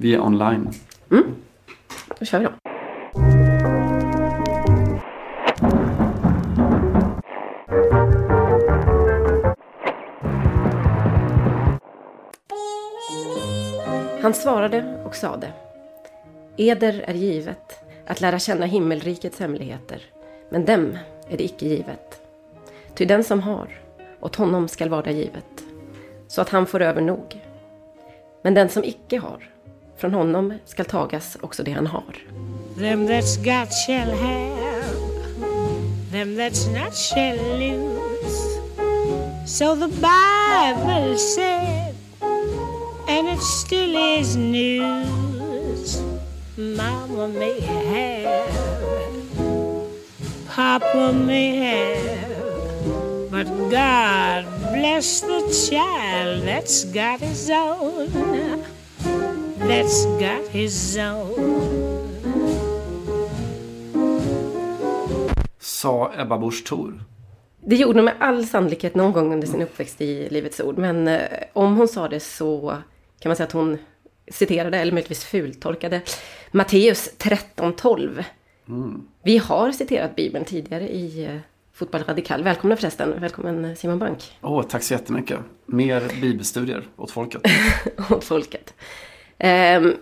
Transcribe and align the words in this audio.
Vi 0.00 0.14
är 0.14 0.20
online. 0.20 0.70
Mm. 1.10 1.34
Då 2.18 2.24
kör 2.24 2.38
vi 2.38 2.44
då. 2.44 2.50
Han 14.22 14.34
svarade 14.34 15.02
och 15.04 15.14
sade 15.14 15.52
Eder 16.56 17.04
är 17.06 17.14
givet 17.14 17.78
att 18.06 18.20
lära 18.20 18.38
känna 18.38 18.66
himmelrikets 18.66 19.40
hemligheter, 19.40 20.02
men 20.50 20.64
dem 20.64 20.98
är 21.28 21.36
det 21.36 21.44
icke 21.44 21.66
givet. 21.66 22.20
Ty 22.94 23.04
den 23.04 23.24
som 23.24 23.40
har, 23.40 23.80
åt 24.20 24.36
honom 24.36 24.68
skall 24.68 24.88
vara 24.88 25.10
givet, 25.10 25.64
så 26.28 26.40
att 26.40 26.48
han 26.48 26.66
får 26.66 26.82
över 26.82 27.00
nog. 27.00 27.40
Men 28.42 28.54
den 28.54 28.68
som 28.68 28.84
icke 28.84 29.18
har, 29.18 29.50
från 29.98 30.14
honom 30.14 30.54
skall 30.64 30.86
tagas 30.86 31.36
också 31.40 31.62
det 31.62 31.72
han 31.72 31.86
har. 31.86 32.16
Them 32.78 33.08
that's 33.08 33.36
got 33.44 33.72
shall 33.72 34.10
have, 34.10 34.96
them 36.12 36.36
that's 36.36 36.66
not 36.82 36.94
shall 36.94 37.36
lose. 37.58 37.98
So 39.46 39.74
the 39.74 39.88
Bible 39.88 41.18
said, 41.18 41.94
and 43.08 43.28
it 43.28 43.42
still 43.42 43.96
is 43.96 44.36
news. 44.36 46.02
Mama 46.56 47.28
may 47.28 47.60
have, 47.60 48.52
Papa 50.54 51.12
may 51.12 51.56
have, 51.56 53.30
but 53.30 53.46
God 53.70 54.44
bless 54.72 55.20
the 55.20 55.40
child 55.70 56.42
that's 56.44 56.84
got 56.84 57.20
his 57.20 57.50
own, 57.50 58.64
that's 59.58 60.06
got 60.18 60.48
his 60.50 60.96
own. 60.96 61.78
Sa 65.58 66.12
Ebba 66.18 66.38
Busch 66.38 66.64
Thor. 66.64 67.00
Det 67.60 67.76
gjorde 67.76 67.98
hon 67.98 68.04
med 68.04 68.14
all 68.20 68.46
sannolikhet 68.46 68.94
någon 68.94 69.12
gång 69.12 69.32
under 69.32 69.46
sin 69.46 69.62
uppväxt 69.62 70.00
i 70.00 70.28
Livets 70.30 70.60
Ord. 70.60 70.78
Men 70.78 71.08
eh, 71.08 71.20
om 71.52 71.76
hon 71.76 71.88
sa 71.88 72.08
det 72.08 72.20
så 72.20 72.76
kan 73.20 73.30
man 73.30 73.36
säga 73.36 73.46
att 73.46 73.52
hon 73.52 73.78
citerade, 74.30 74.78
eller 74.78 74.92
möjligtvis 74.92 75.24
fultolkade, 75.24 76.00
Matteus 76.50 77.10
13.12. 77.18 78.24
Vi 79.22 79.38
har 79.38 79.72
citerat 79.72 80.16
Bibeln 80.16 80.44
tidigare 80.44 80.88
i 80.88 81.24
eh, 81.24 81.36
Fotboll 81.72 82.02
Radikal. 82.02 82.42
Välkomna 82.42 82.76
förresten. 82.76 83.20
Välkommen 83.20 83.64
eh, 83.64 83.74
Simon 83.74 83.98
Bank. 83.98 84.38
Åh, 84.42 84.62
tack 84.62 84.82
så 84.82 84.94
jättemycket. 84.94 85.38
Mer 85.66 86.20
bibelstudier 86.20 86.88
åt 86.96 87.10
folket. 87.10 87.42
åt 88.10 88.24
folket. 88.24 88.74
Ehm, 89.38 89.96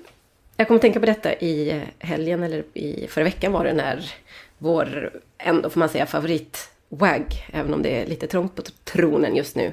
jag 0.56 0.68
kom 0.68 0.76
att 0.76 0.82
tänka 0.82 1.00
på 1.00 1.06
detta 1.06 1.34
i 1.34 1.82
helgen, 1.98 2.42
eller 2.42 2.64
i 2.74 3.06
förra 3.06 3.24
veckan 3.24 3.52
var 3.52 3.64
det 3.64 3.72
när 3.72 4.14
vår, 4.58 5.10
ändå 5.38 5.70
får 5.70 5.78
man 5.80 5.88
säga, 5.88 6.06
favorit 6.06 6.70
WAG, 6.88 7.46
även 7.52 7.74
om 7.74 7.82
det 7.82 8.02
är 8.02 8.06
lite 8.06 8.26
trångt 8.26 8.54
på 8.54 8.62
tronen 8.84 9.36
just 9.36 9.56
nu, 9.56 9.72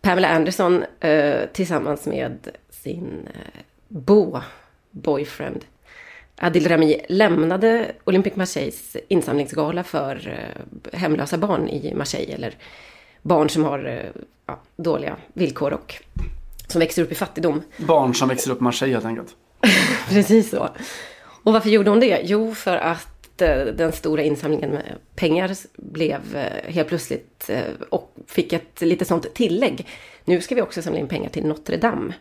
Pamela 0.00 0.28
Anderson 0.28 0.84
eh, 1.00 1.40
tillsammans 1.52 2.06
med 2.06 2.48
sin 2.70 3.28
eh, 3.34 3.60
bo 3.88 4.40
boyfriend 4.90 5.64
Adil 6.40 6.68
Rami 6.68 7.00
lämnade 7.08 7.92
Olympic 8.04 8.36
Marseilles 8.36 8.96
insamlingsgala 9.08 9.84
för 9.84 10.28
eh, 10.28 10.98
hemlösa 10.98 11.38
barn 11.38 11.68
i 11.68 11.94
Marseille, 11.94 12.34
eller 12.34 12.54
barn 13.22 13.48
som 13.48 13.64
har 13.64 13.84
eh, 13.86 14.22
ja, 14.46 14.60
dåliga 14.76 15.16
villkor 15.32 15.72
och 15.72 15.94
som 16.68 16.78
växer 16.78 17.02
upp 17.02 17.12
i 17.12 17.14
fattigdom. 17.14 17.62
Barn 17.76 18.14
som 18.14 18.28
växer 18.28 18.50
upp 18.50 18.60
i 18.60 18.64
Marseille 18.64 18.94
helt 18.94 19.06
enkelt. 19.06 19.36
Precis 20.08 20.50
så. 20.50 20.68
Och 21.42 21.52
varför 21.52 21.70
gjorde 21.70 21.90
hon 21.90 22.00
det? 22.00 22.20
Jo, 22.24 22.54
för 22.54 22.76
att 22.76 23.42
eh, 23.42 23.64
den 23.64 23.92
stora 23.92 24.22
insamlingen 24.22 24.70
med 24.70 24.94
pengar 25.14 25.56
blev 25.76 26.36
eh, 26.36 26.72
helt 26.72 26.88
plötsligt 26.88 27.50
eh, 27.50 27.62
och 27.90 28.14
fick 28.26 28.52
ett 28.52 28.80
lite 28.80 29.04
sånt 29.04 29.34
tillägg. 29.34 29.86
Nu 30.24 30.40
ska 30.40 30.54
vi 30.54 30.62
också 30.62 30.82
samla 30.82 30.98
in 30.98 31.08
pengar 31.08 31.28
till 31.28 31.46
Notre 31.46 31.76
Dame. 31.76 32.14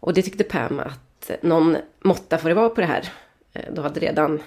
Och 0.00 0.14
det 0.14 0.22
tyckte 0.22 0.44
Pam 0.44 0.80
att 0.80 1.30
någon 1.40 1.76
måtta 2.00 2.38
får 2.38 2.48
det 2.48 2.54
vara 2.54 2.68
på 2.68 2.80
det 2.80 2.86
här. 2.86 3.08
Då 3.72 3.82
hade 3.82 4.00
redan 4.00 4.42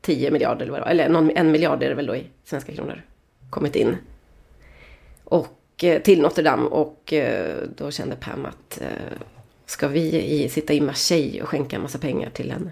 10 0.00 0.30
miljarder, 0.30 0.62
eller, 0.62 0.72
vad 0.72 0.80
det 0.80 0.84
var, 0.84 0.90
eller 0.90 1.08
någon, 1.08 1.30
en 1.30 1.52
miljard 1.52 1.82
är 1.82 1.88
det 1.88 1.94
väl 1.94 2.06
då 2.06 2.16
i 2.16 2.26
svenska 2.44 2.72
kronor, 2.72 3.02
kommit 3.50 3.76
in. 3.76 3.96
Och 5.24 5.60
till 5.76 6.20
Notre 6.20 6.44
Dame 6.44 6.68
och 6.68 7.12
eh, 7.12 7.56
då 7.76 7.90
kände 7.90 8.16
Pam 8.16 8.46
att 8.46 8.80
eh, 8.80 9.18
ska 9.66 9.88
vi 9.88 10.48
sitta 10.48 10.72
i 10.72 10.80
Marseille 10.80 11.42
och 11.42 11.48
skänka 11.48 11.76
en 11.76 11.82
massa 11.82 11.98
pengar 11.98 12.30
till 12.30 12.50
en 12.50 12.70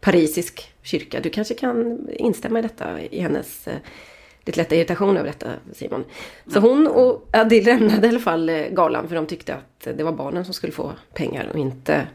parisisk 0.00 0.72
kyrka? 0.82 1.20
Du 1.20 1.30
kanske 1.30 1.54
kan 1.54 2.08
instämma 2.12 2.58
i 2.58 2.62
detta, 2.62 3.00
i 3.00 3.20
hennes 3.20 3.68
eh, 3.68 3.76
lite 4.44 4.60
lätta 4.60 4.74
irritation 4.74 5.16
över 5.16 5.28
detta 5.28 5.52
Simon. 5.72 6.04
Så 6.46 6.60
hon 6.60 6.86
och 6.86 7.28
Adil 7.32 7.64
lämnade 7.64 8.06
i 8.06 8.10
alla 8.10 8.20
fall 8.20 8.48
eh, 8.48 8.68
galan 8.68 9.08
för 9.08 9.14
de 9.14 9.26
tyckte 9.26 9.54
att 9.54 9.88
det 9.96 10.04
var 10.04 10.12
barnen 10.12 10.44
som 10.44 10.54
skulle 10.54 10.72
få 10.72 10.92
pengar 11.14 11.50
och 11.52 11.58
inte 11.58 12.06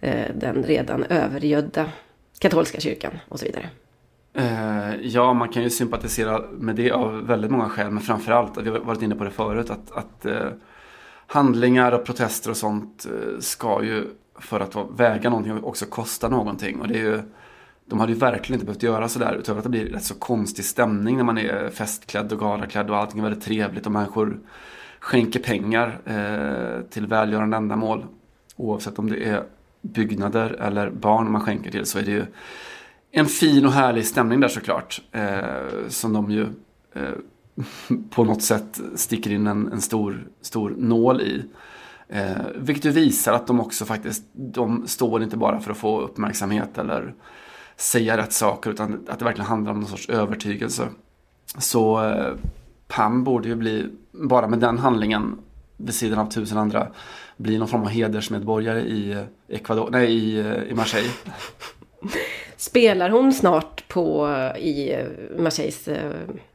eh, 0.00 0.34
den 0.34 0.62
redan 0.62 1.04
övergödda 1.04 1.92
katolska 2.38 2.80
kyrkan 2.80 3.12
och 3.28 3.38
så 3.38 3.46
vidare. 3.46 3.70
Eh, 4.36 4.94
ja, 5.02 5.32
man 5.32 5.48
kan 5.48 5.62
ju 5.62 5.70
sympatisera 5.70 6.42
med 6.50 6.76
det 6.76 6.90
av 6.90 7.26
väldigt 7.26 7.50
många 7.50 7.68
skäl. 7.68 7.90
Men 7.90 8.02
framförallt, 8.02 8.58
vi 8.58 8.70
har 8.70 8.78
varit 8.78 9.02
inne 9.02 9.14
på 9.14 9.24
det 9.24 9.30
förut, 9.30 9.70
att, 9.70 9.90
att 9.92 10.26
eh, 10.26 10.48
handlingar 11.26 11.92
och 11.92 12.04
protester 12.04 12.50
och 12.50 12.56
sånt 12.56 13.06
eh, 13.06 13.40
ska 13.40 13.84
ju 13.84 14.04
för 14.38 14.60
att 14.60 14.76
väga 14.96 15.30
någonting 15.30 15.64
också 15.64 15.86
kosta 15.86 16.28
någonting. 16.28 16.80
Och 16.80 16.88
det 16.88 16.94
är 16.94 17.02
ju, 17.02 17.22
de 17.86 18.00
hade 18.00 18.12
ju 18.12 18.18
verkligen 18.18 18.54
inte 18.54 18.66
behövt 18.66 18.82
göra 18.82 19.08
sådär. 19.08 19.34
Utöver 19.34 19.58
att 19.58 19.64
det 19.64 19.70
blir 19.70 19.86
rätt 19.86 20.04
så 20.04 20.14
konstig 20.14 20.64
stämning 20.64 21.16
när 21.16 21.24
man 21.24 21.38
är 21.38 21.70
festklädd 21.70 22.32
och 22.32 22.38
galaklädd 22.38 22.90
och 22.90 22.96
allting 22.96 23.18
är 23.18 23.24
väldigt 23.24 23.44
trevligt 23.44 23.86
och 23.86 23.92
människor 23.92 24.38
skänker 25.00 25.40
pengar 25.40 26.00
eh, 26.04 26.90
till 26.90 27.06
välgörande 27.06 27.56
ändamål. 27.56 28.04
Oavsett 28.56 28.98
om 28.98 29.10
det 29.10 29.24
är 29.24 29.44
byggnader 29.82 30.50
eller 30.50 30.90
barn 30.90 31.32
man 31.32 31.40
skänker 31.40 31.70
till 31.70 31.86
så 31.86 31.98
är 31.98 32.02
det 32.02 32.10
ju 32.10 32.26
en 33.16 33.26
fin 33.26 33.66
och 33.66 33.72
härlig 33.72 34.06
stämning 34.06 34.40
där 34.40 34.48
såklart. 34.48 35.02
Eh, 35.12 35.88
som 35.88 36.12
de 36.12 36.30
ju 36.30 36.42
eh, 36.94 37.14
på 38.10 38.24
något 38.24 38.42
sätt 38.42 38.80
sticker 38.94 39.30
in 39.30 39.46
en, 39.46 39.72
en 39.72 39.80
stor, 39.80 40.28
stor 40.40 40.74
nål 40.78 41.20
i. 41.20 41.44
Eh, 42.08 42.46
vilket 42.56 42.84
ju 42.84 42.90
visar 42.90 43.32
att 43.32 43.46
de 43.46 43.60
också 43.60 43.84
faktiskt, 43.84 44.24
de 44.32 44.86
står 44.86 45.22
inte 45.22 45.36
bara 45.36 45.60
för 45.60 45.70
att 45.70 45.76
få 45.76 46.00
uppmärksamhet 46.00 46.78
eller 46.78 47.14
säga 47.76 48.16
rätt 48.16 48.32
saker 48.32 48.70
utan 48.70 49.06
att 49.08 49.18
det 49.18 49.24
verkligen 49.24 49.48
handlar 49.48 49.72
om 49.72 49.80
någon 49.80 49.88
sorts 49.88 50.08
övertygelse. 50.08 50.88
Så 51.58 52.04
eh, 52.04 52.34
Pam 52.88 53.24
borde 53.24 53.48
ju 53.48 53.54
bli, 53.54 53.86
bara 54.12 54.48
med 54.48 54.58
den 54.58 54.78
handlingen 54.78 55.38
vid 55.76 55.94
sidan 55.94 56.18
av 56.18 56.30
tusen 56.30 56.58
andra, 56.58 56.88
bli 57.36 57.58
någon 57.58 57.68
form 57.68 57.82
av 57.82 57.88
hedersmedborgare 57.88 58.80
i 58.80 59.24
Ecuador, 59.48 59.88
nej 59.92 60.12
i, 60.12 60.40
eh, 60.40 60.62
i 60.62 60.74
Marseille. 60.74 61.10
Spelar 62.56 63.10
hon 63.10 63.32
snart 63.32 63.88
på 63.88 64.28
i 64.58 64.92
eh, 64.92 65.06
Marseilles 65.38 65.88
eh, 65.88 66.10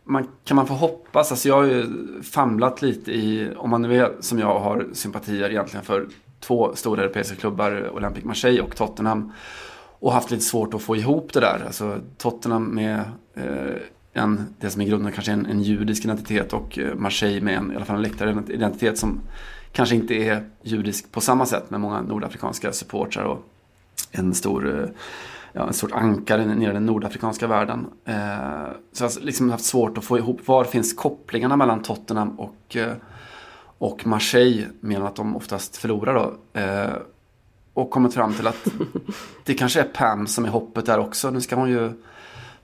man, 0.03 0.27
kan 0.44 0.56
man 0.56 0.68
få 0.68 0.74
hoppas, 0.74 1.31
alltså 1.31 1.47
jag 1.47 1.56
har 1.56 1.63
ju 1.63 1.86
famlat 2.24 2.81
lite 2.81 3.12
i, 3.12 3.50
om 3.57 3.69
man 3.69 3.81
nu 3.81 3.97
är 3.97 4.12
som 4.19 4.39
jag 4.39 4.59
har 4.59 4.86
sympatier 4.94 5.50
egentligen 5.50 5.86
för 5.86 6.07
två 6.39 6.75
stora 6.75 7.03
europeiska 7.03 7.36
klubbar, 7.36 7.89
Olympic 7.94 8.24
Marseille 8.24 8.62
och 8.62 8.75
Tottenham. 8.75 9.31
Och 10.00 10.13
haft 10.13 10.31
lite 10.31 10.44
svårt 10.44 10.74
att 10.74 10.81
få 10.81 10.95
ihop 10.95 11.33
det 11.33 11.39
där. 11.39 11.63
Alltså 11.65 11.97
Tottenham 12.18 12.63
med 12.63 13.00
eh, 13.36 13.75
en, 14.13 14.56
det 14.59 14.69
som 14.69 14.81
i 14.81 14.86
grunden 14.86 15.12
kanske 15.12 15.31
är 15.31 15.33
en, 15.33 15.45
en 15.45 15.62
judisk 15.62 16.06
identitet 16.06 16.53
och 16.53 16.80
eh, 16.80 16.95
Marseille 16.95 17.42
med 17.42 17.57
en, 17.57 17.71
i 17.71 17.75
alla 17.75 17.86
fall 17.86 17.95
en 17.95 18.01
läktaridentitet. 18.01 18.97
som 18.97 19.21
kanske 19.75 19.95
inte 19.95 20.13
är 20.13 20.44
judisk 20.63 21.12
på 21.12 21.22
samma 21.22 21.45
sätt 21.45 21.69
med 21.69 21.80
många 21.80 22.01
nordafrikanska 22.01 22.74
supportrar 22.74 23.24
och 23.24 23.45
en 24.12 24.33
stor 24.33 24.80
eh, 24.80 24.89
ja, 25.54 25.68
en 25.68 25.74
stort 25.74 25.92
ankare 25.92 26.45
nere 26.45 26.69
i 26.69 26.74
den 26.74 26.86
nordafrikanska 26.86 27.48
världen. 27.48 27.88
Eh, 28.06 28.16
så 28.92 29.04
jag 29.04 29.10
har 29.10 29.22
liksom 29.22 29.50
haft 29.50 29.66
svårt 29.66 29.98
att 29.98 30.04
få 30.04 30.18
ihop 30.18 30.48
var 30.48 30.63
finns 30.63 30.94
kopplingarna 30.94 31.57
mellan 31.57 31.81
Tottenham 31.81 32.39
och, 32.39 32.75
eh, 32.75 32.94
och 33.77 34.07
Marseille 34.07 34.68
medan 34.80 35.07
att 35.07 35.16
de 35.16 35.36
oftast 35.36 35.78
förlorar 35.78 36.13
då. 36.13 36.60
Eh, 36.60 36.94
och 37.74 37.89
kommit 37.89 38.13
fram 38.13 38.33
till 38.33 38.48
att 38.48 38.68
det 39.44 39.54
kanske 39.54 39.80
är 39.80 39.83
Pam 39.83 40.28
som 40.28 40.45
är 40.45 40.50
hoppet 40.50 40.86
där 40.86 41.00
också. 41.00 41.30
Nu 41.31 41.42
ska 41.42 41.56
hon 41.56 41.69
ju 41.69 41.92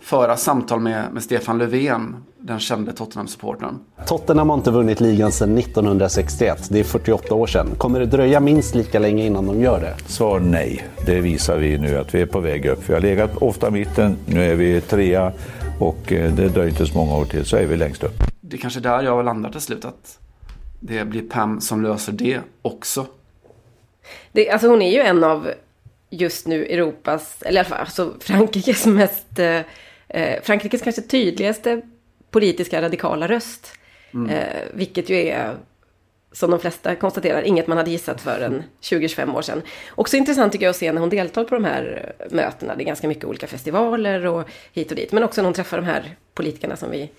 föra 0.01 0.37
samtal 0.37 0.79
med, 0.79 1.13
med 1.13 1.23
Stefan 1.23 1.57
Löfven, 1.57 2.15
den 2.39 2.59
kände 2.59 2.91
Tottenham-supportern. 2.91 3.79
Tottenham 4.07 4.49
har 4.49 4.57
inte 4.57 4.71
vunnit 4.71 4.99
ligan 4.99 5.31
sedan 5.31 5.57
1961. 5.57 6.67
Det 6.69 6.79
är 6.79 6.83
48 6.83 7.35
år 7.35 7.47
sedan. 7.47 7.67
Kommer 7.77 7.99
det 7.99 8.05
dröja 8.05 8.39
minst 8.39 8.75
lika 8.75 8.99
länge 8.99 9.25
innan 9.25 9.47
de 9.47 9.61
gör 9.61 9.79
det? 9.79 9.95
Svar 10.11 10.39
nej. 10.39 10.87
Det 11.05 11.21
visar 11.21 11.57
vi 11.57 11.77
nu 11.77 11.97
att 11.97 12.15
vi 12.15 12.21
är 12.21 12.25
på 12.25 12.39
väg 12.39 12.65
upp. 12.65 12.89
Vi 12.89 12.93
har 12.93 13.01
legat 13.01 13.37
ofta 13.37 13.67
i 13.67 13.71
mitten, 13.71 14.17
nu 14.25 14.51
är 14.51 14.55
vi 14.55 14.81
trea 14.81 15.31
och 15.79 16.11
eh, 16.11 16.33
det 16.33 16.49
dröjer 16.49 16.69
inte 16.69 16.85
så 16.85 16.97
många 16.97 17.17
år 17.17 17.25
till 17.25 17.45
så 17.45 17.57
är 17.57 17.65
vi 17.65 17.77
längst 17.77 18.03
upp. 18.03 18.15
Det 18.41 18.55
är 18.55 18.61
kanske 18.61 18.79
där 18.79 19.03
jag 19.03 19.25
landar 19.25 19.51
till 19.51 19.61
slut, 19.61 19.85
att 19.85 20.19
det 20.79 21.05
blir 21.05 21.21
Pam 21.21 21.61
som 21.61 21.83
löser 21.83 22.11
det 22.11 22.39
också. 22.61 23.05
Det, 24.31 24.49
alltså 24.49 24.67
hon 24.67 24.81
är 24.81 24.91
ju 24.91 24.99
en 24.99 25.23
av 25.23 25.47
just 26.09 26.47
nu 26.47 26.65
Europas, 26.65 27.41
eller 27.41 27.55
i 27.55 27.59
alla 27.59 27.69
fall 27.69 27.79
alltså 27.79 28.13
Frankrikes 28.19 28.85
mest 28.85 29.39
eh, 29.39 29.59
eh, 30.13 30.41
Frankrikes 30.43 30.81
kanske 30.81 31.01
tydligaste 31.01 31.81
politiska 32.31 32.81
radikala 32.81 33.27
röst. 33.27 33.73
Mm. 34.13 34.29
Eh, 34.29 34.61
vilket 34.73 35.09
ju 35.09 35.15
är, 35.15 35.57
som 36.31 36.51
de 36.51 36.59
flesta 36.59 36.95
konstaterar, 36.95 37.41
inget 37.41 37.67
man 37.67 37.77
hade 37.77 37.91
gissat 37.91 38.21
för 38.21 38.39
en 38.39 38.63
20-25 38.81 39.35
år 39.35 39.41
sedan. 39.41 39.61
Också 39.89 40.17
intressant 40.17 40.51
tycker 40.51 40.65
jag 40.65 40.69
att 40.69 40.75
se 40.75 40.91
när 40.91 41.01
hon 41.01 41.09
deltar 41.09 41.43
på 41.43 41.55
de 41.55 41.65
här 41.65 42.13
mötena. 42.29 42.75
Det 42.75 42.83
är 42.83 42.85
ganska 42.85 43.07
mycket 43.07 43.25
olika 43.25 43.47
festivaler 43.47 44.25
och 44.25 44.49
hit 44.73 44.89
och 44.89 44.95
dit. 44.95 45.11
Men 45.11 45.23
också 45.23 45.41
när 45.41 45.45
hon 45.45 45.53
träffar 45.53 45.77
de 45.77 45.85
här 45.85 46.15
politikerna 46.33 46.75
som 46.75 46.91
vi 46.91 47.09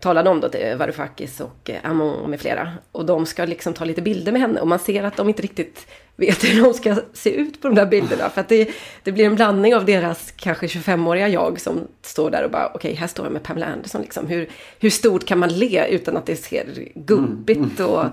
talade 0.00 0.30
om 0.30 0.40
då, 0.40 0.48
Varoufakis 0.76 1.40
och 1.40 1.70
eh, 1.70 1.90
Amon 1.90 2.30
med 2.30 2.40
flera. 2.40 2.72
Och 2.92 3.06
de 3.06 3.26
ska 3.26 3.44
liksom 3.44 3.74
ta 3.74 3.84
lite 3.84 4.02
bilder 4.02 4.32
med 4.32 4.40
henne 4.40 4.60
och 4.60 4.68
man 4.68 4.78
ser 4.78 5.02
att 5.02 5.16
de 5.16 5.28
inte 5.28 5.42
riktigt 5.42 5.86
vet 6.16 6.44
hur 6.44 6.62
de 6.62 6.74
ska 6.74 6.96
se 7.12 7.30
ut 7.30 7.62
på 7.62 7.68
de 7.68 7.74
där 7.74 7.86
bilderna. 7.86 8.30
För 8.30 8.40
att 8.40 8.48
det, 8.48 8.70
det 9.02 9.12
blir 9.12 9.24
en 9.24 9.34
blandning 9.34 9.74
av 9.74 9.84
deras 9.84 10.32
kanske 10.36 10.66
25-åriga 10.66 11.28
jag 11.28 11.60
som 11.60 11.80
står 12.02 12.30
där 12.30 12.44
och 12.44 12.50
bara 12.50 12.66
okej, 12.66 12.78
okay, 12.78 12.94
här 12.94 13.06
står 13.06 13.26
jag 13.26 13.32
med 13.32 13.42
Pamela 13.42 13.66
Anderson 13.66 14.02
liksom. 14.02 14.26
Hur, 14.26 14.48
hur 14.80 14.90
stort 14.90 15.24
kan 15.24 15.38
man 15.38 15.58
le 15.58 15.86
utan 15.88 16.16
att 16.16 16.26
det 16.26 16.36
ser 16.36 16.66
gubbigt 16.94 17.80
och, 17.80 18.04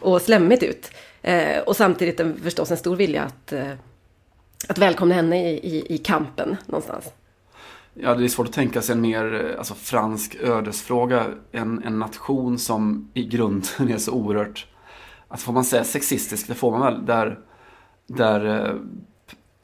och 0.00 0.22
slemmigt 0.22 0.62
ut? 0.62 0.90
Eh, 1.22 1.58
och 1.58 1.76
samtidigt 1.76 2.20
en, 2.20 2.40
förstås 2.42 2.70
en 2.70 2.76
stor 2.76 2.96
vilja 2.96 3.22
att, 3.22 3.52
eh, 3.52 3.72
att 4.68 4.78
välkomna 4.78 5.14
henne 5.14 5.50
i, 5.50 5.76
i, 5.76 5.94
i 5.94 5.98
kampen 5.98 6.56
någonstans. 6.66 7.12
Ja, 8.02 8.14
det 8.14 8.24
är 8.24 8.28
svårt 8.28 8.46
att 8.46 8.52
tänka 8.52 8.82
sig 8.82 8.94
en 8.94 9.00
mer 9.00 9.50
eh, 9.50 9.58
alltså, 9.58 9.74
fransk 9.74 10.36
ödesfråga. 10.40 11.26
En, 11.52 11.82
en 11.84 11.98
nation 11.98 12.58
som 12.58 13.10
i 13.14 13.24
grunden 13.24 13.88
är 13.88 13.98
så 13.98 14.12
oerhört, 14.12 14.66
alltså 15.28 15.46
får 15.46 15.52
man 15.52 15.64
säga 15.64 15.84
sexistisk, 15.84 16.48
det 16.48 16.54
får 16.54 16.70
man 16.70 16.80
väl, 16.80 17.06
där, 17.06 17.38
där 18.06 18.68
eh, 18.68 18.74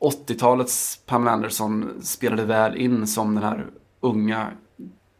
80-talets 0.00 1.00
Pamela 1.06 1.30
Anderson 1.30 1.90
spelade 2.02 2.44
väl 2.44 2.76
in 2.76 3.06
som 3.06 3.34
den 3.34 3.44
här 3.44 3.66
unga 4.00 4.50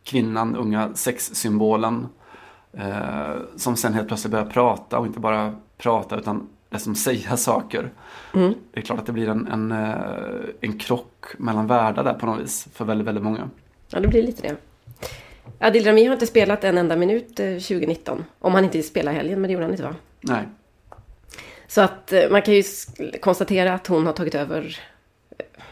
kvinnan, 0.04 0.56
unga 0.56 0.94
sexsymbolen. 0.94 2.06
Eh, 2.72 3.36
som 3.56 3.76
sen 3.76 3.94
helt 3.94 4.08
plötsligt 4.08 4.30
börjar 4.30 4.46
prata 4.46 4.98
och 4.98 5.06
inte 5.06 5.20
bara 5.20 5.54
prata 5.78 6.16
utan 6.16 6.48
liksom 6.70 6.94
säga 6.94 7.36
saker. 7.36 7.90
Mm. 8.34 8.54
Det 8.72 8.80
är 8.80 8.84
klart 8.84 8.98
att 8.98 9.06
det 9.06 9.12
blir 9.12 9.28
en, 9.28 9.46
en, 9.46 9.72
eh, 9.72 9.94
en 10.60 10.78
krock 10.78 11.24
mellan 11.38 11.66
världar 11.66 12.04
där 12.04 12.14
på 12.14 12.26
något 12.26 12.40
vis 12.40 12.68
för 12.72 12.84
väldigt, 12.84 13.06
väldigt 13.06 13.24
många. 13.24 13.50
Ja, 13.88 14.00
det 14.00 14.08
blir 14.08 14.22
lite 14.22 14.42
det. 14.42 14.56
Adil 15.58 15.84
Rami 15.84 16.04
har 16.04 16.12
inte 16.12 16.26
spelat 16.26 16.64
en 16.64 16.78
enda 16.78 16.96
minut 16.96 17.36
2019. 17.36 18.18
Eh, 18.18 18.24
Om 18.38 18.54
han 18.54 18.64
inte 18.64 18.82
spelar 18.82 19.12
helgen, 19.12 19.40
men 19.40 19.48
det 19.48 19.52
gjorde 19.52 19.64
han 19.64 19.72
inte 19.72 19.82
va? 19.82 19.94
Nej. 20.20 20.48
Så 21.66 21.80
att 21.80 22.12
eh, 22.12 22.30
man 22.30 22.42
kan 22.42 22.54
ju 22.54 22.62
konstatera 23.20 23.72
att 23.74 23.86
hon 23.86 24.06
har 24.06 24.12
tagit 24.12 24.34
över, 24.34 24.80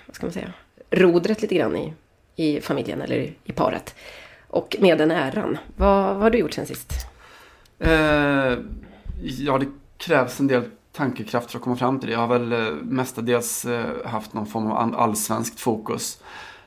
vad 0.06 0.16
ska 0.16 0.26
man 0.26 0.32
säga, 0.32 0.52
rodret 0.90 1.42
lite 1.42 1.54
grann 1.54 1.76
i, 1.76 1.92
i 2.36 2.60
familjen 2.60 3.02
eller 3.02 3.16
i, 3.16 3.34
i 3.44 3.52
paret. 3.52 3.94
Och 4.48 4.76
med 4.80 4.98
den 4.98 5.10
äran. 5.10 5.58
Vad, 5.76 6.14
vad 6.14 6.22
har 6.22 6.30
du 6.30 6.38
gjort 6.38 6.52
sen 6.52 6.66
sist? 6.66 6.92
Eh, 7.78 8.58
ja, 9.22 9.58
det 9.58 9.66
krävs 9.96 10.40
en 10.40 10.46
del 10.46 10.62
tankekraft 10.96 11.50
för 11.50 11.58
att 11.58 11.64
komma 11.64 11.76
fram 11.76 12.00
till 12.00 12.08
det. 12.08 12.12
Jag 12.12 12.20
har 12.20 12.38
väl 12.38 12.52
eh, 12.52 12.74
mestadels 12.82 13.64
eh, 13.64 13.84
haft 14.04 14.34
någon 14.34 14.46
form 14.46 14.70
av 14.70 14.94
allsvenskt 14.94 15.60
fokus. 15.60 16.22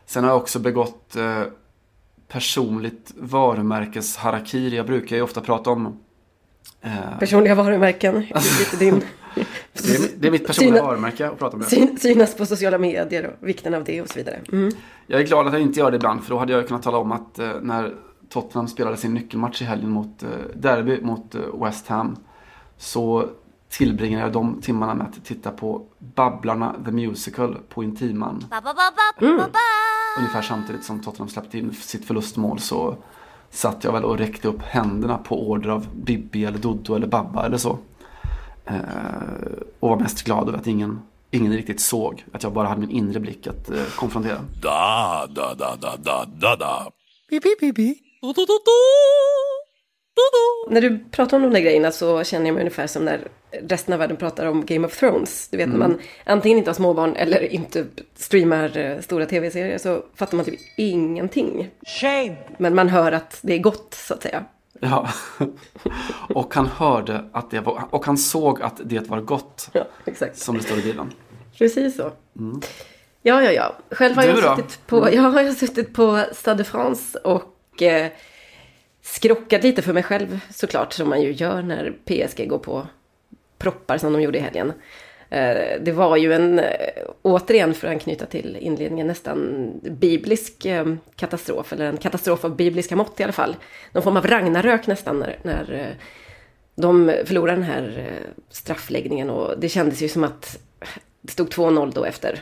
Sen 0.06 0.24
har 0.24 0.32
jag 0.32 0.38
också 0.38 0.60
begått 0.60 1.16
eh, 1.16 1.42
personligt 2.28 3.14
varumärkesharakiri. 3.18 4.76
Jag 4.76 4.86
brukar 4.86 5.16
ju 5.16 5.22
ofta 5.22 5.42
prata 5.42 5.70
om 5.70 6.00
Personliga 7.20 7.56
varumärken, 7.56 8.14
din... 8.80 9.04
det, 9.74 9.96
är, 9.96 10.20
det 10.20 10.28
är 10.28 10.32
mitt 10.32 10.48
personliga 10.48 10.76
Syna, 10.76 10.88
varumärke 10.88 11.28
att 11.28 11.40
prata 11.40 11.58
om 11.58 11.64
det. 11.70 12.00
Synas 12.00 12.36
på 12.36 12.46
sociala 12.46 12.78
medier 12.78 13.36
och 13.42 13.48
vikten 13.48 13.74
av 13.74 13.84
det 13.84 14.02
och 14.02 14.10
så 14.10 14.20
vidare. 14.20 14.40
Mm. 14.52 14.72
Jag 15.08 15.22
är 15.22 15.26
glad 15.26 15.48
att 15.48 15.54
jag 15.54 15.62
inte 15.62 15.80
gör 15.80 15.92
det 15.92 15.98
ibland 15.98 16.24
för 16.24 16.30
då 16.30 16.38
hade 16.38 16.54
jag 16.54 16.68
kunnat 16.68 16.84
tala 16.84 16.98
om 16.98 17.12
att 17.12 17.40
när 17.62 17.96
Tottenham 18.30 18.68
spelade 18.68 18.98
sin 18.98 19.14
nyckelmatch 19.14 19.62
i 19.62 19.66
helgen 19.66 19.90
mot 19.90 20.24
Derby 20.56 21.02
mot 21.02 21.36
West 21.62 21.88
Ham 21.88 22.18
så 22.78 23.30
tillbringade 23.70 24.24
jag 24.24 24.34
de 24.34 24.62
timmarna 24.62 24.94
med 24.94 25.08
att 25.08 25.26
titta 25.26 25.52
på 25.52 25.86
Babblarna 26.00 26.76
the 26.86 26.92
Musical 26.92 27.58
på 27.70 27.84
Intiman. 27.84 28.46
Mm. 29.22 29.42
Ungefär 30.18 30.42
samtidigt 30.42 30.84
som 30.84 31.02
Tottenham 31.02 31.30
släppte 31.30 31.58
in 31.58 31.74
sitt 31.74 32.06
förlustmål 32.06 32.60
så 32.60 32.98
satt 33.50 33.84
jag 33.84 33.92
väl 33.92 34.04
och 34.06 34.18
räckte 34.18 34.48
upp 34.48 34.62
händerna 34.62 35.18
på 35.18 35.50
order 35.50 35.70
av 35.70 35.88
Bibi 35.96 36.46
eller 36.46 36.58
Doddo 36.58 36.96
eller 36.96 37.08
Babba 37.08 37.46
eller 37.46 37.58
så. 37.58 37.80
Eh, 38.66 38.76
och 39.80 39.90
var 39.90 40.00
mest 40.00 40.24
glad 40.24 40.48
över 40.48 40.58
att 40.58 40.68
ingen, 40.68 41.02
ingen 41.32 41.54
riktigt 41.54 41.82
såg. 41.82 42.26
Att 42.32 42.44
jag 42.44 42.54
bara 42.54 42.68
hade 42.68 42.82
min 42.82 42.90
inre 42.90 43.20
blick 43.20 43.48
att 43.48 43.70
eh, 43.70 43.84
konfrontera. 43.96 44.38
Da, 44.62 45.28
da, 45.30 45.54
da, 45.54 45.76
da, 45.76 45.96
da, 45.98 46.26
da, 46.26 46.56
da. 46.56 46.92
Bi, 47.30 47.40
bi, 47.40 47.56
bi, 47.60 47.74
bi. 47.74 47.96
Do, 48.22 48.28
do, 48.34 48.46
do, 48.46 48.54
do. 48.66 49.37
När 50.70 50.82
du 50.82 51.00
pratar 51.12 51.38
om 51.38 51.44
de 51.44 51.54
där 51.54 51.60
grejerna 51.60 51.92
så 51.92 52.24
känner 52.24 52.46
jag 52.46 52.54
mig 52.54 52.62
ungefär 52.62 52.88
som 52.88 53.06
när 53.06 53.28
resten 53.52 53.94
av 53.94 54.00
världen 54.00 54.18
pratar 54.18 54.46
om 54.46 54.66
Game 54.66 54.88
of 54.88 55.00
Thrones. 55.00 55.48
Du 55.48 55.58
vet 55.58 55.68
mm. 55.68 55.80
när 55.80 55.88
man 55.88 56.00
antingen 56.24 56.58
inte 56.58 56.70
har 56.70 56.76
småbarn 56.76 57.16
eller 57.16 57.54
inte 57.54 57.86
streamar 58.16 58.78
eh, 58.78 59.00
stora 59.00 59.26
tv-serier 59.26 59.78
så 59.78 60.04
fattar 60.16 60.38
man 60.38 60.46
typ 60.46 60.60
ingenting. 60.78 61.70
Shame! 61.86 62.36
Men 62.58 62.76
man 62.76 62.90
hör 62.90 63.12
att 63.12 63.40
det 63.42 63.54
är 63.54 63.60
gott 63.60 63.94
så 63.94 64.14
att 64.14 64.24
säga. 64.24 64.44
Ja, 64.80 65.10
och 66.30 66.56
han 66.56 66.68
hörde 66.68 67.26
att 67.32 67.52
det 67.52 67.60
var, 67.60 67.84
och 67.90 68.06
han 68.06 68.18
såg 68.18 68.62
att 68.62 68.82
det 68.84 69.10
var 69.10 69.22
gott. 69.22 69.70
Ja, 69.74 69.88
exakt. 70.06 70.38
Som 70.38 70.58
det 70.58 70.64
står 70.64 70.78
i 70.78 70.82
Bibeln. 70.82 71.14
Precis 71.58 71.96
så. 71.96 72.12
Mm. 72.40 72.62
Ja, 73.22 73.44
ja, 73.44 73.52
ja. 73.52 73.76
Själv 73.92 74.16
har 74.16 74.24
du 74.24 74.30
jag, 74.30 74.44
då? 74.44 74.56
Suttit 74.56 74.88
på, 74.88 74.98
mm. 74.98 75.14
jag 75.14 75.22
har 75.22 75.52
suttit 75.52 75.94
på 75.94 76.24
Stade 76.34 76.58
de 76.58 76.64
France 76.64 77.20
och 77.20 77.82
eh, 77.82 78.12
skrockat 79.08 79.64
lite 79.64 79.82
för 79.82 79.94
mig 79.94 80.04
själv 80.04 80.40
såklart, 80.50 80.94
som 80.94 81.10
man 81.10 81.22
ju 81.22 81.32
gör 81.32 81.62
när 81.62 81.94
PSG 82.06 82.50
går 82.50 82.58
på 82.58 82.88
proppar 83.58 83.98
som 83.98 84.14
de 84.14 84.22
gjorde 84.22 84.38
i 84.38 84.42
helgen. 84.42 84.74
Eh, 85.30 85.82
det 85.82 85.92
var 85.92 86.18
ju 86.18 86.34
en, 86.34 86.60
eh, 86.60 86.66
återigen 87.22 87.74
för 87.74 87.88
att 87.88 87.92
anknyta 87.92 88.26
till 88.26 88.58
inledningen, 88.60 89.08
nästan 89.08 89.72
biblisk 89.84 90.66
eh, 90.66 90.86
katastrof, 91.16 91.74
eller 91.74 91.86
en 91.86 91.98
katastrof 91.98 92.46
av 92.46 92.56
bibliska 92.56 92.96
mått 92.96 93.20
i 93.20 93.24
alla 93.24 93.34
fall. 93.34 93.56
Någon 93.92 94.04
form 94.04 94.18
av 94.18 94.28
Ragnarök 94.28 94.88
nästan 94.88 95.20
när, 95.20 95.40
när 95.44 95.96
de 96.76 97.14
förlorade 97.26 97.58
den 97.58 97.64
här 97.64 98.12
straffläggningen 98.50 99.30
och 99.30 99.60
det 99.60 99.70
kändes 99.70 100.02
ju 100.02 100.10
som 100.10 100.24
att 100.24 100.60
det 101.22 101.32
stod 101.32 101.48
2-0 101.48 101.92
då 101.96 102.06
efter 102.06 102.40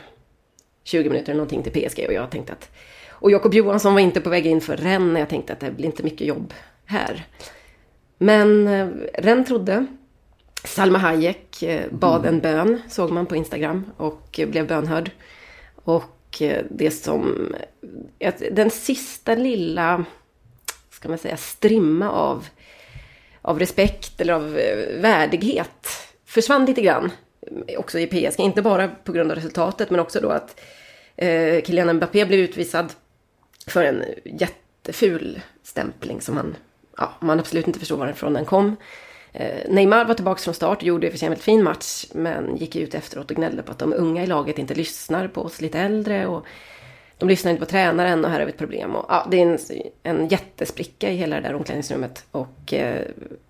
20 0.84 1.10
minuter 1.10 1.34
någonting 1.34 1.62
till 1.62 1.72
PSG 1.72 2.04
och 2.06 2.12
jag 2.12 2.30
tänkte 2.30 2.52
att... 2.52 2.70
Och 3.18 3.30
Jakob 3.30 3.54
Johansson 3.54 3.94
var 3.94 4.00
inte 4.00 4.20
på 4.20 4.30
väg 4.30 4.46
in 4.46 4.60
för 4.60 4.76
Rennes. 4.76 5.18
Jag 5.18 5.28
tänkte 5.28 5.52
att 5.52 5.60
det 5.60 5.70
blir 5.70 5.86
inte 5.86 6.02
mycket 6.02 6.26
jobb 6.26 6.54
här. 6.84 7.26
Men 8.18 8.68
eh, 8.68 8.88
Rennes 9.14 9.48
trodde. 9.48 9.86
Salma 10.64 10.98
Hayek 10.98 11.62
eh, 11.62 11.90
bad 11.90 12.26
en 12.26 12.40
bön, 12.40 12.82
såg 12.88 13.10
man 13.10 13.26
på 13.26 13.36
Instagram, 13.36 13.84
och 13.96 14.40
eh, 14.40 14.48
blev 14.48 14.66
bönhörd. 14.66 15.10
Och 15.74 16.12
det 16.70 16.90
som... 16.90 17.54
Den 18.50 18.70
sista 18.70 19.34
lilla, 19.34 20.04
ska 20.90 21.08
man 21.08 21.18
säga, 21.18 21.36
strimma 21.36 22.10
av, 22.10 22.46
av 23.42 23.58
respekt 23.58 24.20
eller 24.20 24.32
av 24.32 24.50
värdighet 25.00 25.86
försvann 26.26 26.66
lite 26.66 26.82
grann. 26.82 27.10
Också 27.78 27.98
i 27.98 28.06
PSG, 28.06 28.40
inte 28.40 28.62
bara 28.62 28.88
på 28.88 29.12
grund 29.12 29.30
av 29.30 29.36
resultatet, 29.36 29.90
men 29.90 30.00
också 30.00 30.20
då 30.20 30.28
att 30.28 30.60
eh, 31.16 31.62
Kylian 31.64 31.96
Mbappé 31.96 32.24
blev 32.24 32.40
utvisad 32.40 32.92
för 33.66 33.84
en 33.84 34.04
jätteful 34.24 35.40
stämpling 35.62 36.20
som 36.20 36.34
man, 36.34 36.56
ja, 36.96 37.12
man 37.20 37.40
absolut 37.40 37.66
inte 37.66 37.78
förstår 37.78 37.96
varifrån 37.96 38.32
den 38.32 38.44
kom. 38.44 38.76
Eh, 39.32 39.70
Neymar 39.70 40.04
var 40.04 40.14
tillbaka 40.14 40.40
från 40.40 40.54
start 40.54 40.78
och 40.78 40.84
gjorde 40.84 41.06
i 41.06 41.08
och 41.10 41.12
för 41.12 41.18
sig 41.18 41.26
en 41.26 41.30
väldigt 41.30 41.44
fin 41.44 41.62
match, 41.62 42.06
men 42.12 42.56
gick 42.56 42.76
ut 42.76 42.94
efteråt 42.94 43.30
och 43.30 43.36
gnällde 43.36 43.62
på 43.62 43.72
att 43.72 43.78
de 43.78 43.92
unga 43.92 44.22
i 44.22 44.26
laget 44.26 44.58
inte 44.58 44.74
lyssnar 44.74 45.28
på 45.28 45.42
oss 45.42 45.60
lite 45.60 45.78
äldre. 45.78 46.26
Och 46.26 46.46
de 47.18 47.28
lyssnar 47.28 47.50
inte 47.50 47.60
på 47.60 47.70
tränaren 47.70 48.24
och 48.24 48.30
här 48.30 48.38
har 48.38 48.46
vi 48.46 48.52
ett 48.52 48.58
problem. 48.58 48.96
Och, 48.96 49.06
ja, 49.08 49.26
det 49.30 49.40
är 49.40 49.46
en, 49.46 49.58
en 50.02 50.28
jättespricka 50.28 51.10
i 51.10 51.16
hela 51.16 51.36
det 51.36 51.42
där 51.42 51.54
omklädningsrummet. 51.54 52.24
Och 52.30 52.72
eh, 52.72 53.02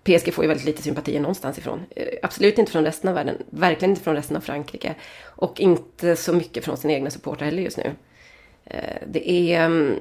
PSG 0.03 0.33
får 0.33 0.43
ju 0.43 0.47
väldigt 0.47 0.65
lite 0.65 0.81
sympatier 0.81 1.19
någonstans 1.19 1.57
ifrån. 1.57 1.85
Eh, 1.95 2.07
absolut 2.23 2.57
inte 2.57 2.71
från 2.71 2.83
resten 2.83 3.07
av 3.07 3.15
världen, 3.15 3.37
verkligen 3.49 3.89
inte 3.89 4.03
från 4.03 4.15
resten 4.15 4.37
av 4.37 4.41
Frankrike. 4.41 4.95
Och 5.23 5.59
inte 5.59 6.15
så 6.15 6.33
mycket 6.33 6.65
från 6.65 6.77
sina 6.77 6.93
egna 6.93 7.09
supportrar 7.09 7.45
heller 7.45 7.63
just 7.63 7.77
nu. 7.77 7.91
Eh, 8.69 9.07
det, 9.07 9.31
är, 9.31 9.65
mm, 9.65 9.99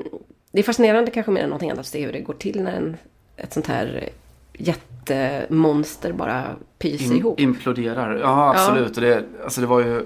det 0.53 0.59
är 0.59 0.63
fascinerande 0.63 1.11
kanske 1.11 1.33
mer 1.33 1.43
än 1.43 1.49
någonting 1.49 1.71
annat 1.71 1.81
att 1.81 1.87
se 1.87 2.07
hur 2.07 2.13
det 2.13 2.21
går 2.21 2.35
till 2.35 2.63
när 2.63 2.77
en, 2.77 2.97
ett 3.37 3.53
sånt 3.53 3.67
här 3.67 4.09
jättemonster 4.53 6.13
bara 6.13 6.45
pyser 6.79 7.13
In, 7.13 7.19
ihop. 7.19 7.41
Imploderar. 7.41 8.17
Ja, 8.17 8.51
absolut. 8.51 8.97
Och 8.97 9.03
det, 9.03 9.25
alltså 9.45 9.61
det 9.61 9.67
var 9.67 9.81
ju 9.81 10.03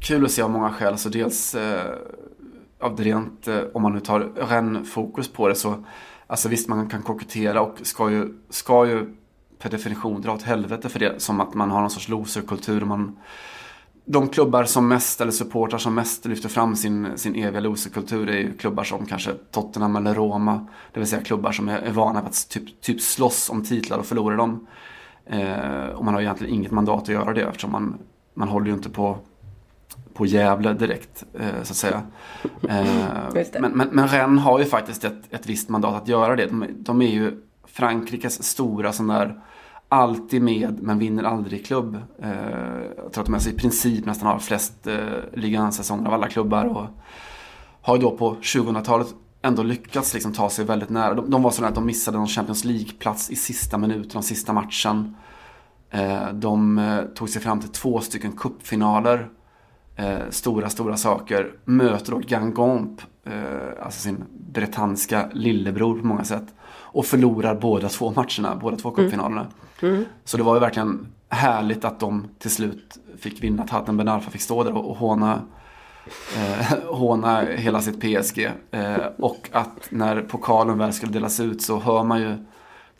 kul 0.00 0.24
att 0.24 0.30
se 0.30 0.42
av 0.42 0.50
många 0.50 0.70
skäl. 0.70 0.92
Alltså 0.92 1.08
dels 1.08 1.54
eh, 1.54 1.94
av 2.80 2.96
det 2.96 3.02
rent, 3.02 3.48
eh, 3.48 3.60
om 3.72 3.82
man 3.82 3.92
nu 3.92 4.00
tar 4.00 4.20
ren-fokus 4.48 5.28
på 5.28 5.48
det 5.48 5.54
så, 5.54 5.84
alltså 6.26 6.48
visst 6.48 6.68
man 6.68 6.88
kan 6.88 7.02
kokettera 7.02 7.60
och 7.60 7.76
ska 7.82 8.10
ju, 8.10 8.34
ska 8.50 8.86
ju 8.86 9.14
per 9.58 9.70
definition 9.70 10.22
dra 10.22 10.32
åt 10.32 10.42
helvete 10.42 10.88
för 10.88 10.98
det. 10.98 11.22
Som 11.22 11.40
att 11.40 11.54
man 11.54 11.70
har 11.70 11.80
någon 11.80 11.90
sorts 11.90 12.08
loserkultur. 12.08 12.80
Man, 12.80 13.18
de 14.12 14.28
klubbar 14.28 14.64
som 14.64 14.88
mest, 14.88 15.20
eller 15.20 15.32
supportrar 15.32 15.78
som 15.78 15.94
mest 15.94 16.24
lyfter 16.24 16.48
fram 16.48 16.76
sin, 16.76 17.18
sin 17.18 17.34
eviga 17.34 17.60
loserkultur 17.60 18.28
är 18.28 18.38
ju 18.38 18.56
klubbar 18.56 18.84
som 18.84 19.06
kanske 19.06 19.30
Tottenham 19.50 19.96
eller 19.96 20.14
Roma. 20.14 20.66
Det 20.92 21.00
vill 21.00 21.08
säga 21.08 21.22
klubbar 21.22 21.52
som 21.52 21.68
är, 21.68 21.78
är 21.78 21.92
vana 21.92 22.20
vid 22.20 22.28
att 22.28 22.48
typ, 22.48 22.80
typ 22.80 23.00
slåss 23.00 23.50
om 23.50 23.64
titlar 23.64 23.98
och 23.98 24.06
förlora 24.06 24.36
dem. 24.36 24.66
Eh, 25.26 25.86
och 25.94 26.04
man 26.04 26.14
har 26.14 26.20
egentligen 26.20 26.54
inget 26.54 26.70
mandat 26.70 27.02
att 27.02 27.08
göra 27.08 27.32
det 27.32 27.42
eftersom 27.42 27.72
man, 27.72 27.98
man 28.34 28.48
håller 28.48 28.66
ju 28.66 28.72
inte 28.72 28.90
på, 28.90 29.18
på 30.14 30.26
Gävle 30.26 30.72
direkt 30.72 31.24
eh, 31.34 31.62
så 31.62 31.72
att 31.72 31.76
säga. 31.76 32.02
Eh, 32.68 33.44
men, 33.60 33.72
men, 33.72 33.88
men 33.92 34.08
Rennes 34.08 34.44
har 34.44 34.58
ju 34.58 34.64
faktiskt 34.64 35.04
ett, 35.04 35.22
ett 35.30 35.46
visst 35.46 35.68
mandat 35.68 36.02
att 36.02 36.08
göra 36.08 36.36
det. 36.36 36.46
De, 36.46 36.66
de 36.70 37.02
är 37.02 37.10
ju 37.10 37.42
Frankrikes 37.66 38.42
stora 38.42 38.92
sån 38.92 39.06
där 39.06 39.40
alltid 39.90 40.42
med 40.42 40.82
men 40.82 40.98
vinner 40.98 41.24
aldrig 41.24 41.66
klubb. 41.66 41.94
Eh, 42.22 42.30
jag 42.96 43.12
tror 43.12 43.22
att 43.22 43.26
de 43.26 43.34
alltså 43.34 43.50
i 43.50 43.52
princip 43.52 44.06
nästan 44.06 44.28
har 44.28 44.38
flest 44.38 44.86
eh, 44.86 44.96
ligansäsonger 45.32 46.06
av 46.06 46.14
alla 46.14 46.28
klubbar. 46.28 46.64
Och 46.64 46.86
har 47.82 47.96
ju 47.96 48.02
då 48.02 48.10
på 48.10 48.34
2000-talet 48.34 49.14
ändå 49.42 49.62
lyckats 49.62 50.14
liksom 50.14 50.32
ta 50.32 50.50
sig 50.50 50.64
väldigt 50.64 50.90
nära. 50.90 51.14
De, 51.14 51.30
de 51.30 51.42
var 51.42 51.50
sådana 51.50 51.68
att 51.68 51.74
de 51.74 51.86
missade 51.86 52.18
någon 52.18 52.26
Champions 52.26 52.64
League-plats 52.64 53.30
i 53.30 53.36
sista 53.36 53.78
minuten 53.78 54.18
av 54.18 54.22
sista 54.22 54.52
matchen. 54.52 55.16
Eh, 55.90 56.32
de 56.32 56.78
eh, 56.78 57.02
tog 57.02 57.28
sig 57.28 57.42
fram 57.42 57.60
till 57.60 57.70
två 57.70 58.00
stycken 58.00 58.32
cupfinaler. 58.32 59.28
Eh, 59.96 60.30
stora, 60.30 60.68
stora 60.68 60.96
saker. 60.96 61.52
Möter 61.64 62.12
då 62.12 62.18
Gangomp, 62.18 63.00
eh, 63.24 63.84
alltså 63.84 64.00
sin 64.00 64.24
bretanska 64.52 65.30
lillebror 65.32 65.98
på 65.98 66.06
många 66.06 66.24
sätt. 66.24 66.54
Och 66.92 67.06
förlorar 67.06 67.54
båda 67.54 67.88
två 67.88 68.12
matcherna, 68.16 68.56
båda 68.60 68.76
två 68.76 68.90
cupfinalerna. 68.90 69.46
Så 70.24 70.36
det 70.36 70.42
var 70.42 70.54
ju 70.54 70.60
verkligen 70.60 71.06
härligt 71.28 71.84
att 71.84 72.00
de 72.00 72.28
till 72.38 72.50
slut 72.50 72.98
fick 73.18 73.42
vinna, 73.42 73.62
att 73.62 73.70
Hatem 73.70 73.96
Ben 73.96 74.08
Arfa 74.08 74.30
fick 74.30 74.40
stå 74.40 74.64
där 74.64 74.76
och, 74.76 74.96
håna, 74.96 75.42
eh, 76.36 76.78
håna 76.88 77.40
hela 77.40 77.80
sitt 77.80 78.00
PSG. 78.00 78.50
Eh, 78.70 78.96
och 79.18 79.48
att 79.52 79.88
när 79.90 80.22
pokalen 80.22 80.78
väl 80.78 80.92
skulle 80.92 81.12
delas 81.12 81.40
ut 81.40 81.62
så 81.62 81.78
hör 81.78 82.04
man 82.04 82.20
ju 82.20 82.36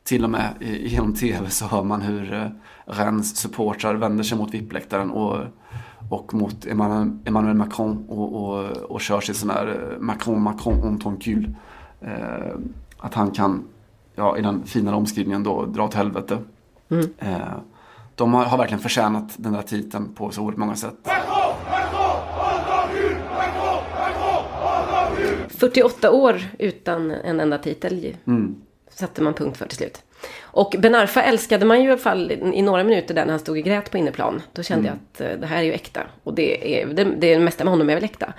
till 0.04 0.24
och 0.24 0.30
med 0.30 0.54
genom 0.60 1.14
tv 1.14 1.50
så 1.50 1.66
hör 1.66 1.82
man 1.82 2.02
hur 2.02 2.32
eh, 2.34 2.46
Rennes 2.84 3.36
supportrar 3.36 3.94
vänder 3.94 4.24
sig 4.24 4.38
mot 4.38 4.54
VIP-läktaren 4.54 5.10
och, 5.10 5.38
och 6.10 6.34
mot 6.34 6.66
Emmanuel, 6.66 7.18
Emmanuel 7.24 7.56
Macron 7.56 8.04
och, 8.08 8.34
och, 8.34 8.66
och 8.70 9.00
kör 9.00 9.20
sin 9.20 9.34
sån 9.34 9.50
här 9.50 9.66
eh, 9.66 10.00
Macron, 10.00 10.42
Macron, 10.42 10.84
on 10.84 10.98
ton 10.98 11.16
cul. 11.16 11.54
Eh, 12.00 12.56
att 12.98 13.14
han 13.14 13.30
kan, 13.30 13.64
ja 14.20 14.38
i 14.38 14.42
den 14.42 14.66
finare 14.66 14.96
omskrivningen 14.96 15.42
då, 15.42 15.66
dra 15.66 15.84
åt 15.84 15.94
helvete. 15.94 16.38
Eh, 17.18 17.38
de 18.14 18.34
har, 18.34 18.44
har 18.44 18.58
verkligen 18.58 18.80
förtjänat 18.80 19.34
den 19.36 19.52
där 19.52 19.62
titeln 19.62 20.14
på 20.14 20.30
så 20.30 20.42
oerhört 20.42 20.58
många 20.58 20.76
sätt. 20.76 21.08
48 25.48 26.10
år 26.10 26.40
utan 26.58 27.10
en 27.10 27.40
enda 27.40 27.58
titel 27.58 28.16
satte 28.90 29.22
man 29.22 29.34
punkt 29.34 29.56
för 29.56 29.66
till 29.66 29.76
slut. 29.76 30.02
Och 30.40 30.74
Ben 30.78 30.94
Arfa 30.94 31.22
älskade 31.22 31.64
man 31.64 31.80
ju 31.80 31.88
i 31.88 31.90
alla 31.90 31.98
fall 31.98 32.32
i 32.32 32.62
några 32.62 32.84
minuter 32.84 33.14
där 33.14 33.24
när 33.24 33.30
han 33.30 33.40
stod 33.40 33.58
i 33.58 33.62
grät 33.62 33.90
på 33.90 33.98
inneplan. 33.98 34.42
Då 34.52 34.62
kände 34.62 34.88
jag 34.88 34.96
att 34.96 35.20
eh, 35.20 35.40
det 35.40 35.46
här 35.46 35.58
är 35.58 35.62
ju 35.62 35.72
äkta. 35.72 36.00
Och 36.22 36.34
det, 36.34 36.80
är, 36.80 36.86
det, 36.86 37.04
det 37.04 37.38
mesta 37.38 37.64
med 37.64 37.70
honom 37.70 37.90
är 37.90 37.94
väl 37.94 38.04
äkta. 38.04 38.32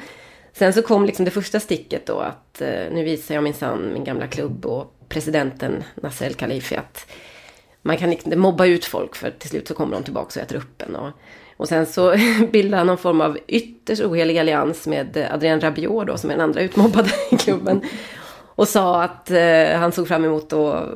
Sen 0.54 0.74
så 0.74 0.82
kom 0.82 1.06
liksom 1.06 1.26
det 1.26 1.32
första 1.32 1.60
sticket 1.60 2.06
då 2.06 2.20
att 2.20 2.62
eh, 2.62 2.68
nu 2.92 3.04
visar 3.04 3.36
jag 3.36 3.44
minsann 3.44 3.94
min 3.94 4.04
gamla 4.04 4.28
klubb 4.28 4.66
och 4.66 4.96
presidenten 5.12 5.84
Nasser 5.96 6.26
El 6.26 6.34
Khalifi 6.34 6.76
att 6.76 7.12
man 7.82 7.98
kan 7.98 8.12
inte 8.12 8.36
mobba 8.36 8.66
ut 8.66 8.86
folk 8.86 9.16
för 9.16 9.32
till 9.32 9.50
slut 9.50 9.68
så 9.68 9.74
kommer 9.74 9.94
de 9.94 10.04
tillbaka 10.04 10.40
och 10.40 10.44
äter 10.44 10.56
upp 10.56 10.82
en. 10.82 10.96
Och, 10.96 11.12
och 11.58 11.68
sen 11.68 11.86
så 11.86 12.16
bildade 12.52 12.78
han 12.78 12.88
någon 12.88 12.98
form 12.98 13.22
av 13.22 13.38
ytterst 13.48 14.02
ohelig 14.02 14.40
allians 14.40 14.88
med 14.88 15.28
Adrien 15.32 15.62
Rabiot 15.62 16.08
då, 16.08 16.18
som 16.18 16.30
är 16.30 16.34
den 16.34 16.44
andra 16.44 16.62
utmobbade 16.62 17.10
i 17.32 17.38
klubben. 17.38 17.82
Och 18.56 18.68
sa 18.68 19.04
att 19.04 19.32
eh, 19.32 19.70
han 19.74 19.92
såg 19.92 20.08
fram 20.08 20.26
emot 20.26 20.54
att 20.54 20.90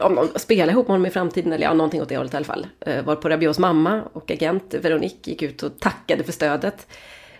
om 0.00 0.14
de 0.14 0.38
spela 0.38 0.72
ihop 0.72 0.86
med 0.86 0.94
honom 0.94 1.06
i 1.06 1.10
framtiden, 1.10 1.52
eller 1.52 1.66
ja, 1.66 1.74
någonting 1.74 2.02
åt 2.02 2.08
det 2.08 2.16
hållet 2.16 2.34
i 2.34 2.36
alla 2.36 2.44
fall. 2.44 2.66
Eh, 2.80 3.04
var 3.04 3.16
på 3.16 3.28
Rabiots 3.28 3.58
mamma 3.58 4.02
och 4.12 4.30
agent 4.30 4.74
Veronique 4.74 5.30
gick 5.30 5.42
ut 5.42 5.62
och 5.62 5.80
tackade 5.80 6.24
för 6.24 6.32
stödet. 6.32 6.86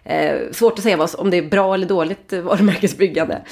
Eh, 0.05 0.37
svårt 0.53 0.79
att 0.79 0.83
säga 0.83 0.97
vad, 0.97 1.15
om 1.19 1.31
det 1.31 1.37
är 1.37 1.43
bra 1.43 1.75
eller 1.75 1.87
dåligt 1.87 2.33
varumärkesbyggande. 2.33 3.43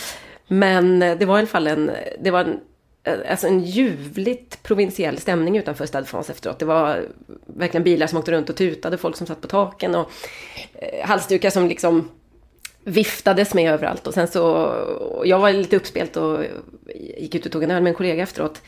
Men 0.48 1.02
eh, 1.02 1.18
det 1.18 1.24
var 1.24 1.36
i 1.36 1.38
alla 1.38 1.46
fall 1.46 1.66
en, 1.66 1.90
det 2.20 2.30
var 2.30 2.40
en, 2.40 2.60
eh, 3.04 3.30
alltså 3.30 3.46
en 3.46 3.64
ljuvligt 3.64 4.62
provinsiell 4.62 5.18
stämning 5.18 5.58
utanför 5.58 5.86
Stade 5.86 6.06
France 6.06 6.32
efteråt. 6.32 6.58
Det 6.58 6.64
var 6.64 7.08
verkligen 7.46 7.84
bilar 7.84 8.06
som 8.06 8.18
åkte 8.18 8.32
runt 8.32 8.50
och 8.50 8.56
tutade, 8.56 8.98
folk 8.98 9.16
som 9.16 9.26
satt 9.26 9.40
på 9.40 9.48
taken 9.48 9.94
och 9.94 10.10
eh, 10.74 11.06
halsdukar 11.06 11.50
som 11.50 11.68
liksom 11.68 12.08
viftades 12.84 13.54
med 13.54 13.72
överallt. 13.72 14.06
Och 14.06 14.14
sen 14.14 14.28
så, 14.28 14.44
och 14.44 15.26
jag 15.26 15.38
var 15.38 15.52
lite 15.52 15.76
uppspelt 15.76 16.16
och 16.16 16.44
gick 17.18 17.34
ut 17.34 17.46
och 17.46 17.52
tog 17.52 17.62
en 17.62 17.70
öl 17.70 17.82
med 17.82 17.90
en 17.90 17.96
kollega 17.96 18.22
efteråt. 18.22 18.62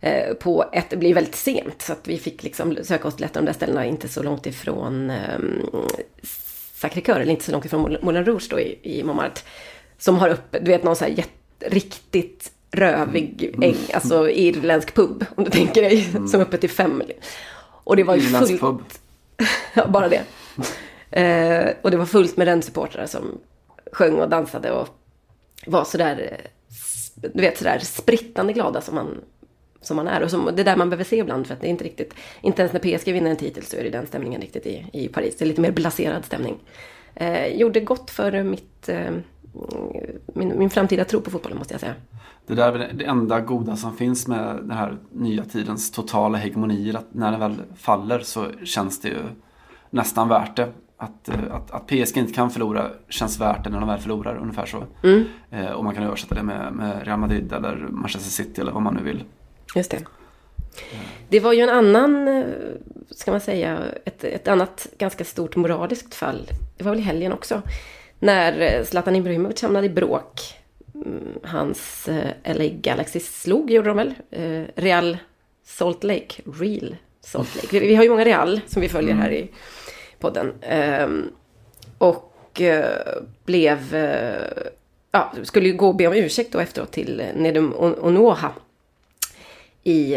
Eh, 0.00 0.34
på 0.34 0.64
ett, 0.72 0.90
det 0.90 0.96
blev 0.96 1.14
väldigt 1.14 1.34
sent 1.34 1.82
så 1.82 1.92
att 1.92 2.08
vi 2.08 2.18
fick 2.18 2.42
liksom 2.42 2.78
söka 2.82 3.08
oss 3.08 3.16
till 3.16 3.24
ett 3.24 3.36
av 3.36 3.42
de 3.42 3.46
där 3.46 3.52
ställena 3.52 3.86
inte 3.86 4.08
så 4.08 4.22
långt 4.22 4.46
ifrån 4.46 5.10
um, 5.10 5.86
Sacré-Cœur, 6.74 7.20
eller 7.20 7.32
inte 7.32 7.44
så 7.44 7.52
långt 7.52 7.64
ifrån 7.64 7.82
Moulin- 7.86 8.04
Moulin 8.04 8.24
Rouge 8.24 8.46
då 8.50 8.60
i, 8.60 8.78
i 8.82 9.04
Montmartre. 9.04 9.42
Som 10.00 10.16
har 10.16 10.28
uppe, 10.28 10.58
du 10.58 10.70
vet 10.70 10.84
någon 10.84 10.96
så 10.96 11.04
här 11.04 11.24
riktigt 11.60 12.52
rövig, 12.72 13.54
äng, 13.62 13.76
alltså 13.94 14.30
irländsk 14.30 14.94
pub 14.94 15.24
om 15.34 15.44
du 15.44 15.50
tänker 15.50 15.82
dig, 15.82 16.04
som 16.28 16.40
är 16.40 16.44
uppe 16.44 16.58
till 16.58 16.70
fem. 16.70 17.02
Och 17.84 17.96
det 17.96 18.02
var 18.04 18.14
ju 18.14 18.20
fullt. 18.20 18.60
pub. 18.60 18.82
Ja, 19.74 19.86
bara 19.86 20.08
det. 20.08 20.22
Eh, 21.10 21.74
och 21.82 21.90
det 21.90 21.96
var 21.96 22.06
fullt 22.06 22.36
med 22.36 22.48
Rennes-supportrar 22.48 23.06
som 23.06 23.38
sjöng 23.92 24.14
och 24.14 24.28
dansade 24.28 24.72
och 24.72 24.88
var 25.66 25.84
sådär, 25.84 26.30
eh, 26.32 26.50
du 27.34 27.40
vet 27.40 27.58
sådär 27.58 27.78
sprittande 27.78 28.52
glada 28.52 28.80
som 28.80 28.94
man, 28.94 29.20
som 29.80 29.96
man 29.96 30.08
är. 30.08 30.22
Och 30.22 30.30
som, 30.30 30.50
det 30.56 30.62
är 30.62 30.64
där 30.64 30.76
man 30.76 30.90
behöver 30.90 31.04
se 31.04 31.16
ibland 31.16 31.46
för 31.46 31.54
att 31.54 31.60
det 31.60 31.66
är 31.66 31.70
inte 31.70 31.84
riktigt, 31.84 32.14
inte 32.40 32.62
ens 32.62 32.72
när 32.72 32.80
PSG 32.80 33.12
vinner 33.12 33.30
en 33.30 33.36
titel 33.36 33.62
så 33.64 33.76
är 33.76 33.84
det 33.84 33.90
den 33.90 34.06
stämningen 34.06 34.40
riktigt 34.40 34.66
i, 34.66 34.86
i 34.92 35.08
Paris. 35.08 35.36
Det 35.38 35.44
är 35.44 35.46
lite 35.46 35.60
mer 35.60 35.72
blaserad 35.72 36.24
stämning. 36.24 36.58
Eh, 37.14 37.46
gjorde 37.46 37.80
gott 37.80 38.10
för 38.10 38.42
mitt, 38.42 38.88
eh, 38.88 39.10
min, 40.26 40.58
min 40.58 40.70
framtida 40.70 41.04
tro 41.04 41.20
på 41.20 41.30
fotbollen 41.30 41.58
måste 41.58 41.74
jag 41.74 41.80
säga. 41.80 41.94
Det 42.46 42.54
där 42.54 42.68
är 42.68 42.78
väl 42.78 42.98
det 42.98 43.04
enda 43.04 43.40
goda 43.40 43.76
som 43.76 43.96
finns 43.96 44.26
med 44.28 44.56
den 44.56 44.70
här 44.70 44.98
nya 45.12 45.44
tidens 45.44 45.90
totala 45.90 46.38
hegemonier. 46.38 46.94
Att 46.94 47.14
när 47.14 47.30
den 47.30 47.40
väl 47.40 47.56
faller 47.76 48.18
så 48.18 48.46
känns 48.64 49.00
det 49.00 49.08
ju 49.08 49.22
nästan 49.90 50.28
värt 50.28 50.56
det. 50.56 50.68
Att, 50.96 51.28
eh, 51.28 51.34
att, 51.50 51.70
att 51.70 51.86
PSG 51.86 52.16
inte 52.16 52.32
kan 52.32 52.50
förlora 52.50 52.90
känns 53.08 53.40
värt 53.40 53.64
det 53.64 53.70
när 53.70 53.80
de 53.80 53.88
väl 53.88 54.00
förlorar, 54.00 54.36
ungefär 54.36 54.66
så. 54.66 54.84
Eh, 55.50 55.70
och 55.70 55.84
man 55.84 55.94
kan 55.94 56.04
översätta 56.04 56.34
det 56.34 56.42
med, 56.42 56.72
med 56.72 57.06
Real 57.06 57.18
Madrid 57.18 57.52
eller 57.52 57.76
Manchester 57.76 58.30
City 58.30 58.60
eller 58.60 58.72
vad 58.72 58.82
man 58.82 58.94
nu 58.94 59.02
vill. 59.02 59.24
Just 59.74 59.90
det. 59.90 60.04
Det 61.28 61.40
var 61.40 61.52
ju 61.52 61.60
en 61.60 61.68
annan, 61.68 62.28
eh, 62.28 62.44
ska 63.10 63.30
man 63.30 63.40
säga, 63.40 63.78
ett, 64.04 64.24
ett 64.24 64.48
annat 64.48 64.86
ganska 64.98 65.24
stort 65.24 65.56
moraliskt 65.56 66.14
fall. 66.14 66.48
Det 66.76 66.84
var 66.84 66.90
väl 66.90 67.00
i 67.00 67.02
helgen 67.02 67.32
också. 67.32 67.62
När 68.20 68.60
eh, 68.60 68.84
Zlatan 68.84 69.16
Ibrahimovic 69.16 69.62
hamnade 69.62 69.86
i 69.86 69.90
bråk. 69.90 70.40
Mm, 70.94 71.38
Hans 71.44 72.08
eh, 72.08 72.54
LA 72.56 72.66
Galaxy 72.66 73.20
slog, 73.20 73.70
gjorde 73.70 73.88
de 73.88 73.96
väl? 73.96 74.14
Eh, 74.30 74.62
Real 74.74 75.18
Salt 75.64 76.04
Lake. 76.04 76.42
Real 76.60 76.96
Salt 77.20 77.54
Lake. 77.54 77.80
Vi, 77.80 77.94
har 77.94 78.02
ju 78.02 78.10
många 78.10 78.24
Real 78.24 78.60
som 78.66 78.82
vi 78.82 78.88
följer 78.88 79.14
här 79.14 79.32
i 79.32 79.50
podden. 80.18 80.52
Ehm, 80.62 81.30
och 81.98 82.26
blev... 83.44 83.96
ja, 85.10 85.32
skulle 85.42 85.68
ju 85.68 85.74
gå 85.74 85.88
och 85.88 85.96
be 85.96 86.06
om 86.06 86.14
ursäkt 86.14 86.52
då 86.52 86.58
efteråt 86.58 86.92
till 86.92 87.22
Nedum 87.34 87.74
Onoha 87.76 88.52
i 89.84 90.16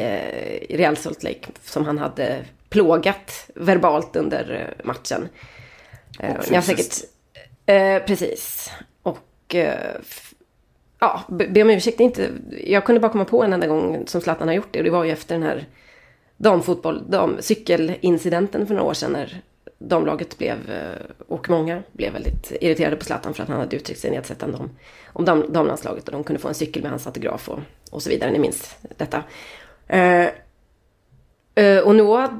Real 0.69 0.97
Salt 0.97 1.23
Lake 1.23 1.47
som 1.63 1.85
han 1.85 1.97
hade 1.97 2.45
plågat 2.69 3.49
verbalt 3.55 4.15
under 4.15 4.73
matchen. 4.83 5.29
Och 6.19 6.49
ni 6.49 6.55
har 6.55 6.61
fysiskt. 6.61 6.93
säkert, 6.93 7.12
eh, 7.65 8.03
precis. 8.03 8.71
Och 9.03 9.55
eh, 9.55 9.95
ja, 10.99 11.21
be, 11.29 11.61
om 11.61 11.69
ursäkt. 11.69 11.99
Inte, 11.99 12.29
jag 12.65 12.85
kunde 12.85 13.01
bara 13.01 13.11
komma 13.11 13.25
på 13.25 13.43
en 13.43 13.53
enda 13.53 13.67
gång 13.67 14.07
som 14.07 14.21
Zlatan 14.21 14.47
har 14.47 14.55
gjort 14.55 14.67
det. 14.71 14.79
Och 14.79 14.85
det 14.85 14.91
var 14.91 15.03
ju 15.03 15.11
efter 15.11 15.35
den 15.35 15.43
här 15.43 15.65
damfotboll, 16.37 17.03
dam, 17.09 17.37
cykelincidenten 17.41 18.67
för 18.67 18.73
några 18.73 18.89
år 18.89 18.93
sedan. 18.93 19.11
När 19.11 19.41
damlaget 19.77 20.37
blev, 20.37 20.71
eh, 20.71 21.25
och 21.27 21.49
många 21.49 21.83
blev 21.91 22.13
väldigt 22.13 22.51
irriterade 22.61 22.95
på 22.95 23.05
Zlatan 23.05 23.33
för 23.33 23.43
att 23.43 23.49
han 23.49 23.59
hade 23.59 23.75
uttryckt 23.75 23.99
sig 23.99 24.11
nedsättande 24.11 24.57
om, 24.57 24.69
om 25.05 25.25
dam, 25.25 25.53
damlandslaget. 25.53 26.05
Och 26.07 26.11
de 26.11 26.23
kunde 26.23 26.41
få 26.41 26.47
en 26.47 26.53
cykel 26.53 26.81
med 26.81 26.91
hans 26.91 27.07
autograf 27.07 27.49
och, 27.49 27.59
och 27.91 28.03
så 28.03 28.09
vidare. 28.09 28.31
Ni 28.31 28.39
minns 28.39 28.75
detta. 28.97 29.23
Eh, 29.87 30.27
eh, 31.55 31.79
och 31.83 31.95
Noah 31.95 32.31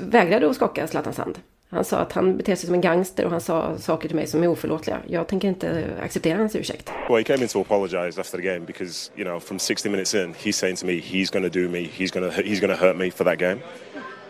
vägrade 0.00 0.50
att 0.50 0.56
skaka 0.56 0.86
Zlatans 0.86 1.18
hand. 1.18 1.38
Han 1.70 1.84
sa 1.84 1.98
att 1.98 2.12
han 2.12 2.36
beter 2.36 2.54
sig 2.54 2.66
som 2.66 2.74
en 2.74 2.80
gangster 2.80 3.24
och 3.24 3.30
han 3.30 3.40
sa 3.40 3.78
saker 3.78 4.08
till 4.08 4.16
mig 4.16 4.26
som 4.26 4.42
är 4.42 4.48
oförlåtliga. 4.48 5.00
Jag 5.06 5.26
tänker 5.26 5.48
inte 5.48 5.90
acceptera 6.00 6.38
hans 6.38 6.56
ursäkt. 6.56 6.90
Well, 7.08 7.18
he 7.18 7.24
came 7.24 7.42
in 7.42 7.48
to 7.48 7.60
apologize 7.60 8.20
after 8.20 8.38
the 8.38 8.42
game 8.42 8.60
because 8.66 9.10
you 9.16 9.24
know 9.24 9.40
from 9.40 9.58
60 9.58 9.88
minutes 9.88 10.14
in, 10.14 10.34
he's 10.34 10.56
saying 10.56 10.76
to 10.76 10.86
me, 10.86 10.92
he's 10.92 11.32
going 11.32 11.50
to 11.50 11.60
do 11.60 11.68
me, 11.68 11.88
he's 11.98 12.20
going 12.20 12.30
to 12.30 12.42
he's 12.42 12.60
going 12.60 12.78
to 12.78 12.86
hurt 12.86 12.96
me 12.96 13.10
for 13.10 13.24
that 13.24 13.38
game. 13.38 13.60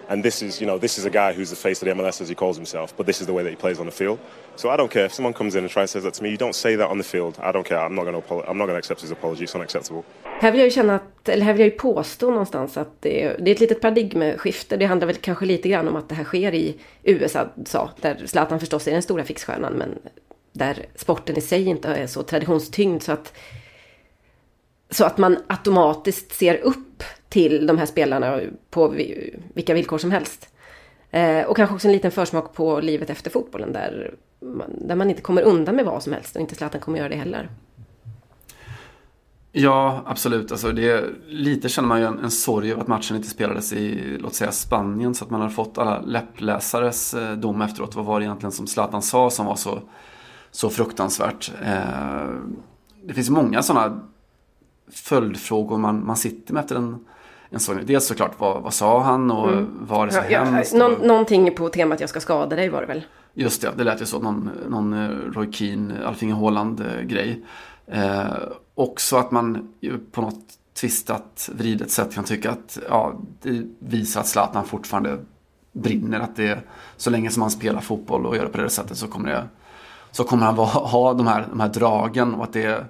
And 0.08 0.22
this 0.22 0.42
is, 0.42 0.60
you 0.60 0.66
know, 0.66 0.78
this 0.78 0.98
is 0.98 1.04
a 1.04 1.10
guy 1.10 1.32
who's 1.32 1.50
the 1.50 1.56
face 1.56 1.82
of 1.82 1.86
the 1.88 1.94
MLS 1.94 2.20
as 2.20 2.28
he 2.28 2.34
calls 2.34 2.56
himself, 2.56 2.96
but 2.96 3.06
this 3.06 3.20
is 3.20 3.26
the 3.26 3.32
way 3.32 3.42
that 3.42 3.50
he 3.50 3.56
plays 3.56 3.78
on 3.80 3.86
the 3.86 3.92
field. 3.92 4.18
So 4.56 4.70
I 4.70 4.76
don't 4.76 4.90
care 4.90 5.06
if 5.06 5.12
someone 5.12 5.34
comes 5.34 5.54
in 5.54 5.64
and 5.64 5.70
tries 5.70 5.92
to 5.92 5.98
says 5.98 6.04
that 6.04 6.14
to 6.14 6.22
me. 6.22 6.30
You 6.30 6.36
don't 6.36 6.54
say 6.54 6.76
that 6.76 6.88
on 6.90 6.98
the 6.98 7.04
field. 7.04 7.38
I 7.42 7.52
don't 7.52 7.66
care. 7.66 7.78
I'm 7.78 7.94
not 7.94 8.04
going 8.04 8.22
to. 8.22 8.34
I'm 8.50 8.58
not 8.58 8.66
going 8.66 8.76
to 8.76 8.78
accept 8.78 9.00
his 9.00 9.10
apology. 9.10 9.44
It's 9.44 9.54
unacceptable. 9.54 10.02
Här 10.40 10.52
vill 10.52 10.60
jag 10.60 10.66
ju 10.66 10.70
känna 10.70 10.94
att, 10.94 11.28
eller 11.28 11.44
här 11.44 11.52
vill 11.52 11.60
jag 11.60 11.68
ju 11.68 11.78
påstå 11.78 12.30
någonstans 12.30 12.76
att 12.76 13.02
det 13.02 13.22
är, 13.22 13.36
det 13.38 13.50
är 13.50 13.54
ett 13.54 13.60
litet 13.60 13.80
paradigmskifte. 13.80 14.76
Det 14.76 14.86
handlar 14.86 15.06
väl 15.06 15.16
kanske 15.16 15.46
lite 15.46 15.68
grann 15.68 15.88
om 15.88 15.96
att 15.96 16.08
det 16.08 16.14
här 16.14 16.24
sker 16.24 16.54
i 16.54 16.76
USA, 17.02 17.48
där 18.00 18.26
Zlatan 18.26 18.60
förstås 18.60 18.88
är 18.88 18.92
den 18.92 19.02
stora 19.02 19.24
fixstjärnan, 19.24 19.72
men 19.72 19.98
där 20.52 20.86
sporten 20.94 21.36
i 21.38 21.40
sig 21.40 21.64
inte 21.64 21.88
är 21.88 22.06
så 22.06 22.22
traditionstyngd 22.22 23.02
så 23.02 23.12
att 23.12 23.32
så 24.94 25.04
att 25.04 25.18
man 25.18 25.36
automatiskt 25.46 26.32
ser 26.32 26.56
upp 26.56 27.02
till 27.28 27.66
de 27.66 27.78
här 27.78 27.86
spelarna 27.86 28.40
på 28.70 28.88
vilka 29.54 29.74
villkor 29.74 29.98
som 29.98 30.10
helst. 30.10 30.48
Eh, 31.10 31.46
och 31.46 31.56
kanske 31.56 31.74
också 31.74 31.88
en 31.88 31.92
liten 31.92 32.10
försmak 32.10 32.54
på 32.54 32.80
livet 32.80 33.10
efter 33.10 33.30
fotbollen 33.30 33.72
där 33.72 34.14
man, 34.40 34.70
där 34.88 34.94
man 34.94 35.10
inte 35.10 35.22
kommer 35.22 35.42
undan 35.42 35.76
med 35.76 35.84
vad 35.84 36.02
som 36.02 36.12
helst 36.12 36.36
och 36.36 36.40
inte 36.40 36.54
Zlatan 36.54 36.80
kommer 36.80 36.98
göra 36.98 37.08
det 37.08 37.16
heller. 37.16 37.50
Ja, 39.52 40.02
absolut. 40.06 40.52
Alltså 40.52 40.72
det, 40.72 41.04
lite 41.26 41.68
känner 41.68 41.88
man 41.88 42.00
ju 42.00 42.06
en, 42.06 42.18
en 42.18 42.30
sorg 42.30 42.70
över 42.70 42.82
att 42.82 42.88
matchen 42.88 43.16
inte 43.16 43.28
spelades 43.28 43.72
i, 43.72 44.16
låt 44.20 44.34
säga 44.34 44.52
Spanien. 44.52 45.14
Så 45.14 45.24
att 45.24 45.30
man 45.30 45.40
har 45.40 45.48
fått 45.48 45.78
alla 45.78 46.00
läppläsares 46.00 47.14
eh, 47.14 47.32
dom 47.32 47.62
efteråt. 47.62 47.94
Vad 47.94 48.04
var 48.04 48.20
det 48.20 48.26
egentligen 48.26 48.52
som 48.52 48.66
Zlatan 48.66 49.02
sa 49.02 49.30
som 49.30 49.46
var 49.46 49.56
så, 49.56 49.78
så 50.50 50.70
fruktansvärt? 50.70 51.52
Eh, 51.62 52.34
det 53.04 53.14
finns 53.14 53.30
många 53.30 53.62
sådana 53.62 54.00
följdfrågor 54.92 55.78
man, 55.78 56.06
man 56.06 56.16
sitter 56.16 56.54
med 56.54 56.60
efter 56.60 56.76
en, 56.76 56.98
en 57.50 57.60
sån. 57.60 57.78
Dels 57.86 58.06
såklart, 58.06 58.32
vad, 58.38 58.62
vad 58.62 58.74
sa 58.74 59.02
han 59.02 59.30
och 59.30 59.50
vad 59.50 59.98
var 59.98 60.06
det 60.06 60.12
som 60.12 60.20
Mm. 60.20 60.32
Ja, 60.32 60.38
ja, 60.38 60.44
hemskt? 60.44 60.74
någon, 60.74 60.94
och- 60.96 61.06
någonting 61.06 61.54
på 61.54 61.68
temat 61.68 62.00
jag 62.00 62.08
ska 62.08 62.20
skada 62.20 62.56
dig 62.56 62.68
var 62.68 62.80
det 62.80 62.86
väl? 62.86 63.02
Just 63.34 63.62
det, 63.62 63.70
det 63.76 63.84
lät 63.84 64.02
ju 64.02 64.06
så. 64.06 64.18
Någon, 64.20 64.50
någon 64.68 64.92
eh, 64.92 65.08
Roy 65.08 65.52
Keane, 65.52 65.94
Alf-Inge 66.06 66.34
Haaland-grej. 66.34 67.44
Eh, 67.86 68.24
också 68.74 69.16
att 69.16 69.30
man 69.30 69.72
på 70.12 70.20
något 70.20 70.44
tvistat, 70.80 71.50
vridet 71.52 71.90
sätt 71.90 72.14
kan 72.14 72.24
tycka 72.24 72.50
att 72.50 72.78
ja, 72.88 73.14
det 73.42 73.62
visar 73.78 74.20
att 74.20 74.26
Zlatan 74.26 74.64
fortfarande 74.64 75.18
brinner. 75.72 76.20
Att 76.20 76.36
det, 76.36 76.58
så 76.96 77.10
länge 77.10 77.30
som 77.30 77.42
han 77.42 77.50
spelar 77.50 77.80
fotboll 77.80 78.26
och 78.26 78.36
gör 78.36 78.42
det 78.42 78.48
på 78.48 78.58
det 78.58 78.68
sättet 78.70 78.96
så 78.96 79.06
kommer, 79.08 79.28
det, 79.30 79.44
så 80.10 80.24
kommer 80.24 80.46
han 80.46 80.54
ha 80.58 81.14
de 81.14 81.26
här, 81.26 81.46
de 81.50 81.60
här 81.60 81.68
dragen. 81.68 82.34
Och 82.34 82.44
att 82.44 82.52
det 82.52 82.84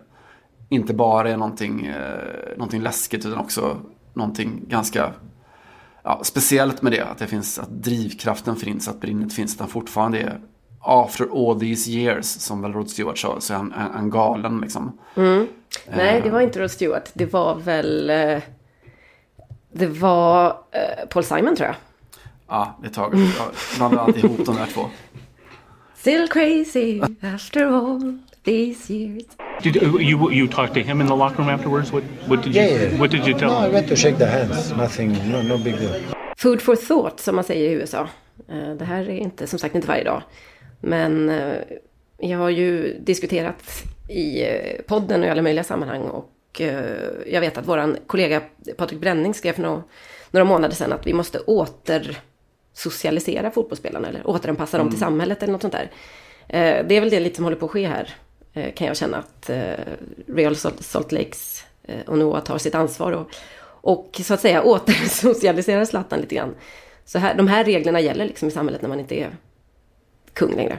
inte 0.68 0.94
bara 0.94 1.30
är 1.30 1.36
någonting, 1.36 1.86
eh, 1.86 2.56
någonting 2.56 2.82
läskigt 2.82 3.26
utan 3.26 3.38
också 3.38 3.76
någonting 4.14 4.62
ganska 4.68 5.12
ja, 6.02 6.20
speciellt 6.24 6.82
med 6.82 6.92
det, 6.92 7.00
att 7.00 7.18
det 7.18 7.26
finns, 7.26 7.58
att 7.58 7.70
drivkraften 7.70 8.56
finns, 8.56 8.88
att 8.88 9.00
brinnet 9.00 9.32
finns, 9.32 9.54
att 9.54 9.60
han 9.60 9.68
fortfarande 9.68 10.18
är 10.20 10.40
after 10.80 11.50
all 11.50 11.60
these 11.60 11.90
years, 11.90 12.26
som 12.26 12.62
väl 12.62 12.72
Rod 12.72 12.90
Stewart 12.90 13.18
sa, 13.18 13.40
så 13.40 13.52
är 13.52 13.56
han, 13.56 13.72
han, 13.76 13.90
han 13.94 14.10
galen 14.10 14.60
liksom. 14.60 14.98
Nej, 15.96 16.20
det 16.24 16.30
var 16.30 16.40
inte 16.40 16.60
Rod 16.60 16.70
Stewart. 16.70 17.10
Det 17.14 17.32
var 17.32 17.54
väl... 17.54 18.10
eh, 18.10 18.38
Det 19.72 19.86
var 19.86 20.46
eh, 20.46 21.08
Paul 21.10 21.24
Simon 21.24 21.56
tror 21.56 21.66
jag. 21.66 21.76
Ja, 22.48 22.78
det 22.82 22.88
är 22.88 22.92
taget. 22.92 23.20
Jag 23.20 23.46
blandar 23.76 23.98
alltid 23.98 24.24
ihop 24.24 24.46
de 24.46 24.56
där 24.56 24.66
två. 24.66 24.86
Still 25.96 26.28
crazy 26.28 27.00
after 27.34 27.64
all 27.64 28.18
these 28.44 28.94
years. 28.94 29.22
Did 29.62 29.82
uh, 29.82 29.96
you 30.00 30.30
you 30.32 30.48
talk 30.48 30.72
to 30.74 30.80
him 30.80 31.00
in 31.00 31.06
the 31.06 31.14
locker 31.16 31.42
room 31.42 31.48
afterwards? 31.54 31.92
What 31.92 32.02
what 32.28 32.42
did 32.44 32.54
you 32.54 32.62
Yeah, 32.62 32.82
yeah. 32.82 33.00
what 33.00 33.10
did 33.10 33.26
you 33.26 33.38
tell 33.38 33.50
No, 33.50 33.58
I 33.58 33.66
him? 33.66 33.72
went 33.72 33.88
to 33.88 33.96
shake 33.96 34.16
their 34.18 34.30
hands. 34.30 34.72
Nothing, 34.76 35.30
no, 35.32 35.42
no 35.42 35.58
big 35.58 35.78
deal. 35.78 35.92
Food 36.36 36.62
for 36.62 36.76
thought 36.76 37.20
som 37.20 37.34
man 37.34 37.44
säger 37.44 37.70
i 37.70 37.72
USA. 37.72 38.08
Eh, 38.48 38.74
Det 38.78 38.84
här 38.84 39.00
är 39.02 39.10
inte, 39.18 39.46
som 39.46 39.58
sagt 39.58 39.74
inte 39.74 39.88
varje 39.88 40.04
dag. 40.04 40.22
Men 40.80 41.30
eh, 41.30 41.54
jag 42.18 42.38
har 42.38 42.50
ju 42.50 42.98
diskuterat 43.00 43.62
i 44.08 44.42
eh, 44.42 44.82
podden 44.86 45.20
och 45.20 45.26
i 45.26 45.30
alla 45.30 45.42
möjliga 45.42 45.64
sammanhang. 45.64 46.02
Och 46.02 46.30
jag 47.26 47.40
vet 47.40 47.58
att 47.58 47.68
våran 47.68 47.96
kollega 48.06 48.42
Patrik 48.76 49.00
Bränning 49.00 49.34
skrev 49.34 49.52
för 49.52 49.62
några, 49.62 49.82
några 50.30 50.44
månader 50.44 50.74
sedan 50.74 50.92
att 50.92 51.06
vi 51.06 51.12
måste 51.12 51.38
återsocialisera 51.38 53.50
fotbollsspelarna. 53.50 54.08
Eller 54.08 54.28
återanpassa 54.28 54.78
dem 54.78 54.90
till 54.90 54.98
samhället 54.98 55.42
eller 55.42 55.52
något 55.52 55.62
sånt 55.62 55.74
där. 55.74 55.90
Det 56.82 56.96
är 56.96 57.00
väl 57.00 57.10
det 57.10 57.20
lite 57.20 57.36
som 57.36 57.44
håller 57.44 57.56
på 57.56 57.66
att 57.66 57.72
ske 57.72 57.86
här. 57.86 58.14
Eh, 58.56 58.74
kan 58.74 58.86
jag 58.86 58.96
känna 58.96 59.16
att 59.16 59.50
eh, 59.50 59.74
Real 60.26 60.56
Salt, 60.56 61.12
Lakes 61.12 61.64
eh, 61.82 62.00
och 62.06 62.18
Noah 62.18 62.42
tar 62.42 62.58
sitt 62.58 62.74
ansvar. 62.74 63.12
Och, 63.12 63.30
och 63.66 64.20
så 64.24 64.34
att 64.34 64.40
säga 64.40 64.62
återsocialiserar 64.64 65.84
Zlatan 65.84 66.20
lite 66.20 66.34
grann. 66.34 66.54
Så 67.04 67.18
här, 67.18 67.34
de 67.34 67.48
här 67.48 67.64
reglerna 67.64 68.00
gäller 68.00 68.26
liksom 68.26 68.48
i 68.48 68.50
samhället 68.50 68.82
när 68.82 68.88
man 68.88 69.00
inte 69.00 69.20
är 69.20 69.36
kung 70.32 70.56
längre. 70.56 70.78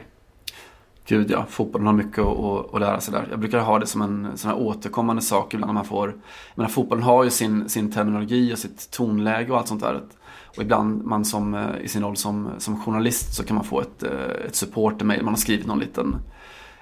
Gud 1.08 1.30
ja, 1.30 1.46
fotbollen 1.48 1.86
har 1.86 1.94
mycket 1.94 2.18
att, 2.18 2.38
att, 2.38 2.74
att 2.74 2.80
lära 2.80 3.00
sig 3.00 3.12
där. 3.12 3.26
Jag 3.30 3.38
brukar 3.38 3.58
ha 3.58 3.78
det 3.78 3.86
som 3.86 4.02
en 4.02 4.38
sån 4.38 4.50
här 4.50 4.58
återkommande 4.58 5.22
sak 5.22 5.54
ibland 5.54 5.68
när 5.68 5.74
man 5.74 5.84
får... 5.84 6.08
Jag 6.08 6.18
menar, 6.54 6.68
fotbollen 6.68 7.04
har 7.04 7.24
ju 7.24 7.30
sin, 7.30 7.68
sin 7.68 7.92
terminologi 7.92 8.54
och 8.54 8.58
sitt 8.58 8.90
tonläge 8.90 9.52
och 9.52 9.58
allt 9.58 9.68
sånt 9.68 9.82
där. 9.82 10.02
Och 10.56 10.62
ibland 10.62 11.04
man 11.04 11.24
som, 11.24 11.72
i 11.82 11.88
sin 11.88 12.02
roll 12.02 12.16
som, 12.16 12.48
som 12.58 12.80
journalist 12.80 13.34
så 13.34 13.44
kan 13.44 13.56
man 13.56 13.64
få 13.64 13.80
ett, 13.80 14.02
eh, 14.02 14.46
ett 14.46 14.54
supportermail. 14.54 15.22
Man 15.22 15.34
har 15.34 15.38
skrivit 15.38 15.66
någon 15.66 15.78
liten 15.78 16.16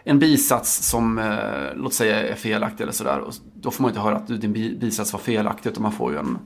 en 0.05 0.19
bisats 0.19 0.89
som, 0.89 1.19
eh, 1.19 1.75
låt 1.77 1.95
säga, 1.95 2.29
är 2.29 2.35
felaktig 2.35 2.83
eller 2.83 2.93
sådär. 2.93 3.19
Och 3.19 3.35
då 3.55 3.71
får 3.71 3.83
man 3.83 3.91
inte 3.91 4.01
höra 4.01 4.17
att 4.17 4.27
du, 4.27 4.37
din 4.37 4.53
bi- 4.53 4.79
bisats 4.81 5.13
var 5.13 5.21
felaktig 5.21 5.71
utan 5.71 5.83
man 5.83 5.93
får 5.93 6.13
ju 6.13 6.19
en, 6.19 6.39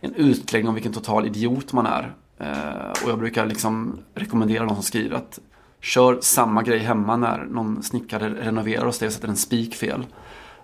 en 0.00 0.14
utläggning 0.14 0.68
om 0.68 0.74
vilken 0.74 0.92
total 0.92 1.26
idiot 1.26 1.72
man 1.72 1.86
är. 1.86 2.14
Eh, 2.38 3.04
och 3.04 3.10
jag 3.10 3.18
brukar 3.18 3.46
liksom 3.46 3.98
rekommendera 4.14 4.64
någon 4.64 4.74
som 4.74 4.82
skriver 4.82 5.16
att 5.16 5.38
kör 5.80 6.18
samma 6.20 6.62
grej 6.62 6.78
hemma 6.78 7.16
när 7.16 7.44
någon 7.44 7.82
snickare 7.82 8.28
renoverar 8.28 8.84
hos 8.86 8.98
dig 8.98 9.06
och 9.06 9.12
sätter 9.12 9.28
en 9.28 9.36
spik 9.36 9.74
fel. 9.74 10.06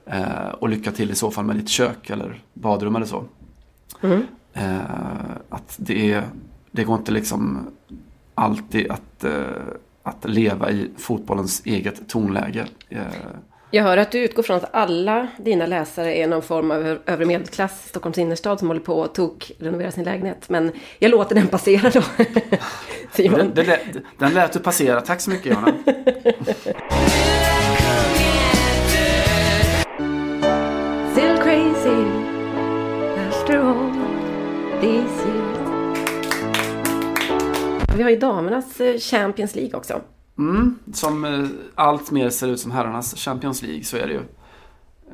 Eh, 0.06 0.48
och 0.60 0.68
lycka 0.68 0.92
till 0.92 1.10
i 1.10 1.14
så 1.14 1.30
fall 1.30 1.44
med 1.44 1.56
ditt 1.56 1.68
kök 1.68 2.10
eller 2.10 2.42
badrum 2.54 2.96
eller 2.96 3.06
så. 3.06 3.24
Eh, 4.52 4.80
att 5.48 5.76
det, 5.78 6.12
är, 6.12 6.24
det 6.70 6.84
går 6.84 6.96
inte 6.98 7.12
liksom 7.12 7.66
alltid 8.34 8.90
att, 8.90 9.24
eh, 9.24 9.32
att 10.02 10.24
leva 10.24 10.70
i 10.70 10.90
fotbollens 10.98 11.62
eget 11.64 12.08
tonläge. 12.08 12.66
Eh, 12.88 12.98
Jag 13.70 13.82
hör 13.82 13.96
att 13.96 14.10
du 14.12 14.18
utgår 14.18 14.42
från 14.42 14.56
att 14.56 14.74
alla 14.74 15.28
dina 15.38 15.66
läsare 15.66 16.14
är 16.16 16.26
någon 16.26 16.42
form 16.42 16.70
av 16.70 16.98
övre 17.06 17.24
medelklass 17.26 17.86
i 17.86 17.88
Stockholms 17.88 18.18
innerstad 18.18 18.58
som 18.58 18.68
håller 18.68 18.80
på 18.80 19.04
att 19.04 19.14
tok 19.14 19.52
renovera 19.58 19.90
sin 19.90 20.04
lägenhet. 20.04 20.48
Men 20.48 20.72
jag 20.98 21.10
låter 21.10 21.34
den 21.34 21.46
passera 21.48 21.90
då. 21.90 22.02
Simon. 23.12 23.38
Den, 23.38 23.54
den, 23.54 23.64
lät- 23.66 24.02
den 24.18 24.34
lät 24.34 24.52
du 24.52 24.58
passera. 24.58 25.00
Tack 25.00 25.20
så 25.20 25.30
mycket 25.30 25.46
Johanna. 25.52 25.72
Vi 37.96 38.02
har 38.02 38.10
ju 38.10 38.16
damernas 38.18 38.80
eh, 38.80 38.98
Champions 38.98 39.54
League 39.54 39.74
också. 39.74 40.00
Mm, 40.38 40.78
som 40.92 41.24
eh, 41.24 41.46
allt 41.74 42.10
mer 42.10 42.30
ser 42.30 42.48
ut 42.48 42.60
som 42.60 42.70
herrarnas 42.70 43.14
Champions 43.16 43.62
League, 43.62 43.84
så 43.84 43.96
är 43.96 44.06
det 44.06 44.12
ju. 44.12 44.18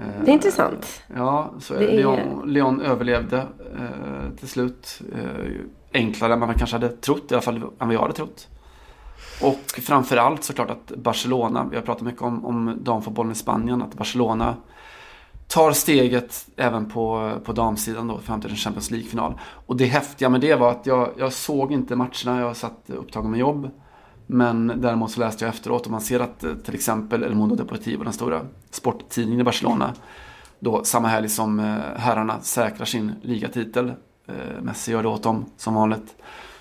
Eh, 0.01 0.25
Det 0.25 0.31
är 0.31 0.35
intressant. 0.35 1.03
Ja, 1.17 1.55
så 1.61 1.75
är 1.75 1.79
Det 1.79 1.87
Lyon, 1.93 2.43
Lyon 2.53 2.81
överlevde 2.81 3.37
eh, 3.79 4.37
till 4.39 4.49
slut. 4.49 5.01
Eh, 5.15 5.51
enklare 5.93 6.33
än 6.33 6.39
man 6.41 6.55
kanske 6.55 6.77
hade 6.77 6.89
trott, 6.89 7.31
i 7.31 7.35
alla 7.35 7.43
fall 7.43 7.57
än 7.57 7.71
vad 7.79 7.95
jag 7.95 8.01
hade 8.01 8.13
trott. 8.15 8.49
Och 9.43 9.81
framförallt 9.81 10.45
såklart 10.45 10.71
att 10.71 10.93
Barcelona, 10.97 11.67
vi 11.71 11.77
har 11.77 11.83
pratat 11.83 12.03
mycket 12.03 12.23
om, 12.23 12.45
om 12.47 12.79
damfotbollen 12.83 13.33
i 13.33 13.35
Spanien, 13.35 13.83
att 13.83 13.95
Barcelona 13.95 14.57
tar 15.49 15.73
steget 15.73 16.49
även 16.57 16.87
på, 16.87 17.33
på 17.45 17.53
damsidan 17.53 18.09
då 18.09 18.19
fram 18.19 18.41
till 18.41 18.51
en 18.51 18.57
Champions 18.57 18.91
League-final. 18.91 19.41
Och 19.67 19.77
det 19.77 19.85
häftiga 19.85 20.29
med 20.29 20.41
det 20.41 20.55
var 20.55 20.71
att 20.71 20.87
jag, 20.87 21.11
jag 21.19 21.33
såg 21.33 21.73
inte 21.73 21.97
matcherna, 21.97 22.41
jag 22.41 22.57
satt 22.57 22.91
upptagen 22.91 23.31
med 23.31 23.41
jobb. 23.41 23.71
Men 24.27 24.73
däremot 24.77 25.11
så 25.11 25.21
läste 25.21 25.45
jag 25.45 25.55
efteråt 25.55 25.85
och 25.85 25.91
man 25.91 26.01
ser 26.01 26.21
att 26.21 26.45
eh, 26.45 26.55
till 26.55 26.75
exempel 26.75 27.23
El 27.23 27.35
Mundo 27.35 27.55
Deportivo, 27.55 28.05
den 28.05 28.13
stora 28.13 28.41
sporttidningen 28.71 29.41
i 29.41 29.45
Barcelona, 29.45 29.95
då 30.61 30.85
samma 30.85 31.09
helg 31.09 31.29
som 31.29 31.61
eh, 31.61 31.77
herrarna 31.97 32.41
säkrar 32.41 32.87
sin 32.87 33.13
ligatitel, 33.23 33.89
eh, 34.27 34.63
Messi 34.63 34.93
gör 34.93 35.03
det 35.03 35.09
åt 35.09 35.23
dem 35.23 35.45
som 35.57 35.75
vanligt, 35.75 36.17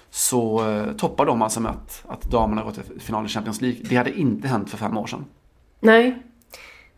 så 0.10 0.64
toppar 0.98 1.26
de 1.26 1.42
alltså 1.42 1.60
med 1.60 1.72
att, 1.72 2.06
att 2.08 2.22
damerna 2.22 2.64
gått 2.64 2.74
till 2.74 3.02
final 3.02 3.26
i 3.26 3.30
Champions 3.30 3.62
League. 3.62 3.80
Det 3.90 3.96
hade 3.96 4.20
inte 4.20 4.48
hänt 4.48 4.70
för 4.70 4.78
fem 4.78 4.98
år 4.98 5.08
sedan. 5.08 5.26
Nej. 5.80 6.27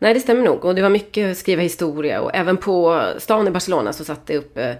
Nej, 0.02 0.14
det 0.14 0.20
stämmer 0.20 0.42
nog. 0.44 0.64
Och 0.64 0.74
det 0.74 0.82
var 0.82 0.90
mycket 0.90 1.38
skriva 1.38 1.62
historia. 1.62 2.20
Och 2.20 2.30
även 2.34 2.56
på 2.56 3.04
stan 3.18 3.48
i 3.48 3.50
Barcelona 3.50 3.92
så 3.92 4.04
satt 4.04 4.26
det 4.26 4.36
uppe 4.38 4.76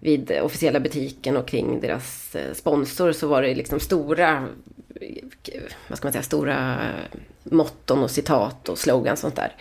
vid 0.00 0.32
officiella 0.42 0.80
butiken 0.80 1.36
och 1.36 1.48
kring 1.48 1.80
deras 1.80 2.34
eh, 2.34 2.52
sponsor 2.54 3.12
så 3.12 3.26
var 3.26 3.42
det 3.42 3.54
liksom 3.54 3.80
stora, 3.80 4.46
vad 5.88 5.98
ska 5.98 6.06
man 6.06 6.12
säga, 6.12 6.22
stora 6.22 6.76
motton 7.44 8.02
och 8.02 8.10
citat 8.10 8.68
och 8.68 8.78
slogans 8.78 9.20
sånt 9.20 9.36
där. 9.36 9.52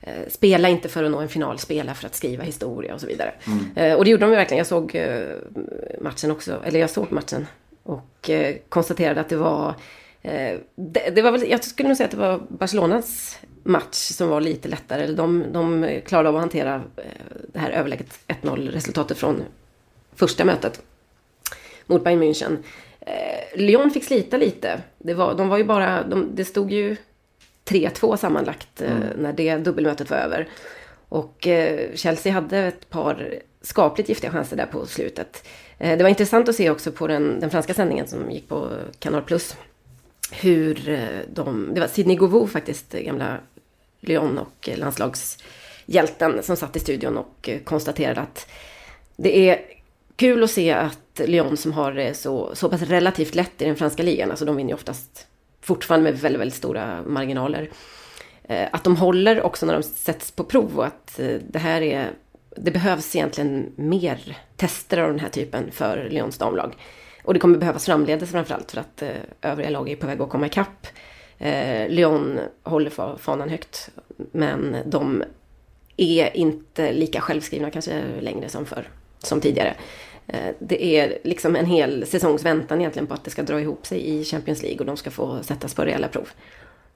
Eh, 0.00 0.28
Spela 0.28 0.68
inte 0.68 0.88
för 0.88 1.04
att 1.04 1.10
nå 1.10 1.18
en 1.18 1.28
final, 1.28 1.58
spela 1.58 1.94
för 1.94 2.06
att 2.06 2.14
skriva 2.14 2.44
historia 2.44 2.94
och 2.94 3.00
så 3.00 3.06
vidare. 3.06 3.32
Eh, 3.76 3.94
Och 3.94 4.04
det 4.04 4.10
gjorde 4.10 4.24
de 4.24 4.30
verkligen. 4.30 4.58
Jag 4.58 4.66
såg 4.66 5.00
matchen 6.00 6.30
också, 6.30 6.62
eller 6.64 6.80
jag 6.80 6.90
såg 6.90 7.12
matchen 7.12 7.46
och 7.82 8.30
konstaterade 8.68 9.20
att 9.20 9.28
det 9.28 9.36
var 9.36 9.74
det, 10.76 11.10
det 11.14 11.22
var 11.22 11.32
väl, 11.32 11.50
jag 11.50 11.64
skulle 11.64 11.88
nog 11.88 11.96
säga 11.96 12.04
att 12.04 12.10
det 12.10 12.16
var 12.16 12.40
Barcelonas 12.48 13.38
match 13.62 13.94
som 13.94 14.28
var 14.28 14.40
lite 14.40 14.68
lättare. 14.68 15.06
De, 15.06 15.44
de 15.52 16.00
klarade 16.06 16.28
av 16.28 16.36
att 16.36 16.40
hantera 16.42 16.74
eh, 16.96 17.02
det 17.52 17.58
här 17.58 17.70
överläget 17.70 18.18
1-0 18.26 18.70
resultatet 18.70 19.18
från 19.18 19.42
första 20.14 20.44
mötet 20.44 20.82
mot 21.86 22.04
Bayern 22.04 22.22
München. 22.22 22.56
Eh, 23.00 23.60
Lyon 23.60 23.90
fick 23.90 24.04
slita 24.04 24.36
lite. 24.36 24.80
Det 24.98 25.14
var, 25.14 25.34
de 25.34 25.48
var 25.48 25.58
ju 25.58 25.64
bara, 25.64 26.02
de, 26.02 26.30
det 26.34 26.44
stod 26.44 26.72
ju 26.72 26.96
3-2 27.64 28.16
sammanlagt 28.16 28.82
eh, 28.82 28.98
när 29.18 29.32
det 29.32 29.56
dubbelmötet 29.56 30.10
var 30.10 30.16
över. 30.16 30.48
Och 31.10 31.48
Chelsea 31.94 32.32
hade 32.32 32.58
ett 32.58 32.90
par 32.90 33.34
skapligt 33.62 34.08
giftiga 34.08 34.30
chanser 34.30 34.56
där 34.56 34.66
på 34.66 34.86
slutet. 34.86 35.48
Det 35.78 36.02
var 36.02 36.08
intressant 36.08 36.48
att 36.48 36.54
se 36.54 36.70
också 36.70 36.92
på 36.92 37.06
den, 37.06 37.40
den 37.40 37.50
franska 37.50 37.74
sändningen 37.74 38.06
som 38.06 38.30
gick 38.30 38.48
på 38.48 38.70
Canal 38.98 39.22
Plus. 39.22 39.56
Hur 40.32 40.88
eh, 40.88 41.20
de, 41.32 41.74
det 41.74 41.80
var 41.80 41.88
Sidney 41.88 42.16
Govou 42.16 42.46
faktiskt, 42.46 42.94
eh, 42.94 43.00
gamla 43.00 43.38
Lyon 44.00 44.38
och 44.38 44.68
eh, 44.68 44.78
landslagshjälten 44.78 46.42
som 46.42 46.56
satt 46.56 46.76
i 46.76 46.80
studion 46.80 47.16
och 47.16 47.50
konstaterade 47.64 48.20
att 48.20 48.50
det 49.16 49.50
är 49.50 49.60
kul 50.16 50.44
att 50.44 50.50
se 50.50 50.72
att 50.72 51.20
Lyon 51.26 51.56
som 51.56 51.72
har 51.72 51.92
det 51.92 52.14
så, 52.14 52.50
så 52.54 52.68
pass 52.68 52.82
relativt 52.82 53.34
lätt 53.34 53.62
i 53.62 53.64
den 53.64 53.76
franska 53.76 54.02
ligan, 54.02 54.30
alltså 54.30 54.44
de 54.44 54.56
vinner 54.56 54.70
ju 54.70 54.74
oftast 54.74 55.26
fortfarande 55.60 56.10
med 56.10 56.20
väldigt, 56.20 56.40
väldigt 56.40 56.58
stora 56.58 57.02
marginaler. 57.02 57.70
Att 58.72 58.84
de 58.84 58.96
håller 58.96 59.42
också 59.42 59.66
när 59.66 59.74
de 59.74 59.82
sätts 59.82 60.30
på 60.30 60.44
prov 60.44 60.78
och 60.78 60.86
att 60.86 61.20
det 61.50 61.58
här 61.58 61.82
är, 61.82 62.10
det 62.56 62.70
behövs 62.70 63.16
egentligen 63.16 63.72
mer 63.76 64.36
tester 64.56 64.98
av 64.98 65.08
den 65.08 65.20
här 65.20 65.28
typen 65.28 65.70
för 65.70 66.08
Lyons 66.10 66.38
damlag. 66.38 66.74
Och 67.28 67.34
det 67.34 67.40
kommer 67.40 67.58
behövas 67.58 67.84
framledes 67.86 68.30
framförallt 68.30 68.70
för 68.70 68.80
att 68.80 69.02
eh, 69.02 69.08
övriga 69.42 69.70
lag 69.70 69.88
är 69.88 69.96
på 69.96 70.06
väg 70.06 70.20
att 70.20 70.28
komma 70.28 70.46
ikapp. 70.46 70.86
Eh, 71.38 71.88
Lyon 71.88 72.40
håller 72.62 73.18
fanan 73.18 73.48
högt, 73.48 73.90
men 74.16 74.76
de 74.86 75.22
är 75.96 76.36
inte 76.36 76.92
lika 76.92 77.20
självskrivna 77.20 77.70
kanske 77.70 78.02
längre 78.20 78.48
som 78.48 78.66
för 78.66 78.88
som 79.18 79.40
tidigare. 79.40 79.74
Eh, 80.26 80.54
Det 80.58 80.84
är 80.84 81.18
liksom 81.24 81.56
en 81.56 81.66
hel 81.66 82.06
säsongs 82.06 82.44
väntan 82.44 82.80
egentligen 82.80 83.06
på 83.06 83.14
att 83.14 83.24
det 83.24 83.30
ska 83.30 83.42
dra 83.42 83.60
ihop 83.60 83.86
sig 83.86 84.08
i 84.08 84.24
Champions 84.24 84.62
League 84.62 84.78
och 84.78 84.86
de 84.86 84.96
ska 84.96 85.10
få 85.10 85.42
sättas 85.42 85.74
på 85.74 85.84
rejäla 85.84 86.08
prov. 86.08 86.28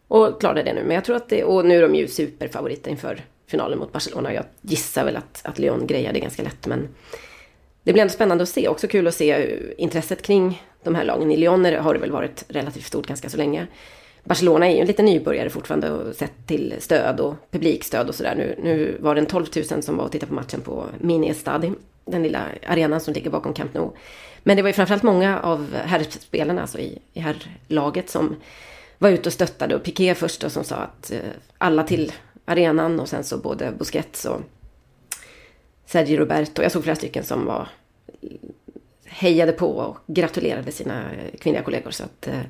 Och 0.09 0.41
klarade 0.41 0.63
det 0.63 0.73
nu. 0.73 0.85
Men 0.85 0.95
jag 0.95 1.05
tror 1.05 1.17
att 1.17 1.29
det, 1.29 1.45
och 1.45 1.65
nu 1.65 1.77
är 1.79 1.83
de 1.83 1.95
ju 1.95 2.09
superfavoriter 2.09 2.91
inför 2.91 3.21
finalen 3.47 3.79
mot 3.79 3.93
Barcelona. 3.93 4.35
Jag 4.35 4.45
gissar 4.61 5.05
väl 5.05 5.17
att, 5.17 5.41
att 5.45 5.59
Lyon 5.59 5.87
grejar 5.87 6.13
det 6.13 6.21
ganska 6.21 6.43
lätt. 6.43 6.67
Men 6.67 6.89
det 7.83 7.93
blir 7.93 8.03
ändå 8.03 8.13
spännande 8.13 8.43
att 8.43 8.49
se. 8.49 8.69
Också 8.69 8.89
kul 8.89 9.07
att 9.07 9.15
se 9.15 9.59
intresset 9.79 10.23
kring 10.23 10.63
de 10.83 10.95
här 10.95 11.05
lagen. 11.05 11.33
I 11.33 11.37
Lyon 11.37 11.65
har 11.65 11.95
det 11.95 12.01
väl 12.01 12.11
varit 12.11 12.45
relativt 12.49 12.87
stort 12.87 13.07
ganska 13.07 13.29
så 13.29 13.37
länge. 13.37 13.67
Barcelona 14.25 14.67
är 14.67 14.75
ju 14.75 14.81
en 14.81 14.87
liten 14.87 15.05
nybörjare 15.05 15.51
fortfarande 15.51 15.91
och 15.91 16.15
sett 16.15 16.47
till 16.47 16.75
stöd 16.79 17.21
och 17.21 17.35
publikstöd 17.51 18.09
och 18.09 18.15
sådär. 18.15 18.35
Nu, 18.35 18.59
nu 18.63 18.97
var 19.01 19.15
det 19.15 19.21
en 19.21 19.27
12 19.27 19.47
000 19.71 19.83
som 19.83 19.97
var 19.97 20.05
och 20.05 20.13
tittade 20.13 20.29
på 20.29 20.35
matchen 20.35 20.61
på 20.61 20.87
Mini 20.99 21.29
Estadi, 21.29 21.73
den 22.05 22.23
lilla 22.23 22.45
arenan 22.67 23.01
som 23.01 23.15
ligger 23.15 23.31
bakom 23.31 23.55
Camp 23.55 23.75
Nou. 23.75 23.91
Men 24.43 24.57
det 24.57 24.63
var 24.63 24.69
ju 24.69 24.73
framförallt 24.73 25.03
många 25.03 25.41
av 25.41 25.75
herrspelarna, 25.85 26.61
alltså 26.61 26.79
i, 26.79 26.99
i 27.13 27.21
herrlaget, 27.21 28.11
som 28.11 28.37
var 28.99 29.11
ute 29.11 29.29
och 29.29 29.33
stöttade. 29.33 29.75
Och 29.75 29.83
Piqué 29.83 30.15
först 30.15 30.41
då, 30.41 30.51
som 30.51 30.65
sa 30.65 30.77
att 30.77 31.13
eh, 31.13 31.19
alla 31.59 31.83
till 31.83 32.13
arenan 32.45 33.01
och 33.01 33.09
sen 33.09 33.25
så 33.25 33.39
både 33.39 33.73
Busquets 33.79 34.25
och 34.25 34.41
Sergio 35.93 36.19
Roberto. 36.19 36.63
Jag 36.63 36.73
såg 36.73 36.83
flera 36.83 36.97
stycken 36.97 37.25
som 37.25 37.45
var 37.47 37.69
hejade 39.05 39.53
på 39.53 39.67
och 39.67 39.99
gratulerade 40.07 40.73
sina 40.73 41.03
kvinnliga 41.41 41.63
kollegor. 41.63 41.91
Så 41.91 42.05
att, 42.05 42.29
eh, 42.29 42.41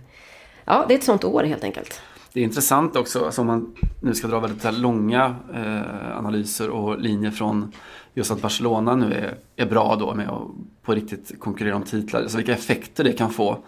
ja, 0.65 0.85
det 0.89 0.95
är 0.95 0.99
ett 0.99 1.05
sånt 1.05 1.25
år 1.25 1.45
helt 1.45 1.65
enkelt. 1.65 2.01
Det 2.33 2.41
är 2.41 2.45
intressant 2.45 2.97
också, 2.97 3.25
alltså 3.25 3.41
om 3.41 3.47
man 3.47 3.75
nu 4.01 4.15
ska 4.15 4.27
dra 4.29 4.41
väldigt 4.41 4.79
långa 4.79 5.37
eh, 5.55 6.19
analyser 6.19 6.71
och 6.71 7.01
linjer 7.01 7.31
från 7.31 7.73
just 8.15 8.31
att 8.31 8.43
Barcelona 8.43 8.97
nu 8.97 9.15
är, 9.15 9.35
är 9.57 9.67
bra 9.67 9.97
då 9.97 10.15
med 10.15 10.29
att 10.29 10.49
på 10.83 10.95
riktigt 10.95 11.41
konkurrera 11.41 11.77
om 11.77 11.83
titlar. 11.83 12.21
Alltså 12.21 12.37
vilka 12.37 12.53
effekter 12.53 13.05
det 13.05 13.13
kan 13.13 13.31
få. 13.31 13.59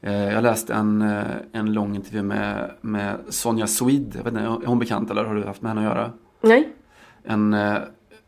Eh, 0.00 0.32
jag 0.32 0.42
läste 0.42 0.74
en, 0.74 1.02
eh, 1.02 1.24
en 1.52 1.72
lång 1.72 1.96
intervju 1.96 2.22
med, 2.22 2.70
med 2.80 3.16
Sonja 3.28 3.66
Swede, 3.66 4.18
jag 4.18 4.24
vet 4.24 4.32
inte, 4.32 4.40
är 4.40 4.66
hon 4.66 4.78
bekant 4.78 5.10
eller 5.10 5.24
har 5.24 5.34
du 5.34 5.44
haft 5.44 5.62
med 5.62 5.70
henne 5.70 5.88
att 5.88 5.96
göra? 5.96 6.10
Nej? 6.40 6.68
En, 7.24 7.54
eh, 7.54 7.78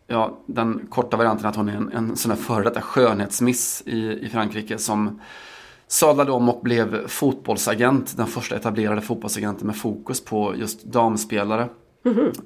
ja, 0.06 0.38
den 0.46 0.86
korta 0.88 1.16
varianten 1.16 1.46
att 1.46 1.56
hon 1.56 1.68
är 1.68 1.76
en, 1.76 1.92
en 1.92 2.16
sån 2.16 2.30
här 2.30 2.38
före 2.38 2.64
detta 2.64 2.80
skönhetsmiss 2.80 3.82
i, 3.86 4.26
i 4.26 4.28
Frankrike 4.28 4.78
som 4.78 5.20
sadlade 5.86 6.32
om 6.32 6.48
och 6.48 6.60
blev 6.62 7.08
fotbollsagent. 7.08 8.16
Den 8.16 8.26
första 8.26 8.56
etablerade 8.56 9.00
fotbollsagenten 9.00 9.66
med 9.66 9.76
fokus 9.76 10.24
på 10.24 10.56
just 10.56 10.84
damspelare. 10.84 11.68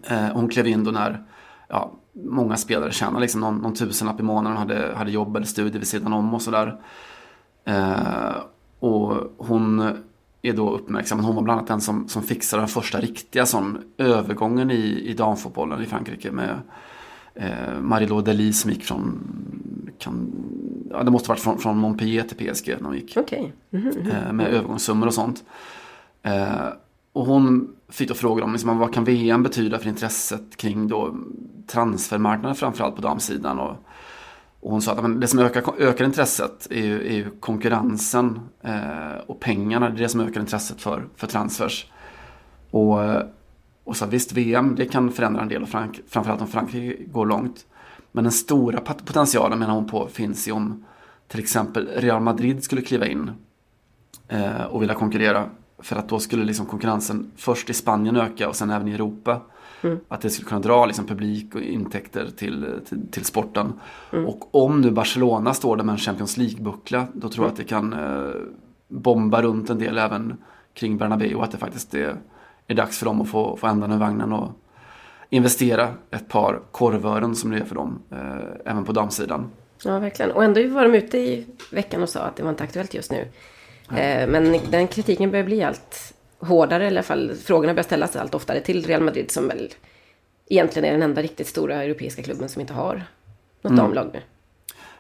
Eh, 0.02 0.26
hon 0.32 0.48
klev 0.48 0.66
in 0.66 0.84
då 0.84 0.90
när 0.90 1.24
ja, 1.68 1.92
många 2.12 2.56
spelare 2.56 2.92
tjänade 2.92 3.20
liksom 3.20 3.40
någon, 3.40 3.58
någon 3.58 3.74
tusenlapp 3.74 4.20
i 4.20 4.22
månaden, 4.22 4.58
hade, 4.58 4.94
hade 4.96 5.10
jobb 5.10 5.36
eller 5.36 5.46
studier 5.46 5.78
vid 5.78 5.88
sidan 5.88 6.12
om 6.12 6.34
och 6.34 6.42
sådär. 6.42 6.80
Eh, 7.64 8.36
och 8.80 9.34
hon 9.38 9.92
är 10.42 10.52
då 10.52 10.70
uppmärksam. 10.70 11.20
Hon 11.20 11.34
var 11.34 11.42
bland 11.42 11.58
annat 11.58 11.68
den 11.68 11.80
som, 11.80 12.08
som 12.08 12.22
fixade 12.22 12.60
den 12.60 12.68
första 12.68 13.00
riktiga 13.00 13.46
sån 13.46 13.78
övergången 13.98 14.70
i, 14.70 15.02
i 15.06 15.14
damfotbollen 15.14 15.82
i 15.82 15.86
Frankrike 15.86 16.30
med 16.30 16.58
eh, 17.34 17.80
Marie-Laure 17.80 18.24
Delis 18.24 18.60
som 18.60 18.70
gick 18.70 18.84
från, 18.84 19.20
kan, 19.98 20.32
ja, 20.90 21.02
det 21.02 21.10
måste 21.10 21.28
varit 21.28 21.40
från, 21.40 21.58
från 21.58 21.78
Montpellier 21.78 22.22
till 22.22 22.52
PSG 22.52 22.68
när 22.68 22.86
hon 22.86 22.94
gick. 22.94 23.16
Okej. 23.16 23.52
Eh, 23.70 24.32
med 24.32 24.46
övergångssummor 24.46 25.06
och 25.06 25.14
sånt. 25.14 25.44
Eh, 26.22 26.68
och 27.12 27.26
hon 27.26 27.76
fick 27.88 28.08
då 28.08 28.14
frågor 28.14 28.42
om 28.42 28.52
liksom, 28.52 28.78
vad 28.78 28.94
kan 28.94 29.04
VM 29.04 29.42
betyda 29.42 29.78
för 29.78 29.88
intresset 29.88 30.56
kring 30.56 30.88
då 30.88 31.16
transfermarknaden 31.66 32.56
framförallt 32.56 32.96
på 32.96 33.02
damsidan. 33.02 33.58
Och, 33.58 33.76
och 34.60 34.70
hon 34.70 34.82
sa 34.82 34.92
att 34.92 35.02
men, 35.02 35.20
det 35.20 35.26
som 35.26 35.38
ökar, 35.38 35.62
ökar 35.78 36.04
intresset 36.04 36.66
är 36.70 36.84
ju, 36.86 37.06
är 37.06 37.14
ju 37.14 37.30
konkurrensen 37.40 38.40
eh, 38.62 39.20
och 39.26 39.40
pengarna. 39.40 39.90
Det 39.90 39.96
är 39.96 40.02
det 40.02 40.08
som 40.08 40.20
ökar 40.20 40.40
intresset 40.40 40.80
för, 40.82 41.08
för 41.16 41.26
transfers. 41.26 41.86
Och 42.70 43.04
eh, 43.04 43.22
och 43.84 43.96
så 43.96 44.06
visst, 44.06 44.32
VM 44.32 44.74
det 44.74 44.86
kan 44.86 45.12
förändra 45.12 45.42
en 45.42 45.48
del, 45.48 45.66
Frank, 45.66 46.00
framförallt 46.08 46.40
om 46.40 46.48
Frankrike 46.48 47.04
går 47.04 47.26
långt. 47.26 47.66
Men 48.12 48.24
den 48.24 48.32
stora 48.32 48.80
potentialen 48.80 49.58
menar 49.58 49.74
hon 49.74 49.88
på 49.88 50.08
finns 50.08 50.48
ju 50.48 50.52
om 50.52 50.84
till 51.28 51.40
exempel 51.40 51.88
Real 51.96 52.22
Madrid 52.22 52.64
skulle 52.64 52.82
kliva 52.82 53.06
in 53.06 53.30
eh, 54.28 54.62
och 54.62 54.82
vilja 54.82 54.94
konkurrera. 54.94 55.50
För 55.78 55.96
att 55.96 56.08
då 56.08 56.18
skulle 56.18 56.44
liksom 56.44 56.66
konkurrensen 56.66 57.30
först 57.36 57.70
i 57.70 57.72
Spanien 57.72 58.16
öka 58.16 58.48
och 58.48 58.56
sen 58.56 58.70
även 58.70 58.88
i 58.88 58.92
Europa. 58.92 59.40
Mm. 59.82 59.98
Att 60.08 60.20
det 60.20 60.30
skulle 60.30 60.48
kunna 60.48 60.60
dra 60.60 60.86
liksom 60.86 61.06
publik 61.06 61.54
och 61.54 61.60
intäkter 61.60 62.30
till, 62.36 62.80
till, 62.88 63.10
till 63.10 63.24
sporten. 63.24 63.72
Mm. 64.12 64.26
Och 64.26 64.54
om 64.54 64.80
nu 64.80 64.90
Barcelona 64.90 65.54
står 65.54 65.76
där 65.76 65.84
med 65.84 65.92
en 65.92 65.98
Champions 65.98 66.36
League-buckla, 66.36 67.06
då 67.14 67.28
tror 67.28 67.46
jag 67.46 67.50
att 67.50 67.56
det 67.56 67.64
kan 67.64 67.92
eh, 67.92 68.30
bomba 68.88 69.42
runt 69.42 69.70
en 69.70 69.78
del 69.78 69.98
även 69.98 70.36
kring 70.74 70.98
Bernabéu. 70.98 71.40
Att 71.40 71.52
det 71.52 71.58
faktiskt 71.58 71.94
är, 71.94 72.16
är 72.70 72.74
dags 72.74 72.98
för 72.98 73.06
dem 73.06 73.20
att 73.20 73.28
få, 73.28 73.56
få 73.56 73.66
ändan 73.66 73.92
ur 73.92 73.96
vagnen 73.96 74.32
och 74.32 74.52
investera 75.30 75.94
ett 76.10 76.28
par 76.28 76.60
korvören 76.70 77.36
som 77.36 77.50
det 77.50 77.58
är 77.58 77.64
för 77.64 77.74
dem, 77.74 78.02
eh, 78.10 78.70
även 78.72 78.84
på 78.84 78.92
damsidan. 78.92 79.50
Ja, 79.84 79.98
verkligen. 79.98 80.30
Och 80.30 80.44
ändå 80.44 80.68
var 80.68 80.82
de 80.82 80.94
ute 80.94 81.18
i 81.18 81.46
veckan 81.72 82.02
och 82.02 82.08
sa 82.08 82.20
att 82.20 82.36
det 82.36 82.42
var 82.42 82.50
inte 82.50 82.64
aktuellt 82.64 82.94
just 82.94 83.10
nu. 83.10 83.28
Eh, 83.96 84.28
men 84.28 84.58
den 84.70 84.88
kritiken 84.88 85.30
börjar 85.30 85.44
bli 85.44 85.62
allt 85.62 86.14
hårdare, 86.38 86.84
i 86.84 86.86
alla 86.86 87.02
fall 87.02 87.32
frågorna 87.44 87.74
börjar 87.74 87.84
ställas 87.84 88.16
allt 88.16 88.34
oftare 88.34 88.60
till 88.60 88.86
Real 88.86 89.02
Madrid 89.02 89.30
som 89.30 89.48
väl 89.48 89.68
egentligen 90.48 90.88
är 90.88 90.92
den 90.92 91.02
enda 91.02 91.22
riktigt 91.22 91.46
stora 91.46 91.82
europeiska 91.82 92.22
klubben 92.22 92.48
som 92.48 92.60
inte 92.60 92.72
har 92.72 93.02
något 93.62 93.72
mm. 93.72 93.76
damlag 93.76 94.10
nu. 94.12 94.20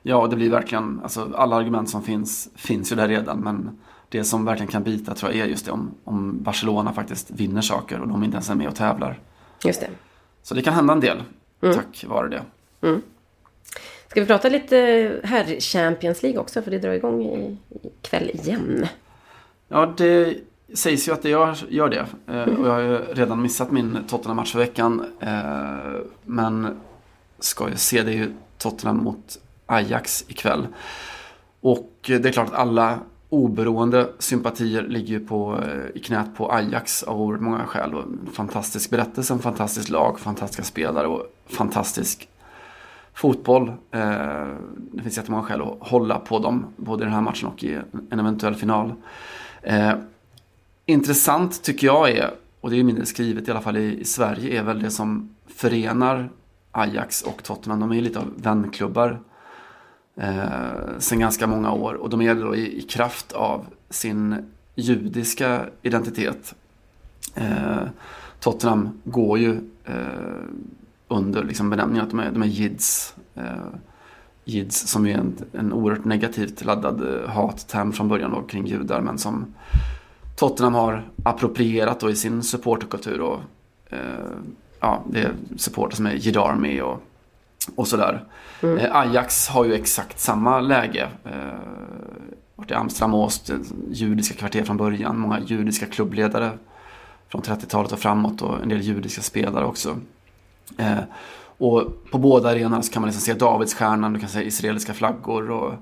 Ja, 0.02 0.26
det 0.26 0.36
blir 0.36 0.50
verkligen, 0.50 1.00
alltså 1.02 1.32
alla 1.34 1.56
argument 1.56 1.90
som 1.90 2.02
finns, 2.02 2.48
finns 2.56 2.92
ju 2.92 2.96
där 2.96 3.08
redan. 3.08 3.40
Men 3.40 3.78
det 4.10 4.24
som 4.24 4.44
verkligen 4.44 4.72
kan 4.72 4.82
bita 4.82 5.14
tror 5.14 5.32
jag 5.32 5.40
är 5.40 5.50
just 5.50 5.64
det 5.64 5.70
om, 5.70 5.94
om 6.04 6.42
Barcelona 6.42 6.92
faktiskt 6.92 7.30
vinner 7.30 7.60
saker 7.60 8.00
och 8.00 8.08
de 8.08 8.24
inte 8.24 8.34
ens 8.34 8.50
är 8.50 8.54
med 8.54 8.68
och 8.68 8.76
tävlar. 8.76 9.18
Just 9.64 9.80
det. 9.80 9.88
Så 10.42 10.54
det 10.54 10.62
kan 10.62 10.74
hända 10.74 10.92
en 10.92 11.00
del 11.00 11.22
mm. 11.62 11.74
tack 11.74 12.04
vare 12.08 12.28
det. 12.28 12.42
Mm. 12.86 13.02
Ska 14.08 14.20
vi 14.20 14.26
prata 14.26 14.48
lite 14.48 14.76
här 15.24 15.60
Champions 15.60 16.22
League 16.22 16.40
också? 16.40 16.62
För 16.62 16.70
det 16.70 16.78
drar 16.78 16.92
igång 16.92 17.22
i, 17.22 17.58
kväll 18.02 18.30
igen. 18.30 18.86
Ja, 19.68 19.94
det 19.96 20.36
sägs 20.74 21.08
ju 21.08 21.12
att 21.12 21.22
det 21.22 21.28
gör, 21.28 21.56
gör 21.68 21.88
det. 21.88 22.06
Eh, 22.26 22.42
och 22.42 22.66
jag 22.66 22.72
har 22.72 22.80
ju 22.80 22.98
redan 22.98 23.42
missat 23.42 23.70
min 23.70 23.98
Tottenham-match 24.08 24.52
för 24.52 24.58
veckan. 24.58 25.04
Eh, 25.20 26.00
men 26.24 26.80
ska 27.38 27.68
ju 27.68 27.76
se 27.76 28.02
det 28.02 28.10
är 28.10 28.16
ju 28.16 28.32
Tottenham 28.58 28.96
mot 28.96 29.38
Ajax 29.66 30.24
ikväll. 30.28 30.66
Och 31.60 31.90
det 32.06 32.26
är 32.26 32.32
klart 32.32 32.48
att 32.48 32.54
alla 32.54 32.98
oberoende 33.30 34.08
sympatier 34.18 34.82
ligger 34.82 35.18
ju 35.18 35.26
på, 35.26 35.58
eh, 35.58 35.96
i 35.96 35.98
knät 35.98 36.36
på 36.36 36.52
Ajax 36.52 37.02
av 37.02 37.20
oerhört 37.20 37.40
många 37.40 37.66
skäl. 37.66 37.94
Och 37.94 38.04
fantastisk 38.32 38.90
berättelse, 38.90 39.34
en 39.34 39.38
fantastisk 39.38 39.88
lag, 39.88 40.20
fantastiska 40.20 40.62
spelare 40.62 41.06
och 41.06 41.22
fantastisk 41.46 42.28
fotboll. 43.14 43.68
Eh, 43.90 44.46
det 44.92 45.02
finns 45.02 45.16
jättemånga 45.16 45.42
skäl 45.42 45.60
att 45.62 45.76
hålla 45.80 46.18
på 46.18 46.38
dem, 46.38 46.66
både 46.76 47.02
i 47.02 47.04
den 47.04 47.14
här 47.14 47.20
matchen 47.20 47.48
och 47.48 47.64
i 47.64 47.78
en 48.10 48.20
eventuell 48.20 48.54
final. 48.54 48.92
Eh, 49.62 49.92
intressant 50.86 51.62
tycker 51.62 51.86
jag 51.86 52.10
är, 52.10 52.30
och 52.60 52.70
det 52.70 52.78
är 52.78 52.84
mindre 52.84 53.06
skrivet 53.06 53.48
i 53.48 53.50
alla 53.50 53.60
fall 53.60 53.76
i, 53.76 54.04
Sverige, 54.04 54.60
är 54.60 54.64
väl 54.64 54.82
det 54.82 54.90
som 54.90 55.34
förenar 55.46 56.30
Ajax 56.72 57.22
och 57.22 57.42
Tottenham. 57.42 57.80
De 57.80 57.92
är 57.92 58.00
lite 58.00 58.18
av 58.18 58.32
vänklubbar 58.36 59.20
eh, 60.16 60.98
sen 60.98 61.18
ganska 61.18 61.46
många 61.46 61.72
år. 61.72 61.94
Och 61.94 62.10
de 62.10 62.22
är 62.22 62.34
det 62.34 62.40
då 62.40 62.54
i, 62.54 62.78
i 62.78 62.82
kraft 62.82 63.32
av 63.32 63.66
sin 63.90 64.50
judiska 64.74 65.66
identitet. 65.82 66.54
Eh, 67.34 67.82
Tottenham 68.40 69.00
går 69.04 69.38
ju 69.38 69.60
eh, 69.84 70.44
under 71.08 71.44
liksom 71.44 71.70
benämningen 71.70 72.04
att 72.04 72.10
de 72.10 72.20
är, 72.20 72.30
de 72.30 72.42
är 72.42 72.46
jids. 72.46 73.14
Eh, 73.34 73.44
jids 74.44 74.88
som 74.88 75.06
är 75.06 75.14
en, 75.18 75.36
en 75.52 75.72
oerhört 75.72 76.04
negativt 76.04 76.64
laddad 76.64 77.00
eh, 77.00 77.30
hatterm 77.30 77.92
från 77.92 78.08
början 78.08 78.30
då, 78.30 78.42
kring 78.42 78.66
judar 78.66 79.00
men 79.00 79.18
som 79.18 79.54
Tottenham 80.36 80.74
har 80.74 81.08
approprierat 81.24 82.00
då 82.00 82.10
i 82.10 82.16
sin 82.16 82.42
supporterkultur. 82.42 83.20
Och, 83.20 83.40
eh, 83.86 83.98
ja, 84.80 85.02
det 85.10 85.20
är 85.20 85.34
supporter 85.56 85.96
som 85.96 86.06
är 86.06 86.14
Jidarmi 86.14 86.80
och, 86.80 87.02
och 87.76 87.88
sådär. 87.88 88.24
Mm. 88.62 88.78
Eh, 88.78 88.96
Ajax 88.96 89.48
har 89.48 89.64
ju 89.64 89.74
exakt 89.74 90.20
samma 90.20 90.60
läge. 90.60 91.08
Eh, 91.24 91.58
vart 92.56 92.70
i 92.70 92.74
Amsterdam 92.74 93.14
Åst, 93.14 93.50
judiska 93.90 94.34
kvarter 94.34 94.64
från 94.64 94.76
början. 94.76 95.18
Många 95.18 95.40
judiska 95.40 95.86
klubbledare 95.86 96.50
från 97.28 97.42
30-talet 97.42 97.92
och 97.92 97.98
framåt 97.98 98.42
och 98.42 98.62
en 98.62 98.68
del 98.68 98.80
judiska 98.80 99.22
spelare 99.22 99.64
också. 99.64 99.96
Eh, 100.78 100.98
och 101.58 102.10
på 102.10 102.18
båda 102.18 102.50
arenorna 102.50 102.82
så 102.82 102.92
kan 102.92 103.02
man 103.02 103.08
liksom 103.08 103.22
se 103.22 103.34
Davidsstjärnan, 103.34 104.12
du 104.12 104.20
kan 104.20 104.28
se 104.28 104.42
israeliska 104.42 104.94
flaggor. 104.94 105.50
Och, 105.50 105.74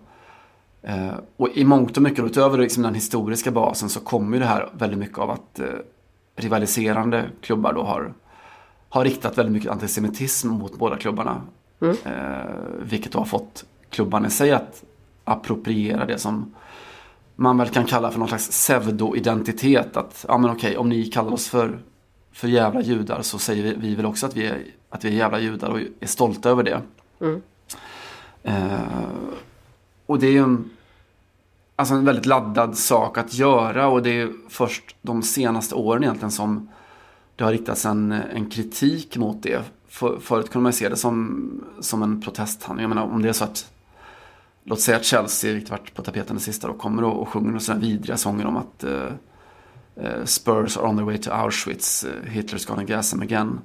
och 1.37 1.49
i 1.49 1.65
mångt 1.65 1.97
och 1.97 2.03
mycket, 2.03 2.25
utöver 2.25 2.59
liksom 2.59 2.83
den 2.83 2.95
historiska 2.95 3.51
basen, 3.51 3.89
så 3.89 4.01
kommer 4.01 4.39
det 4.39 4.47
här 4.47 4.69
väldigt 4.73 4.99
mycket 4.99 5.19
av 5.19 5.31
att 5.31 5.61
rivaliserande 6.37 7.25
klubbar 7.41 7.73
då 7.73 7.83
har, 7.83 8.13
har 8.89 9.05
riktat 9.05 9.39
väldigt 9.39 9.53
mycket 9.53 9.71
antisemitism 9.71 10.49
mot 10.49 10.79
båda 10.79 10.97
klubbarna. 10.97 11.43
Mm. 11.81 11.97
Eh, 12.05 12.55
vilket 12.81 13.13
då 13.13 13.19
har 13.19 13.27
fått 13.27 13.65
klubbarna 13.91 14.27
i 14.27 14.31
sig 14.31 14.53
att 14.53 14.85
appropriera 15.25 16.07
det 16.07 16.19
som 16.19 16.55
man 17.37 17.59
väl 17.59 17.69
kan 17.69 17.85
kalla 17.85 18.11
för 18.11 18.19
någon 18.19 18.29
slags 18.29 18.49
pseudo-identitet. 18.49 19.97
Att, 19.97 20.25
ja 20.29 20.39
men 20.39 20.51
okej, 20.51 20.77
om 20.77 20.89
ni 20.89 21.05
kallar 21.05 21.33
oss 21.33 21.49
för, 21.49 21.79
för 22.33 22.49
jävla 22.49 22.81
judar 22.81 23.23
så 23.23 23.39
säger 23.39 23.63
vi, 23.63 23.75
vi 23.75 23.95
väl 23.95 24.07
också 24.07 24.27
att 24.27 24.37
vi 24.37 24.47
är 24.47 24.65
att 24.91 25.05
vi 25.05 25.09
är 25.09 25.13
jävla 25.13 25.41
judar 25.41 25.69
och 25.69 25.81
är 26.01 26.07
stolta 26.07 26.51
över 26.51 26.63
det. 26.63 26.83
Mm. 27.21 27.43
Eh, 28.43 29.09
och 30.07 30.19
det 30.19 30.27
är 30.27 30.33
ju 30.33 30.43
en, 30.43 30.71
alltså 31.77 31.95
en 31.95 32.05
väldigt 32.05 32.27
laddad 32.27 32.79
sak 32.79 33.19
att 33.19 33.35
göra 33.35 33.89
och 33.89 34.03
det 34.03 34.21
är 34.21 34.33
först 34.49 34.97
de 35.03 35.23
senaste 35.23 35.75
åren 35.75 36.03
egentligen 36.03 36.31
som 36.31 36.69
det 37.37 37.45
har 37.45 37.53
riktats 37.53 37.87
en, 37.87 38.13
en 38.13 38.51
kritik 38.51 39.17
mot 39.17 39.43
det. 39.43 39.63
För, 39.89 40.19
förut 40.19 40.51
kunde 40.51 40.63
man 40.63 40.73
se 40.73 40.89
det 40.89 40.97
som, 40.97 41.65
som 41.81 42.03
en 42.03 42.21
protesthandling. 42.21 42.83
Jag 42.83 42.89
menar 42.89 43.03
om 43.03 43.23
det 43.23 43.29
är 43.29 43.33
så 43.33 43.45
att 43.45 43.73
Låt 44.65 44.81
säga 44.81 44.97
att 44.97 45.05
Chelsea, 45.05 45.53
vilket 45.53 45.71
varit 45.71 45.95
på 45.95 46.03
tapeten 46.03 46.37
det 46.37 46.43
sista, 46.43 46.67
då, 46.67 46.75
kommer 46.75 47.05
och, 47.05 47.23
och 47.23 47.29
sjunger 47.29 47.59
sådana 47.59 47.81
vidriga 47.81 48.17
sånger 48.17 48.47
om 48.47 48.57
att 48.57 48.85
uh, 48.85 48.91
uh, 50.05 50.25
Spurs 50.25 50.77
are 50.77 50.87
on 50.87 50.97
their 50.97 51.07
way 51.07 51.19
to 51.19 51.31
Auschwitz, 51.31 52.05
uh, 52.05 52.31
Hitler's 52.31 52.69
gonna 52.69 52.85
gas 52.85 53.11
them 53.11 53.23
again. 53.23 53.61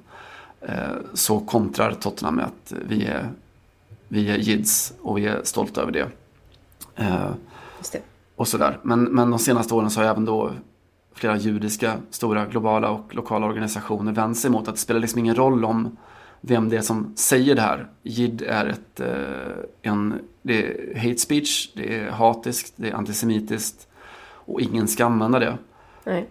Eh, 0.68 0.96
så 1.14 1.40
kontrar 1.40 1.92
Tottenham 1.92 2.34
med 2.34 2.44
att 2.44 2.72
vi 2.86 3.04
är, 3.04 3.30
vi 4.08 4.30
är 4.30 4.36
jids 4.36 4.94
och 5.02 5.18
vi 5.18 5.26
är 5.26 5.40
stolta 5.44 5.82
över 5.82 5.92
det. 5.92 6.08
Eh, 6.96 7.30
det. 7.92 8.02
Och 8.36 8.48
sådär. 8.48 8.78
Men, 8.82 9.04
men 9.04 9.30
de 9.30 9.38
senaste 9.38 9.74
åren 9.74 9.90
så 9.90 10.00
har 10.00 10.06
även 10.06 10.24
då 10.24 10.52
flera 11.14 11.36
judiska 11.36 11.94
stora 12.10 12.46
globala 12.46 12.90
och 12.90 13.14
lokala 13.14 13.46
organisationer 13.46 14.12
vänt 14.12 14.38
sig 14.38 14.50
mot 14.50 14.68
att 14.68 14.74
det 14.74 14.80
spelar 14.80 15.00
liksom 15.00 15.18
ingen 15.18 15.34
roll 15.34 15.64
om 15.64 15.96
vem 16.46 16.68
det 16.68 16.76
är 16.76 16.80
som 16.80 17.12
säger 17.16 17.54
det 17.54 17.62
här. 17.62 17.88
Jid 18.02 18.42
är 18.42 18.66
ett, 18.66 19.00
eh, 19.00 19.92
en, 19.92 20.20
det 20.42 20.66
är 20.66 20.94
hate 20.98 21.18
speech, 21.18 21.72
det 21.74 21.98
är 21.98 22.10
hatiskt, 22.10 22.74
det 22.76 22.88
är 22.88 22.94
antisemitiskt 22.94 23.88
och 24.26 24.60
ingen 24.60 24.88
ska 24.88 25.04
använda 25.04 25.38
det. 25.38 25.58
Nej. 26.04 26.28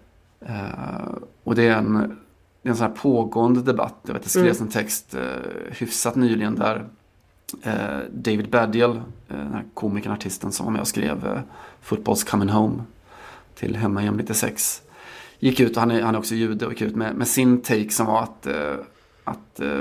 och 1.43 1.55
det 1.55 1.67
är 1.67 1.77
en 1.77 2.17
det 2.63 2.69
är 2.69 2.71
en 2.71 2.77
sån 2.77 2.87
här 2.87 2.95
pågående 2.95 3.61
debatt. 3.61 3.95
Jag 4.05 4.13
vet, 4.13 4.23
det 4.23 4.29
skrevs 4.29 4.59
mm. 4.59 4.67
en 4.67 4.73
text 4.73 5.15
eh, 5.15 5.21
hyfsat 5.71 6.15
nyligen 6.15 6.55
där 6.55 6.85
eh, 7.63 7.99
David 8.11 8.49
Baddiel, 8.49 8.91
eh, 8.91 9.01
den 9.27 9.53
här 9.53 9.63
komikern, 9.73 10.11
artisten 10.11 10.51
som 10.51 10.65
var 10.65 10.73
med 10.73 10.81
och 10.81 10.87
skrev 10.87 11.25
eh, 11.27 11.39
Football's 11.85 12.29
coming 12.29 12.49
home 12.49 12.83
till 13.55 13.75
Hemma 13.75 14.01
igen 14.01 14.17
96. 14.17 14.81
Gick 15.39 15.59
ut, 15.59 15.75
och 15.75 15.79
han 15.79 15.91
är, 15.91 16.01
han 16.01 16.15
är 16.15 16.19
också 16.19 16.35
jude, 16.35 16.65
och 16.65 16.71
gick 16.71 16.81
ut 16.81 16.95
med, 16.95 17.15
med 17.15 17.27
sin 17.27 17.61
take 17.61 17.89
som 17.89 18.05
var 18.05 18.21
att, 18.21 18.47
eh, 18.47 18.75
att 19.23 19.59
eh, 19.59 19.79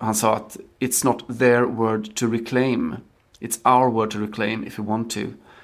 han 0.00 0.14
sa 0.14 0.36
att 0.36 0.56
It's 0.78 1.04
not 1.04 1.38
their 1.38 1.64
word 1.64 2.14
to 2.14 2.26
reclaim. 2.26 2.96
It's 3.40 3.60
our 3.64 3.90
word 3.90 4.10
to 4.10 4.18
reclaim 4.18 4.64
if 4.64 4.78
you 4.78 4.88
want 4.88 5.10
to. 5.10 5.20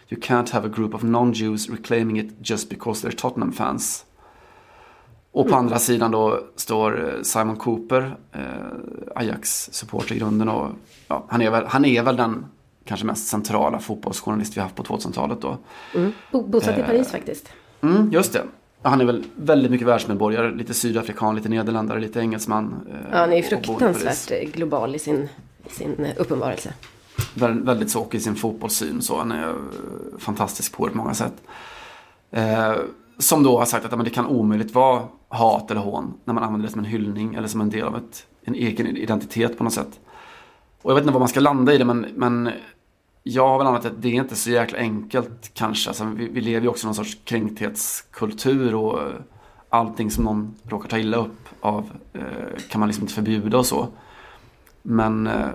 You 0.08 0.20
can't 0.22 0.50
have 0.50 0.66
a 0.66 0.70
group 0.76 0.94
of 0.94 1.02
non-Jews 1.02 1.70
reclaiming 1.70 2.18
it 2.18 2.32
just 2.42 2.70
because 2.70 3.06
they're 3.06 3.16
Tottenham 3.16 3.52
fans. 3.52 4.04
Och 5.32 5.46
på 5.46 5.52
mm. 5.52 5.58
andra 5.58 5.78
sidan 5.78 6.10
då 6.10 6.40
står 6.56 7.08
eh, 7.08 7.22
Simon 7.22 7.56
Cooper, 7.56 8.16
eh, 8.32 8.42
Ajax-supporter 9.14 10.14
i 10.14 10.18
grunden. 10.18 10.48
Och, 10.48 10.70
ja, 11.08 11.24
han, 11.28 11.42
är 11.42 11.50
väl, 11.50 11.64
han 11.66 11.84
är 11.84 12.02
väl 12.02 12.16
den 12.16 12.46
kanske 12.84 13.06
mest 13.06 13.28
centrala 13.28 13.78
fotbollsjournalist 13.78 14.56
vi 14.56 14.60
haft 14.60 14.74
på 14.74 14.82
2000-talet 14.82 15.40
då. 15.40 15.58
Mm. 15.94 16.12
Bosatt 16.30 16.78
i 16.78 16.80
eh, 16.80 16.86
Paris 16.86 17.10
faktiskt. 17.10 17.48
Mm, 17.82 18.12
just 18.12 18.32
det. 18.32 18.42
Han 18.86 19.00
är 19.00 19.04
väl 19.04 19.24
väldigt 19.36 19.70
mycket 19.70 19.86
världsmedborgare, 19.86 20.50
lite 20.54 20.74
sydafrikan, 20.74 21.36
lite 21.36 21.48
nederländare, 21.48 22.00
lite 22.00 22.20
engelsman. 22.20 22.86
Eh, 22.90 22.96
ja, 23.10 23.18
han 23.18 23.32
är 23.32 23.36
ju 23.36 23.42
fruktansvärt 23.42 24.30
eh, 24.30 24.50
global 24.50 24.94
i 24.94 24.98
sin, 24.98 25.28
sin 25.66 26.06
uppenbarelse. 26.16 26.74
Vä 27.34 27.48
väldigt 27.48 27.90
så, 27.90 28.00
och 28.00 28.14
i 28.14 28.20
sin 28.20 28.34
fotbollssyn 28.34 29.02
så. 29.02 29.18
Han 29.18 29.32
är 29.32 29.54
fantastisk 30.18 30.72
på 30.72 30.88
många 30.92 31.14
sätt. 31.14 31.42
Eh, 32.30 32.74
som 33.18 33.42
då 33.42 33.58
har 33.58 33.66
sagt 33.66 33.84
att 33.84 33.90
men 33.90 34.04
det 34.04 34.10
kan 34.10 34.26
omöjligt 34.26 34.74
vara 34.74 35.02
hat 35.28 35.70
eller 35.70 35.80
hån 35.80 36.14
när 36.24 36.34
man 36.34 36.44
använder 36.44 36.66
det 36.66 36.72
som 36.72 36.78
en 36.78 36.84
hyllning 36.84 37.34
eller 37.34 37.48
som 37.48 37.60
en 37.60 37.70
del 37.70 37.84
av 37.84 37.96
ett, 37.96 38.26
en 38.44 38.54
egen 38.54 38.96
identitet 38.96 39.58
på 39.58 39.64
något 39.64 39.72
sätt. 39.72 40.00
Och 40.82 40.90
jag 40.90 40.94
vet 40.94 41.02
inte 41.02 41.12
var 41.12 41.20
man 41.20 41.28
ska 41.28 41.40
landa 41.40 41.74
i 41.74 41.78
det 41.78 41.84
men, 41.84 42.06
men 42.14 42.50
jag 43.28 43.48
har 43.48 43.58
väl 43.58 43.66
annat 43.66 43.84
att 43.84 44.02
det 44.02 44.08
är 44.08 44.12
inte 44.12 44.36
så 44.36 44.50
jäkla 44.50 44.78
enkelt 44.78 45.50
kanske. 45.54 45.90
Alltså, 45.90 46.04
vi, 46.04 46.28
vi 46.28 46.40
lever 46.40 46.60
ju 46.60 46.68
också 46.68 46.84
i 46.84 46.86
någon 46.86 46.94
sorts 46.94 47.18
kränkthetskultur 47.24 48.74
och 48.74 49.02
eh, 49.02 49.14
allting 49.68 50.10
som 50.10 50.24
någon 50.24 50.54
råkar 50.62 50.88
ta 50.88 50.98
illa 50.98 51.16
upp 51.16 51.48
av 51.60 51.90
eh, 52.12 52.60
kan 52.70 52.78
man 52.78 52.88
liksom 52.88 53.02
inte 53.04 53.14
förbjuda 53.14 53.58
och 53.58 53.66
så. 53.66 53.88
Men 54.82 55.26
eh, 55.26 55.48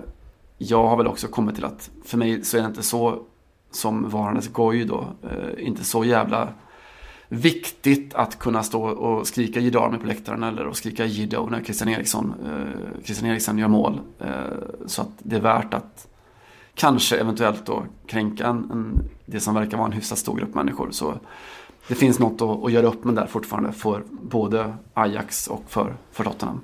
jag 0.58 0.86
har 0.86 0.96
väl 0.96 1.06
också 1.06 1.28
kommit 1.28 1.54
till 1.54 1.64
att 1.64 1.90
för 2.04 2.18
mig 2.18 2.44
så 2.44 2.56
är 2.56 2.60
det 2.60 2.66
inte 2.66 2.82
så 2.82 3.22
som 3.70 4.08
varandes 4.08 4.48
goj 4.48 4.84
då. 4.84 5.06
Eh, 5.22 5.66
inte 5.66 5.84
så 5.84 6.04
jävla 6.04 6.48
viktigt 7.28 8.14
att 8.14 8.38
kunna 8.38 8.62
stå 8.62 8.82
och 8.82 9.26
skrika 9.26 9.60
Jidarmi 9.60 9.98
på 9.98 10.06
läktaren 10.06 10.42
eller 10.42 10.66
och 10.66 10.76
skrika 10.76 11.04
Jiddo 11.04 11.48
när 11.50 11.64
Christian 11.64 11.88
Eriksson, 11.88 12.34
eh, 12.46 13.04
Christian 13.04 13.30
Eriksson 13.30 13.58
gör 13.58 13.68
mål. 13.68 14.00
Eh, 14.18 14.28
så 14.86 15.02
att 15.02 15.10
det 15.18 15.36
är 15.36 15.40
värt 15.40 15.74
att 15.74 16.11
kanske 16.74 17.16
eventuellt 17.16 17.66
då 17.66 17.86
kränka 18.06 18.46
en, 18.46 18.70
en, 18.70 19.08
det 19.26 19.40
som 19.40 19.54
verkar 19.54 19.76
vara 19.76 19.86
en 19.86 19.92
hyfsat 19.92 20.18
stor 20.18 20.36
grupp 20.36 20.54
människor. 20.54 20.88
Så 20.90 21.18
det 21.88 21.94
finns 21.94 22.18
något 22.18 22.42
att, 22.42 22.64
att 22.64 22.72
göra 22.72 22.86
upp 22.86 23.04
med 23.04 23.14
där 23.14 23.26
fortfarande 23.26 23.72
för 23.72 24.02
både 24.10 24.74
Ajax 24.94 25.46
och 25.48 25.64
för, 25.68 25.94
för 26.12 26.24
Tottenham. 26.24 26.60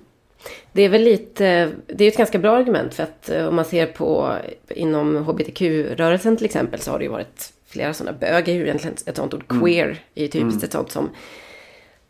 Det 0.73 0.83
är 0.83 0.89
väl 0.89 1.03
lite, 1.03 1.73
det 1.87 2.05
är 2.05 2.09
ett 2.09 2.17
ganska 2.17 2.39
bra 2.39 2.57
argument 2.57 2.95
för 2.95 3.03
att 3.03 3.29
eh, 3.29 3.47
om 3.47 3.57
man 3.57 3.65
ser 3.65 3.87
på 3.87 4.37
inom 4.69 5.17
hbtq-rörelsen 5.17 6.37
till 6.37 6.47
exempel 6.47 6.81
så 6.81 6.91
har 6.91 6.99
det 6.99 7.05
ju 7.05 7.11
varit 7.11 7.53
flera 7.67 7.95
sådana, 7.95 8.19
bög 8.19 8.49
är 8.49 8.53
ju 8.53 8.63
egentligen 8.63 8.97
ett 9.07 9.17
sånt 9.17 9.35
ord, 9.35 9.45
Mm. 9.51 9.63
queer 9.63 10.03
är 10.15 10.23
ju 10.23 10.29
typiskt 10.29 10.63
ett 10.63 10.73
sånt 10.73 10.91
som 10.91 11.11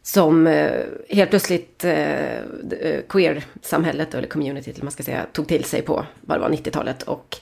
som 0.02 0.46
eh, 0.46 0.80
helt 1.08 1.30
plötsligt 1.30 1.84
eh, 1.84 2.40
queer-samhället, 3.08 4.14
eller 4.14 4.28
communityt 4.28 4.74
eller 4.74 4.84
man 4.84 4.92
ska 4.92 5.02
säga, 5.02 5.26
tog 5.32 5.48
till 5.48 5.64
sig 5.64 5.82
på 5.82 6.04
vad 6.20 6.38
det 6.38 6.40
var 6.40 6.50
90-talet. 6.50 7.02
Och 7.02 7.36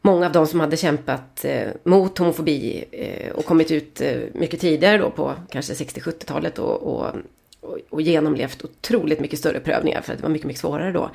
många 0.00 0.26
av 0.26 0.32
de 0.32 0.46
som 0.46 0.60
hade 0.60 0.76
kämpat 0.76 1.44
eh, 1.44 1.68
mot 1.84 2.18
homofobi 2.18 2.84
eh, 2.90 3.32
och 3.32 3.44
kommit 3.44 3.70
ut 3.70 4.00
eh, 4.00 4.18
mycket 4.34 4.60
tidigare 4.60 4.98
då 4.98 5.10
på 5.10 5.34
kanske 5.50 5.72
60-70-talet 5.72 6.58
och, 6.58 6.82
och, 6.82 7.14
och, 7.60 7.78
och 7.90 8.02
genomlevt 8.02 8.64
otroligt 8.64 9.20
mycket 9.20 9.38
större 9.38 9.60
prövningar 9.60 10.00
för 10.00 10.12
att 10.12 10.18
det 10.18 10.22
var 10.22 10.30
mycket, 10.30 10.46
mycket 10.46 10.60
svårare 10.60 10.92
då. 10.92 11.10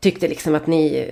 Tyckte 0.00 0.28
liksom 0.28 0.54
att 0.54 0.66
ni, 0.66 1.10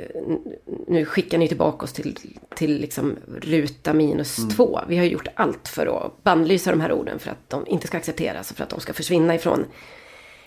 nu 0.86 1.04
skickar 1.04 1.38
ni 1.38 1.48
tillbaka 1.48 1.84
oss 1.84 1.92
till, 1.92 2.18
till 2.56 2.80
liksom 2.80 3.16
ruta 3.40 3.94
minus 3.94 4.36
två. 4.56 4.80
Vi 4.88 4.96
har 4.96 5.04
gjort 5.04 5.28
allt 5.34 5.68
för 5.68 5.86
att 5.86 6.22
bannlysa 6.22 6.70
de 6.70 6.80
här 6.80 6.92
orden 6.92 7.18
för 7.18 7.30
att 7.30 7.50
de 7.50 7.66
inte 7.66 7.86
ska 7.86 7.96
accepteras 7.96 8.50
och 8.50 8.56
för 8.56 8.64
att 8.64 8.70
de 8.70 8.80
ska 8.80 8.92
försvinna 8.92 9.34
ifrån, 9.34 9.64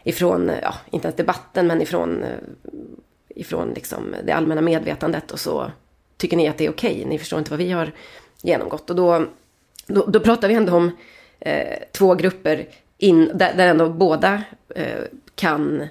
ifrån 0.03 0.51
ja, 0.61 0.73
inte 0.91 1.07
ens 1.07 1.17
debatten 1.17 1.67
men 1.67 1.81
ifrån, 1.81 2.23
eh, 2.23 2.29
ifrån 3.29 3.71
liksom 3.75 4.15
det 4.23 4.31
allmänna 4.31 4.61
medvetandet 4.61 5.31
och 5.31 5.39
så 5.39 5.71
tycker 6.21 6.37
ni 6.37 6.47
att 6.47 6.57
det 6.57 6.65
är 6.65 6.69
okej. 6.69 7.05
Ni 7.05 7.19
förstår 7.19 7.39
inte 7.39 7.51
vad 7.51 7.59
vi 7.59 7.71
har 7.71 7.91
genomgått. 8.41 8.89
Och 8.89 8.95
då, 8.95 9.25
då, 9.87 10.05
då 10.05 10.19
pratar 10.19 10.47
vi 10.47 10.53
ändå 10.53 10.73
om 10.73 10.91
eh, 11.39 11.77
två 11.91 12.15
grupper 12.15 12.67
in, 12.97 13.31
där, 13.33 13.53
där 13.53 13.67
ändå 13.67 13.89
båda 13.89 14.43
eh, 14.75 15.03
kan 15.35 15.87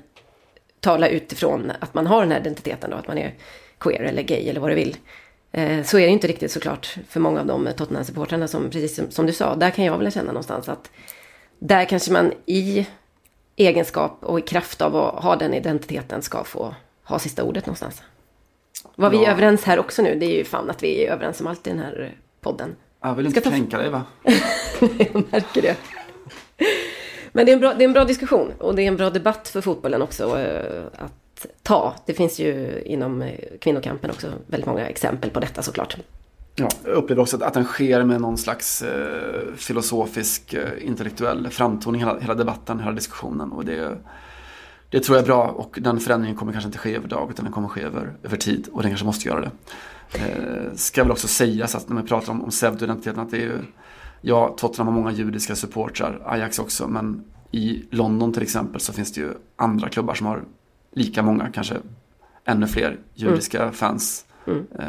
tala 0.81 1.09
utifrån 1.09 1.73
att 1.81 1.95
man 1.95 2.07
har 2.07 2.21
den 2.21 2.33
här 2.33 2.40
identiteten 2.40 2.90
då, 2.90 2.97
att 2.97 3.09
man 3.09 3.19
är 3.19 3.35
queer 3.79 4.03
eller 4.03 4.23
gay 4.23 4.49
eller 4.49 4.61
vad 4.61 4.71
du 4.71 4.75
vill. 4.75 4.97
Eh, 5.53 5.83
så 5.83 5.99
är 5.99 6.07
det 6.07 6.12
inte 6.12 6.29
riktigt 6.29 6.53
såklart 6.53 6.97
för 7.09 7.21
många 7.21 7.40
av 7.40 7.47
de 7.47 7.69
Tottenham-supportrarna 7.69 8.47
som, 8.47 8.71
precis 8.71 8.97
som, 8.97 9.11
som 9.11 9.27
du 9.27 9.33
sa, 9.33 9.55
där 9.55 9.71
kan 9.71 9.85
jag 9.85 9.99
väl 9.99 10.12
känna 10.12 10.33
någonstans 10.33 10.69
att 10.69 10.90
där 11.59 11.85
kanske 11.85 12.12
man 12.12 12.33
i 12.47 12.87
egenskap 13.57 14.19
och 14.21 14.38
i 14.38 14.43
kraft 14.43 14.83
av 14.83 14.97
att 14.97 15.25
ha 15.25 15.37
den 15.37 15.55
identiteten 15.55 16.23
ska 16.23 16.45
få 16.45 16.75
ha 17.05 17.19
sista 17.19 17.43
ordet 17.43 17.66
någonstans. 17.66 18.03
Var 18.97 19.11
vi 19.11 19.16
Ja. 19.25 19.31
överens 19.31 19.64
här 19.64 19.79
också 19.79 20.03
nu? 20.03 20.14
Det 20.19 20.27
är 20.27 20.37
ju 20.38 20.45
fan 20.45 20.71
att 20.71 20.83
vi 20.83 21.05
är 21.07 21.12
överens 21.12 21.40
om 21.40 21.47
allt 21.47 21.66
i 21.66 21.71
den 21.71 21.79
här 21.79 22.14
podden. 22.40 22.77
Jag 23.03 23.14
vill 23.14 23.27
inte 23.27 23.40
Ska 23.40 23.51
ta- 23.51 23.57
kränka 23.57 23.79
dig 23.79 23.90
va? 23.90 24.03
Jag 24.99 25.25
märker 25.31 25.62
det. 25.62 25.77
Men 27.33 27.47
det 27.47 27.53
är, 27.53 27.55
en 27.55 27.61
bra, 27.61 27.75
det 27.75 27.85
är 27.85 27.88
en 27.88 27.93
bra 27.93 28.05
diskussion 28.05 28.53
och 28.59 28.75
det 28.75 28.83
är 28.83 28.87
en 28.88 28.97
bra 28.97 29.11
debatt 29.11 29.49
för 29.49 29.61
fotbollen 29.61 30.03
också 30.03 30.38
eh, 30.38 30.83
att 30.99 31.47
ta. 31.62 31.95
Det 32.07 32.14
finns 32.14 32.38
ju 32.38 32.83
inom 32.87 33.23
eh, 33.23 33.35
kvinnokampen 33.61 34.11
också 34.11 34.27
väldigt 34.47 34.66
många 34.66 34.88
exempel 34.88 35.31
på 35.31 35.40
detta 35.40 35.62
såklart. 35.62 35.97
Ja, 36.55 36.69
jag 36.85 36.93
upplever 36.95 37.23
också 37.23 37.37
att, 37.37 37.43
att 37.43 37.55
den 37.55 37.64
sker 37.64 38.05
med 38.05 38.21
någon 38.21 38.38
slags 38.38 38.83
eh, 38.83 39.55
filosofisk, 39.57 40.55
eh, 40.55 40.69
intellektuell 40.87 41.49
framtoning, 41.51 42.01
hela, 42.01 42.19
hela 42.21 42.35
debatten, 42.35 42.81
hela 42.81 42.93
diskussionen. 42.93 43.53
Och 43.53 43.64
det, 43.64 43.97
det 44.90 45.00
tror 45.00 45.16
jag 45.16 45.22
är 45.22 45.26
bra 45.26 45.48
och 45.48 45.79
den 45.83 46.00
förändringen 46.00 46.37
kommer 46.37 46.53
kanske 46.53 46.68
inte 46.68 46.79
ske 46.79 46.96
över 46.96 47.09
dag 47.09 47.31
utan 47.31 47.44
den 47.44 47.55
kommer 47.55 47.68
ske 47.68 47.83
över, 47.83 48.12
över 48.22 48.37
tid 48.37 48.68
och 48.72 48.83
den 48.83 48.90
kanske 48.90 49.07
måste 49.07 49.29
göra 49.29 49.40
det. 49.40 49.50
Eh, 50.18 50.74
ska 50.74 51.03
väl 51.03 51.12
också 51.12 51.29
sägas 51.29 51.74
att 51.74 51.88
när 51.88 51.94
man 51.94 52.07
pratar 52.07 52.33
om, 52.33 52.42
om 52.44 52.50
pseudoidentiteten 52.50 53.20
att 53.20 53.31
det 53.31 53.37
är 53.37 53.40
ju, 53.40 53.59
ja, 54.20 54.55
Tottenham 54.59 54.94
har 54.94 55.03
många 55.03 55.12
judiska 55.12 55.57
supportrar, 55.57 56.22
Ajax 56.26 56.59
också, 56.59 56.88
men 56.88 57.24
i 57.50 57.85
London 57.90 58.33
till 58.33 58.42
exempel 58.42 58.81
så 58.81 58.92
finns 58.92 59.12
det 59.12 59.20
ju 59.20 59.31
andra 59.57 59.88
klubbar 59.88 60.14
som 60.14 60.26
har 60.26 60.44
lika 60.94 61.22
många, 61.22 61.50
kanske 61.53 61.76
ännu 62.44 62.66
fler 62.66 62.98
judiska 63.14 63.72
fans. 63.72 64.24
Eh, 64.79 64.87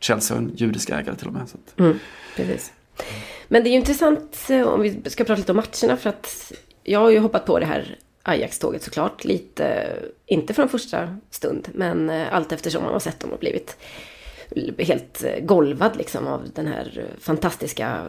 Chelsea 0.00 0.36
har 0.36 0.42
en 0.42 0.52
judisk 0.56 0.90
ägare 0.90 1.16
till 1.16 1.26
och 1.26 1.32
med. 1.32 1.48
Så 1.48 1.56
att, 1.56 1.78
Mm, 1.80 1.98
precis. 2.36 2.72
Men 3.48 3.62
det 3.62 3.68
är 3.68 3.70
ju 3.70 3.78
intressant 3.78 4.46
eh, 4.50 4.62
om 4.62 4.80
vi 4.80 5.02
ska 5.10 5.24
prata 5.24 5.38
lite 5.38 5.52
om 5.52 5.56
matcherna 5.56 5.96
för 5.96 6.08
att 6.08 6.52
jag 6.84 7.00
har 7.00 7.10
ju 7.10 7.18
hoppat 7.18 7.46
på 7.46 7.58
det 7.58 7.66
här 7.66 7.98
Ajax-tåget 8.28 8.82
såklart. 8.82 9.24
Lite, 9.24 9.96
inte 10.26 10.54
från 10.54 10.68
första 10.68 11.16
stund, 11.30 11.68
men 11.74 12.10
eh, 12.10 12.34
allt 12.34 12.52
eftersom 12.52 12.82
man 12.82 12.92
har 12.92 13.00
sett 13.00 13.20
dem 13.20 13.32
och 13.32 13.38
blivit 13.38 13.76
helt 14.78 15.24
eh, 15.24 15.40
golvad 15.40 15.96
liksom 15.96 16.26
av 16.26 16.48
den 16.54 16.66
här 16.66 16.98
eh, 16.98 17.20
fantastiska 17.20 18.06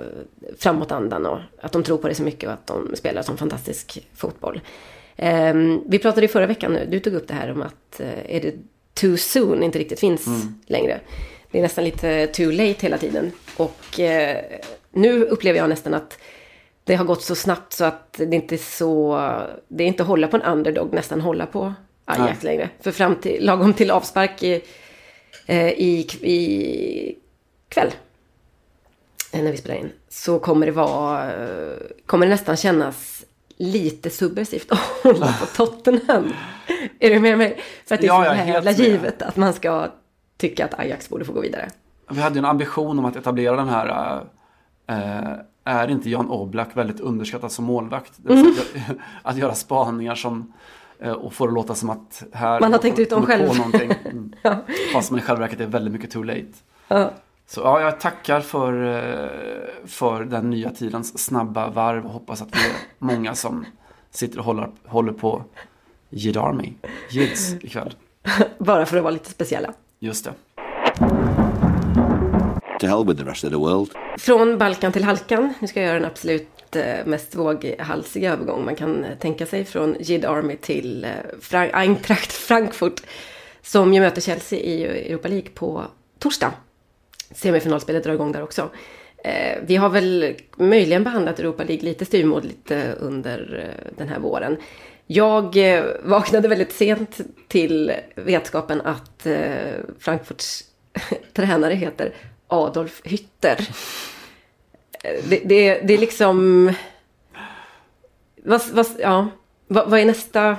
framåtandan 0.58 1.26
och 1.26 1.40
att 1.62 1.72
de 1.72 1.84
tror 1.84 1.98
på 1.98 2.08
det 2.08 2.16
så 2.16 2.24
mycket 2.24 2.48
och 2.48 2.54
att 2.54 2.68
de 2.68 2.96
spelar 2.96 3.22
som 3.22 3.38
fantastisk 3.38 4.08
fotboll. 4.16 4.62
Ehm, 5.16 5.82
vi 5.88 6.00
pratade 6.00 6.26
i 6.26 6.30
förra 6.30 6.46
veckan 6.46 6.74
nu, 6.74 6.88
du 6.90 7.00
tog 7.00 7.14
upp 7.14 7.28
det 7.28 7.34
här 7.34 7.52
om 7.52 7.62
att 7.62 8.00
är 8.26 8.42
det 8.42 8.54
too 8.94 9.18
soon 9.18 9.64
inte 9.64 9.80
riktigt 9.80 10.00
finns 10.00 10.28
längre. 10.66 11.00
Det 11.52 11.58
är 11.58 11.62
nästan 11.62 11.84
lite 11.84 12.28
too 12.28 12.52
late 12.52 12.80
hela 12.80 12.98
tiden. 12.98 13.32
Och 13.58 14.00
nu 14.92 15.24
upplever 15.24 15.60
jag 15.60 15.70
nästan 15.70 15.94
att 15.94 16.18
det 16.90 16.96
har 16.96 17.06
gått 17.06 17.22
så 17.24 17.36
snabbt 17.36 17.74
så 17.74 17.86
att 17.86 18.14
det 18.14 18.36
inte 18.36 18.56
är 18.56 18.58
så... 18.58 19.18
Det 19.68 19.84
är 19.84 19.88
inte 19.88 20.04
hålla 20.04 20.28
på 20.28 20.38
en 20.38 20.44
underdog, 20.44 20.94
nästan 20.94 21.22
hålla 21.22 21.46
på 21.46 21.74
Ajax 22.06 22.44
längre. 22.44 22.70
För 22.82 22.92
fram 22.92 23.16
till, 23.16 23.46
lagom 23.46 23.74
till 23.74 23.92
avspark 23.92 24.44
i, 24.44 24.62
eh, 25.46 25.68
i, 25.68 26.00
i 26.22 27.16
kväll, 27.70 27.92
eh, 29.34 29.44
när 29.44 29.52
vi 29.52 29.58
spelar 29.58 29.76
in, 29.76 29.92
så 30.10 30.40
kommer 30.40 30.66
det 30.66 30.72
vara... 30.72 31.34
eh, 31.34 31.76
Kommer 32.06 32.26
det 32.26 32.30
nästan 32.30 32.58
kännas 32.58 33.26
lite 33.58 34.10
subversivt 34.10 34.72
att 34.72 34.80
hålla 35.04 35.34
på 35.40 35.46
Tottenham. 35.46 36.34
Är 37.00 37.10
du 37.10 37.20
med 37.20 37.38
mig? 37.38 37.60
För 37.86 37.96
att 37.96 38.02
det 38.02 38.08
är 38.08 38.24
Ja, 38.24 38.36
så 38.44 38.48
jävla 38.52 38.72
givet 38.72 39.22
att 39.22 39.36
man 39.36 39.54
ska 39.54 39.88
tycka 40.38 40.66
att 40.66 40.80
Ajax 40.80 41.10
borde 41.10 41.26
få 41.26 41.34
gå 41.34 41.42
vidare. 41.42 41.70
Vi 42.12 42.22
hade 42.22 42.36
ju 42.36 42.40
en 42.40 42.46
ambition 42.46 43.00
om 43.00 43.06
att 43.06 43.16
etablera 43.16 43.56
den 43.56 43.70
här 43.70 44.22
eh, 44.88 45.34
är 45.64 45.88
inte 45.88 46.10
Jan 46.10 46.30
Oblak 46.30 46.78
väldigt 46.78 47.00
underskattad 47.00 47.52
som 47.52 47.66
målvakt? 47.66 48.14
Vill 48.18 48.56
säga 48.56 48.84
Att, 48.90 48.96
att 49.32 49.38
göra 49.38 49.56
spaningar 49.56 50.16
som 50.16 50.54
eh, 51.00 51.12
och 51.12 51.34
få 51.34 51.48
det 51.48 51.54
låta 51.54 51.76
som 51.76 51.90
att 51.90 52.24
här 52.34 52.60
Man 52.60 52.72
har 52.72 52.80
tänkt 52.80 53.00
ut 53.00 53.10
dem 53.10 53.26
själv. 53.26 53.48
På 53.48 53.54
någonting. 53.54 53.92
Mm. 54.06 54.32
Fast 54.94 55.12
man 55.12 55.20
i 55.20 55.24
själva 55.24 55.42
verket 55.42 55.60
är 55.60 55.66
väldigt 55.66 55.94
mycket 55.94 56.12
too 56.12 56.24
late. 56.24 56.46
Ja. 56.88 57.12
Så 57.48 57.62
ja, 57.62 57.82
jag 57.82 58.00
tackar 58.00 58.42
för, 58.42 58.74
eh, 58.84 59.30
för 59.86 60.24
den 60.24 60.50
nya 60.50 60.70
tidens 60.70 61.26
snabba 61.26 61.70
varv 61.70 62.06
och 62.06 62.12
hoppas 62.12 62.42
att 62.42 62.56
vi 62.56 62.60
är 62.60 62.76
många 62.98 63.36
som 63.36 63.66
sitter 64.12 64.40
och 64.40 64.46
håller, 64.46 64.70
håller 64.86 65.14
på 65.14 65.44
Jid 66.10 66.38
Army, 66.38 66.74
Jids 67.10 67.54
ikväll. 67.54 67.94
Bara 68.58 68.86
för 68.86 68.98
att 68.98 69.04
vara 69.04 69.14
lite 69.14 69.30
speciella. 69.30 69.74
Just 70.00 70.26
det. 70.26 70.34
To 72.80 72.88
hell 72.88 73.06
with 73.06 73.20
the 73.20 73.30
rest 73.30 73.44
of 73.44 73.52
the 73.52 73.58
world. 73.58 73.90
Från 74.18 74.58
Balkan 74.58 74.92
till 74.92 75.04
Halkan. 75.04 75.54
Nu 75.60 75.68
ska 75.68 75.80
jag 75.80 75.88
göra 75.88 76.00
den 76.00 76.08
absolut 76.08 76.76
eh, 76.76 77.06
mest 77.06 77.36
våghalsiga 77.36 78.34
övergång 78.34 78.66
man 78.66 78.76
kan 78.76 79.04
eh, 79.04 79.18
tänka 79.18 79.46
sig. 79.46 79.66
Från 79.66 79.96
Jid 80.00 80.26
Army 80.26 80.56
till 80.56 81.04
eh, 81.04 81.10
Frank 81.42 81.72
Eintracht 81.74 82.32
Frankfurt. 82.32 83.02
Som 83.62 83.94
ju 83.94 84.00
möter 84.00 84.22
Chelsea 84.22 84.60
i 84.60 84.84
Europa 84.84 85.28
League 85.28 85.50
på 85.54 85.86
torsdag. 86.20 86.54
Semifinalspelet 87.32 88.04
drar 88.04 88.14
igång 88.14 88.32
där 88.32 88.44
också. 88.44 88.70
Vi 89.62 89.76
har 89.76 89.90
väl 89.90 90.36
möjligen 90.58 91.04
behandlat 91.04 91.40
Europa 91.40 91.64
League 91.64 91.84
lite 91.84 92.06
styvmoderligt 92.06 92.72
under 93.00 93.68
den 93.98 94.10
här 94.10 94.20
våren. 94.20 94.58
Jag 95.08 95.58
vaknade 96.04 96.48
väldigt 96.48 96.72
sent 96.72 97.18
till 97.48 97.92
vetskapen 98.16 98.82
att 98.82 99.28
Frankfurts 100.00 100.64
tränare 101.34 101.74
heter 101.74 102.14
Adolf 102.50 103.02
Hütter. 103.04 103.70
Eh, 105.04 105.24
Det, 105.30 105.42
det, 105.46 105.80
det 105.84 105.94
är 105.94 105.98
liksom... 105.98 106.72
vad, 108.44 108.62
vad, 108.72 108.86
ja, 109.00 109.28
vad, 109.68 109.90
vad 109.90 110.00
är 110.00 110.06
nästa 110.06 110.58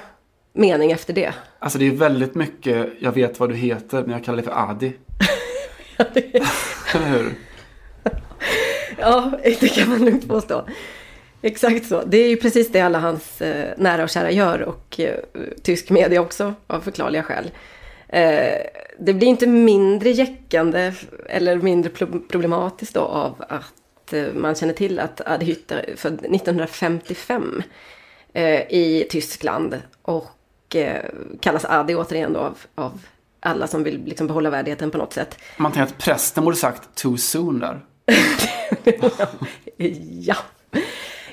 mening 0.53 0.93
efter 0.93 1.13
det? 1.13 1.35
Alltså 1.59 1.79
det 1.79 1.87
är 1.87 1.91
väldigt 1.91 2.35
mycket, 2.35 2.89
jag 3.01 3.13
vet 3.13 3.41
vad 3.41 3.49
du 3.49 3.55
heter, 3.55 4.03
men 4.03 4.11
jag 4.11 4.25
kallar 4.25 4.37
dig 4.37 4.45
för 4.45 4.71
Adi. 4.71 4.93
Eller 6.95 7.09
hur? 7.09 7.35
Ja, 8.99 9.33
det 9.43 9.69
kan 9.75 9.89
man 9.89 10.05
lugnt 10.05 10.29
påstå. 10.29 10.65
Exakt 11.43 11.87
så. 11.87 12.03
Det 12.07 12.17
är 12.19 12.29
ju 12.29 12.37
precis 12.37 12.73
det 12.73 12.81
alla 12.81 12.99
hans 12.99 13.41
eh, 13.41 13.73
nära 13.77 14.03
och 14.03 14.09
kära 14.11 14.31
gör 14.31 14.63
och 14.63 15.01
eh, 15.01 15.15
tysk 15.63 15.91
media 15.91 16.21
också 16.21 16.55
av 16.67 16.81
förklarliga 16.81 17.23
skäl. 17.23 17.51
Eh, 18.13 18.67
det 18.99 19.15
blir 19.15 19.29
inte 19.29 19.47
mindre 19.47 20.11
jäckande 20.11 20.93
eller 21.29 21.57
mindre 21.57 21.91
pro- 21.91 22.21
problematiskt 22.29 22.95
då 22.95 23.01
av 23.01 23.45
att 23.49 24.13
eh, 24.13 24.25
man 24.35 24.55
känner 24.55 24.73
till 24.75 24.99
att 25.01 25.21
Adi 25.27 25.47
Hütter 25.47 25.97
född 25.97 26.15
1955 26.35 27.63
eh, 28.33 28.61
i 28.61 29.07
Tyskland 29.11 29.83
och 30.03 30.27
kallas 31.41 31.65
Adi 31.65 31.95
återigen 31.95 32.33
då 32.33 32.41
av, 32.41 32.59
av 32.75 33.01
alla 33.41 33.67
som 33.67 33.83
vill 33.85 34.03
liksom 34.05 34.27
behålla 34.27 34.51
värdigheten 34.51 34.91
på 34.91 34.99
något 34.99 35.13
sätt. 35.13 35.39
Man 35.57 35.73
tänker 35.73 35.93
att 35.95 35.99
prästen 35.99 36.45
borde 36.45 36.57
sagt 36.57 36.95
too 36.95 37.17
soon 37.17 37.59
där. 37.59 37.81
ja. 40.21 40.37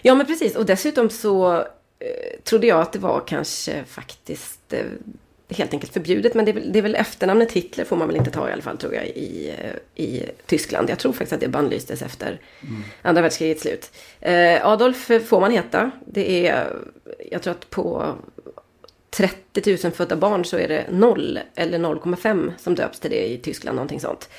Ja 0.02 0.16
men 0.16 0.26
precis 0.26 0.56
och 0.56 0.66
dessutom 0.66 1.10
så 1.10 1.56
eh, 2.00 2.40
trodde 2.44 2.68
jag 2.68 2.82
att 2.82 2.94
det 2.94 3.00
var 3.00 3.24
kanske 3.28 3.84
faktiskt 3.84 4.74
eh, 4.74 4.82
helt 5.50 5.74
enkelt 5.74 5.94
förbjudet. 5.94 6.34
Men 6.34 6.46
det 6.46 6.52
är, 6.52 6.54
väl, 6.54 6.72
det 6.72 6.80
är 6.80 6.84
väl 6.84 6.96
efternamnet 6.96 7.52
Hitler 7.52 7.86
får 7.86 7.96
man 7.96 8.08
väl 8.08 8.18
inte 8.18 8.32
ta 8.32 8.50
i 8.50 8.52
alla 8.52 8.62
fall 8.62 8.78
tror 8.78 8.94
jag 8.94 9.06
i, 9.08 9.54
i 9.96 10.24
Tyskland. 10.46 10.90
Jag 10.90 11.00
tror 11.00 11.14
faktiskt 11.14 11.34
att 11.34 11.40
det 11.40 11.48
bannlystes 11.48 12.02
efter 12.02 12.40
andra 13.02 13.22
världskrigets 13.22 13.62
slut. 13.62 13.92
Eh, 14.20 14.68
Adolf 14.68 15.12
får 15.28 15.40
man 15.40 15.52
heta. 15.52 15.92
Det 16.06 16.48
är, 16.48 16.74
jag 17.32 17.42
tror 17.42 17.52
att 17.52 17.70
på 17.70 18.16
30 19.10 19.78
000 19.84 19.92
födda 19.92 20.16
barn 20.16 20.46
så 20.46 20.58
är 20.58 20.68
det 20.68 20.86
0 20.90 21.40
eller 21.56 21.80
0,5 21.80 22.52
som 22.58 22.76
döps 22.76 23.00
till 23.00 23.12
det 23.12 23.32
i 23.32 23.38
Tyskland, 23.38 23.76
någonting 23.76 24.00
sånt. 24.00 24.30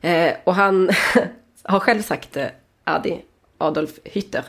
Eh, 0.00 0.32
och 0.44 0.54
han 0.54 0.90
har 1.62 1.80
själv 1.80 2.02
sagt 2.02 2.32
det, 2.32 2.50
Adi 2.84 3.22
Adolf 3.62 3.90
Hütter. 4.04 4.42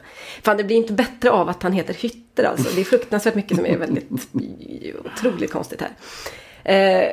Fan, 0.44 0.58
det 0.58 0.64
blir 0.64 0.76
inte 0.76 0.94
bättre 0.94 1.30
av 1.32 1.50
att 1.50 1.64
han 1.64 1.74
heter 1.74 1.94
Hütter 1.94 2.44
alltså. 2.44 2.76
Det 2.76 2.82
är 2.82 2.86
fruktansvärt 2.86 3.36
mycket 3.36 3.58
som 3.58 3.66
är 3.66 3.78
väldigt 3.78 4.10
otroligt 5.06 5.52
konstigt 5.52 5.82
här. 5.82 5.92
Eh, 6.64 7.10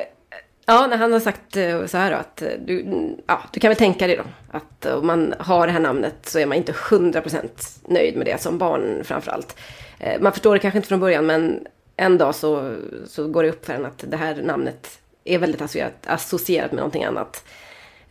ja, 0.65 0.87
när 0.87 0.97
han 0.97 1.13
har 1.13 1.19
sagt 1.19 1.57
eh, 1.57 1.85
så 1.85 1.97
här 1.97 2.11
då, 2.11 2.17
att 2.17 2.41
eh, 2.41 2.49
du, 2.65 2.85
ja, 3.27 3.41
du 3.53 3.59
kan 3.59 3.69
väl 3.69 3.77
tänka 3.77 4.07
dig 4.07 4.15
då 4.15 4.23
att 4.51 4.85
om 4.85 5.07
man 5.07 5.33
har 5.39 5.67
det 5.67 5.73
här 5.73 5.79
namnet 5.79 6.15
så 6.23 6.39
är 6.39 6.45
man 6.45 6.57
inte 6.57 6.71
100% 6.71 7.49
nöjd 7.87 8.17
med 8.17 8.25
det 8.25 8.41
som 8.41 8.57
barn 8.57 9.03
framförallt. 9.03 9.55
Eh, 9.99 10.21
man 10.21 10.31
förstår 10.31 10.53
det 10.53 10.59
kanske 10.59 10.77
inte 10.77 10.87
från 10.87 10.99
början 10.99 11.25
men 11.25 11.67
en 11.95 12.17
dag 12.17 12.35
så, 12.35 12.75
så 13.05 13.27
går 13.27 13.43
det 13.43 13.49
upp 13.49 13.65
för 13.65 13.73
en 13.73 13.85
att 13.85 14.03
det 14.07 14.17
här 14.17 14.35
namnet 14.35 14.99
är 15.23 15.37
väldigt 15.37 15.61
associerat, 15.61 15.93
associerat 16.05 16.71
med 16.71 16.77
någonting 16.77 17.03
annat. 17.03 17.43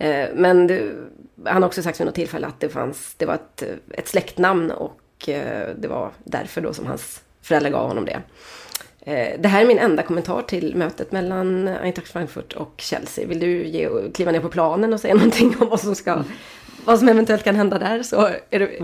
Eh, 0.00 0.28
Men 0.34 0.66
det, 0.66 0.92
han 1.44 1.62
har 1.62 1.66
också 1.68 1.82
sagt 1.82 2.00
vid 2.00 2.06
något 2.06 2.14
tillfälle 2.14 2.46
att 2.46 2.60
det, 2.60 2.68
fanns, 2.68 3.14
det 3.16 3.26
var 3.26 3.34
ett, 3.34 3.62
ett 3.90 4.08
släktnamn 4.08 4.70
och 4.70 5.28
eh, 5.28 5.68
det 5.78 5.88
var 5.88 6.10
därför 6.24 6.60
då 6.60 6.72
som 6.72 6.86
hans 6.86 7.22
föräldrar 7.42 7.70
gav 7.70 7.88
honom 7.88 8.04
det. 8.04 8.20
Eh, 9.00 9.40
Det 9.40 9.48
här 9.48 9.62
är 9.62 9.66
min 9.66 9.78
enda 9.78 10.02
kommentar 10.02 10.42
till 10.42 10.76
mötet 10.76 11.12
mellan 11.12 11.68
Eintracht 11.68 12.12
Frankfurt 12.12 12.52
och 12.52 12.74
Chelsea. 12.76 13.26
Vill 13.26 13.40
du 13.40 13.66
ge, 13.66 13.88
kliva 14.14 14.32
ner 14.32 14.40
på 14.40 14.48
planen 14.48 14.92
och 14.92 15.00
säga 15.00 15.14
någonting 15.20 15.56
om 15.60 15.68
vad 15.68 15.80
som, 15.80 15.94
ska, 15.94 16.24
vad 16.84 16.98
som 16.98 17.08
eventuellt 17.08 17.44
kan 17.44 17.56
hända 17.56 17.78
där 17.78 18.02
så 18.02 18.28
är 18.50 18.58
det, 18.58 18.78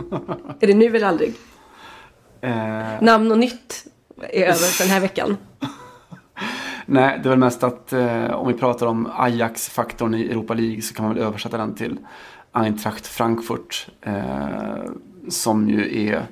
är 0.61 0.67
det 0.67 0.75
nu 0.75 0.97
eller 0.97 1.07
aldrig. 1.07 1.35
Namn 3.01 3.33
och 3.33 3.39
nytt 3.39 3.85
är 4.31 4.43
över 4.45 4.55
för 4.55 4.85
den 4.85 4.93
här 4.93 5.01
veckan. 5.01 5.37
nej, 6.87 7.21
det 7.23 7.29
är 7.29 7.31
väl 7.31 7.39
mest 7.39 7.63
att 7.63 7.93
eh, 7.93 8.31
om 8.31 8.49
vi 8.49 8.55
pratar 8.55 8.87
om 8.87 9.09
Ajax-faktorn 9.17 10.15
i 10.15 10.23
Europa 10.23 10.55
League 10.55 10.83
så 10.83 10.95
kan 10.95 11.05
man 11.05 11.15
väl 11.15 11.25
översätta 11.25 11.59
den 11.59 11.75
till 11.75 11.99
Eintracht 12.53 13.07
Frankfurt. 13.07 13.89
Eh, 14.01 14.85
som 15.29 15.69
ju 15.69 16.09
är 16.09 16.27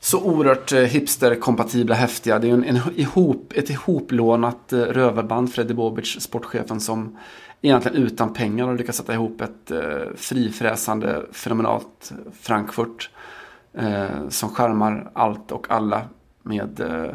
så 0.00 0.22
oerhört 0.24 0.72
eh, 0.72 0.78
hipsterkompatibla, 0.78 1.94
häftiga. 1.94 2.38
Det 2.38 2.46
är 2.46 2.48
ju 2.48 2.54
en, 2.54 2.64
en 2.64 2.80
ihop, 2.96 3.52
ett 3.56 3.70
ihoplånat 3.70 4.72
eh, 4.72 4.78
rövarband, 4.78 5.52
Freddy 5.52 5.74
Bobic, 5.74 6.20
sportchefen, 6.20 6.80
som 6.80 7.18
egentligen 7.62 8.02
utan 8.02 8.32
pengar 8.32 8.66
har 8.66 8.76
lyckats 8.76 8.98
sätta 8.98 9.12
ihop 9.12 9.40
ett 9.40 9.70
eh, 9.70 10.14
frifräsande, 10.16 11.22
fenomenalt 11.32 12.12
Frankfurt. 12.40 13.10
Eh, 13.74 14.28
som 14.28 14.48
skärmar 14.48 15.10
allt 15.12 15.52
och 15.52 15.70
alla 15.70 16.02
med 16.42 16.80
eh, 16.80 17.14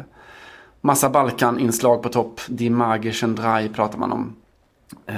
massa 0.80 1.10
Balkan-inslag 1.10 2.02
på 2.02 2.08
topp. 2.08 2.40
Die 2.48 2.70
Magischen 2.70 3.34
Drei 3.34 3.68
pratar 3.68 3.98
man 3.98 4.12
om. 4.12 4.36
Eh, 5.06 5.16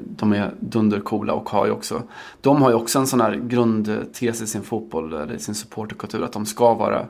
de 0.00 0.32
är 0.32 0.54
dundercoola 0.60 1.32
och 1.32 1.48
har 1.48 1.66
ju 1.66 1.72
också 1.72 2.02
De 2.40 2.62
har 2.62 2.70
ju 2.70 2.76
också 2.76 2.98
en 2.98 3.06
sån 3.06 3.20
här 3.20 3.34
grundtes 3.34 4.42
i 4.42 4.46
sin 4.46 4.62
fotboll, 4.62 5.12
eller 5.12 5.34
i 5.34 5.38
sin 5.38 5.54
supporterkultur 5.54 6.24
att 6.24 6.32
de 6.32 6.46
ska 6.46 6.74
vara 6.74 7.06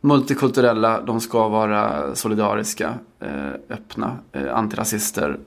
multikulturella, 0.00 1.00
de 1.00 1.20
ska 1.20 1.48
vara 1.48 2.14
solidariska, 2.14 2.94
eh, 3.20 3.52
öppna, 3.68 4.16
eh, 4.32 4.56
antirasister 4.56 5.38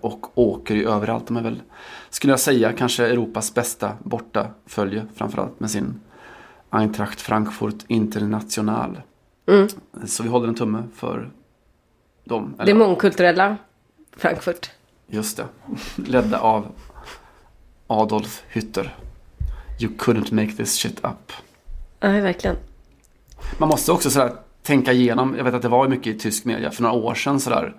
och 0.00 0.38
åker 0.38 0.74
ju 0.74 0.88
överallt. 0.88 1.26
De 1.26 1.36
är 1.36 1.42
väl, 1.42 1.62
skulle 2.10 2.32
jag 2.32 2.40
säga, 2.40 2.72
kanske 2.72 3.06
Europas 3.06 3.54
bästa 3.54 3.92
bortafölje 4.02 5.06
framförallt 5.14 5.60
med 5.60 5.70
sin 5.70 6.00
Eintracht 6.70 7.20
Frankfurt 7.20 7.84
International. 7.88 8.98
Mm. 9.46 9.68
Så 10.06 10.22
vi 10.22 10.28
håller 10.28 10.48
en 10.48 10.54
tumme 10.54 10.82
för 10.94 11.30
dem. 12.24 12.54
Det 12.66 12.74
mångkulturella 12.74 13.56
Frankfurt. 14.16 14.70
Just 15.06 15.36
det. 15.36 15.46
Ledda 15.96 16.38
av 16.38 16.66
Adolf 17.86 18.42
Hütter. 18.52 18.90
You 19.80 19.92
couldn't 19.98 20.34
make 20.34 20.52
this 20.52 20.74
shit 20.74 20.98
up. 21.04 21.32
Nej, 22.00 22.20
verkligen. 22.20 22.56
Man 23.58 23.68
måste 23.68 23.92
också 23.92 24.10
sådär 24.10 24.32
tänka 24.62 24.92
igenom. 24.92 25.34
Jag 25.36 25.44
vet 25.44 25.54
att 25.54 25.62
det 25.62 25.68
var 25.68 25.88
mycket 25.88 26.16
i 26.16 26.18
tysk 26.18 26.44
media 26.44 26.70
för 26.70 26.82
några 26.82 26.94
år 26.94 27.14
sedan 27.14 27.40
sådär. 27.40 27.74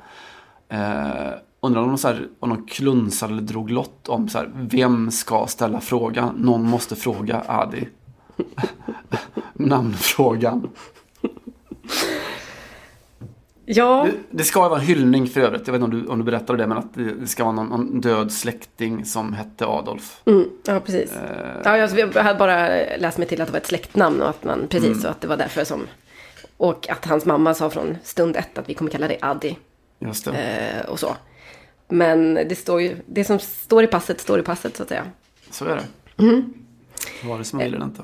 Eh, 0.70 1.34
undrar 1.60 1.82
om 1.82 1.88
de, 1.88 1.98
så 1.98 2.08
här, 2.08 2.28
om 2.40 2.50
de 2.50 2.66
klunsade 2.68 3.34
eller 3.34 3.42
drog 3.42 3.70
lott 3.70 4.10
om 4.10 4.30
så 4.30 4.38
här, 4.38 4.52
vem 4.54 5.12
ska 5.12 5.48
ställa 5.48 5.82
frågan? 5.82 6.36
Någon 6.36 6.64
måste 6.70 6.96
fråga 6.96 7.44
Adi. 7.48 7.90
Namnfrågan. 9.54 10.70
Ja, 13.66 14.08
Det, 14.12 14.38
det 14.38 14.44
ska 14.44 14.70
vara 14.70 14.80
en 14.80 14.86
hyllning 14.86 15.28
för 15.28 15.42
övrigt. 15.42 15.68
Jag 15.68 15.72
vet 15.74 15.82
inte 15.82 15.96
om 15.96 16.02
du, 16.04 16.08
om 16.08 16.18
du 16.20 16.24
berättade 16.26 16.58
det, 16.64 16.68
men 16.68 16.78
att 16.78 16.94
det, 16.94 17.14
det 17.14 17.28
ska 17.28 17.44
vara 17.44 17.56
någon, 17.56 17.68
någon 17.68 18.02
död 18.02 18.32
släkting 18.32 19.06
som 19.06 19.34
hette 19.34 19.66
Adolf. 19.66 20.22
mm, 20.26 20.50
ja 20.66 20.80
precis. 20.80 21.12
Eh, 21.14 21.62
Ja, 21.64 21.78
jag 21.78 22.00
jag 22.00 22.24
hade 22.24 22.40
bara 22.40 22.68
läst 22.98 23.18
mig 23.18 23.28
till 23.28 23.42
att 23.42 23.48
det 23.48 23.52
var 23.52 23.60
ett 23.60 23.66
släktnamn 23.68 24.22
och 24.22 24.30
att 24.30 24.44
man, 24.44 24.68
precis, 24.70 24.88
Mm. 24.90 25.02
så 25.02 25.08
att 25.08 25.22
det 25.22 25.28
var 25.28 25.38
därför 25.38 25.64
som... 25.64 25.88
Och 26.58 26.90
att 26.90 27.06
hans 27.06 27.26
mamma 27.26 27.54
sa 27.54 27.70
från 27.70 27.98
stund 28.04 28.36
ett 28.36 28.58
att 28.58 28.70
vi 28.70 28.74
kommer 28.74 28.92
kalla 28.92 29.08
dig 29.08 29.18
Adi 29.22 29.58
just 30.00 30.26
det. 30.26 30.32
eh, 30.84 30.90
och 30.90 31.00
så. 31.00 31.16
Men 31.90 32.34
det 32.34 32.56
står 32.56 32.82
ju, 32.82 32.96
det 33.06 33.24
som 33.24 33.40
står 33.40 33.84
i 33.84 33.88
passet 33.88 34.22
står 34.22 34.40
i 34.40 34.44
passet 34.44 34.78
så 34.78 34.84
att 34.84 34.90
säga. 34.90 35.04
Så 35.52 35.66
är 35.66 35.76
det. 35.76 35.84
Vare 37.28 37.44
sig 37.44 37.58
man 37.58 37.64
vill 37.66 37.74
eller 37.76 37.86
inte. 37.86 38.04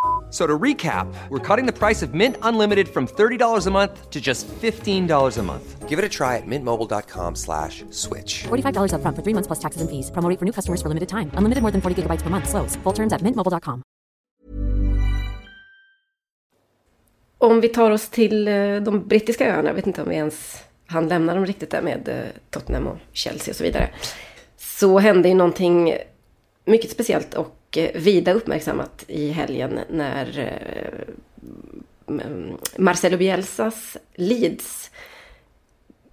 So 0.31 0.47
to 0.47 0.57
recap, 0.57 1.13
we're 1.27 1.39
cutting 1.39 1.65
the 1.65 1.77
price 1.77 2.01
of 2.01 2.13
Mint 2.13 2.37
Unlimited 2.41 2.87
from 2.87 3.05
$30 3.05 3.67
a 3.67 3.71
month 3.71 4.09
to 4.09 4.21
just 4.21 4.47
$15 4.47 5.37
a 5.37 5.43
month. 5.43 5.89
Give 5.89 5.99
it 5.99 6.05
a 6.05 6.09
try 6.09 6.37
at 6.37 6.47
mintmobile.com 6.47 7.35
slash 7.35 7.83
switch. 7.89 8.43
$45 8.47 8.93
upfront 8.95 9.15
for 9.15 9.23
three 9.23 9.33
months 9.33 9.47
plus 9.47 9.59
taxes 9.59 9.81
and 9.81 9.89
fees. 9.89 10.09
Promo 10.11 10.39
for 10.39 10.45
new 10.45 10.53
customers 10.53 10.81
for 10.81 10.87
limited 10.87 11.09
time. 11.09 11.31
Unlimited 11.35 11.61
more 11.61 11.71
than 11.71 11.81
40 11.81 12.03
gigabytes 12.03 12.23
per 12.23 12.29
month. 12.29 12.47
Slows. 12.47 12.77
Full 12.83 12.93
terms 12.93 13.13
at 13.13 13.21
mintmobile.com. 13.21 13.81
Om 17.37 17.61
vi 17.61 17.67
tar 17.67 17.91
oss 17.91 18.09
till 18.09 18.47
eh, 18.47 18.75
de 18.75 19.07
brittiska 19.07 19.47
öarna, 19.47 19.69
jag 19.69 19.73
vet 19.73 19.87
inte 19.87 20.01
om 20.01 20.09
vi 20.09 20.15
ens 20.15 20.63
han 20.85 21.07
lämnar 21.07 21.35
dem 21.35 21.45
riktigt 21.45 21.69
där 21.69 21.81
med 21.81 22.07
eh, 22.07 22.25
Tottenham 22.49 22.87
och 22.87 22.97
Chelsea 23.11 23.51
och 23.51 23.55
så 23.55 23.63
vidare. 23.63 23.89
Så 24.57 24.99
hände 24.99 25.29
ju 25.29 25.35
någonting 25.35 25.97
mycket 26.65 26.91
speciellt 26.91 27.33
och 27.33 27.60
Eh, 27.77 27.91
vida 28.01 28.33
uppmärksammat 28.33 29.03
i 29.07 29.29
helgen 29.29 29.79
när 29.89 30.39
eh, 30.39 32.15
mm, 32.15 32.57
Marcelo 32.77 33.17
Bielsas 33.17 33.97
Leeds 34.15 34.91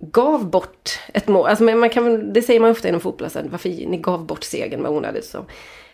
gav 0.01 0.51
bort 0.51 1.01
ett 1.15 1.29
mål. 1.29 1.47
Alltså 1.47 1.65
man 1.65 1.91
kan, 1.91 2.33
det 2.33 2.43
säger 2.43 2.61
man 2.61 2.71
ofta 2.71 2.89
inom 2.89 3.01
fotboll, 3.01 3.25
alltså, 3.25 3.43
varför 3.51 3.69
ni 3.69 3.97
gav 3.97 4.27
bort 4.27 4.45
segern 4.45 4.83
vad 4.83 4.93
onödigt 4.93 5.25
så. 5.25 5.45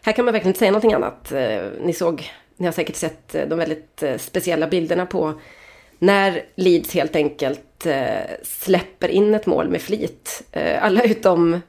här 0.02 0.12
kan 0.12 0.24
man 0.24 0.32
verkligen 0.32 0.50
inte 0.50 0.58
säga 0.58 0.70
någonting 0.70 0.92
annat. 0.92 1.32
Eh, 1.32 1.62
ni 1.80 1.92
såg, 1.92 2.30
ni 2.56 2.66
har 2.66 2.72
säkert 2.72 2.96
sett 2.96 3.32
de 3.32 3.58
väldigt 3.58 4.02
speciella 4.18 4.66
bilderna 4.66 5.06
på 5.06 5.40
när 5.98 6.44
Leeds 6.54 6.94
helt 6.94 7.16
enkelt 7.16 7.86
släpper 8.42 9.08
in 9.08 9.34
ett 9.34 9.46
mål 9.46 9.68
med 9.68 9.82
flit. 9.82 10.42
Alla 10.80 11.02
utom 11.02 11.60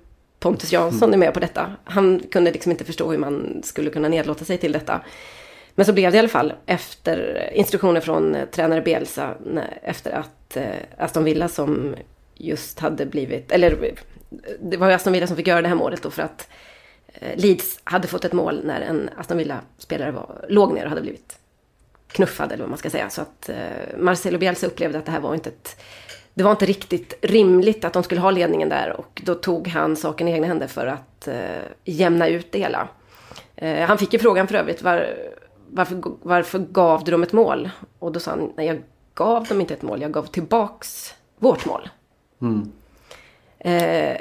Pontus 0.45 0.71
Jansson 0.71 1.13
är 1.13 1.17
med 1.17 1.33
på 1.33 1.39
detta. 1.39 1.71
Han 1.83 2.19
kunde 2.31 2.51
liksom 2.51 2.71
inte 2.71 2.83
förstå 2.85 3.11
hur 3.11 3.17
man 3.17 3.61
skulle 3.63 3.89
kunna 3.89 4.07
nedlåta 4.07 4.45
sig 4.45 4.57
till 4.57 4.71
detta. 4.71 5.01
Men 5.75 5.85
så 5.85 5.93
blev 5.93 6.11
det 6.11 6.15
i 6.15 6.19
alla 6.19 6.27
fall 6.27 6.53
efter 6.65 7.49
instruktioner 7.53 8.01
från 8.01 8.37
tränare 8.51 8.81
Bielsa 8.81 9.33
efter 9.81 10.11
att 10.11 10.57
eh, 10.57 10.65
Aston 10.97 11.23
Villa 11.23 11.47
som 11.47 11.95
just 12.35 12.79
hade 12.79 13.05
blivit, 13.05 13.51
eller 13.51 13.93
det 14.59 14.77
var 14.77 14.87
ju 14.87 14.93
Aston 14.93 15.13
Villa 15.13 15.27
som 15.27 15.35
fick 15.35 15.47
göra 15.47 15.61
det 15.61 15.67
här 15.67 15.75
målet 15.75 16.03
då 16.03 16.09
för 16.09 16.23
att 16.23 16.47
eh, 17.13 17.37
Leeds 17.37 17.79
hade 17.83 18.07
fått 18.07 18.25
ett 18.25 18.33
mål 18.33 18.61
när 18.65 18.81
en 18.81 19.09
Aston 19.17 19.37
Villa-spelare 19.37 20.11
var, 20.11 20.45
låg 20.49 20.73
ner 20.73 20.83
och 20.83 20.89
hade 20.89 21.01
blivit 21.01 21.39
knuffad 22.07 22.51
eller 22.51 22.63
vad 22.63 22.69
man 22.69 22.79
ska 22.79 22.89
säga. 22.89 23.09
Så 23.09 23.21
att 23.21 23.49
eh, 23.49 23.97
Marcelo 23.97 24.37
Bielsa 24.37 24.67
upplevde 24.67 24.97
att 24.97 25.05
det 25.05 25.11
här 25.11 25.19
var 25.19 25.33
inte 25.33 25.49
ett... 25.49 25.81
Det 26.37 26.43
var 26.43 26.51
inte 26.51 26.65
riktigt 26.65 27.13
rimligt 27.21 27.85
att 27.85 27.93
de 27.93 28.03
skulle 28.03 28.21
ha 28.21 28.31
ledningen 28.31 28.69
där 28.69 28.99
och 28.99 29.21
då 29.25 29.35
tog 29.35 29.67
han 29.67 29.95
saken 29.95 30.27
i 30.27 30.31
egna 30.31 30.47
händer 30.47 30.67
för 30.67 30.87
att 30.87 31.27
eh, 31.27 31.35
jämna 31.83 32.27
ut 32.27 32.51
det 32.51 32.59
hela. 32.59 32.87
Eh, 33.55 33.87
han 33.87 33.97
fick 33.97 34.13
ju 34.13 34.19
frågan 34.19 34.47
för 34.47 34.55
övrigt, 34.55 34.81
var, 34.81 35.15
varför, 35.69 36.01
varför 36.21 36.59
gav 36.59 37.03
du 37.03 37.11
dem 37.11 37.23
ett 37.23 37.33
mål? 37.33 37.69
Och 37.99 38.11
då 38.11 38.19
sa 38.19 38.31
han, 38.31 38.53
nej 38.57 38.67
jag 38.67 38.81
gav 39.13 39.45
dem 39.45 39.61
inte 39.61 39.73
ett 39.73 39.81
mål, 39.81 40.01
jag 40.01 40.11
gav 40.11 40.25
tillbaks 40.25 41.13
vårt 41.37 41.65
mål. 41.65 41.89
Mm. 42.41 42.71
Eh, 43.59 44.17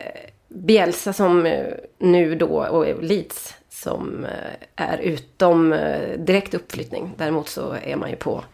Bielsa 0.49 1.13
som 1.13 1.47
eh, 1.47 1.67
nu 1.99 2.35
då, 2.35 2.67
och 2.67 3.03
Leeds 3.03 3.55
som 3.69 4.25
eh, 4.25 4.85
är 4.87 4.99
utom 4.99 5.73
eh, 5.73 6.19
direkt 6.19 6.55
uppflyttning. 6.55 7.15
Däremot 7.17 7.49
så 7.49 7.77
är 7.83 7.97
man 7.97 8.11
ju 8.11 8.17
på 8.17 8.45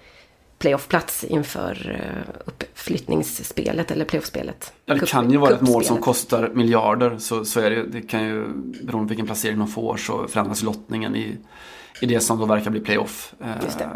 playoffplats 0.60 1.24
inför 1.24 2.00
uppflyttningsspelet 2.44 3.90
eller 3.90 4.04
playoffspelet. 4.04 4.72
Ja, 4.86 4.94
det 4.94 5.06
kan 5.06 5.30
ju 5.30 5.36
vara 5.36 5.54
ett 5.54 5.60
mål 5.60 5.84
som 5.84 5.96
kostar 5.96 6.50
miljarder. 6.54 7.18
Så, 7.18 7.44
så 7.44 7.60
är 7.60 7.70
det 7.70 7.82
Det 7.82 8.02
kan 8.02 8.24
ju, 8.24 8.46
beroende 8.82 8.90
på 8.90 9.08
vilken 9.08 9.26
placering 9.26 9.58
de 9.58 9.68
får, 9.68 9.96
så 9.96 10.28
förändras 10.28 10.62
lottningen 10.62 11.16
i, 11.16 11.36
i 12.00 12.06
det 12.06 12.20
som 12.20 12.38
då 12.38 12.46
verkar 12.46 12.70
bli 12.70 12.80
playoff. 12.80 13.34
Just 13.64 13.78
det. 13.78 13.88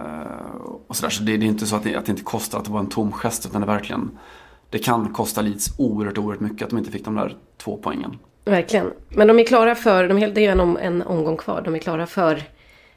och 0.87 0.97
sådär. 0.97 1.11
Så 1.11 1.23
det, 1.23 1.37
det 1.37 1.47
är 1.47 1.49
inte 1.49 1.67
så 1.67 1.77
att 1.77 1.85
det, 1.85 1.95
att 1.95 2.07
det 2.07 2.11
inte 2.11 2.25
kostar 2.25 2.59
att 2.59 2.65
det 2.65 2.71
var 2.71 2.81
en 2.81 2.89
tom 2.89 3.13
gest, 3.13 3.47
utan 3.47 3.61
det 3.61 3.67
verkligen 3.67 4.11
det 4.75 4.79
kan 4.79 5.13
kosta 5.13 5.43
Leeds 5.43 5.79
oerhört, 5.79 6.19
oerhört 6.19 6.41
mycket 6.41 6.63
att 6.63 6.71
de 6.71 6.79
inte 6.79 6.91
fick 6.91 7.05
de 7.05 7.15
där 7.15 7.37
två 7.57 7.77
poängen. 7.83 8.19
Verkligen. 8.45 8.93
Men 9.09 9.29
de 9.29 9.39
är 9.39 9.45
klara 9.45 9.75
för, 9.75 10.09
de, 10.09 10.21
det 10.21 10.41
är 10.41 10.55
ju 10.55 10.61
en, 10.61 10.77
en 10.77 11.03
omgång 11.03 11.37
kvar, 11.37 11.63
de 11.65 11.75
är 11.75 11.79
klara 11.79 12.07
för 12.07 12.43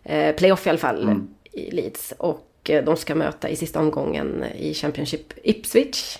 eh, 0.03 0.36
playoff 0.36 0.68
i 0.68 0.70
alla 0.70 0.80
fall 0.80 1.03
mm. 1.03 1.28
i 1.51 1.72
Leeds. 1.72 2.13
Och 2.18 2.36
eh, 2.36 2.47
de 2.68 2.97
ska 2.97 3.15
möta 3.15 3.49
i 3.49 3.55
sista 3.55 3.80
omgången 3.80 4.43
i 4.59 4.74
Championship 4.74 5.34
Ipswich. 5.43 6.18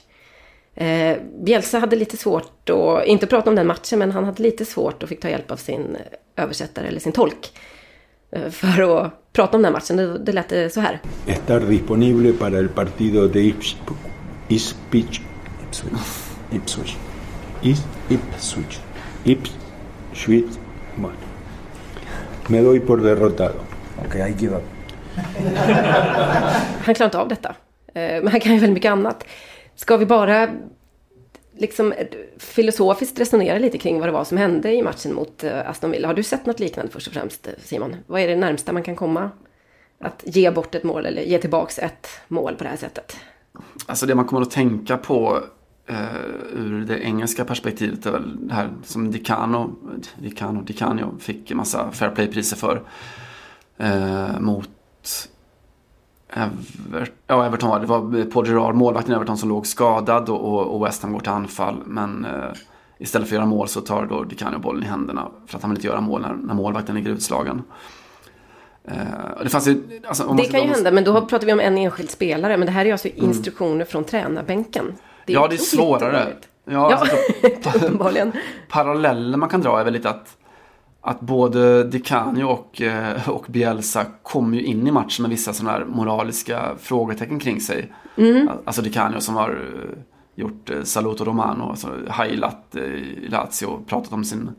Eh, 0.76 1.18
Bielsa 1.44 1.80
hade 1.80 1.96
lite 1.96 2.18
svårt 2.18 2.70
att, 2.70 3.06
inte 3.06 3.28
prata 3.28 3.50
om 3.50 3.56
den 3.56 3.68
matchen, 3.68 4.00
men 4.00 4.12
han 4.12 4.24
hade 4.26 4.44
lite 4.44 4.66
svårt 4.66 5.04
och 5.04 5.10
fick 5.10 5.20
ta 5.20 5.30
hjälp 5.30 5.52
av 5.52 5.58
sin 5.58 5.98
översättare 6.36 6.88
eller 6.88 7.00
sin 7.00 7.12
tolk. 7.12 7.52
Eh, 8.32 8.50
för 8.50 8.98
att 8.98 9.34
prata 9.34 9.58
om 9.58 9.64
den 9.64 9.74
matchen. 9.74 9.98
Det, 9.98 10.18
det 10.18 10.32
lät 10.32 10.74
så 10.74 10.80
här. 10.80 11.00
Estar 11.28 11.60
disponible 11.60 12.34
para 12.34 12.58
el 12.58 12.70
partido 12.70 13.28
de 13.28 13.40
Ipswich 13.40 15.22
Ipswich. 16.52 16.96
Ipswich. 17.62 17.82
Ipswich. 18.10 18.80
Ipswich. 19.26 20.58
Bueno. 20.96 21.18
Me 22.48 22.62
doy 22.62 22.80
por 22.80 23.02
derrotado. 23.02 23.60
Ok, 24.06 24.16
I 24.16 24.34
give 24.40 24.56
up. 24.56 24.77
han 26.82 26.96
klarar 26.96 27.08
inte 27.08 27.20
av 27.20 27.28
detta. 27.28 27.56
Eh, 27.94 28.24
men 28.24 28.28
han 28.28 28.40
kan 28.40 28.54
ju 28.54 28.60
väldigt 28.60 28.74
mycket 28.74 28.92
annat. 28.92 29.24
Ska 29.76 29.98
vi 29.98 30.06
bara 30.06 30.50
liksom 31.58 31.92
eh, 31.92 32.08
filosofiskt 32.38 33.20
resonera 33.20 33.60
lite 33.60 33.78
kring 33.78 34.00
vad 34.00 34.08
det 34.08 34.14
var 34.14 34.24
som 34.24 34.38
hände 34.38 34.74
i 34.74 34.82
matchen 34.82 35.14
mot 35.14 35.44
eh, 35.44 35.70
Aston 35.70 35.92
Villa. 35.92 36.08
Har 36.08 36.16
du 36.16 36.24
sett 36.24 36.46
något 36.46 36.60
liknande 36.60 36.92
först 36.92 37.08
och 37.08 37.14
främst 37.14 37.48
Simon? 37.58 37.96
Vad 38.08 38.22
är 38.22 38.28
det 38.28 38.36
närmsta 38.36 38.74
man 38.74 38.84
kan 38.84 38.96
komma 38.96 39.30
att 40.00 40.24
ge 40.26 40.52
bort 40.52 40.76
ett 40.76 40.84
mål 40.84 41.06
eller 41.06 41.22
ge 41.22 41.40
tillbaks 41.40 41.80
ett 41.80 42.08
mål 42.28 42.56
på 42.56 42.64
det 42.64 42.70
här 42.70 42.78
sättet? 42.78 43.18
Alltså 43.86 44.06
det 44.06 44.16
man 44.16 44.26
kommer 44.26 44.42
att 44.42 44.52
tänka 44.52 44.98
på 44.98 45.44
Uh, 45.90 46.26
ur 46.54 46.86
det 46.86 47.00
engelska 47.00 47.46
perspektivet 47.46 48.06
är 48.06 48.12
väl 48.12 48.48
det 48.48 48.54
här 48.54 48.70
som 48.84 49.12
Dicano, 49.12 49.76
Dicano, 50.18 50.62
Dicano 50.62 51.20
fick 51.20 51.52
en 51.52 51.58
massa 51.58 51.92
Fair 51.92 52.10
Play-priser 52.10 52.58
för. 52.58 52.82
Uh, 53.82 54.40
mot 54.40 54.70
Ever, 56.30 57.12
ja, 57.28 57.46
Everton 57.46 57.70
var 57.70 57.80
det. 57.80 57.86
var 57.86 58.26
Paul 58.32 58.48
Gerard, 58.48 58.76
målvakten 58.76 59.14
i 59.14 59.16
Everton 59.16 59.38
som 59.38 59.50
låg 59.50 59.68
skadad 59.68 60.30
och, 60.30 60.76
och 60.76 60.86
West 60.86 61.04
Ham 61.04 61.14
går 61.14 61.20
till 61.20 61.32
anfall. 61.32 61.76
Men 61.86 62.26
eh, 62.26 62.32
istället 62.98 63.28
för 63.28 63.36
att 63.36 63.40
göra 63.40 63.46
mål 63.46 63.68
så 63.68 63.82
tar 63.82 64.06
då 64.06 64.24
Dicanio 64.24 64.60
bollen 64.60 64.84
i 64.84 64.86
händerna 64.86 65.28
för 65.48 65.58
att 65.58 65.62
han 65.62 65.72
vill 65.72 65.78
inte 65.78 65.88
göra 65.88 66.02
mål 66.02 66.22
när, 66.22 66.34
när 66.34 66.54
målvakten 66.54 66.96
ligger 66.96 67.10
utslagen. 67.10 67.64
Eh, 68.88 68.96
det, 69.44 69.50
fanns 69.50 69.68
ju, 69.68 70.02
alltså, 70.08 70.34
det 70.34 70.44
kan 70.44 70.62
ju 70.62 70.68
hända, 70.68 70.92
men 70.92 71.04
då 71.04 71.26
pratar 71.26 71.46
vi 71.46 71.54
om 71.54 71.60
en 71.60 71.78
enskild 71.78 72.10
spelare. 72.10 72.58
Men 72.58 72.66
det 72.66 72.72
här 72.72 72.86
är 72.86 72.92
alltså 72.92 73.08
mm. 73.08 73.24
instruktioner 73.24 73.76
mm. 73.76 73.88
från 73.88 74.04
tränarbänken. 74.04 74.94
Det 75.26 75.34
ja, 75.34 75.48
det 75.48 75.56
är 75.56 75.58
svårare. 75.58 76.28
Ja, 76.66 76.72
ja 76.72 76.96
alltså. 76.96 77.16
Paralleller 78.70 79.38
man 79.38 79.50
kan 79.50 79.62
dra 79.62 79.80
är 79.80 79.84
väl 79.84 79.94
lite 79.94 80.10
att, 80.10 80.38
att 81.08 81.20
både 81.20 81.84
Di 81.84 82.02
och, 82.44 82.82
eh, 82.82 83.30
och 83.30 83.46
Bielsa 83.48 84.06
kom 84.24 84.54
ju 84.54 84.64
in 84.64 84.88
i 84.88 84.92
matchen 84.92 85.24
med 85.24 85.30
vissa 85.30 85.54
sådana 85.54 85.78
här 85.78 85.86
moraliska 85.86 86.76
frågetecken 86.80 87.40
kring 87.40 87.62
sig. 87.62 87.94
Mm. 88.18 88.50
Alltså 88.66 88.82
Di 88.82 88.92
som 89.20 89.36
har 89.36 89.50
eh, 89.50 90.00
gjort 90.36 90.72
Saluto 90.84 91.24
Romano, 91.24 91.70
alltså 91.70 91.90
heilat 92.10 92.76
i 92.76 93.28
Lazio, 93.30 93.66
och 93.66 93.88
pratat 93.88 94.14
om 94.14 94.24
sin 94.24 94.52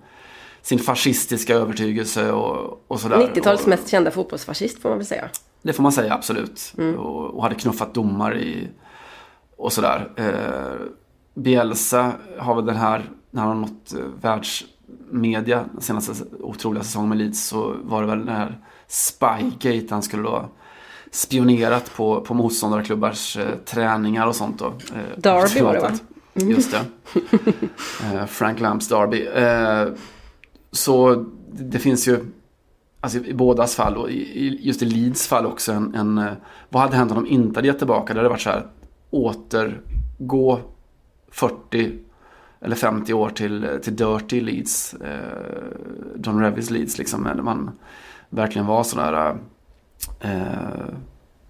sin 0.62 0.78
fascistiska 0.78 1.55
övertygelse 1.55 2.32
och, 2.32 2.84
och 2.88 3.01
sådär. 3.01 3.16
90-talets 3.16 3.66
mest 3.66 3.88
kända 3.88 4.11
fotbollsfascist 4.11 4.82
får 4.82 4.88
man 4.88 4.99
väl 4.99 5.07
säga. 5.07 5.28
Det 5.62 5.72
får 5.72 5.82
man 5.82 5.92
säga, 5.92 6.14
absolut. 6.14 6.74
Mm. 6.78 6.99
Och, 6.99 7.34
och, 7.34 7.42
hade 7.42 7.55
knuffat 7.55 7.94
domar 7.94 8.38
i 8.38 8.68
och 9.57 9.72
sådär. 9.72 10.11
Eh, 10.16 10.86
Bielsa 11.34 12.12
har 12.38 12.55
väl 12.55 12.66
den 12.66 12.76
här, 12.76 13.11
när 13.30 13.42
han 13.42 13.51
har 13.51 13.61
nått 13.61 13.92
eh, 13.92 14.01
världsmedia 14.20 14.78
den 15.11 15.68
senaste 15.80 16.24
otroliga 16.41 16.82
säsongen 16.82 17.09
med 17.09 17.18
Leeds 17.18 17.47
så 17.47 17.74
var 17.82 18.01
det 18.01 18.09
väl 18.09 18.18
den 18.18 18.36
här 18.36 18.59
Spygate 18.86 19.86
han 19.91 20.03
skulle 20.03 20.22
då 20.22 20.49
spionerat 21.11 21.95
på, 21.97 22.20
på 22.20 22.34
motståndarklubbars 22.34 23.36
eh, 23.36 23.55
träningar 23.64 24.26
och 24.26 24.36
sånt 24.36 24.59
då. 24.59 24.66
Eh, 24.66 25.18
Derby 25.20 25.61
var 25.61 25.74
det 25.74 25.80
va? 25.80 25.93
Mm. 26.34 26.51
Just 26.51 26.70
det. 26.70 26.84
Eh, 28.14 28.26
Frank 28.26 28.61
Lamps 28.61 28.89
Derby. 28.89 29.26
Eh, 29.26 29.95
så 30.72 31.24
det 31.53 31.78
finns 31.78 32.09
ju 32.09 32.24
alltså 33.01 33.18
i 33.18 33.34
bådas 33.34 33.74
fall 33.74 33.97
och 33.97 34.11
just 34.11 34.82
i 34.82 34.84
Leeds 34.84 35.28
fall 35.28 35.47
också 35.47 35.72
en, 35.72 35.95
en 35.95 36.30
vad 36.68 36.82
hade 36.82 36.97
hänt 36.97 37.12
om 37.12 37.24
de 37.24 37.30
inte 37.30 37.59
hade 37.59 37.68
gett 37.68 37.78
tillbaka? 37.78 38.14
Det 38.14 38.20
hade 38.20 38.28
varit 38.28 38.41
så 38.41 38.51
här 38.51 38.66
återgå 39.11 40.61
40 41.30 41.99
eller 42.61 42.77
50 42.77 43.15
år 43.15 43.31
till, 43.31 43.69
till 43.83 43.97
Dirty 43.97 44.41
Leeds. 44.41 44.95
Eh, 44.95 46.21
John 46.25 46.41
Revis 46.41 46.71
Leeds 46.71 46.99
liksom. 46.99 47.23
När 47.23 47.35
man 47.35 47.71
verkligen 48.31 48.67
var 48.67 48.83
sådär 48.83 49.37
eh, 50.21 50.95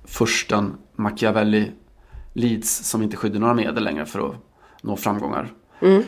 försten 0.05 0.75
Machiavelli 0.97 1.73
Leeds 2.33 2.89
som 2.91 3.03
inte 3.03 3.17
skydde 3.17 3.39
några 3.39 3.55
medel 3.55 3.85
längre 3.85 4.07
för 4.07 4.29
att 4.29 4.35
nå 4.83 4.97
framgångar. 4.97 5.53
Mm. 5.81 6.03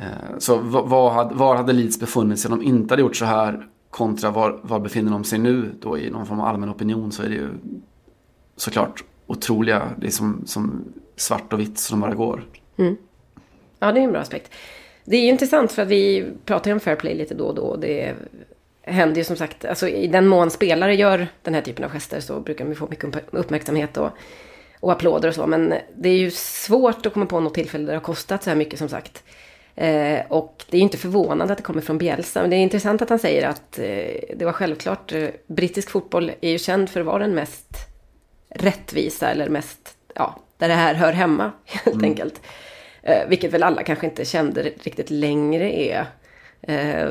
Eh, 0.00 0.38
så 0.38 0.58
var 0.58 1.10
hade, 1.10 1.34
var 1.34 1.56
hade 1.56 1.72
Leeds 1.72 2.00
befunnit 2.00 2.40
sig 2.40 2.52
om 2.52 2.58
de 2.58 2.64
inte 2.64 2.92
hade 2.92 3.02
gjort 3.02 3.16
så 3.16 3.24
här 3.24 3.68
kontra 3.90 4.30
var, 4.30 4.60
var 4.62 4.80
befinner 4.80 5.10
de 5.10 5.24
sig 5.24 5.38
nu 5.38 5.74
då 5.80 5.98
i 5.98 6.10
någon 6.10 6.26
form 6.26 6.40
av 6.40 6.46
allmän 6.46 6.70
opinion 6.70 7.12
så 7.12 7.22
är 7.22 7.28
det 7.28 7.34
ju 7.34 7.48
såklart 8.56 9.04
otroliga, 9.26 9.88
det 9.98 10.06
är 10.06 10.10
som, 10.10 10.42
som 10.46 10.84
svart 11.16 11.52
och 11.52 11.60
vitt 11.60 11.78
som 11.78 12.00
bara 12.00 12.14
går. 12.14 12.44
Mm. 12.76 12.96
Ja, 13.84 13.92
det 13.92 14.00
är 14.00 14.04
en 14.04 14.12
bra 14.12 14.20
aspekt. 14.20 14.50
Det 15.04 15.16
är 15.16 15.20
ju 15.20 15.28
intressant 15.28 15.72
för 15.72 15.82
att 15.82 15.88
vi 15.88 16.26
pratar 16.44 16.70
ju 16.70 16.74
om 16.74 16.80
fair 16.80 16.96
play 16.96 17.14
lite 17.14 17.34
då 17.34 17.44
och 17.44 17.54
då. 17.54 17.76
Det 17.76 18.14
händer 18.82 19.16
ju 19.16 19.24
som 19.24 19.36
sagt, 19.36 19.64
alltså 19.64 19.88
i 19.88 20.06
den 20.06 20.26
mån 20.26 20.50
spelare 20.50 20.94
gör 20.94 21.26
den 21.42 21.54
här 21.54 21.62
typen 21.62 21.84
av 21.84 21.90
gester 21.90 22.20
så 22.20 22.40
brukar 22.40 22.64
vi 22.64 22.74
få 22.74 22.86
mycket 22.90 23.14
uppmärksamhet 23.30 23.96
och, 23.96 24.10
och 24.80 24.92
applåder 24.92 25.28
och 25.28 25.34
så. 25.34 25.46
Men 25.46 25.74
det 25.96 26.08
är 26.08 26.16
ju 26.16 26.30
svårt 26.30 27.06
att 27.06 27.12
komma 27.12 27.26
på 27.26 27.40
något 27.40 27.54
tillfälle 27.54 27.84
där 27.84 27.92
det 27.92 27.98
har 27.98 28.04
kostat 28.04 28.42
så 28.42 28.50
här 28.50 28.56
mycket 28.56 28.78
som 28.78 28.88
sagt. 28.88 29.22
Eh, 29.74 30.20
och 30.28 30.64
det 30.70 30.76
är 30.76 30.82
inte 30.82 30.98
förvånande 30.98 31.52
att 31.52 31.58
det 31.58 31.64
kommer 31.64 31.80
från 31.80 31.98
Bielsa. 31.98 32.40
Men 32.40 32.50
det 32.50 32.56
är 32.56 32.62
intressant 32.62 33.02
att 33.02 33.10
han 33.10 33.18
säger 33.18 33.48
att 33.48 33.78
eh, 33.78 34.36
det 34.36 34.44
var 34.44 34.52
självklart. 34.52 35.12
Eh, 35.12 35.28
brittisk 35.46 35.90
fotboll 35.90 36.32
är 36.40 36.50
ju 36.50 36.58
känd 36.58 36.90
för 36.90 37.00
att 37.00 37.06
vara 37.06 37.18
den 37.18 37.34
mest 37.34 37.76
rättvisa 38.48 39.30
eller 39.30 39.48
mest, 39.48 39.96
ja, 40.14 40.38
där 40.58 40.68
det 40.68 40.74
här 40.74 40.94
hör 40.94 41.12
hemma 41.12 41.52
helt 41.64 41.96
mm. 41.96 42.04
enkelt. 42.04 42.40
Eh, 43.06 43.28
vilket 43.28 43.52
väl 43.52 43.62
alla 43.62 43.82
kanske 43.82 44.06
inte 44.06 44.24
kände 44.24 44.62
riktigt 44.62 45.10
längre 45.10 45.72
är 45.72 46.06
eh, 46.62 47.08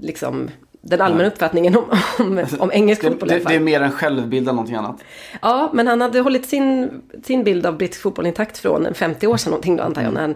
liksom 0.00 0.50
den 0.82 1.00
allmänna 1.00 1.28
uppfattningen 1.28 1.76
om, 1.76 1.84
om, 2.18 2.46
om 2.58 2.70
engelsk 2.72 3.02
fotboll 3.02 3.28
det, 3.28 3.38
det, 3.38 3.54
är 3.54 3.60
mer 3.60 3.80
en 3.80 3.92
självbild 3.92 4.48
än 4.48 4.54
någonting 4.54 4.76
annat. 4.76 5.00
Ja, 5.42 5.70
men 5.72 5.86
han 5.86 6.00
hade 6.00 6.20
hållit 6.20 6.46
sin, 6.46 6.90
sin 7.24 7.44
bild 7.44 7.66
av 7.66 7.76
brittisk 7.76 8.02
fotboll 8.02 8.26
intakt 8.26 8.58
från 8.58 8.86
en 8.86 8.94
50 8.94 9.26
år 9.26 9.36
sedan 9.36 9.50
någonting 9.50 9.76
då 9.76 9.82
antar 9.82 10.02
jag. 10.02 10.12
När 10.12 10.20
han, 10.20 10.34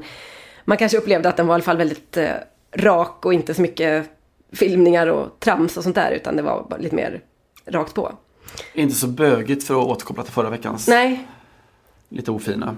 man 0.64 0.76
kanske 0.76 0.98
upplevde 0.98 1.28
att 1.28 1.36
den 1.36 1.46
var 1.46 1.54
i 1.54 1.56
alla 1.56 1.64
fall 1.64 1.76
väldigt 1.76 2.16
eh, 2.16 2.28
rak 2.72 3.26
och 3.26 3.34
inte 3.34 3.54
så 3.54 3.62
mycket 3.62 4.10
filmningar 4.52 5.06
och 5.06 5.40
trams 5.40 5.76
och 5.76 5.82
sånt 5.82 5.94
där. 5.94 6.10
Utan 6.10 6.36
det 6.36 6.42
var 6.42 6.76
lite 6.78 6.94
mer 6.94 7.20
rakt 7.66 7.94
på. 7.94 8.12
Inte 8.74 8.94
så 8.94 9.06
bögigt 9.06 9.64
för 9.64 9.80
att 9.80 9.86
återkoppla 9.86 10.22
till 10.22 10.32
förra 10.32 10.50
veckans 10.50 10.88
Nej, 10.88 11.26
lite 12.08 12.30
ofina 12.30 12.76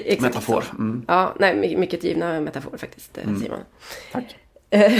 exakt 0.00 0.22
metafor. 0.22 0.64
Mm. 0.78 1.04
Ja, 1.08 1.34
nej, 1.38 1.56
my- 1.56 1.76
mycket 1.76 2.04
givna 2.04 2.40
metaforer 2.40 2.78
faktiskt, 2.78 3.18
eh, 3.18 3.24
Mm. 3.28 3.40
Simon. 3.40 3.58
Tack. 4.12 4.36
Eh, 4.70 4.92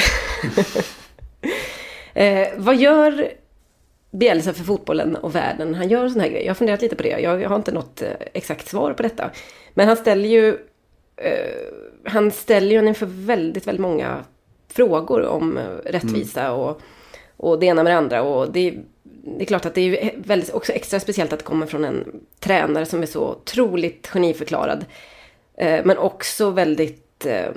eh, 2.24 2.48
vad 2.56 2.76
gör 2.76 3.28
Bielsa 4.10 4.52
för 4.52 4.64
fotbollen 4.64 5.16
och 5.16 5.34
världen? 5.34 5.74
Han 5.74 5.88
gör 5.88 6.08
sån 6.08 6.20
här 6.20 6.28
grejer. 6.28 6.44
Jag 6.44 6.50
har 6.50 6.54
funderat 6.54 6.82
lite 6.82 6.96
på 6.96 7.02
det. 7.02 7.20
Jag, 7.20 7.48
har 7.48 7.56
inte 7.56 7.72
något 7.72 8.02
eh, 8.02 8.08
exakt 8.32 8.68
svar 8.68 8.92
på 8.92 9.02
detta. 9.02 9.30
Men 9.74 9.88
han 9.88 9.96
ställer 9.96 10.28
ju 10.28 10.48
eh, 11.16 11.54
han 12.04 12.30
ställer 12.30 12.82
ju 12.82 12.88
inför 12.88 13.06
väldigt, 13.06 13.66
väldigt 13.66 13.80
många 13.82 14.24
frågor 14.68 15.22
om 15.22 15.58
rättvisa 15.84 16.52
och, 16.52 16.80
och 17.36 17.58
det 17.60 17.66
ena 17.66 17.82
med 17.82 17.92
det 17.92 17.96
andra. 17.98 18.22
Och 18.22 18.52
det, 18.52 18.74
det 19.24 19.44
är 19.44 19.46
klart 19.46 19.66
att 19.66 19.74
det 19.74 19.80
är 19.80 20.14
väldigt, 20.16 20.54
också 20.54 20.72
extra 20.72 21.00
speciellt 21.00 21.32
att 21.32 21.38
det 21.38 21.44
kommer 21.44 21.66
från 21.66 21.84
en 21.84 22.20
tränare 22.40 22.86
som 22.86 23.02
är 23.02 23.06
så 23.06 23.30
otroligt 23.30 24.06
geniförklarad. 24.06 24.84
Eh, 25.56 25.84
men 25.84 25.98
också 25.98 26.50
väldigt 26.50 27.26
eh, 27.26 27.50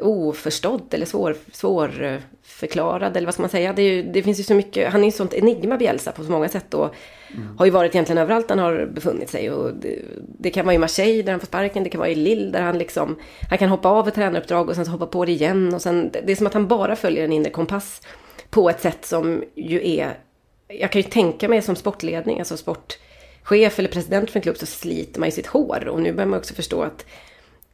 oförstådd 0.00 0.94
eller 0.94 1.06
svår, 1.06 1.36
svårförklarad 1.52 3.16
eller 3.16 3.26
vad 3.26 3.34
ska 3.34 3.42
man 3.42 3.50
säga. 3.50 3.72
Det, 3.72 3.82
ju, 3.82 4.02
det 4.02 4.22
finns 4.22 4.40
ju 4.40 4.44
så 4.44 4.54
mycket, 4.54 4.92
han 4.92 5.00
är 5.00 5.04
ju 5.04 5.12
sånt 5.12 5.34
enigma 5.34 5.76
Bielsa 5.76 6.12
på 6.12 6.24
så 6.24 6.30
många 6.30 6.48
sätt 6.48 6.74
och 6.74 6.94
har 7.58 7.66
ju 7.66 7.70
varit 7.70 7.94
egentligen 7.94 8.18
överallt 8.18 8.50
han 8.50 8.58
har 8.58 8.86
befunnit 8.86 9.30
sig. 9.30 9.50
Och 9.50 9.74
det, 9.74 10.02
det 10.38 10.50
kan 10.50 10.66
vara 10.66 10.74
i 10.74 10.78
Marseille 10.78 11.22
där 11.22 11.32
han 11.32 11.40
får 11.40 11.46
sparken, 11.46 11.84
det 11.84 11.90
kan 11.90 11.98
vara 11.98 12.10
i 12.10 12.14
Lille 12.14 12.50
där 12.50 12.62
han 12.62 12.78
liksom, 12.78 13.16
han 13.50 13.58
kan 13.58 13.68
hoppa 13.68 13.88
av 13.88 14.08
ett 14.08 14.14
tränaruppdrag 14.14 14.68
och 14.68 14.74
sen 14.74 14.84
så 14.84 14.90
hoppa 14.90 15.06
på 15.06 15.24
det 15.24 15.32
igen. 15.32 15.74
Och 15.74 15.82
sen, 15.82 16.10
det 16.12 16.32
är 16.32 16.36
som 16.36 16.46
att 16.46 16.54
han 16.54 16.68
bara 16.68 16.96
följer 16.96 17.24
en 17.24 17.32
inre 17.32 17.50
kompass 17.50 18.00
på 18.50 18.70
ett 18.70 18.80
sätt 18.80 19.04
som 19.04 19.44
ju 19.54 19.88
är, 19.88 20.18
jag 20.68 20.92
kan 20.92 21.02
ju 21.02 21.08
tänka 21.08 21.48
mig 21.48 21.62
som 21.62 21.76
sportledning, 21.76 22.38
alltså 22.38 22.56
sportchef 22.56 23.78
eller 23.78 23.88
president 23.88 24.30
för 24.30 24.38
en 24.38 24.42
klubb 24.42 24.56
så 24.56 24.66
sliter 24.66 25.20
man 25.20 25.28
ju 25.28 25.32
sitt 25.32 25.46
hår. 25.46 25.88
Och 25.88 26.02
nu 26.02 26.12
börjar 26.12 26.28
man 26.28 26.38
också 26.38 26.54
förstå 26.54 26.82
att 26.82 27.06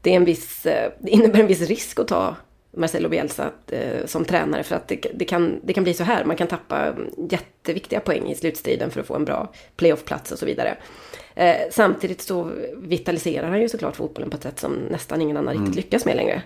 det, 0.01 0.11
är 0.11 0.17
en 0.17 0.25
viss, 0.25 0.67
eh, 0.67 0.93
det 1.01 1.11
innebär 1.11 1.41
en 1.41 1.47
viss 1.47 1.61
risk 1.69 2.01
att 2.01 2.09
ta 2.09 2.37
Marcelo 2.77 3.09
Bielsa 3.09 3.51
eh, 3.67 4.07
som 4.07 4.25
tränare 4.25 4.63
för 4.63 4.77
att 4.77 4.89
det, 4.89 5.07
det, 5.15 5.25
kan, 5.25 5.61
det 5.65 5.73
kan 5.73 5.85
bli 5.85 5.95
så 5.95 6.05
här. 6.05 6.25
Man 6.25 6.37
kan 6.37 6.47
tappa 6.47 6.95
jätteviktiga 7.31 8.01
poäng 8.01 8.31
i 8.31 8.35
slutstriden 8.35 8.91
för 8.91 9.01
att 9.01 9.07
få 9.07 9.15
en 9.15 9.25
bra 9.25 9.53
playoffplats 9.77 10.33
och 10.33 10.39
så 10.39 10.47
vidare. 10.47 10.77
Eh, 11.35 11.57
samtidigt 11.71 12.21
så 12.21 12.51
vitaliserar 12.77 13.49
han 13.49 13.61
ju 13.61 13.69
såklart 13.69 13.97
fotbollen 13.97 14.31
på 14.31 14.37
ett 14.37 14.43
sätt 14.43 14.61
som 14.61 14.73
nästan 14.73 15.21
ingen 15.21 15.37
annan 15.37 15.55
riktigt 15.55 15.77
lyckas 15.77 16.05
med 16.05 16.17
längre. 16.17 16.43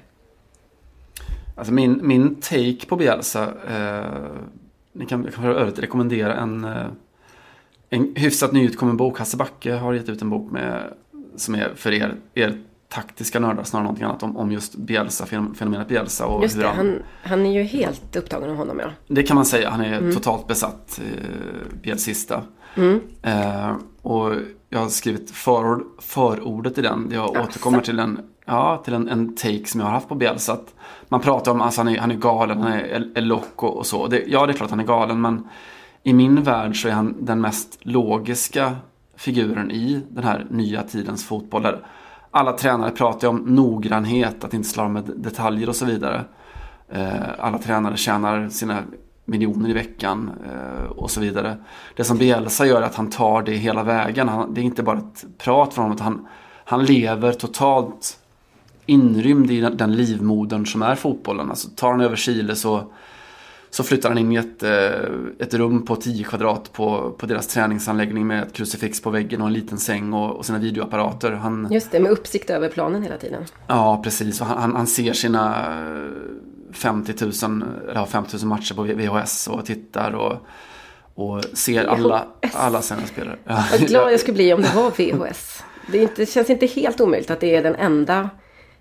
Alltså 1.55 1.73
min, 1.73 2.01
min 2.03 2.35
take 2.35 2.87
på 2.89 2.97
Bielsa. 2.97 3.55
Eh, 3.69 4.27
ni 4.97 5.07
kan, 5.07 5.25
jag 5.25 5.35
kan 5.35 5.43
för 5.45 5.51
övrigt 5.51 5.79
rekommendera 5.79 6.35
en, 6.35 6.65
eh, 6.65 6.87
en 7.91 8.13
hyfsat 8.17 8.53
nyutkommen 8.53 8.97
bok. 8.97 9.19
Hasse 9.19 9.37
Backe 9.37 9.73
har 9.75 9.93
gett 9.95 10.09
ut 10.09 10.23
en 10.23 10.31
bok 10.31 10.51
med, 10.53 10.83
som 11.37 11.55
är 11.55 11.73
för 11.77 11.93
er, 11.93 12.15
er 12.35 12.59
taktiska 12.89 13.41
nördar 13.41 13.63
snarare 13.65 13.83
än 13.83 13.85
någonting 13.85 14.05
annat 14.05 14.23
om, 14.23 14.37
om 14.37 14.53
just 14.53 14.77
Bielsa, 14.77 15.27
fenomenet 15.27 15.89
Bielsa. 15.89 16.27
Och 16.27 16.43
Just 16.43 16.59
det, 16.59 16.67
han, 16.67 16.77
han, 16.77 17.03
han 17.23 17.47
är 17.47 17.53
ju 17.53 17.63
helt 17.63 18.17
upptagen 18.17 18.51
av 18.51 18.57
honom 18.57 18.79
ja. 18.81 18.89
det 19.09 19.23
kan 19.23 19.35
man 19.37 19.45
säga, 19.45 19.71
han 19.71 19.81
är 19.81 19.99
Mm. 19.99 20.15
totalt 20.15 20.47
besatt, 20.47 21.01
eh, 21.05 21.77
Bielsista. 21.83 22.43
Mm. 22.77 23.01
Eh, 23.23 23.73
och 24.03 24.33
jag 24.71 24.79
har 24.79 24.89
skrivit 24.89 25.31
förord, 25.31 25.83
förordet 25.99 26.79
i 26.79 26.83
den. 26.83 27.09
Jag 27.13 27.37
Asså. 27.37 27.43
återkommer 27.49 27.81
till, 27.81 27.99
en, 27.99 28.21
ja, 28.45 28.83
till 28.85 28.95
en, 28.95 29.09
en 29.09 29.35
take 29.37 29.65
som 29.67 29.81
jag 29.81 29.87
har 29.87 29.95
haft 29.95 30.09
på 30.09 30.15
Bielsa. 30.15 30.53
Att 30.53 30.75
man 31.09 31.21
pratar 31.21 31.53
om 31.53 31.61
att 31.61 31.67
alltså, 31.67 31.81
han, 31.81 31.89
är, 31.89 31.99
han 31.99 32.11
är 32.11 32.17
galen, 32.17 32.63
han 32.63 32.73
är 32.73 33.11
är 33.15 33.21
loco 33.21 33.67
och 33.67 33.87
så. 33.87 34.07
Det, 34.07 34.25
ja, 34.27 34.47
det 34.47 34.53
är 34.53 34.55
klart 34.55 34.71
han 34.71 34.81
är 34.81 34.85
galen, 34.85 35.21
men 35.21 35.49
i 36.03 36.13
min 36.13 36.43
värld 36.43 36.83
så 36.83 36.89
är 36.89 36.93
han 36.93 37.15
den 37.21 37.41
mest 37.41 37.79
logiska 37.81 38.77
figuren 39.17 39.71
i 39.71 40.03
den 40.09 40.25
här 40.25 40.47
nya 40.51 40.83
tidens 40.83 41.25
fotboll. 41.25 41.63
Där 41.63 41.87
alla 42.31 42.53
tränare 42.53 42.91
pratar 42.91 43.29
om 43.29 43.37
noggrannhet, 43.37 44.45
att 44.45 44.55
inte 44.55 44.69
slarva 44.69 44.89
med 44.89 45.05
detaljer 45.17 45.69
och 45.69 45.77
så 45.77 45.85
vidare. 45.85 46.25
Eh, 46.89 47.23
alla 47.39 47.59
tränare 47.59 47.97
tjänar 47.97 48.49
sina 48.49 48.83
miljoner 49.25 49.71
i 49.71 49.73
veckan 49.73 50.31
eh, 50.45 50.91
och 50.91 51.11
så 51.11 51.21
vidare. 51.21 51.57
Det 51.97 52.05
som 52.05 52.19
Bielsa 52.19 52.67
gör 52.67 52.83
är 52.83 52.87
att 52.87 52.95
han 52.95 53.11
tar 53.11 53.43
det 53.43 53.53
hela 53.53 53.83
vägen. 53.83 54.29
Han, 54.29 54.55
det 54.55 54.61
är 54.61 54.63
inte 54.63 54.83
bara 54.83 54.99
ett 54.99 55.25
prat 55.39 55.75
från 55.75 55.83
honom. 55.83 55.97
utan 55.97 56.07
Han, 56.07 56.27
han 56.65 56.85
lever 56.85 57.33
totalt 57.33 58.19
inrymd 58.87 59.51
i 59.51 59.61
den, 59.61 59.97
livmodern 59.97 60.67
som 60.67 60.83
är 60.83 60.95
fotbollen. 60.95 61.51
Alltså, 61.51 61.69
tar 61.77 61.91
han 61.91 62.01
över 62.01 62.17
Chile 62.17 62.57
så, 62.57 62.93
så 63.71 63.83
flyttar 63.83 64.09
han 64.09 64.19
in 64.19 64.33
i 64.33 64.37
ett, 64.37 64.63
eh, 64.63 65.47
ett 65.47 65.55
rum 65.55 65.85
på 65.85 65.97
10 65.97 66.25
kvadrat 66.25 66.73
på, 66.73 67.15
på 67.19 67.27
deras 67.27 67.47
träningsanläggning 67.47 68.27
med 68.27 68.43
ett 68.43 68.53
krucifix 68.53 69.03
på 69.03 69.11
väggen 69.11 69.41
och 69.41 69.47
en 69.47 69.53
liten 69.53 69.79
säng 69.79 70.13
och, 70.13 70.37
och 70.37 70.47
sina 70.47 70.59
videoapparater. 70.59 71.33
Han, 71.33 71.69
Just 71.71 71.91
det, 71.91 72.01
med 72.01 72.13
uppsikt 72.13 72.51
över 72.51 72.69
planen 72.69 73.03
hela 73.03 73.17
tiden. 73.17 73.45
Ja, 73.67 74.01
precis. 74.05 74.41
Och 74.41 74.47
han, 74.47 74.77
han, 74.77 74.87
ser 74.87 75.13
sina 75.13 75.57
eh, 75.57 76.73
50 76.73 77.13
000, 77.25 77.63
eller 77.83 77.95
ja, 77.95 78.07
50 78.07 78.37
000 78.37 78.47
matcher 78.47 78.75
på 78.75 78.83
VHS 78.83 79.49
och 79.49 79.67
tittar 79.67 80.13
och, 80.13 80.37
och 81.15 81.45
ser 81.45 81.85
alla, 81.85 82.27
alla 82.53 82.83
sina 82.83 83.01
spelare. 83.07 83.37
Ja. 83.45 83.65
Vad 83.71 83.81
glad 83.81 84.13
jag 84.13 84.21
skulle 84.21 84.35
bli 84.35 84.53
om 84.53 84.63
det 84.63 84.73
var 84.75 84.91
VHS. 84.91 85.63
Det, 85.93 85.99
inte, 85.99 86.15
det 86.17 86.27
känns 86.27 86.51
inte 86.51 86.67
helt 86.67 87.01
omöjligt 87.01 87.31
att 87.31 87.41
det 87.41 87.55
är 87.55 87.63
den 87.63 87.75
enda 87.75 88.31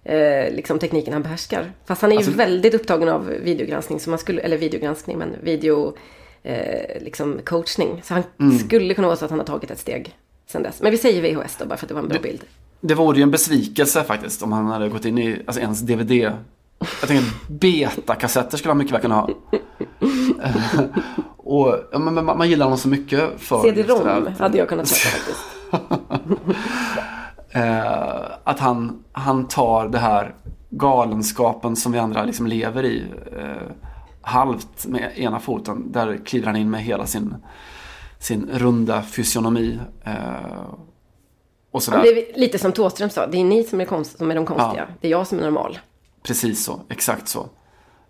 eh, 0.05 0.53
liksom, 0.55 0.79
tekniken 0.79 1.13
han 1.13 1.23
behärskar. 1.23 1.71
Fast 1.85 2.01
han 2.01 2.11
är 2.11 2.15
ju 2.15 2.17
Alltså- 2.17 2.31
väldigt 2.31 2.73
upptagen 2.73 3.09
av 3.09 3.25
videogranskning, 3.25 3.99
så 3.99 4.09
man 4.09 4.19
skulle, 4.19 4.41
eller 4.41 4.57
videogranskning, 4.57 5.17
men 5.17 5.35
video 5.43 5.93
eh, 6.43 7.01
liksom 7.03 7.39
coachning. 7.45 8.01
Så 8.03 8.13
han 8.13 8.23
Mm. 8.39 8.59
skulle 8.59 8.93
kunna 8.93 9.07
vara 9.07 9.17
så 9.17 9.25
att 9.25 9.31
han 9.31 9.39
har 9.39 9.45
tagit 9.45 9.71
ett 9.71 9.79
steg 9.79 10.15
sen 10.47 10.63
dess. 10.63 10.81
Men 10.81 10.91
vi 10.91 10.97
säger 10.97 11.21
VHS 11.21 11.55
då, 11.59 11.65
bara 11.65 11.77
för 11.77 11.85
att 11.85 11.89
det 11.89 11.93
var 11.95 12.01
en 12.01 12.07
bra 12.07 12.19
bild. 12.19 12.41
Det 12.81 12.93
vore 12.93 13.17
ju 13.17 13.23
en 13.23 13.31
besvikelse 13.31 14.03
faktiskt 14.03 14.43
om 14.43 14.51
han 14.51 14.65
hade 14.65 14.89
gått 14.89 15.05
in 15.05 15.17
i 15.17 15.41
alltså 15.45 15.61
ens 15.61 15.81
DVD. 15.81 16.11
Jag 17.01 17.07
tänker 17.07 17.25
betakassetter 17.49 18.57
skulle 18.57 18.69
han 18.69 18.77
mycket 18.77 18.93
väl 18.93 19.01
kunna 19.01 19.15
ha. 19.15 19.29
Och 21.37 21.75
ja, 21.91 21.99
men, 21.99 22.13
man, 22.13 22.25
man 22.37 22.49
gillar 22.49 22.65
honom 22.65 22.77
så 22.77 22.87
mycket 22.87 23.29
för 23.37 23.63
det 23.63 23.75
CD-ROM 23.75 24.27
hade 24.39 24.57
jag 24.57 24.69
kunnat 24.69 24.87
köpa 24.87 25.17
faktiskt. 25.17 25.39
Eh, 27.55 28.25
att 28.43 28.59
han, 28.59 29.03
han 29.11 29.47
tar 29.47 29.87
det 29.87 29.97
här 29.97 30.35
galenskapen 30.69 31.75
som 31.75 31.91
vi 31.91 31.99
andra 31.99 32.23
liksom 32.23 32.47
lever 32.47 32.83
i 32.83 33.03
eh, 33.37 33.71
halvt 34.21 34.85
med 34.85 35.17
ena 35.17 35.39
foten. 35.39 35.91
Där 35.91 36.25
kliver 36.25 36.47
han 36.47 36.55
in 36.55 36.69
med 36.69 36.83
hela 36.83 37.05
sin, 37.05 37.35
sin 38.19 38.49
runda 38.53 39.03
fysionomi. 39.03 39.79
Eh, 40.03 40.13
och 41.71 41.83
sådär. 41.83 42.01
Det 42.01 42.09
är 42.09 42.39
lite 42.39 42.59
som 42.59 42.71
Thåström 42.71 43.09
sa, 43.09 43.27
det 43.27 43.37
är 43.37 43.43
ni 43.43 43.63
som 43.63 43.81
är, 43.81 43.85
konst, 43.85 44.17
som 44.17 44.31
är 44.31 44.35
de 44.35 44.45
konstiga. 44.45 44.85
Ja. 44.87 44.95
Det 45.01 45.07
är 45.07 45.11
jag 45.11 45.27
som 45.27 45.39
är 45.39 45.43
normal. 45.43 45.79
Precis 46.23 46.65
så, 46.65 46.79
exakt 46.89 47.27
så. 47.27 47.45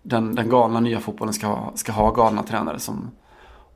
Den, 0.02 0.34
den 0.34 0.50
galna 0.50 0.80
nya 0.80 1.00
fotbollen 1.00 1.34
ska 1.34 1.46
ha, 1.46 1.72
ska 1.74 1.92
ha 1.92 2.10
galna 2.10 2.42
tränare 2.42 2.78
som 2.78 3.10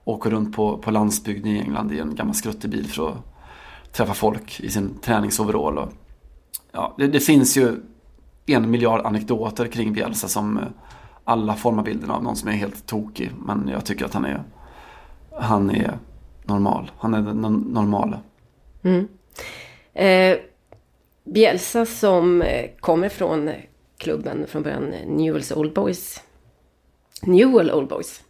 åker 0.05 0.31
runt 0.31 0.57
på, 0.57 0.79
på 0.79 0.91
landsbygden 0.91 1.53
i 1.53 1.61
England 1.61 1.93
i 1.93 1.99
en 1.99 2.15
gammal 2.15 2.35
skruttig 2.35 2.71
bil 2.71 2.87
för 2.87 3.09
att 3.09 3.17
träffa 3.93 4.15
folk 4.15 4.61
i 4.61 4.71
sin 4.71 4.99
träningsoverall. 4.99 5.79
Och, 5.79 5.89
ja, 6.73 6.95
det, 6.99 7.07
det 7.07 7.21
finns 7.21 7.57
ju 7.57 7.77
en 8.47 8.71
miljard 8.71 9.07
anekdoter 9.07 9.67
kring 9.67 9.93
Bielsa 9.93 10.29
som 10.29 10.59
eh, 10.59 10.65
alla 11.25 11.57
formar 11.57 11.83
bilden 11.83 12.11
av 12.11 12.23
någon 12.23 12.37
som 12.37 12.49
är 12.49 12.53
helt 12.53 12.87
tokig. 12.87 13.31
Men 13.47 13.69
jag 13.73 13.85
tycker 13.85 14.05
att 14.05 14.15
han 14.15 14.25
är, 14.25 14.43
han 15.31 15.71
är 15.71 15.99
normal. 16.45 16.91
Han 16.99 17.15
är 17.15 17.23
den 17.23 17.45
no- 17.45 17.73
normala. 17.73 18.21
Mm. 18.83 19.09
Eh, 19.93 20.39
Bielsa 21.25 21.87
som 21.87 22.43
eh, 22.43 22.71
kommer 22.81 23.09
från 23.09 23.51
klubben 23.97 24.47
från 24.47 24.63
början, 24.63 24.95
Newells 25.07 25.53
Old 25.53 25.73
Boys. 25.73 26.23
Newell 27.23 27.71
Old 27.71 27.89
Boys. 27.89 28.23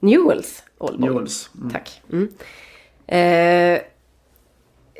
Newells 0.00 0.62
Old 0.78 1.00
Boys. 1.00 1.10
Newells, 1.10 1.50
mm. 1.54 1.70
Tack. 1.70 2.02
Mm. 2.12 2.28
Eh, 3.06 3.80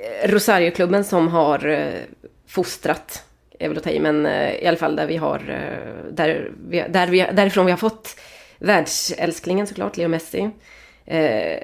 Eh, 0.02 0.28
Rosarioklubben 0.28 1.04
som 1.04 1.28
har 1.28 1.66
eh, 1.66 2.00
fostrat, 2.48 3.24
är 3.58 3.68
väl 3.68 3.78
att 3.78 3.84
ta 3.84 3.90
i, 3.90 4.00
men 4.00 4.26
eh, 4.26 4.54
i 4.54 4.66
alla 4.66 4.76
fall 4.76 4.96
där 4.96 5.06
vi 5.06 5.16
har, 5.16 5.38
där 6.10 6.50
vi, 6.68 6.84
där 6.88 7.06
vi, 7.06 7.26
därifrån 7.32 7.66
vi 7.66 7.72
har 7.72 7.78
fått 7.78 8.20
världsälsklingen 8.58 9.66
såklart, 9.66 9.96
Leo 9.96 10.08
Messi. 10.08 10.50
Eh, 11.06 11.58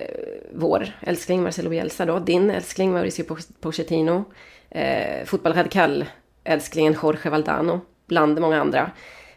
vår 0.53 0.89
älskling 1.01 1.43
Marcelo 1.43 1.71
Bielsa 1.71 2.05
då, 2.05 2.19
din 2.19 2.51
älskling 2.51 2.93
Mauricio 2.93 3.37
Pochettino. 3.61 4.25
Eh, 4.71 5.25
Fotboll 5.25 5.53
Radical 5.53 6.05
älsklingen 6.45 6.97
Jorge 7.03 7.31
Valdano, 7.31 7.81
bland 8.07 8.41
många 8.41 8.61
andra. 8.61 8.91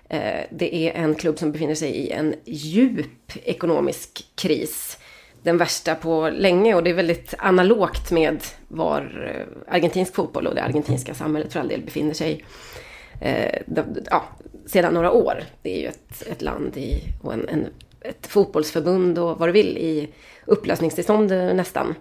Eh, 0.10 0.44
det 0.52 0.76
är 0.76 0.92
en 0.92 1.16
klubb 1.16 1.40
som 1.40 1.52
befinner 1.52 1.76
sig 1.76 1.90
i 1.90 2.12
en 2.12 2.36
djup 2.46 3.32
ekonomisk 3.44 4.26
kris. 4.36 4.98
Den 5.46 5.58
värsta 5.58 5.96
på 5.96 6.30
länge 6.30 6.76
och 6.76 6.84
det 6.84 6.90
är 6.90 6.94
väldigt 6.94 7.34
analogt 7.38 8.12
med 8.12 8.44
var 8.68 9.32
eh, 9.36 9.74
argentinsk 9.76 10.16
fotboll 10.16 10.48
och 10.48 10.56
det 10.56 10.64
argentinska 10.64 11.14
samhället 11.14 11.54
för 11.54 11.60
all 11.60 11.68
del 11.68 11.82
befinner 11.82 12.14
sig 12.14 12.46
eh, 13.22 13.62
ja, 14.12 14.26
sedan 14.66 14.94
några 14.94 15.12
år. 15.12 15.44
Det 15.62 15.78
är 15.78 15.82
ju 15.82 15.88
ett, 15.88 16.28
ett 16.28 16.42
land 16.42 16.78
i, 16.78 17.02
och 17.22 17.34
en, 17.34 17.50
en, 17.50 17.68
ett 18.02 18.28
fotbollsförbund 18.28 19.20
och 19.20 19.40
vad 19.40 19.50
du 19.50 19.54
vill 19.54 19.78
i 19.78 20.10
upplösningstillstånd 20.46 21.32
eh, 21.32 21.54
nästan. 21.54 21.96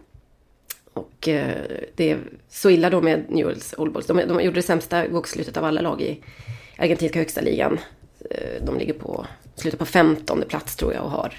Och 0.93 1.29
eh, 1.29 1.57
det 1.95 2.11
är 2.11 2.19
så 2.49 2.71
illa 2.71 2.91
då 2.91 3.01
med 3.01 3.25
Newells 3.29 3.75
Old 3.79 3.93
Boys. 3.93 4.07
De, 4.07 4.17
de 4.17 4.41
gjorde 4.41 4.59
det 4.59 4.63
sämsta 4.63 5.09
bokslutet 5.09 5.57
av 5.57 5.65
alla 5.65 5.81
lag 5.81 6.03
i 6.03 6.21
argentinska 6.79 7.19
högsta 7.19 7.41
ligan. 7.41 7.79
Eh, 8.31 8.65
de 8.67 8.79
ligger 8.79 8.95
på 8.95 9.27
slutet 9.55 9.79
på 9.79 9.87
15 9.87 10.45
plats 10.49 10.77
tror 10.77 10.95
jag 10.95 11.05
och 11.05 11.11
har 11.11 11.35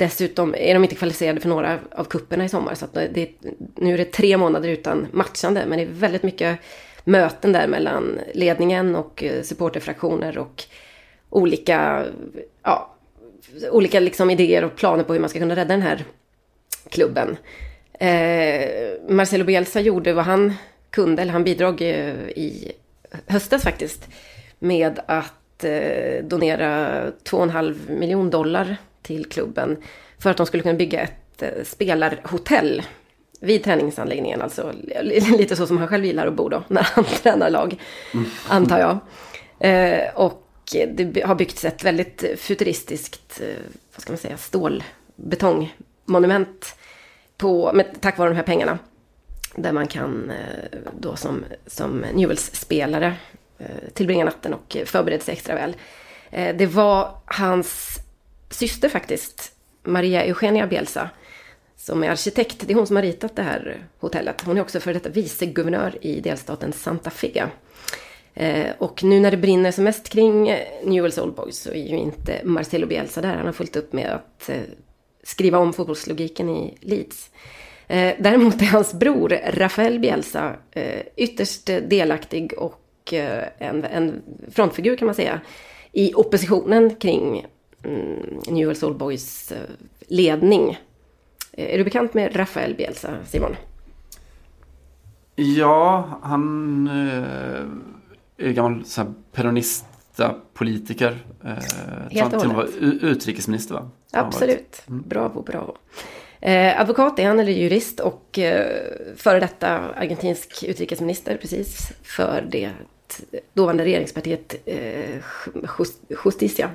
Dessutom 0.00 0.54
är 0.54 0.74
de 0.74 0.84
inte 0.84 0.94
kvalificerade 0.94 1.40
för 1.40 1.48
några 1.48 1.78
av 1.92 2.04
kupperna 2.04 2.44
i 2.44 2.48
sommar. 2.48 2.74
Så 2.74 2.86
det, 2.92 3.30
nu 3.74 3.94
är 3.94 3.98
det 3.98 4.04
tre 4.12 4.36
månader 4.36 4.68
utan 4.68 5.06
matchande. 5.12 5.64
Men 5.66 5.78
det 5.78 5.84
är 5.84 5.88
väldigt 5.88 6.22
mycket 6.22 6.58
möten 7.04 7.52
där 7.52 7.66
mellan 7.66 8.20
ledningen 8.34 8.96
och 8.96 9.22
eh, 9.24 9.42
supporterfraktioner 9.42 10.38
och 10.38 10.64
olika, 11.30 12.06
ja, 12.62 12.94
olika 13.70 14.00
liksom 14.00 14.30
idéer 14.30 14.64
och 14.64 14.76
planer 14.76 15.04
på 15.04 15.12
hur 15.12 15.20
man 15.20 15.30
ska 15.30 15.38
kunna 15.38 15.56
rädda 15.56 15.74
den 15.74 15.82
här 15.82 16.04
klubben. 16.88 17.36
Eh, 17.92 18.68
Marcelo 19.08 19.44
Bielsa 19.44 19.80
gjorde 19.80 20.12
vad 20.12 20.24
han 20.24 20.54
kunde, 20.90 21.22
eller 21.22 21.32
han 21.32 21.44
bidrog 21.44 21.82
eh, 21.82 22.14
i 22.28 22.72
höstas 23.26 23.62
faktiskt, 23.62 24.08
med 24.58 25.00
att 25.06 25.64
eh, 25.64 26.24
donera 26.24 27.02
2,5 27.10 27.98
miljon 27.98 28.30
dollar 28.30 28.76
till 29.02 29.26
klubben 29.26 29.76
för 30.18 30.30
att 30.30 30.36
de 30.36 30.46
skulle 30.46 30.62
kunna 30.62 30.78
bygga 30.78 31.00
ett 31.00 31.42
eh, 31.42 31.64
spelarhotell 31.64 32.82
vid 33.40 33.64
träningsanläggningen. 33.64 34.42
Alltså 34.42 34.72
lite 35.38 35.56
så 35.56 35.66
som 35.66 35.78
han 35.78 35.88
själv 35.88 36.04
gillar 36.04 36.26
att 36.26 36.34
bo 36.34 36.48
då, 36.48 36.62
när 36.68 36.82
han 36.82 37.04
tränar 37.04 37.50
lag, 37.50 37.76
mm. 38.14 38.26
antar 38.48 38.78
jag. 38.78 38.98
Eh, 39.70 40.14
och 40.14 40.46
det 40.88 41.26
har 41.26 41.34
byggts 41.34 41.64
ett 41.64 41.84
väldigt 41.84 42.24
futuristiskt, 42.36 43.40
eh, 43.40 43.46
vad 43.94 44.02
ska 44.02 44.12
man 44.12 44.18
säga, 44.18 44.36
stålbetongmonument 44.36 46.76
på, 47.36 47.72
med, 47.72 48.00
tack 48.00 48.18
vare 48.18 48.28
de 48.28 48.36
här 48.36 48.42
pengarna. 48.42 48.78
Där 49.54 49.72
man 49.72 49.86
kan 49.86 50.32
då 50.98 51.16
som, 51.16 51.44
som 51.66 52.04
Newells-spelare 52.14 53.14
tillbringa 53.94 54.24
natten 54.24 54.54
och 54.54 54.76
förbereda 54.84 55.24
sig 55.24 55.32
extra 55.32 55.54
väl. 55.54 55.76
Det 56.30 56.66
var 56.66 57.14
hans 57.24 58.00
syster 58.50 58.88
faktiskt, 58.88 59.52
Maria 59.84 60.24
Eugenia 60.24 60.66
Bielsa, 60.66 61.10
som 61.76 62.04
är 62.04 62.10
arkitekt. 62.10 62.66
Det 62.66 62.72
är 62.72 62.74
hon 62.74 62.86
som 62.86 62.96
har 62.96 63.02
ritat 63.02 63.36
det 63.36 63.42
här 63.42 63.86
hotellet. 63.98 64.40
Hon 64.40 64.56
är 64.56 64.60
också 64.60 64.80
för 64.80 64.94
detta 64.94 65.08
viceguvernör 65.08 65.98
i 66.00 66.20
delstaten 66.20 66.72
Santa 66.72 67.10
Fe. 67.10 67.46
Eh, 68.34 68.66
och 68.78 69.04
nu 69.04 69.20
när 69.20 69.30
det 69.30 69.36
brinner 69.36 69.70
som 69.70 69.84
mest 69.84 70.08
kring 70.08 70.48
eh, 70.48 70.66
Newells 70.84 71.18
Old 71.18 71.34
Boys 71.34 71.58
så 71.58 71.70
är 71.70 71.88
ju 71.88 71.96
inte 71.96 72.40
Marcelo 72.44 72.86
Bielsa 72.86 73.20
där. 73.20 73.34
Han 73.34 73.46
har 73.46 73.52
fullt 73.52 73.76
upp 73.76 73.92
med 73.92 74.10
att 74.10 74.48
eh, 74.48 74.62
skriva 75.22 75.58
om 75.58 75.72
fotbollslogiken 75.72 76.48
i 76.48 76.78
Leeds. 76.80 77.30
Eh, 77.88 78.14
däremot 78.18 78.62
är 78.62 78.66
hans 78.66 78.94
bror 78.94 79.38
Rafael 79.46 79.98
Bielsa 79.98 80.56
ytterst 81.16 81.66
delaktig 81.66 82.52
och 82.58 83.12
en, 83.58 83.84
en 83.84 84.22
frontfigur 84.50 84.96
kan 84.96 85.06
man 85.06 85.14
säga 85.14 85.40
i 85.92 86.14
oppositionen 86.14 86.94
kring 86.94 87.46
mm, 87.84 88.40
Newell's 88.46 88.84
Old 88.84 88.96
Boys 88.96 89.52
ledning. 90.00 90.78
Är 91.52 91.78
du 91.78 91.84
bekant 91.84 92.14
med 92.14 92.36
Rafael 92.36 92.74
Bielsa, 92.74 93.24
Simon? 93.26 93.56
Ja, 95.34 96.08
han 96.22 96.88
är 98.36 98.52
gammal 98.52 98.84
så 98.84 99.02
här, 99.02 99.12
peronista 99.32 100.34
politiker. 100.54 101.18
Helt 102.10 102.34
och 102.34 102.42
hållet. 102.42 102.76
utrikesminister 102.80 103.74
va? 103.74 103.90
Absolut. 104.12 104.82
Mm. 104.88 105.04
Bravo, 105.08 105.42
bravo. 105.42 105.76
Eh, 106.40 106.80
advokat 106.80 107.18
är 107.18 107.26
han, 107.26 107.40
eller 107.40 107.52
jurist, 107.52 108.00
och 108.00 108.38
eh, 108.38 108.82
före 109.16 109.40
detta 109.40 109.78
argentinsk 109.78 110.62
utrikesminister, 110.62 111.36
precis, 111.36 111.92
för 112.02 112.46
det 112.50 112.70
dåvarande 113.52 113.84
regeringspartiet 113.84 114.54
eh, 114.64 115.22
Justicia, 116.24 116.70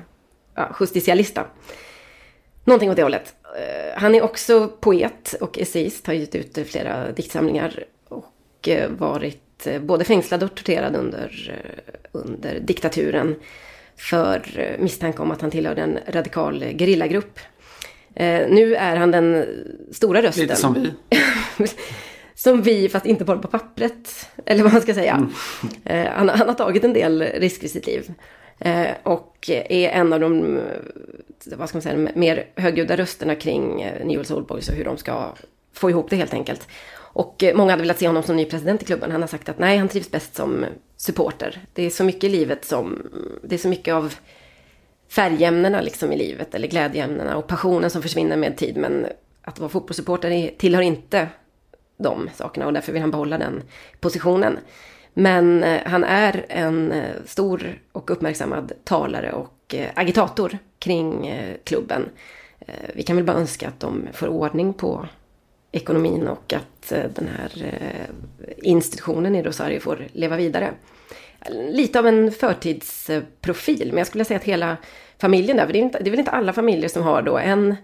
ja, 0.56 0.76
Justicialista. 0.80 1.44
Någonting 2.64 2.90
åt 2.90 2.96
det 2.96 3.02
hållet. 3.02 3.34
Eh, 3.58 4.00
han 4.00 4.14
är 4.14 4.22
också 4.22 4.68
poet 4.68 5.34
och 5.40 5.58
essayist, 5.58 6.06
har 6.06 6.14
gett 6.14 6.34
ut 6.34 6.68
flera 6.68 7.12
diktsamlingar 7.12 7.84
och 8.08 8.68
eh, 8.68 8.90
varit 8.90 9.66
eh, 9.66 9.80
både 9.80 10.04
fängslad 10.04 10.42
och 10.42 10.54
torterad 10.54 10.96
under, 10.96 11.54
under 12.12 12.60
diktaturen 12.60 13.34
för 13.96 14.58
eh, 14.58 14.82
misstanke 14.82 15.22
om 15.22 15.30
att 15.30 15.40
han 15.40 15.50
tillhörde 15.50 15.82
en 15.82 15.98
radikal 16.08 16.64
gerillagrupp. 16.78 17.38
Eh, 18.14 18.48
nu 18.48 18.74
är 18.74 18.96
han 18.96 19.10
den 19.10 19.44
stora 19.92 20.22
rösten. 20.22 20.42
Lite 20.42 20.56
som 20.56 20.74
vi. 20.74 20.92
som 22.34 22.62
vi, 22.62 22.88
fast 22.88 23.06
inte 23.06 23.24
bara 23.24 23.38
på 23.38 23.48
pappret. 23.48 24.28
Eller 24.46 24.62
vad 24.62 24.72
man 24.72 24.82
ska 24.82 24.94
säga. 24.94 25.14
Mm. 25.14 25.32
Eh, 25.84 26.12
han, 26.12 26.28
han, 26.28 26.48
har 26.48 26.54
tagit 26.54 26.84
en 26.84 26.92
del 26.92 27.22
risker 27.22 27.66
i 27.66 27.68
sitt 27.68 27.86
liv. 27.86 28.12
Eh, 28.58 28.90
och 29.02 29.50
är 29.50 29.88
en 29.88 30.12
av 30.12 30.20
de, 30.20 30.56
eh, 30.56 30.62
vad 31.56 31.68
ska 31.68 31.76
man 31.76 31.82
säga, 31.82 32.08
mer 32.14 32.46
högljudda 32.56 32.96
rösterna 32.96 33.34
kring 33.34 33.82
eh, 33.82 34.06
Newell's 34.06 34.32
Old 34.32 34.46
Boys 34.46 34.68
och 34.68 34.74
hur 34.74 34.84
de 34.84 34.96
ska 34.96 35.32
få 35.72 35.90
ihop 35.90 36.10
det 36.10 36.16
helt 36.16 36.34
enkelt. 36.34 36.68
Och 36.98 37.44
många 37.54 37.72
hade 37.72 37.82
velat 37.82 37.98
se 37.98 38.06
honom 38.06 38.22
som 38.22 38.36
ny 38.36 38.44
president 38.44 38.82
i 38.82 38.84
klubben. 38.84 39.10
Han 39.10 39.20
har 39.20 39.28
sagt 39.28 39.48
att 39.48 39.58
nej, 39.58 39.78
han 39.78 39.88
trivs 39.88 40.10
bäst 40.10 40.34
som 40.34 40.64
supporter. 40.96 41.60
Det 41.72 41.82
är 41.82 41.90
så 41.90 42.04
mycket 42.04 42.24
i 42.24 42.28
livet 42.28 42.64
som, 42.64 43.02
det 43.42 43.54
är 43.54 43.58
så 43.58 43.68
mycket 43.68 43.94
av 43.94 44.14
färgämnena 45.08 45.80
liksom 45.80 46.12
i 46.12 46.16
livet, 46.16 46.54
eller 46.54 46.68
glädjeämnena 46.68 47.36
och 47.36 47.46
passionen 47.46 47.90
som 47.90 48.02
försvinner 48.02 48.36
med 48.36 48.56
tid. 48.56 48.76
Men 48.76 49.06
att 49.42 49.58
vara 49.58 49.68
fotbollssupporter 49.68 50.50
tillhör 50.58 50.82
inte 50.82 51.28
de 51.96 52.30
sakerna 52.34 52.66
och 52.66 52.72
därför 52.72 52.92
vill 52.92 53.02
han 53.02 53.10
behålla 53.10 53.38
den 53.38 53.62
positionen. 54.00 54.58
Men 55.18 55.64
eh, 55.64 55.80
han 55.84 56.04
är 56.04 56.46
en 56.48 56.92
eh, 56.92 57.14
stor 57.24 57.78
och 57.92 58.10
uppmärksammad 58.10 58.72
talare 58.84 59.32
och 59.32 59.74
eh, 59.74 59.88
agitator 59.94 60.58
kring 60.78 61.34
klubben. 61.64 62.08
Vi 62.94 63.02
kan 63.02 63.16
väl 63.16 63.24
bara 63.24 63.36
önska 63.36 63.68
att 63.68 63.80
de 63.80 64.08
får 64.12 64.26
ordning 64.26 64.72
på 64.72 65.06
ekonomin 65.72 66.28
och 66.28 66.52
att 66.52 66.88
den 66.88 67.28
här 67.38 67.78
institutionen 68.56 69.34
i 69.34 69.42
Rosario 69.42 69.80
får 69.80 70.06
leva 70.12 70.36
vidare. 70.36 70.70
Lite 71.50 71.98
av 71.98 72.06
en 72.06 72.32
förtidsprofil, 72.32 73.88
men 73.88 73.98
jag 73.98 74.06
skulle 74.06 74.24
säga 74.24 74.38
att 74.38 74.44
hela 74.44 74.76
familjen 75.18 75.56
där, 75.56 75.66
för 75.66 75.72
det 75.72 75.78
är, 75.78 75.82
inte, 75.82 75.98
det 75.98 76.08
är 76.08 76.10
väl 76.10 76.18
inte 76.18 76.30
alla 76.30 76.52
familjer 76.52 76.88
som 76.88 77.02
har 77.02 77.22
då 77.22 77.38
en 77.38 77.76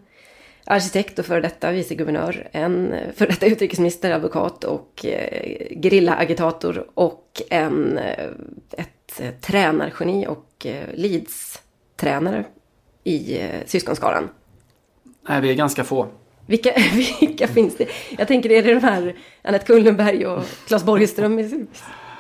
arkitekt 0.65 1.19
och 1.19 1.27
före 1.27 1.41
detta 1.41 1.73
viceguvernör, 1.73 2.49
en 2.53 2.95
före 3.17 3.29
detta 3.29 3.47
utrikesminister, 3.47 4.11
advokat 4.11 4.65
och 4.65 5.07
eh, 5.07 5.81
gerillaagitator 5.83 6.87
och 6.95 7.43
en, 7.51 7.99
eh, 7.99 8.29
ett 8.71 9.21
eh, 9.21 9.31
tränargeni 9.31 10.27
och 10.27 10.67
Leeds-tränare 10.95 12.45
i 13.05 13.39
syskonskaran. 13.67 14.29
Nej, 15.29 15.41
vi 15.41 15.51
är 15.51 15.55
ganska 15.55 15.85
få. 15.85 16.09
Vilka, 16.47 16.73
vilka 17.21 17.49
finns 17.49 17.77
det? 17.77 17.89
Jag 18.19 18.29
tänker, 18.29 18.53
är 18.53 18.63
det 18.63 18.75
de 18.75 18.81
här 18.81 19.15
Anette 19.43 19.67
Kullenberg 19.67 20.27
och 20.27 20.45
Claes 20.67 20.85
Borgström 20.85 21.39
i 21.39 21.67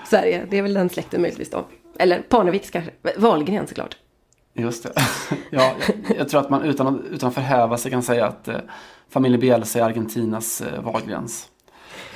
Sverige? 0.06 0.46
Det 0.50 0.58
är 0.58 0.62
väl 0.62 0.74
den 0.74 0.88
släkten 0.88 1.20
möjligtvis 1.20 1.50
då. 1.50 1.66
Eller 1.98 2.22
Parneviks 2.22 2.70
kanske. 2.70 2.90
Wahlgren 3.16 3.66
såklart. 3.66 3.96
Just 4.54 4.82
det. 4.82 4.92
Ja, 5.50 5.74
jag 6.16 6.28
tror 6.28 6.40
att 6.40 6.50
man 6.50 6.62
utan, 6.62 7.04
utan 7.10 7.28
att 7.28 7.34
förhäva 7.34 7.76
sig 7.78 7.90
kan 7.90 8.02
säga 8.02 8.26
att 8.26 8.48
eh, 8.48 8.56
familjen 9.08 9.40
Bielsa 9.40 9.78
är 9.78 9.82
Argentinas 9.82 10.60
eh, 10.60 10.82
Wahlgrens. 10.82 11.48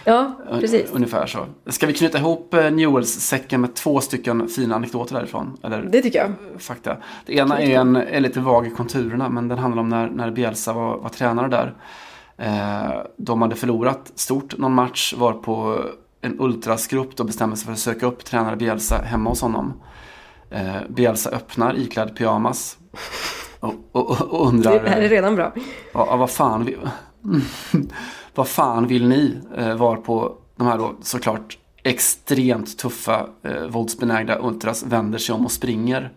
Ja, 0.05 0.32
precis. 0.51 0.91
Ungefär 0.93 1.26
så. 1.26 1.47
Ska 1.66 1.87
vi 1.87 1.93
knyta 1.93 2.18
ihop 2.18 2.55
eh, 2.55 2.70
Newells-säcken 2.70 3.61
med 3.61 3.74
två 3.74 4.01
stycken 4.01 4.49
fina 4.49 4.74
anekdoter 4.74 5.14
därifrån? 5.14 5.57
Eller, 5.62 5.82
det 5.82 6.03
tycker 6.03 6.18
jag. 6.18 6.61
Fakta. 6.62 6.97
Det 7.26 7.34
ena 7.34 7.61
är, 7.61 7.80
en, 7.80 7.97
är 7.97 8.20
lite 8.20 8.41
vag 8.41 8.66
i 8.66 8.70
konturerna 8.70 9.28
men 9.28 9.49
den 9.49 9.59
handlar 9.59 9.80
om 9.80 9.89
när, 9.89 10.11
när 10.11 10.30
Bielsa 10.30 10.72
var, 10.72 10.99
var 10.99 11.09
tränare 11.09 11.49
där. 11.49 11.74
Eh, 12.37 13.01
de 13.16 13.43
hade 13.43 13.57
förlorat 13.57 14.12
stort 14.14 14.59
någon 14.59 14.74
match, 14.74 15.14
var 15.16 15.32
på 15.32 15.84
en 16.20 16.41
ultrasgrupp 16.41 17.16
då 17.16 17.24
bestämde 17.24 17.57
sig 17.57 17.66
för 17.66 17.72
att 17.72 17.78
söka 17.78 18.07
upp 18.07 18.24
tränare 18.24 18.57
Bielsa 18.57 18.97
hemma 18.99 19.30
hos 19.30 19.41
honom. 19.41 19.72
Eh, 20.51 20.77
Bielsa 20.89 21.31
öppnar 21.31 21.79
iklädd 21.79 22.17
pyjamas. 22.17 22.79
Och, 23.61 23.75
och, 23.93 24.11
och 24.23 24.49
undrar... 24.49 24.83
Det 24.83 24.91
här 24.91 25.01
är 25.01 25.09
redan 25.09 25.37
bra. 25.37 25.53
Ja, 25.93 26.17
vad 26.17 26.31
fan 26.31 26.65
vill, 26.65 26.79
vad 28.35 28.49
fan 28.49 28.87
vill 28.87 29.09
ni? 29.09 29.39
Eh, 29.57 29.75
var 29.75 29.97
på 29.97 30.33
de 30.57 30.67
här 30.67 30.79
då 30.79 30.95
såklart 31.03 31.59
extremt 31.83 32.79
tuffa 32.79 33.27
eh, 33.43 33.67
våldsbenägda 33.69 34.39
ultras 34.39 34.83
vänder 34.87 35.19
sig 35.19 35.35
om 35.35 35.45
och 35.45 35.53
springer 35.53 36.13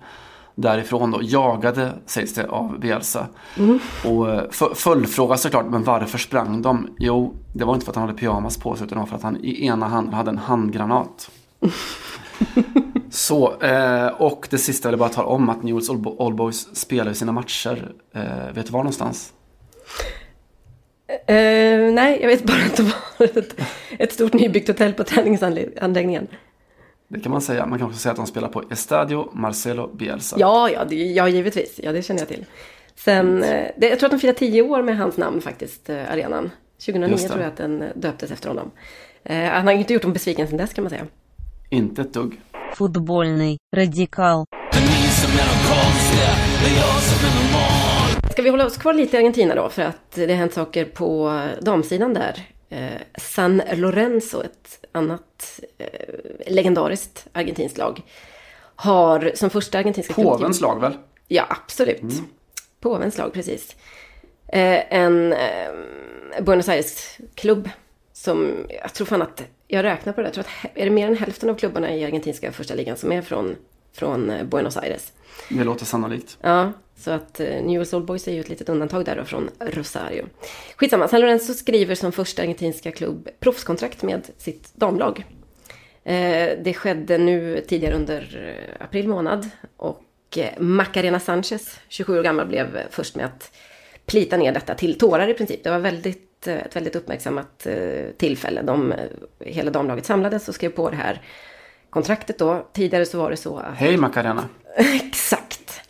därifrån 0.56 1.12
då, 1.12 1.20
jagade 1.22 1.94
sägs 2.06 2.34
det 2.34 2.48
av 2.50 2.80
Bielsa. 2.80 3.28
Mm. 3.58 3.80
Och 4.06 4.30
eh, 4.30 4.74
följdfråga 4.76 5.38
såklart, 5.38 5.66
men 5.70 5.84
varför 5.84 6.18
sprang 6.18 6.62
de? 6.62 6.88
Jo, 6.98 7.36
det 7.54 7.66
var 7.66 7.74
inte 7.74 7.86
för 7.86 7.92
att 7.92 7.96
han 7.96 8.08
hade 8.08 8.20
pyjamas 8.20 8.58
på 8.58 8.76
sig 8.76 8.86
utan 8.86 8.96
det 8.96 9.00
var 9.00 9.08
för 9.08 9.16
att 9.16 9.24
han 9.24 9.38
i 9.38 9.66
ena 9.66 9.88
handen 9.88 10.14
hade 10.14 10.32
en 10.32 10.38
handgranat. 10.38 11.32
Så, 13.30 13.62
eh, 13.62 14.08
och 14.08 14.48
det 14.50 14.58
sista 14.58 14.88
vill 14.88 14.94
jag 14.94 15.00
bara 15.00 15.10
tala 15.10 15.28
om 15.28 15.50
att 15.50 15.62
Newell's 15.62 15.90
Old 16.18 16.36
Boys 16.36 16.76
spelar 16.76 17.14
sina 17.14 17.32
matcher. 17.32 17.92
Eh, 18.14 18.54
vet 18.54 18.66
du 18.66 18.72
var 18.72 18.80
någonstans? 18.80 19.34
Uh, 21.10 21.94
nej, 21.94 22.18
jag 22.22 22.28
vet 22.28 22.44
bara 22.44 22.58
att 22.66 22.78
det 22.78 22.84
var 22.84 23.26
ett, 23.38 23.56
ett 24.00 24.14
stort 24.14 24.34
nybyggt 24.34 24.68
hotell 24.68 24.94
på 24.94 25.04
träningsanläggningen. 25.04 26.28
Det 27.08 27.20
kan 27.20 27.32
man 27.32 27.42
säga. 27.42 27.66
Man 27.66 27.80
kan 27.80 27.88
också 27.88 28.00
säga 28.00 28.12
att 28.12 28.18
de 28.18 28.28
spelar 28.28 28.48
på 28.48 28.64
Estadio 28.72 29.30
Marcelo 29.34 29.88
Bielsa. 29.88 30.36
Ja, 30.40 30.70
ja, 30.70 30.86
det, 30.86 30.96
ja 30.96 31.28
givetvis. 31.28 31.80
Ja, 31.84 31.92
det 31.92 32.02
känner 32.02 32.22
jag 32.22 32.28
till. 32.28 32.46
Sen, 32.96 33.44
mm. 33.44 33.72
det, 33.78 33.90
jag 33.90 34.00
tror 34.00 34.08
att 34.08 34.12
de 34.12 34.20
firar 34.20 34.34
tio 34.34 34.62
år 34.62 34.82
med 34.82 34.98
hans 34.98 35.18
namn 35.18 35.42
faktiskt, 35.42 35.90
eh, 35.90 36.12
arenan. 36.12 36.52
2009 36.86 37.18
tror 37.18 37.40
jag 37.40 37.48
att 37.48 37.58
den 37.58 37.84
döptes 37.96 38.32
efter 38.32 38.48
honom. 38.48 38.72
Uh, 39.30 39.36
han 39.36 39.68
har 39.68 39.74
inte 39.74 39.94
gjort 39.94 40.02
dem 40.02 40.14
besviken 40.14 40.48
sedan 40.48 40.58
dess 40.58 40.74
kan 40.74 40.84
man 40.84 40.90
säga. 40.90 41.06
Inte 41.70 42.02
ett 42.02 42.14
dugg. 42.14 42.42
Fotbollny, 42.76 43.57
radikal. 43.76 44.45
Ska 48.32 48.41
vi 48.41 48.49
hålla 48.49 48.65
oss 48.65 48.78
kvar 48.78 48.93
lite 48.93 49.15
i 49.17 49.20
Argentina 49.20 49.55
då? 49.55 49.70
För 49.70 49.82
att 49.82 50.11
det 50.11 50.28
har 50.28 50.36
hänt 50.36 50.53
saker 50.53 50.86
på 50.86 51.41
damsidan 51.61 52.13
där. 52.13 52.45
Eh, 52.70 53.01
San 53.17 53.61
Lorenzo, 53.74 54.43
ett 54.43 54.86
annat 54.91 55.59
eh, 55.78 55.88
legendariskt 56.47 57.28
argentinskt 57.32 57.78
lag, 57.78 58.01
har 58.76 59.32
som 59.36 59.49
första 59.49 59.78
argentinska 59.78 60.13
Påvens 60.13 60.61
lag 60.61 60.82
väl? 60.82 60.97
Ja, 61.28 61.45
absolut. 61.49 62.01
Mm. 62.01 62.26
Påvens 62.80 63.17
lag, 63.17 63.34
precis. 63.34 63.76
Eh, 64.47 64.93
en 64.93 65.36
Buenos 66.41 66.70
Aires-klubb 66.70 67.70
som, 68.13 68.65
jag 68.84 68.93
tror 68.93 69.07
fan 69.07 69.22
att, 69.22 69.43
jag 69.72 69.84
räknar 69.84 70.13
på 70.13 70.22
det, 70.22 70.28
jag 70.28 70.34
tror 70.34 70.43
att 70.43 70.78
är 70.78 70.86
det 70.86 70.91
mer 70.91 71.07
än 71.07 71.17
hälften 71.17 71.49
av 71.49 71.55
klubbarna 71.55 71.95
i 71.95 72.05
argentinska 72.05 72.51
första 72.51 72.76
ligan 72.76 72.97
som 72.97 73.11
är 73.11 73.22
från, 73.22 73.55
från 73.93 74.32
Buenos 74.49 74.78
Aires. 74.78 75.13
Det 75.49 75.63
låter 75.63 75.86
sannolikt. 75.86 76.38
Ja, 76.41 76.72
så 76.97 77.11
att 77.11 77.39
eh, 77.39 77.45
Newell's 77.45 77.95
Old 77.95 78.05
Boys 78.05 78.28
är 78.28 78.32
ju 78.32 78.39
ett 78.39 78.49
litet 78.49 78.70
undantag 78.70 79.05
där 79.05 79.15
då 79.15 79.24
från 79.24 79.49
Rosario. 79.59 80.26
Skitsamma, 80.76 81.07
San 81.07 81.22
Lorenzo 81.22 81.53
skriver 81.53 81.95
som 81.95 82.11
första 82.11 82.41
argentinska 82.41 82.91
klubb 82.91 83.30
proffskontrakt 83.39 84.03
med 84.03 84.28
sitt 84.38 84.76
damlag. 84.76 85.26
Eh, 86.03 86.49
det 86.63 86.74
skedde 86.74 87.17
nu 87.17 87.65
tidigare 87.67 87.95
under 87.95 88.55
eh, 88.57 88.86
april 88.86 89.07
månad 89.07 89.49
och 89.78 90.03
Macarena 90.57 91.20
Sanchez, 91.20 91.80
27 91.88 92.20
år 92.20 92.24
gammal, 92.24 92.47
blev 92.47 92.80
först 92.89 93.15
med 93.15 93.26
att 93.26 93.51
plita 94.05 94.38
ner 94.38 94.51
detta 94.51 94.76
till 94.76 94.97
tårar 94.97 95.28
i 95.28 95.34
princip. 95.34 95.63
Det 95.63 95.70
var 95.70 95.80
väldigt, 95.80 96.29
ett 96.48 96.76
väldigt 96.76 96.96
uppmärksammat 96.96 97.68
tillfälle. 98.18 98.62
De, 98.62 98.94
hela 99.40 99.72
damlaget 99.72 100.06
samlades 100.06 100.48
och 100.48 100.56
skrev 100.56 100.70
på 100.70 100.90
det 100.90 100.96
här 100.96 101.22
kontraktet 101.90 102.38
då. 102.38 102.68
Tidigare 102.74 103.06
så 103.06 103.18
var 103.18 103.32
det 103.32 103.38
så 103.38 103.58
att... 103.58 103.76
Hej 103.76 103.98
Macarena! 103.98 104.50
Exakt! 104.78 105.82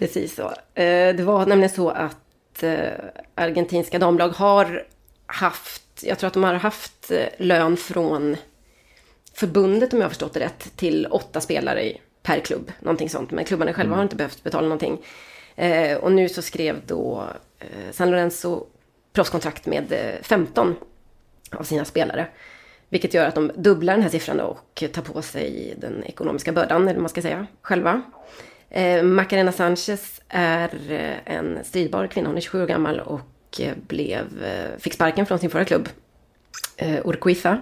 Precis 0.00 0.34
så. 0.34 0.46
Eh, 0.74 1.14
det 1.16 1.22
var 1.22 1.46
nämligen 1.46 1.74
så 1.74 1.90
att 1.90 2.62
eh, 2.62 2.92
argentinska 3.34 3.98
damlag 3.98 4.28
har 4.28 4.86
haft, 5.26 6.02
jag 6.02 6.18
tror 6.18 6.28
att 6.28 6.34
de 6.34 6.44
har 6.44 6.54
haft 6.54 7.10
eh, 7.10 7.26
lön 7.36 7.76
från 7.76 8.36
förbundet 9.34 9.92
om 9.92 9.98
jag 9.98 10.04
har 10.04 10.10
förstått 10.10 10.34
det 10.34 10.40
rätt, 10.40 10.76
till 10.76 11.06
åtta 11.10 11.40
spelare 11.40 11.92
per 12.22 12.40
klubb. 12.40 12.72
Någonting 12.80 13.10
sånt. 13.10 13.30
Men 13.30 13.44
klubbarna 13.44 13.72
själva 13.72 13.88
mm. 13.88 13.96
har 13.96 14.02
inte 14.02 14.16
behövt 14.16 14.42
betala 14.42 14.62
någonting. 14.62 14.98
Och 16.00 16.12
nu 16.12 16.28
så 16.28 16.42
skrev 16.42 16.76
då 16.86 17.24
San 17.90 18.10
Lorenzo 18.10 18.66
proffskontrakt 19.12 19.66
med 19.66 19.92
eh, 19.92 20.22
15 20.22 20.76
av 21.50 21.62
sina 21.62 21.84
spelare. 21.84 22.26
Vilket 22.88 23.14
gör 23.14 23.26
att 23.26 23.34
de 23.34 23.50
dubblar 23.56 23.94
den 23.94 24.02
här 24.02 24.10
siffran 24.10 24.40
och 24.40 24.84
tar 24.92 25.02
på 25.02 25.22
sig 25.22 25.74
den 25.78 26.04
ekonomiska 26.04 26.52
bördan, 26.52 26.82
eller 26.82 26.94
vad 26.94 27.02
man 27.02 27.08
ska 27.08 27.22
säga, 27.22 27.46
själva. 27.62 28.02
Eh, 28.70 29.02
Macarena 29.02 29.52
Sanchez 29.52 30.20
är 30.28 30.92
eh, 30.92 31.34
en 31.36 31.58
stridbar 31.64 32.06
kvinna. 32.06 32.28
Hon 32.28 32.36
är 32.36 32.40
27 32.40 32.62
år 32.62 32.66
gammal 32.66 33.00
och 33.00 33.60
eh, 33.60 33.72
blev, 33.86 34.26
fick 34.78 34.94
sparken 34.94 35.26
från 35.26 35.38
sin 35.38 35.50
förra 35.50 35.64
klubb. 35.64 35.88
Eh, 36.76 37.06
Urquiza. 37.06 37.58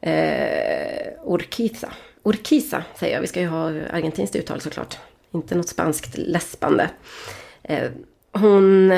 Eh, 0.00 1.06
Urquiza. 1.26 1.92
Urquiza 2.22 2.84
säger 2.94 3.14
jag. 3.14 3.20
Vi 3.20 3.26
ska 3.26 3.40
ju 3.40 3.46
ha 3.46 3.66
argentinskt 3.66 4.36
uttal 4.36 4.60
såklart. 4.60 4.98
Inte 5.32 5.54
något 5.54 5.68
spanskt 5.68 6.18
läspande. 6.18 6.90
Eh, 7.62 7.90
hon 8.32 8.92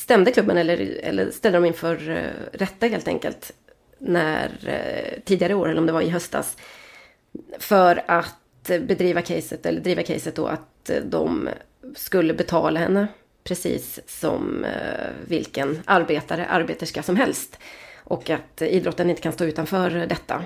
stämde 0.00 0.32
klubben 0.32 0.56
eller, 0.56 1.00
eller 1.02 1.30
ställde 1.30 1.58
dem 1.58 1.64
inför 1.64 2.10
eh, 2.10 2.58
rätta 2.58 2.86
helt 2.86 3.08
enkelt. 3.08 3.52
När 3.98 4.50
eh, 4.66 5.20
tidigare 5.24 5.54
år, 5.54 5.68
eller 5.68 5.80
om 5.80 5.86
det 5.86 5.92
var 5.92 6.02
i 6.02 6.08
höstas. 6.08 6.56
För 7.58 8.02
att 8.06 8.36
bedriva 8.66 9.22
caset, 9.22 9.66
eller 9.66 9.80
driva 9.80 10.02
caset 10.02 10.34
då 10.36 10.46
att 10.46 10.90
eh, 10.90 10.96
de 11.04 11.48
skulle 11.94 12.34
betala 12.34 12.80
henne 12.80 13.06
precis 13.44 14.00
som 14.06 14.64
eh, 14.64 15.06
vilken 15.26 15.82
arbetare, 15.84 16.46
arbeterska 16.46 17.02
som 17.02 17.16
helst. 17.16 17.58
Och 17.96 18.30
att 18.30 18.62
idrotten 18.62 19.10
inte 19.10 19.22
kan 19.22 19.32
stå 19.32 19.44
utanför 19.44 19.90
detta. 19.90 20.44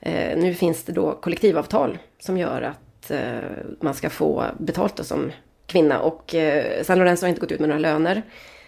Eh, 0.00 0.38
nu 0.38 0.54
finns 0.54 0.84
det 0.84 0.92
då 0.92 1.12
kollektivavtal 1.12 1.98
som 2.18 2.38
gör 2.38 2.62
att 2.62 3.10
eh, 3.10 3.40
man 3.80 3.94
ska 3.94 4.10
få 4.10 4.44
betalt 4.58 4.96
då 4.96 5.04
som 5.04 5.32
kvinna. 5.66 6.00
Och 6.00 6.34
eh, 6.34 6.82
San 6.82 6.98
Lorenzo 6.98 7.24
har 7.24 7.28
inte 7.28 7.40
gått 7.40 7.52
ut 7.52 7.60
med 7.60 7.68
några 7.68 7.80
löner. 7.80 8.22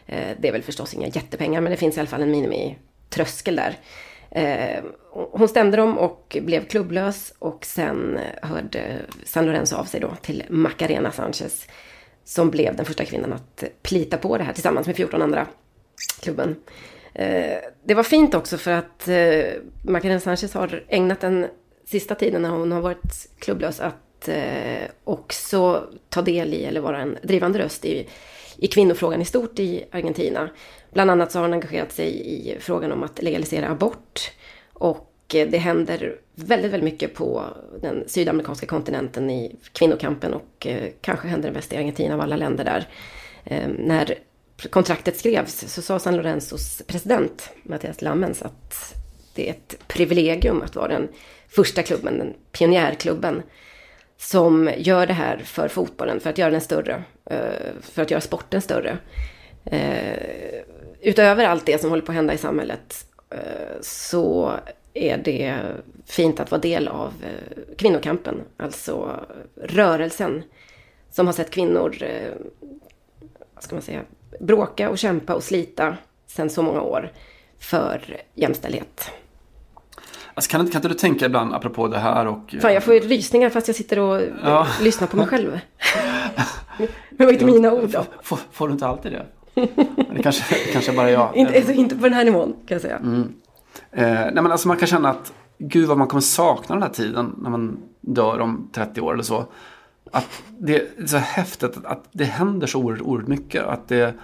Eh, 0.07 0.37
det 0.39 0.49
är 0.49 0.53
väl 0.53 0.63
förstås 0.63 0.95
inga 0.95 1.07
jättepengar 1.07 1.61
men 1.61 1.71
det 1.71 1.77
finns 1.77 1.97
i 1.97 2.01
alla 2.01 2.09
fall 2.09 2.23
en 2.23 2.31
minimitröskel 2.31 3.57
där. 3.57 3.77
Eh, 4.31 4.85
hon 5.11 5.49
stämde 5.49 5.77
dem 5.77 5.99
och 5.99 6.37
blev 6.43 6.65
klubblös 6.65 7.35
och 7.39 7.65
sen 7.65 8.19
hörde 8.43 9.01
San 9.25 9.47
Lorenzo 9.47 9.77
av 9.77 9.85
sig 9.85 10.01
då 10.01 10.11
till 10.23 10.43
Macarena 10.49 11.13
Sanchez 11.13 11.67
som 12.25 12.51
blev 12.51 12.77
den 12.77 12.87
första 12.87 13.05
kvinnan 13.05 13.33
att 13.33 13.65
plita 13.83 14.17
på 14.17 14.39
det 14.39 14.45
här 14.45 14.53
tillsammans 14.53 14.87
med 14.87 14.97
14 14.97 15.23
andra 15.23 15.47
klubben. 16.21 16.57
Eh, 17.15 17.59
det 17.85 17.95
var 17.95 18.03
fint 18.03 18.35
också 18.35 18.59
för 18.59 18.71
att 18.71 19.09
eh, 19.09 19.45
Macarena 19.83 20.21
Sanchez 20.21 20.55
har 20.55 20.85
ägnat 20.89 21.21
den 21.21 21.47
sista 21.87 22.15
tiden 22.15 22.43
när 22.43 22.51
hon 22.51 22.73
har 22.73 22.81
varit 22.81 23.29
klubblös 23.39 23.81
att 23.81 24.29
eh, 24.29 24.89
också 25.05 25.89
ta 26.09 26.23
del 26.23 26.55
i 26.55 26.65
eller 26.65 26.81
vara 26.81 27.01
en 27.01 27.19
drivande 27.23 27.59
röst 27.59 27.85
i, 27.85 28.09
i 28.57 28.67
kvinnofrågan 28.67 29.23
i 29.23 29.25
stort 29.25 29.59
i 29.59 29.85
Argentina. 29.91 30.51
Bland 30.93 31.11
annat 31.11 31.33
så 31.33 31.39
har 31.39 31.45
hon 31.45 31.53
engagerat 31.53 31.93
sig 31.93 32.27
i 32.27 32.57
frågan 32.61 32.93
om 32.93 33.03
att 33.03 33.23
legalisera 33.23 33.69
abort. 33.69 34.31
Och 34.73 35.35
eh, 35.35 35.49
det 35.49 35.59
händer 35.59 36.17
väldigt, 36.35 36.73
väldigt 36.73 36.85
mycket 36.85 37.15
på 37.15 37.45
den 37.81 38.05
sydamerikanska 38.07 38.67
kontinenten 38.67 39.31
i 39.31 39.57
kvinnokampen 39.73 40.35
och 40.35 40.67
eh, 40.67 40.91
kanske 41.01 41.29
händer 41.29 41.49
det 41.49 41.55
mest 41.55 41.73
i 41.73 41.77
Argentina 41.77 42.15
av 42.15 42.21
alla 42.21 42.37
länder 42.37 42.65
där. 42.65 42.89
Ehm, 43.45 43.71
när 43.71 44.15
kontraktet 44.71 45.17
skrevs 45.17 45.73
så 45.73 45.83
sa 45.83 45.99
San 45.99 46.17
Lorenzos 46.17 46.83
president 46.87 47.51
Mattias 47.63 48.03
Lammens 48.03 48.43
att 48.43 48.95
det 49.35 49.49
är 49.49 49.51
ett 49.51 49.89
privilegium 49.89 50.63
att 50.63 50.77
vara 50.77 50.89
den 50.89 51.09
första 51.49 51.83
klubben, 51.83 52.19
den 52.19 52.35
pionjärklubben 52.53 53.43
som 54.17 54.71
gör 54.77 55.07
det 55.07 55.13
här 55.13 55.39
för 55.39 55.69
fotbollen, 55.69 56.21
för 56.21 56.31
att 56.31 56.39
göra 56.39 56.51
den 56.51 56.61
större, 56.61 57.03
eh, 57.31 57.73
för 57.81 58.03
att 58.03 58.11
göra 58.11 58.21
sporten 58.21 58.63
större 58.63 58.99
eh, 59.65 60.63
utöver 61.01 61.45
allt 61.45 61.67
det 61.67 61.81
som 61.81 61.91
håller 61.91 62.03
på 62.03 62.13
att 62.13 62.17
hända 62.17 62.35
i 62.35 62.39
samhället 62.39 63.07
eh, 63.31 63.81
så 63.81 64.53
är 64.95 65.19
det 65.19 65.59
fint 66.07 66.41
att 66.41 66.51
vara 66.51 66.61
del 66.61 66.89
av 66.89 67.13
kvinnokampen. 67.79 68.43
Alltså 68.57 69.21
rörelsen 69.57 70.43
som 71.11 71.27
har 71.27 71.35
sett 71.35 71.51
kvinnor, 71.51 71.97
vad 73.55 73.63
ska 73.63 73.75
man 73.75 73.83
säga, 73.83 74.01
bråka 74.41 74.91
och 74.91 74.99
kämpa 74.99 75.35
och 75.35 75.43
slita 75.43 75.97
sedan 76.27 76.51
så 76.51 76.63
många 76.63 76.81
år 76.81 77.13
för 77.59 78.21
jämställdhet. 78.35 79.11
Alltså 80.35 80.51
kan, 80.51 80.67
kan 80.67 80.79
inte 80.79 80.89
du 80.89 80.95
tänka 80.95 81.27
ibland, 81.27 81.55
apropå 81.55 81.89
det 81.89 81.99
här 81.99 82.27
och... 82.27 82.55
Fan, 82.61 82.75
jag 82.75 82.83
får 82.83 82.95
ju 82.95 83.01
rysningar 83.01 83.51
fast 83.51 83.69
jag 83.69 83.77
sitter 83.77 83.99
och 83.99 84.23
ja. 84.45 84.67
lyssnar 84.83 85.09
på 85.09 85.17
mig 85.17 85.27
själv. 85.27 85.61
Men 86.79 86.89
det 87.11 87.25
var 87.25 87.33
inte 87.33 87.45
mina 87.45 87.73
ord 87.73 87.89
då. 87.91 88.05
Får, 88.23 88.39
får 88.53 88.69
du 88.69 88.73
inte 88.73 88.87
alltid 88.87 89.13
det? 89.13 89.27
det 90.15 90.23
kanske, 90.23 90.55
kanske 90.73 90.93
bara 90.93 91.11
jag. 91.11 91.31
inte, 91.37 91.57
alltså, 91.57 91.73
inte 91.73 91.97
på 91.97 92.03
den 92.03 92.13
här 92.13 92.25
nivån 92.25 92.53
kan 92.53 92.75
jag 92.75 92.83
säga. 92.83 92.97
Mm. 92.97 93.33
Eh, 93.91 94.05
nej 94.05 94.35
men 94.35 94.53
alltså 94.53 94.69
man 94.69 94.77
kan 94.77 94.89
känna 94.89 95.11
att 95.11 95.33
gud 95.59 95.89
vad 95.89 95.99
man 95.99 96.07
kommer 96.07 96.21
sakna 96.21 96.75
den 96.75 96.83
här 96.83 96.91
tiden 96.91 97.35
när 97.39 97.51
man 97.51 97.79
dör 98.01 98.41
om 98.41 98.71
30 98.75 99.01
år 99.01 99.13
eller 99.13 99.23
så. 99.23 99.47
Att 100.11 100.43
det 100.59 100.77
är 100.77 101.07
så 101.07 101.17
häftigt 101.17 101.79
att 101.85 102.05
det 102.13 102.25
händer 102.25 102.67
så 102.67 102.79
oerhört, 102.79 103.03
oerhört 103.03 103.29
mycket. 103.29 103.65
Att 103.65 103.89
det, 103.89 104.15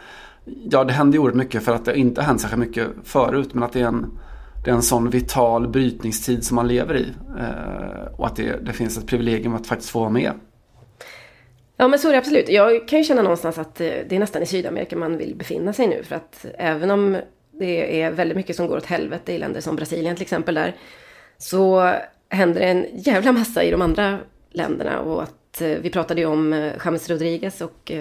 ja, 0.45 0.85
det 0.85 0.93
händer 0.93 1.19
oerhört 1.19 1.37
mycket 1.37 1.63
för 1.63 1.75
att 1.75 1.85
det 1.85 1.99
inte 1.99 2.21
har 2.21 2.27
hänt 2.27 2.41
särskilt 2.41 2.61
mycket 2.61 2.89
förut. 3.05 3.55
Men 3.55 3.63
att 3.63 3.73
det 3.73 3.81
är 3.81 3.87
en, 3.87 4.19
det 4.65 4.71
är 4.71 4.75
en 4.75 4.83
sån 4.83 5.11
vital 5.11 5.69
brytningstid 5.69 6.45
som 6.45 6.55
man 6.55 6.69
lever 6.69 6.97
i. 6.97 7.07
Eh, 7.39 8.15
och 8.17 8.27
att 8.27 8.37
det, 8.37 8.67
det 8.67 8.73
finns 8.73 8.99
ett 8.99 9.07
privilegium 9.07 9.55
att 9.55 9.67
faktiskt 9.67 9.91
få 9.91 10.01
vara 10.01 10.11
med. 10.11 10.33
Ja 11.77 11.89
men 11.89 11.99
så 11.99 12.09
är 12.09 12.13
det 12.13 12.19
absolut. 12.19 12.49
Jag 12.49 12.89
kan 12.89 12.99
ju 12.99 13.05
känna 13.05 13.23
någonstans 13.23 13.59
att 13.59 13.81
eh, 13.81 13.87
det 13.87 14.13
är 14.13 14.19
nästan 14.19 14.43
i 14.43 14.47
Sydamerika 14.47 14.97
man 14.97 15.17
vill 15.17 15.35
befinna 15.37 15.73
sig 15.73 15.87
nu. 15.87 16.03
För 16.03 16.17
att 16.17 16.47
även 16.59 16.91
om 16.91 17.17
det 17.53 18.03
är 18.03 18.11
väldigt 18.11 18.37
mycket 18.37 18.57
som 18.57 18.67
går 18.67 18.77
åt 18.77 18.87
helvete 18.87 19.33
i 19.33 19.39
länder 19.39 19.61
som 19.61 19.77
Brasilien 19.77 20.17
till 20.17 20.23
exempel 20.23 20.55
där. 20.55 20.77
Så 21.39 21.95
händer 22.29 22.61
det 22.61 22.67
en 22.67 22.87
jävla 22.93 23.33
massa 23.33 23.65
i 23.65 23.71
de 23.71 23.83
andra 23.83 24.19
länderna. 24.51 25.01
Och 25.01 25.23
att 25.23 25.61
eh, 25.61 25.69
vi 25.69 25.91
pratade 25.91 26.21
ju 26.21 26.27
om 26.27 26.53
eh, 26.53 26.73
James 26.85 27.11
Rodriguez 27.11 27.61
och 27.61 27.93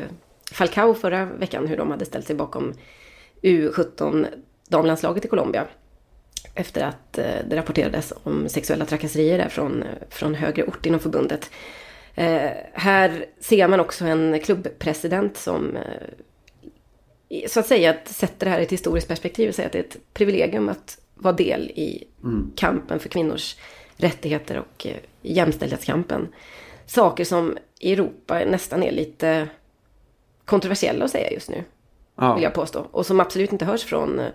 Falcao 0.52 0.94
förra 0.94 1.26
veckan. 1.26 1.68
Hur 1.68 1.78
de 1.78 1.92
hade 1.92 2.06
ställt 2.06 2.28
sig 2.28 2.36
bakom 2.36 2.74
U17 3.42 4.26
damlandslaget 4.70 5.26
i 5.26 5.28
Colombia. 5.28 5.68
Efter 6.56 6.84
att 6.84 7.14
det 7.14 7.56
rapporterades 7.56 8.14
om 8.24 8.50
sexuella 8.50 8.86
trakasserier 8.86 9.38
där 9.38 9.50
från, 9.50 9.84
från 10.10 10.36
högre 10.36 10.64
ort 10.64 10.86
inom 10.86 11.00
förbundet. 11.00 11.50
Eh, 12.20 12.52
här 12.74 13.26
ser 13.40 13.68
man 13.68 13.80
också 13.80 14.06
en 14.06 14.40
klubbpresident 14.40 15.38
som 15.38 15.78
eh, 15.78 17.48
så 17.48 17.60
att 17.60 17.68
säga 17.68 17.96
sätter 18.06 18.46
det 18.46 18.52
här 18.52 18.60
i 18.60 18.64
ett 18.64 18.72
historiskt 18.72 19.08
perspektiv 19.08 19.50
och 19.50 19.56
säger 19.56 19.68
att 19.68 19.74
det 19.74 19.80
är 19.80 19.84
ett 19.84 20.14
privilegium 20.14 20.70
att 20.70 21.00
vara 21.16 21.34
del 21.34 21.62
i 21.62 22.08
mm. 22.24 22.52
kampen 22.56 23.00
för 23.00 23.10
kvinnors 23.10 23.56
rättigheter 23.98 24.58
och 24.58 24.88
eh, 24.88 24.98
jämställdhetskampen. 25.22 26.28
Saker 26.86 27.26
som 27.26 27.58
i 27.80 27.94
Europa 27.94 28.40
nästan 28.48 28.84
är 28.84 28.92
lite 28.92 29.48
kontroversiella 30.46 31.06
att 31.06 31.12
säga 31.12 31.32
just 31.32 31.50
nu. 31.50 31.64
Ja. 32.16 32.34
Vill 32.34 32.44
jag 32.44 32.54
påstå. 32.54 32.88
Och 32.92 33.06
som 33.06 33.20
absolut 33.20 33.52
inte 33.52 33.66
hörs 33.66 33.84
från 33.84 34.20
eh, 34.20 34.32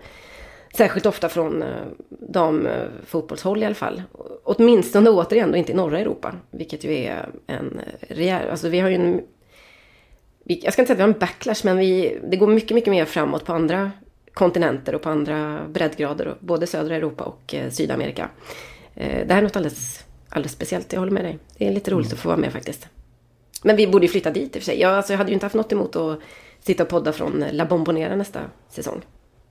Särskilt 0.77 1.05
ofta 1.05 1.29
från 1.29 1.63
eh, 1.63 1.69
damfotbollshåll 2.09 3.57
eh, 3.57 3.63
i 3.63 3.65
alla 3.65 3.75
fall. 3.75 4.03
Åtminstone 4.43 5.09
återigen 5.09 5.51
då 5.51 5.57
inte 5.57 5.71
i 5.71 5.75
norra 5.75 5.99
Europa. 5.99 6.35
Vilket 6.51 6.83
ju 6.83 6.93
är 6.93 7.29
en 7.47 7.79
eh, 7.79 8.15
rejäl... 8.15 8.49
Alltså 8.49 8.69
vi 8.69 8.79
har 8.79 8.89
ju 8.89 8.95
en... 8.95 9.21
Jag 10.43 10.73
ska 10.73 10.81
inte 10.81 10.87
säga 10.87 10.93
att 10.93 10.99
vi 10.99 11.01
har 11.01 11.13
en 11.13 11.19
backlash 11.19 11.61
men 11.63 11.77
vi, 11.77 12.19
det 12.29 12.37
går 12.37 12.47
mycket, 12.47 12.75
mycket 12.75 12.91
mer 12.91 13.05
framåt 13.05 13.45
på 13.45 13.53
andra 13.53 13.91
kontinenter 14.33 14.95
och 14.95 15.01
på 15.01 15.09
andra 15.09 15.59
breddgrader. 15.67 16.35
Både 16.39 16.67
södra 16.67 16.95
Europa 16.95 17.23
och 17.23 17.55
Sydamerika. 17.69 18.29
Det 18.93 19.29
här 19.29 19.37
är 19.37 19.41
något 19.41 19.55
alldeles, 19.55 20.03
alldeles 20.29 20.51
speciellt, 20.51 20.93
jag 20.93 20.99
håller 20.99 21.11
med 21.11 21.23
dig. 21.23 21.39
Det 21.57 21.67
är 21.67 21.71
lite 21.71 21.91
roligt 21.91 22.13
att 22.13 22.19
få 22.19 22.29
vara 22.29 22.37
med 22.37 22.53
faktiskt. 22.53 22.87
Men 23.63 23.75
vi 23.75 23.87
borde 23.87 24.05
ju 24.05 24.11
flytta 24.11 24.31
dit 24.31 24.55
i 24.55 24.59
och 24.59 24.63
för 24.63 24.65
sig. 24.65 24.79
Jag, 24.79 24.93
alltså, 24.93 25.13
jag 25.13 25.17
hade 25.17 25.29
ju 25.29 25.33
inte 25.33 25.45
haft 25.45 25.55
något 25.55 25.71
emot 25.71 25.95
att 25.95 26.19
sitta 26.59 26.83
och 26.83 26.89
podda 26.89 27.13
från 27.13 27.45
La 27.51 27.65
Bombonera 27.65 28.15
nästa 28.15 28.39
säsong. 28.69 29.01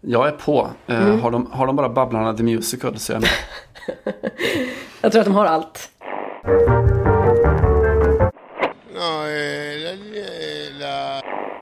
Jag 0.06 0.28
är 0.28 0.32
på. 0.32 0.70
Eh, 0.86 1.06
mm. 1.06 1.20
har, 1.20 1.30
de, 1.30 1.46
har 1.52 1.66
de 1.66 1.76
bara 1.76 1.88
Babblarna 1.88 2.34
the 2.34 2.42
Musical 2.42 2.98
så 2.98 3.12
är 3.12 3.14
jag 3.14 3.22
med. 3.22 3.30
jag 5.00 5.12
tror 5.12 5.20
att 5.20 5.26
de 5.26 5.34
har 5.34 5.46
allt. 5.46 5.90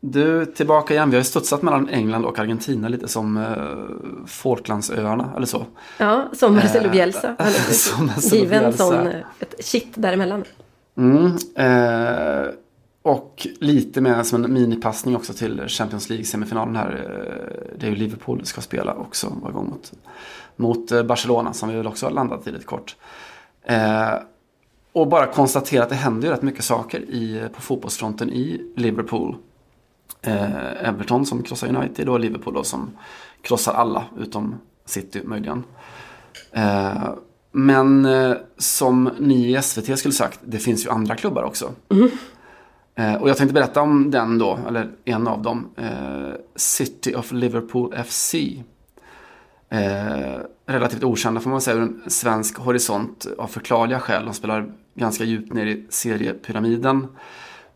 Du, 0.01 0.47
tillbaka 0.47 0.95
igen. 0.95 1.11
Vi 1.11 1.17
har 1.17 1.21
ju 1.21 1.25
studsat 1.25 1.63
mellan 1.63 1.89
England 1.89 2.25
och 2.25 2.39
Argentina 2.39 2.89
lite 2.89 3.09
som 3.09 3.37
eh, 3.37 4.27
Falklandsöarna 4.27 5.33
eller 5.37 5.47
så. 5.47 5.67
Ja, 5.99 6.29
som 6.33 6.55
Marcelo 6.55 6.87
eh, 6.87 6.91
Bielsa. 6.93 7.37
Eh, 7.39 7.47
som 7.71 8.07
Marcelo 8.07 8.43
Given 8.43 8.63
Bielsa. 8.63 8.85
sån, 8.85 9.07
ett 9.41 9.55
shit 9.65 9.89
däremellan. 9.95 10.45
Mm, 10.97 11.27
eh, 11.57 12.53
och 13.03 13.47
lite 13.61 14.01
mer 14.01 14.23
som 14.23 14.45
en 14.45 14.53
minipassning 14.53 15.17
också 15.17 15.33
till 15.33 15.69
Champions 15.69 16.11
League-semifinalen 16.11 16.77
här. 16.77 16.91
Eh, 16.91 17.79
det 17.79 17.87
är 17.87 17.91
ju 17.91 17.97
Liverpool 17.97 18.47
ska 18.47 18.61
spela 18.61 18.95
också, 18.95 19.33
var 19.43 19.51
igång 19.51 19.69
mot, 19.71 19.93
mot 20.57 20.93
eh, 20.93 21.03
Barcelona 21.03 21.53
som 21.53 21.69
vi 21.69 21.77
väl 21.77 21.87
också 21.87 22.07
har 22.07 22.11
landat 22.11 22.47
i 22.47 22.51
lite 22.53 22.65
kort. 22.65 22.97
Eh, 23.63 24.15
och 24.93 25.09
bara 25.09 25.27
konstatera 25.27 25.83
att 25.83 25.89
det 25.89 25.95
händer 25.95 26.29
ju 26.29 26.35
rätt 26.35 26.43
mycket 26.43 26.65
saker 26.65 27.01
i, 27.01 27.49
på 27.55 27.63
fotbollsfronten 27.63 28.31
i 28.31 28.73
Liverpool. 28.77 29.37
Eh, 30.23 30.89
Everton 30.89 31.27
som 31.27 31.43
krossar 31.43 31.77
United 31.77 32.09
och 32.09 32.21
Liverpool 32.21 32.55
då 32.55 32.65
som 32.65 32.91
krossar 33.43 33.73
alla 33.73 34.05
utom 34.19 34.55
City 34.85 35.21
möjligen. 35.25 35.65
Eh, 36.53 37.13
men 37.53 38.05
eh, 38.05 38.37
som 38.59 39.11
ni 39.19 39.57
i 39.57 39.63
SVT 39.63 39.99
skulle 39.99 40.15
sagt, 40.15 40.41
det 40.45 40.59
finns 40.59 40.87
ju 40.87 40.91
andra 40.91 41.17
klubbar 41.17 41.43
också. 41.43 41.71
Mm. 41.89 42.11
Eh, 42.95 43.15
och 43.15 43.29
jag 43.29 43.37
tänkte 43.37 43.55
berätta 43.55 43.81
om 43.81 44.11
den 44.11 44.39
då, 44.39 44.59
eller 44.69 44.91
en 45.05 45.29
av 45.29 45.43
dem. 45.43 45.69
Eh, 45.77 46.35
City 46.57 47.15
of 47.15 47.33
Liverpool 47.33 47.95
FC. 48.07 48.35
Eh, 49.69 50.39
relativt 50.67 51.05
okända 51.05 51.41
får 51.41 51.51
man 51.51 51.61
säga 51.61 51.77
ur 51.77 51.83
en 51.83 52.03
svensk 52.07 52.59
horisont 52.59 53.27
av 53.39 53.47
förklarliga 53.47 54.01
skäl. 54.01 54.25
De 54.25 54.35
spelar 54.35 54.73
ganska 54.95 55.25
djupt 55.25 55.53
ner 55.53 55.67
i 55.67 55.87
seriepyramiden. 55.89 57.07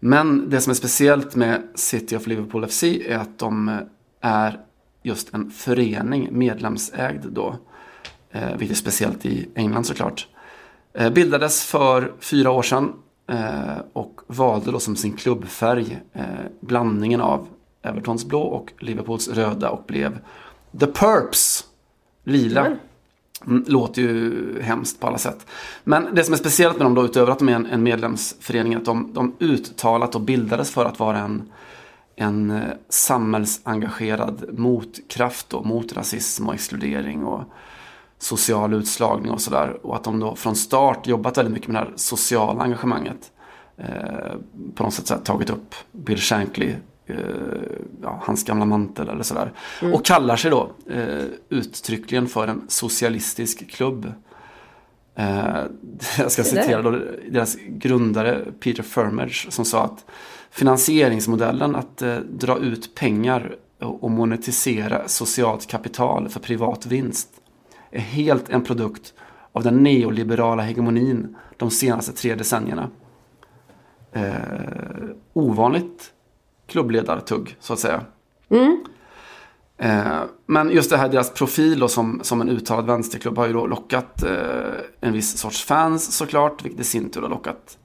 Men 0.00 0.50
det 0.50 0.60
som 0.60 0.70
är 0.70 0.74
speciellt 0.74 1.34
med 1.34 1.62
City 1.74 2.16
of 2.16 2.26
Liverpool 2.26 2.66
FC 2.66 2.82
är 2.82 3.18
att 3.18 3.38
de 3.38 3.68
eh, 3.68 3.78
är 4.20 4.60
just 5.02 5.34
en 5.34 5.50
förening, 5.50 6.28
medlemsägd 6.32 7.26
då. 7.30 7.56
Eh, 8.30 8.56
vilket 8.56 8.76
är 8.76 8.80
speciellt 8.80 9.26
i 9.26 9.48
England 9.54 9.84
såklart. 9.84 10.28
Eh, 10.92 11.10
bildades 11.10 11.64
för 11.64 12.12
fyra 12.20 12.50
år 12.50 12.62
sedan 12.62 12.92
och 13.92 14.20
valde 14.26 14.70
då 14.70 14.80
som 14.80 14.96
sin 14.96 15.12
klubbfärg 15.12 15.98
eh, 16.12 16.24
blandningen 16.60 17.20
av 17.20 17.48
Evertons 17.82 18.24
blå 18.24 18.40
och 18.42 18.72
Liverpools 18.78 19.28
röda 19.28 19.70
och 19.70 19.84
blev 19.86 20.18
The 20.80 20.86
Purps. 20.86 21.64
Lila. 22.24 22.66
Mm, 23.46 23.64
låter 23.66 24.02
ju 24.02 24.62
hemskt 24.62 25.00
på 25.00 25.06
alla 25.06 25.18
sätt. 25.18 25.46
Men 25.84 26.14
det 26.14 26.24
som 26.24 26.34
är 26.34 26.38
speciellt 26.38 26.76
med 26.76 26.86
dem 26.86 26.94
då 26.94 27.04
utöver 27.04 27.32
att 27.32 27.38
de 27.38 27.48
är 27.48 27.54
en, 27.54 27.66
en 27.66 27.82
medlemsförening 27.82 28.72
är 28.72 28.76
att 28.76 28.84
de, 28.84 29.12
de 29.12 29.36
uttalat 29.40 30.14
och 30.14 30.20
bildades 30.20 30.70
för 30.70 30.84
att 30.84 30.98
vara 30.98 31.18
en, 31.18 31.52
en 32.16 32.50
eh, 32.50 32.62
samhällsengagerad 32.88 34.58
motkraft 34.58 35.50
då, 35.50 35.62
mot 35.62 35.92
rasism 35.92 36.48
och 36.48 36.54
exkludering 36.54 37.24
och 37.24 37.44
social 38.18 38.74
utslagning 38.74 39.32
och 39.32 39.40
sådär. 39.40 39.86
Och 39.86 39.96
att 39.96 40.04
de 40.04 40.20
då 40.20 40.36
från 40.36 40.56
start 40.56 41.06
jobbat 41.06 41.38
väldigt 41.38 41.54
mycket 41.54 41.68
med 41.68 41.82
det 41.82 41.86
här 41.86 41.92
sociala 41.96 42.62
engagemanget. 42.62 43.32
Eh, 43.76 44.34
på 44.74 44.82
något 44.82 44.94
sätt 44.94 45.10
här, 45.10 45.18
tagit 45.18 45.50
upp 45.50 45.74
Bill 45.92 46.18
Shankly, 46.18 46.74
eh, 47.06 47.16
ja, 48.02 48.20
hans 48.22 48.44
gamla 48.44 48.64
mantel 48.64 49.08
eller 49.08 49.22
sådär. 49.22 49.52
Mm. 49.82 49.94
Och 49.94 50.04
kallar 50.04 50.36
sig 50.36 50.50
då 50.50 50.70
eh, 50.90 51.24
uttryckligen 51.48 52.26
för 52.26 52.48
en 52.48 52.64
socialistisk 52.68 53.70
klubb. 53.70 54.12
Eh, 55.14 55.56
jag 56.18 56.32
ska 56.32 56.44
citera 56.44 56.82
då 56.82 56.90
deras 57.30 57.56
grundare 57.68 58.44
Peter 58.60 58.82
Firmage 58.82 59.46
som 59.50 59.64
sa 59.64 59.84
att 59.84 60.04
finansieringsmodellen 60.50 61.76
att 61.76 62.02
eh, 62.02 62.16
dra 62.16 62.58
ut 62.58 62.94
pengar 62.94 63.56
och 63.78 64.10
monetisera 64.10 65.08
socialt 65.08 65.66
kapital 65.66 66.28
för 66.28 66.40
privat 66.40 66.86
vinst 66.86 67.28
är 67.90 68.00
helt 68.00 68.48
en 68.48 68.64
produkt 68.64 69.14
av 69.52 69.62
den 69.62 69.82
neoliberala 69.82 70.62
hegemonin 70.62 71.36
de 71.56 71.70
senaste 71.70 72.12
tre 72.12 72.34
decennierna. 72.34 72.90
Eh, 74.12 74.32
ovanligt 75.32 76.12
klubbledartugg, 76.66 77.56
så 77.60 77.72
att 77.72 77.78
säga. 77.78 78.00
Mm. 78.48 78.84
Eh, 79.78 80.22
men 80.46 80.70
just 80.70 80.90
det 80.90 80.96
här, 80.96 81.08
deras 81.08 81.34
profil 81.34 81.78
då, 81.78 81.88
som, 81.88 82.20
som 82.22 82.40
en 82.40 82.48
uttalad 82.48 82.86
vänsterklubb 82.86 83.38
har 83.38 83.46
ju 83.46 83.52
då 83.52 83.66
lockat 83.66 84.22
eh, 84.22 84.30
en 85.00 85.12
viss 85.12 85.38
sorts 85.38 85.64
fans 85.64 86.16
såklart, 86.16 86.64
vilket 86.64 86.80
i 86.80 86.84
sin 86.84 87.10
tur 87.10 87.22
har 87.22 87.28
lockat 87.28 87.78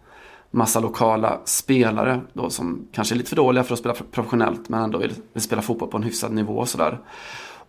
massa 0.51 0.79
lokala 0.79 1.39
spelare 1.45 2.21
då, 2.33 2.49
som 2.49 2.87
kanske 2.91 3.15
är 3.15 3.17
lite 3.17 3.29
för 3.29 3.35
dåliga 3.35 3.63
för 3.63 3.73
att 3.73 3.79
spela 3.79 3.95
professionellt 4.11 4.69
men 4.69 4.83
ändå 4.83 4.97
vill, 4.97 5.13
vill 5.33 5.43
spela 5.43 5.61
fotboll 5.61 5.89
på 5.89 5.97
en 5.97 6.03
hyfsad 6.03 6.31
nivå 6.31 6.57
och 6.57 6.69
sådär. 6.69 6.99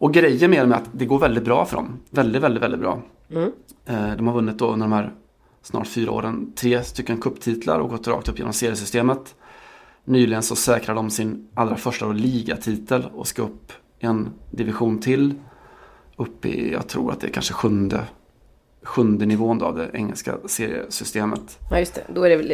Och 0.02 0.14
grejen 0.14 0.50
med 0.50 0.62
dem 0.62 0.72
är 0.72 0.76
att 0.76 0.90
det 0.92 1.06
går 1.06 1.18
väldigt 1.18 1.44
bra 1.44 1.64
för 1.64 1.76
dem. 1.76 2.00
Väldigt, 2.10 2.42
väldigt, 2.42 2.62
väldigt 2.62 2.80
bra. 2.80 3.02
Mm. 3.30 3.52
Eh, 3.86 4.16
de 4.16 4.26
har 4.26 4.34
vunnit 4.34 4.58
då 4.58 4.72
under 4.72 4.86
de 4.86 4.92
här 4.92 5.12
snart 5.62 5.86
fyra 5.86 6.10
åren 6.10 6.52
tre 6.56 6.82
stycken 6.82 7.20
kupptitlar 7.20 7.78
och 7.78 7.90
gått 7.90 8.08
rakt 8.08 8.28
upp 8.28 8.38
genom 8.38 8.52
seriesystemet. 8.52 9.34
Nyligen 10.04 10.42
så 10.42 10.56
säkrade 10.56 10.98
de 10.98 11.10
sin 11.10 11.48
allra 11.54 11.76
första 11.76 12.06
ligatitel 12.06 13.06
och 13.14 13.26
ska 13.26 13.42
upp 13.42 13.72
en 13.98 14.28
division 14.50 14.98
till. 14.98 15.34
Upp 16.16 16.46
i, 16.46 16.72
jag 16.72 16.88
tror 16.88 17.12
att 17.12 17.20
det 17.20 17.26
är 17.26 17.32
kanske 17.32 17.54
sjunde, 17.54 18.00
sjunde 18.82 19.26
nivån 19.26 19.58
då 19.58 19.66
av 19.66 19.76
det 19.76 19.90
engelska 19.92 20.34
seriesystemet. 20.46 21.58
Ja 21.70 21.78
just 21.78 21.94
det, 21.94 22.02
då 22.14 22.24
är 22.24 22.30
det 22.30 22.36
väl 22.36 22.48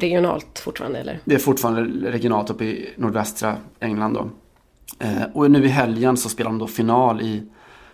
regionalt 0.00 0.58
fortfarande 0.58 0.98
eller? 0.98 1.18
Det 1.24 1.34
är 1.34 1.38
fortfarande 1.38 2.10
regionalt 2.10 2.50
uppe 2.50 2.64
i 2.64 2.90
nordvästra 2.96 3.56
England 3.80 4.14
då. 4.14 4.30
Eh, 4.98 5.22
och 5.34 5.50
nu 5.50 5.64
i 5.64 5.68
helgen 5.68 6.16
så 6.16 6.28
spelar 6.28 6.50
de 6.50 6.58
då 6.58 6.66
final 6.66 7.20
i 7.20 7.42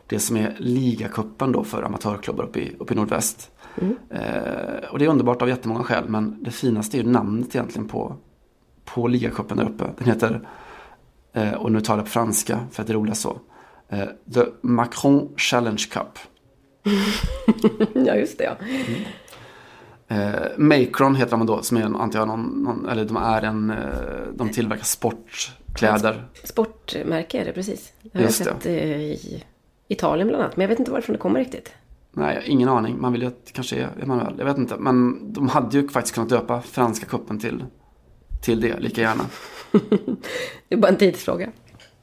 det 0.06 0.18
som 0.18 0.36
är 0.36 0.56
ligacupen 0.58 1.52
då 1.52 1.64
för 1.64 1.82
amatörklubbar 1.82 2.44
uppe 2.44 2.60
i, 2.60 2.76
uppe 2.78 2.94
i 2.94 2.96
nordväst. 2.96 3.50
Mm. 3.80 3.96
Eh, 4.10 4.90
och 4.90 4.98
det 4.98 5.04
är 5.04 5.08
underbart 5.08 5.42
av 5.42 5.48
jättemånga 5.48 5.84
skäl 5.84 6.08
men 6.08 6.42
det 6.42 6.50
finaste 6.50 6.98
är 6.98 7.02
ju 7.02 7.08
namnet 7.08 7.54
egentligen 7.54 7.88
på, 7.88 8.16
på 8.84 9.06
ligacupen 9.06 9.56
där 9.56 9.68
uppe. 9.68 9.84
Den 9.98 10.06
heter, 10.06 10.48
eh, 11.32 11.52
och 11.52 11.72
nu 11.72 11.80
talar 11.80 11.98
jag 11.98 12.06
på 12.06 12.10
franska 12.10 12.60
för 12.70 12.82
att 12.82 12.86
det 12.86 12.92
är 12.92 12.94
roligt 12.94 13.16
så, 13.16 13.40
eh, 13.88 14.08
The 14.34 14.40
Macron 14.60 15.28
Challenge 15.36 15.84
Cup. 15.90 16.18
ja 18.06 18.14
just 18.14 18.38
det 18.38 18.44
ja. 18.44 18.56
Eh, 20.08 20.34
Macron 20.56 21.14
heter 21.14 21.30
de 21.30 21.46
då, 21.46 21.62
som 21.62 21.76
är, 21.76 21.82
antar 21.82 22.18
jag, 22.18 22.28
någon, 22.28 22.62
någon, 22.62 22.88
eller 22.88 23.04
de 23.04 23.16
är 23.16 23.42
en, 23.42 23.70
eh, 23.70 23.76
de 24.34 24.48
tillverkar 24.48 24.84
sportkläder. 24.84 26.24
Sportmärke 26.44 27.40
är 27.40 27.44
det 27.44 27.52
precis. 27.52 27.92
Det 28.02 28.18
har 28.18 28.24
Just 28.24 28.40
jag 28.40 28.48
sett 28.48 28.66
eh, 28.66 28.72
i 28.72 29.44
Italien 29.88 30.28
bland 30.28 30.42
annat. 30.42 30.56
Men 30.56 30.62
jag 30.62 30.68
vet 30.68 30.78
inte 30.78 30.90
varifrån 30.90 31.12
det 31.12 31.18
kommer 31.18 31.40
riktigt. 31.40 31.72
Nej, 32.12 32.42
ingen 32.46 32.68
aning. 32.68 33.00
Man 33.00 33.12
vill 33.12 33.22
ju 33.22 33.28
att 33.28 33.46
det 33.46 33.52
kanske 33.52 33.76
är 33.76 33.88
Emanuel. 34.02 34.34
Jag 34.38 34.44
vet 34.44 34.58
inte. 34.58 34.76
Men 34.76 35.18
de 35.32 35.48
hade 35.48 35.78
ju 35.78 35.88
faktiskt 35.88 36.14
kunnat 36.14 36.30
döpa 36.30 36.60
franska 36.60 37.06
kuppen 37.06 37.38
till, 37.38 37.64
till 38.42 38.60
det 38.60 38.80
lika 38.80 39.00
gärna. 39.00 39.24
Det 40.68 40.74
är 40.74 40.76
bara 40.76 40.88
en 40.88 40.96
tidsfråga. 40.96 41.50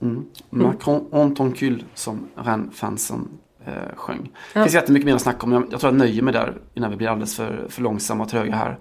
Mm. 0.02 0.26
Macron 0.50 1.08
on 1.12 1.36
ton 1.36 1.52
cul 1.52 1.84
som 1.94 2.28
Rennes-fansen 2.36 3.28
eh, 3.66 3.96
sjöng. 3.96 4.30
Ja. 4.34 4.60
Det 4.60 4.64
finns 4.64 4.74
jättemycket 4.76 5.06
mer 5.06 5.16
att 5.16 5.22
snacka 5.22 5.46
om. 5.46 5.52
Jag, 5.52 5.64
jag 5.72 5.80
tror 5.80 5.94
jag 5.94 5.98
nöjer 6.00 6.22
mig 6.22 6.34
där 6.34 6.54
innan 6.74 6.90
vi 6.92 6.98
blir 6.98 7.08
alldeles 7.08 7.36
för, 7.36 7.66
för 7.70 7.82
långsamma 7.82 8.24
och 8.24 8.30
tröga 8.30 8.56
här. 8.56 8.78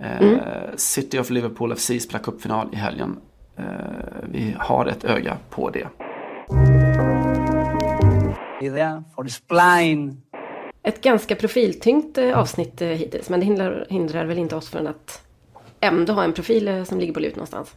Eh, 0.00 0.20
Mm. 0.20 0.40
City 0.76 1.18
of 1.18 1.30
Liverpool 1.30 1.74
FC 1.76 1.86
spelar 2.00 2.18
cupfinal 2.24 2.68
i 2.72 2.76
helgen. 2.76 3.16
Eh, 3.58 3.64
vi 4.32 4.56
har 4.58 4.86
ett 4.86 5.04
öga 5.04 5.36
på 5.50 5.70
det. 5.70 5.88
Idea 8.60 9.04
for 9.14 9.24
spline. 9.26 10.22
Ett 10.82 11.00
ganska 11.02 11.34
profiltyngt 11.36 12.18
eh, 12.18 12.38
avsnitt 12.38 12.82
eh, 12.82 12.88
hittills. 12.88 13.28
Men 13.28 13.40
det 13.40 13.46
hindrar, 13.46 13.86
hindrar 13.88 14.24
väl 14.24 14.38
inte 14.38 14.56
oss 14.56 14.68
från 14.70 14.86
att 14.86 15.22
ändå 15.80 16.12
ha 16.12 16.24
en 16.24 16.32
profil 16.32 16.68
eh, 16.68 16.84
som 16.84 16.98
ligger 17.00 17.12
på 17.12 17.20
lut 17.20 17.36
någonstans. 17.36 17.74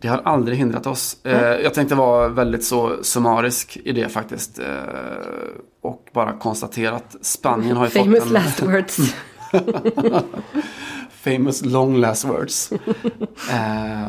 Det 0.00 0.08
har 0.08 0.20
aldrig 0.24 0.58
hindrat 0.58 0.86
oss. 0.86 1.24
Eh, 1.24 1.40
jag 1.62 1.74
tänkte 1.74 1.94
vara 1.94 2.28
väldigt 2.28 2.64
så 2.64 3.02
summarisk 3.02 3.78
i 3.84 3.92
det 3.92 4.08
faktiskt. 4.08 4.60
Och 5.80 6.08
bara 6.14 6.38
konstatera 6.38 6.96
att 6.96 7.16
Spanien 7.20 7.76
har 7.76 7.84
ju 7.84 7.90
Famous 7.90 8.18
fått 8.18 8.26
en... 8.26 8.32
last 8.32 8.62
words. 8.62 9.14
Famous 11.10 11.64
long 11.64 11.96
last 11.96 12.24
words. 12.24 12.72
eh, 13.50 14.08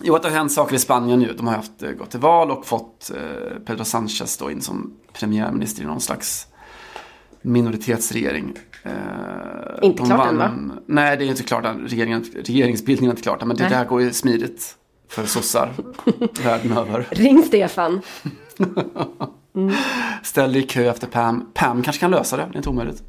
jo, 0.00 0.14
att 0.14 0.22
det 0.22 0.28
har 0.28 0.36
hänt 0.36 0.52
saker 0.52 0.76
i 0.76 0.78
Spanien 0.78 1.18
nu. 1.18 1.34
De 1.36 1.46
har 1.46 1.54
haft, 1.54 1.82
eh, 1.82 1.90
gått 1.90 2.10
till 2.10 2.20
val 2.20 2.50
och 2.50 2.66
fått 2.66 3.10
eh, 3.14 3.58
Pedro 3.66 3.84
Sanchez 3.84 4.36
då 4.36 4.50
in 4.50 4.60
som 4.62 4.94
premiärminister 5.12 5.82
i 5.82 5.86
någon 5.86 6.00
slags 6.00 6.46
minoritetsregering. 7.42 8.52
Eh, 8.82 8.92
Inte 9.82 10.02
klart 10.02 10.28
än, 10.28 10.38
va? 10.38 10.50
Nej, 10.86 11.16
det 11.16 11.24
är 11.24 11.26
inte 11.26 11.42
klart 11.42 11.64
än. 11.64 11.88
Regeringen, 11.88 12.24
regeringsbildningen 12.44 13.10
är 13.10 13.12
inte 13.12 13.22
klart 13.22 13.42
än. 13.42 13.48
Men 13.48 13.56
det, 13.56 13.62
Nej. 13.62 13.70
det 13.70 13.76
här 13.76 13.84
går 13.84 14.02
ju 14.02 14.12
smidigt 14.12 14.76
för 15.08 15.26
sossar 15.26 15.72
världen 16.44 16.72
över. 16.78 17.06
Ring 17.10 17.42
Stefan. 17.42 18.00
Ställ 20.22 20.52
dig 20.52 20.62
i 20.62 20.66
kö 20.66 20.90
efter 20.90 21.06
Pam. 21.06 21.50
Pam 21.54 21.82
kanske 21.82 22.00
kan 22.00 22.10
lösa 22.10 22.36
det, 22.36 22.42
det 22.42 22.54
är 22.54 22.56
inte 22.56 22.68
omöjligt. 22.68 23.02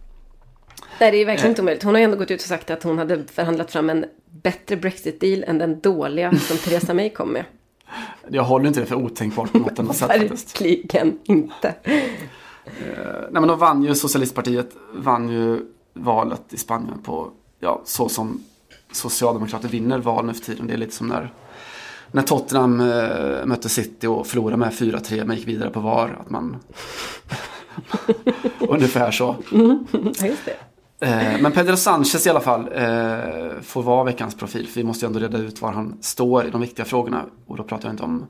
Nej, 1.00 1.12
det 1.12 1.18
är 1.18 1.26
verkligen 1.26 1.46
Eh. 1.46 1.50
inte 1.50 1.62
omöjligt. 1.62 1.84
Hon 1.84 1.94
har 1.94 2.00
ju 2.00 2.06
ändå 2.06 2.18
gått 2.18 2.32
ut 2.32 2.42
och 2.42 2.48
sagt 2.48 2.70
att 2.70 2.84
hon 2.84 2.98
hade 2.98 3.24
förhandlat 3.28 3.72
fram 3.72 3.90
en 3.90 4.06
bättre 4.44 4.76
Brexit-deal 4.78 5.44
än 5.48 5.58
den 5.58 5.80
dåliga 5.80 6.32
som 6.40 6.58
Theresa 6.58 6.94
May 6.94 7.10
kom 7.10 7.30
med. 7.30 7.46
Jag 8.30 8.44
håller 8.44 8.68
inte 8.68 8.80
det 8.80 8.86
för 8.86 8.96
otänkbart 8.96 9.52
på 9.52 9.58
något 9.58 9.80
enda 9.80 9.94
sätt. 9.94 10.10
Verkligen 10.10 11.20
inte. 11.24 11.76
Nej 11.86 13.32
men 13.32 13.48
då 13.48 13.56
vann 13.56 13.84
ju 13.84 13.96
Socialistpartiet 13.96 14.70
vann 14.94 15.30
ju 15.30 15.60
valet 15.94 16.54
i 16.54 16.58
Spanien 16.58 17.02
på, 17.04 17.32
ja, 17.60 17.82
så 17.86 18.10
som 18.10 18.44
Socialdemokrater 18.92 19.68
vinner 19.68 20.00
val 20.00 20.26
nu 20.26 20.34
för 20.34 20.42
tiden. 20.42 20.68
Det 20.68 20.74
är 20.74 20.78
lite 20.78 20.96
som 20.96 21.08
när, 21.08 21.34
när 22.16 22.22
Tottenham 22.22 22.80
eh, 22.80 23.46
mötte 23.46 23.70
City 23.70 24.08
och 24.08 24.28
förlorade 24.28 24.58
med 24.58 24.72
4-3 24.72 25.26
men 25.26 25.38
gick 25.38 25.48
vidare 25.48 25.70
på 25.70 25.80
VAR. 25.80 26.18
Att 26.22 26.30
man... 26.30 26.58
Ungefär 28.60 29.12
så. 29.12 29.36
Ja, 30.20 30.26
just 30.28 30.46
det. 30.46 30.56
Eh, 31.06 31.42
men 31.42 31.52
Pedro 31.52 31.76
Sanchez 31.78 32.28
i 32.28 32.30
alla 32.30 32.40
fall 32.40 32.60
eh, 32.76 33.62
får 33.62 33.84
vara 33.84 34.04
veckans 34.04 34.36
profil. 34.36 34.68
För 34.68 34.76
vi 34.76 34.84
måste 34.84 35.06
ju 35.06 35.08
ändå 35.08 35.20
reda 35.20 35.38
ut 35.38 35.62
var 35.62 35.72
han 35.72 35.98
står 36.02 36.46
i 36.46 36.50
de 36.50 36.62
viktiga 36.62 36.86
frågorna. 36.86 37.22
Och 37.48 37.58
då 37.58 37.64
pratar 37.64 37.88
jag 37.88 37.94
inte 37.94 38.04
om 38.04 38.26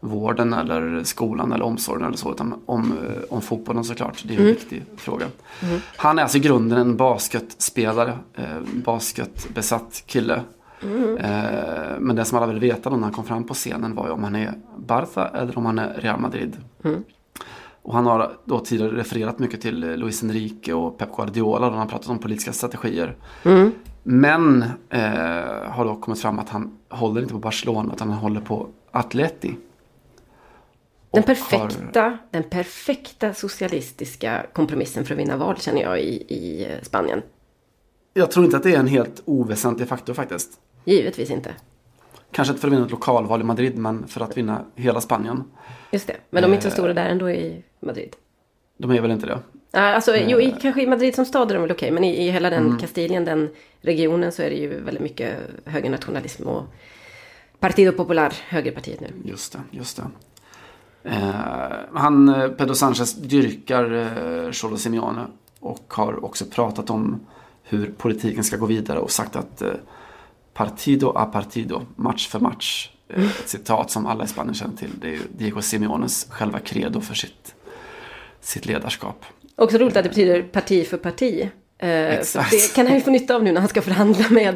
vården 0.00 0.52
eller 0.52 1.04
skolan 1.04 1.52
eller 1.52 1.64
omsorgen 1.64 2.06
eller 2.06 2.16
så. 2.16 2.32
Utan 2.32 2.54
om, 2.66 2.92
eh, 2.92 3.22
om 3.30 3.42
fotbollen 3.42 3.84
såklart. 3.84 4.22
Det 4.24 4.34
är 4.34 4.38
ju 4.38 4.40
en 4.40 4.46
Mm. 4.46 4.54
viktig 4.54 4.84
fråga. 4.96 5.26
Mm. 5.62 5.80
Han 5.96 6.18
är 6.18 6.22
alltså 6.22 6.38
i 6.38 6.40
grunden 6.40 6.78
en 6.78 6.96
basketspelare. 6.96 8.18
Eh, 8.34 8.44
basketbesatt 8.84 10.02
kille. 10.06 10.40
Mm. 10.82 11.16
Eh, 11.16 11.98
men 11.98 12.16
det 12.16 12.24
som 12.24 12.38
alla 12.38 12.46
ville 12.46 12.60
veta 12.60 12.90
då 12.90 12.96
när 12.96 13.02
han 13.02 13.12
kom 13.12 13.24
fram 13.24 13.44
på 13.44 13.54
scenen 13.54 13.94
var 13.94 14.06
ju 14.06 14.12
om 14.12 14.24
han 14.24 14.36
är 14.36 14.54
Barca 14.76 15.28
eller 15.28 15.58
om 15.58 15.66
han 15.66 15.78
är 15.78 15.94
Real 15.94 16.20
Madrid. 16.20 16.56
Mm. 16.84 17.04
Och 17.82 17.94
han 17.94 18.06
har 18.06 18.32
då 18.44 18.60
tidigare 18.60 18.96
refererat 18.96 19.38
mycket 19.38 19.60
till 19.60 19.84
eh, 19.84 19.96
Luis 19.96 20.22
Enrique 20.22 20.74
och 20.74 20.98
Pep 20.98 21.16
Guardiola 21.16 21.66
då 21.66 21.70
han 21.70 21.78
har 21.78 21.86
pratat 21.86 22.08
om 22.08 22.18
politiska 22.18 22.52
strategier. 22.52 23.16
Mm. 23.44 23.72
Men 24.02 24.62
eh, 24.90 25.70
har 25.70 25.84
då 25.84 25.96
kommit 25.96 26.20
fram 26.20 26.38
att 26.38 26.48
han 26.48 26.78
håller 26.88 27.20
inte 27.20 27.34
på 27.34 27.40
Barcelona 27.40 27.92
utan 27.94 28.10
han 28.10 28.18
håller 28.18 28.40
på 28.40 28.68
Atleti. 28.90 29.56
Den 31.10 31.22
perfekta, 31.22 32.18
den 32.30 32.42
perfekta 32.42 33.34
socialistiska 33.34 34.46
kompromissen 34.52 35.04
för 35.04 35.14
att 35.14 35.20
vinna 35.20 35.36
val 35.36 35.56
känner 35.56 35.82
jag 35.82 36.00
i, 36.00 36.34
i 36.34 36.66
eh, 36.70 36.82
Spanien. 36.82 37.22
Jag 38.14 38.30
tror 38.30 38.44
inte 38.44 38.56
att 38.56 38.62
det 38.62 38.74
är 38.74 38.78
en 38.78 38.86
helt 38.86 39.22
oväsentlig 39.24 39.88
faktor 39.88 40.14
faktiskt. 40.14 40.50
Givetvis 40.88 41.30
inte. 41.30 41.54
Kanske 42.30 42.52
inte 42.52 42.60
för 42.60 42.68
att 42.68 42.74
vinna 42.74 42.84
ett 42.84 42.90
lokalval 42.90 43.40
i 43.40 43.44
Madrid 43.44 43.78
men 43.78 44.08
för 44.08 44.20
att 44.20 44.36
vinna 44.36 44.64
hela 44.74 45.00
Spanien. 45.00 45.44
Just 45.92 46.06
det. 46.06 46.16
Men 46.30 46.42
de 46.42 46.50
är 46.50 46.54
inte 46.54 46.62
så 46.62 46.68
Eh. 46.68 46.72
stora 46.74 46.94
där 46.94 47.06
ändå 47.08 47.30
i 47.30 47.62
Madrid. 47.80 48.16
De 48.78 48.90
är 48.90 49.00
väl 49.00 49.10
inte 49.10 49.26
det? 49.26 49.38
Alltså, 49.80 50.16
jo, 50.16 50.40
i, 50.40 50.48
Eh. 50.48 50.54
kanske 50.62 50.82
i 50.82 50.86
Madrid 50.86 51.14
som 51.14 51.24
stad 51.24 51.50
är 51.50 51.54
de 51.54 51.60
väl 51.62 51.70
okej, 51.72 51.90
men 51.90 52.04
i, 52.04 52.26
i 52.26 52.30
hela 52.30 52.50
den 52.50 52.66
Mm. 52.66 52.78
Kastilien, 52.78 53.24
den 53.24 53.48
regionen, 53.80 54.32
så 54.32 54.42
är 54.42 54.50
det 54.50 54.56
ju 54.56 54.80
väldigt 54.80 55.02
mycket 55.02 55.34
högernationalism 55.64 56.46
och 56.48 56.62
Partido 57.60 57.92
Popular, 57.92 58.32
högerpartiet 58.48 59.00
nu. 59.00 59.08
Just 59.24 59.52
det, 59.52 59.58
just 59.70 59.96
det. 59.96 60.02
Eh, 61.10 61.30
han, 61.94 62.28
eh, 62.28 62.48
Pedro 62.48 62.74
Sanchez 62.74 63.14
dyrkar 63.14 63.92
eh, 64.46 64.52
Cholo 64.52 64.76
Simeone 64.76 65.26
och 65.60 65.84
har 65.94 66.24
också 66.24 66.44
pratat 66.44 66.90
om 66.90 67.20
hur 67.62 67.92
politiken 67.98 68.44
ska 68.44 68.56
gå 68.56 68.66
vidare 68.66 68.98
och 68.98 69.10
sagt 69.10 69.36
att 69.36 69.62
eh, 69.62 69.70
partido 70.58 71.12
a 71.16 71.24
partido, 71.24 71.82
match 71.96 72.28
för 72.28 72.40
match. 72.40 72.90
Eh, 73.08 73.24
ett 73.24 73.48
citat 73.48 73.90
som 73.90 74.06
alla 74.06 74.24
i 74.24 74.26
Spanien 74.26 74.54
känner 74.54 74.76
till. 74.76 74.90
Det 75.00 75.06
är 75.06 75.12
ju 75.12 75.20
Diego 75.38 75.62
Simeones 75.62 76.26
själva 76.30 76.58
credo 76.58 77.00
för 77.00 77.14
sitt, 77.14 77.54
sitt 78.40 78.66
ledarskap. 78.66 79.24
Också 79.56 79.78
roligt 79.78 79.96
att 79.96 80.02
det 80.02 80.08
betyder 80.08 80.42
parti 80.42 80.86
för 80.88 80.96
parti. 80.96 81.48
Eh, 81.78 81.88
Exakt. 81.90 82.50
det 82.50 82.74
kan 82.74 82.86
han 82.86 82.94
ju 82.96 83.00
få 83.02 83.10
nytta 83.10 83.34
av 83.34 83.42
nu 83.44 83.52
när 83.52 83.60
han 83.60 83.68
ska 83.68 83.82
förhandla 83.82 84.24
med 84.30 84.54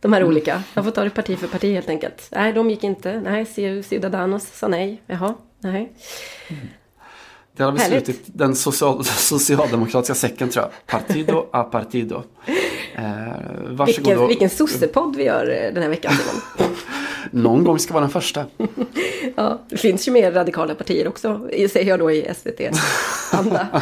de 0.00 0.12
här 0.12 0.24
olika. 0.24 0.62
Han 0.74 0.84
får 0.84 0.90
ta 0.90 1.04
det 1.04 1.10
parti 1.10 1.38
för 1.38 1.46
parti 1.48 1.72
helt 1.74 1.88
enkelt. 1.88 2.28
Nej, 2.30 2.52
de 2.52 2.70
gick 2.70 2.84
inte. 2.84 3.20
Nej, 3.20 3.44
Ciu- 3.44 3.82
Ciudadanos 3.82 4.46
sa 4.54 4.68
nej. 4.68 5.02
Jaha, 5.06 5.34
nej. 5.60 5.92
Det 7.56 7.62
har 7.62 7.72
vi 7.72 7.78
slutit 7.78 8.22
den 8.26 8.54
social, 8.56 9.04
socialdemokratiska 9.04 10.14
säcken 10.14 10.48
tror 10.48 10.64
jag. 10.64 10.86
Partido 10.86 11.46
a 11.52 11.62
partido. 11.64 12.22
Eh, 12.94 13.84
Vilken, 13.86 14.18
och- 14.18 14.30
vilken 14.30 14.50
sossepodd 14.50 15.16
vi 15.16 15.24
gör 15.24 15.46
eh, 15.50 15.74
den 15.74 15.82
här 15.82 15.90
veckan 15.90 16.12
Simon. 16.12 16.70
Någon 17.30 17.64
gång 17.64 17.78
ska 17.78 17.92
vara 17.94 18.00
den 18.04 18.10
första. 18.10 18.46
Ja, 19.36 19.58
det 19.68 19.76
finns 19.76 20.08
ju 20.08 20.12
mer 20.12 20.32
radikala 20.32 20.74
partier 20.74 21.08
också, 21.08 21.48
säger 21.70 21.84
jag 21.88 21.98
då 21.98 22.10
i 22.10 22.30
SVT-anda. 22.36 23.66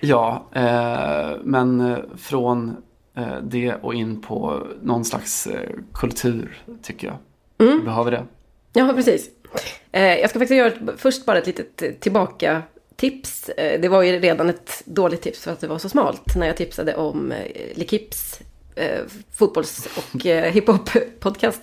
Ja, 0.00 0.46
eh, 0.54 1.36
men 1.42 1.80
eh, 1.80 1.98
från 2.16 2.76
eh, 3.16 3.36
det 3.42 3.74
och 3.74 3.94
in 3.94 4.20
på 4.22 4.66
någon 4.82 5.04
slags 5.04 5.46
eh, 5.46 5.70
kultur 5.94 6.62
tycker 6.82 7.06
jag. 7.06 7.16
Mm. 7.68 7.84
Behöver 7.84 8.10
det. 8.10 8.24
Ja, 8.72 8.92
precis. 8.94 9.30
Jag 9.92 10.30
ska 10.30 10.38
faktiskt 10.38 10.58
göra 10.58 10.72
först 10.96 11.26
bara 11.26 11.38
ett 11.38 11.46
litet 11.46 12.00
tillbaka 12.00 12.62
tips. 12.96 13.48
Eh, 13.48 13.80
det 13.80 13.88
var 13.88 14.02
ju 14.02 14.18
redan 14.18 14.50
ett 14.50 14.82
dåligt 14.84 15.22
tips 15.22 15.40
för 15.40 15.52
att 15.52 15.60
det 15.60 15.66
var 15.66 15.78
så 15.78 15.88
smalt 15.88 16.36
när 16.36 16.46
jag 16.46 16.56
tipsade 16.56 16.94
om 16.94 17.32
eh, 17.32 17.38
L'Equipes 17.74 18.42
eh, 18.74 19.00
fotbolls 19.34 19.88
och 19.96 20.26
eh, 20.26 20.52
hiphop-podcast. 20.52 21.60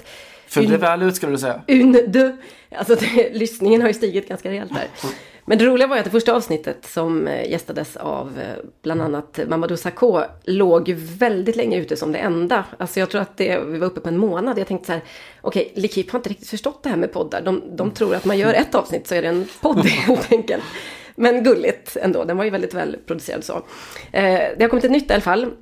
Föll 0.47 0.69
det 0.69 0.77
väl 0.77 1.01
ut 1.01 1.15
skulle 1.15 1.31
du 1.31 1.37
säga? 1.37 1.61
Un, 1.67 1.91
deux. 2.07 2.33
Alltså 2.71 2.95
det, 3.15 3.33
lyssningen 3.33 3.81
har 3.81 3.87
ju 3.87 3.93
stigit 3.93 4.29
ganska 4.29 4.49
rejält 4.49 4.71
där. 4.73 4.87
Men 5.45 5.57
det 5.57 5.65
roliga 5.65 5.87
var 5.87 5.95
ju 5.95 5.99
att 5.99 6.05
det 6.05 6.11
första 6.11 6.33
avsnittet 6.33 6.85
som 6.85 7.29
gästades 7.45 7.97
av 7.97 8.39
bland 8.81 9.01
annat 9.01 9.39
Mamadou 9.47 9.77
Sakho 9.77 10.21
låg 10.43 10.89
väldigt 10.93 11.55
länge 11.55 11.77
ute 11.77 11.95
som 11.95 12.11
det 12.11 12.17
enda. 12.17 12.65
Alltså 12.77 12.99
jag 12.99 13.09
tror 13.09 13.21
att 13.21 13.37
det, 13.37 13.59
vi 13.59 13.77
var 13.77 13.87
uppe 13.87 13.99
på 13.99 14.09
en 14.09 14.17
månad. 14.17 14.59
Jag 14.59 14.67
tänkte 14.67 14.85
så 14.85 14.91
här, 14.91 15.01
okej, 15.41 15.73
L'Equipe 15.75 16.11
har 16.11 16.19
inte 16.19 16.29
riktigt 16.29 16.49
förstått 16.49 16.83
det 16.83 16.89
här 16.89 16.97
med 16.97 17.13
poddar. 17.13 17.41
De, 17.41 17.61
de 17.75 17.91
tror 17.91 18.15
att 18.15 18.25
man 18.25 18.37
gör 18.37 18.53
ett 18.53 18.75
avsnitt 18.75 19.07
så 19.07 19.15
är 19.15 19.21
det 19.21 19.27
en 19.27 19.47
podd 19.61 19.85
helt 19.85 20.31
enkelt. 20.31 20.63
Men 21.15 21.43
gulligt 21.43 21.97
ändå, 22.01 22.23
den 22.23 22.37
var 22.37 22.43
ju 22.43 22.49
väldigt 22.49 22.73
välproducerad 22.73 23.43
så. 23.43 23.53
Eh, 24.11 24.49
det 24.57 24.57
har 24.59 24.67
kommit 24.67 24.85
ett 24.85 24.91
nytt 24.91 25.09
i 25.09 25.13
alla 25.13 25.21
fall 25.21 25.53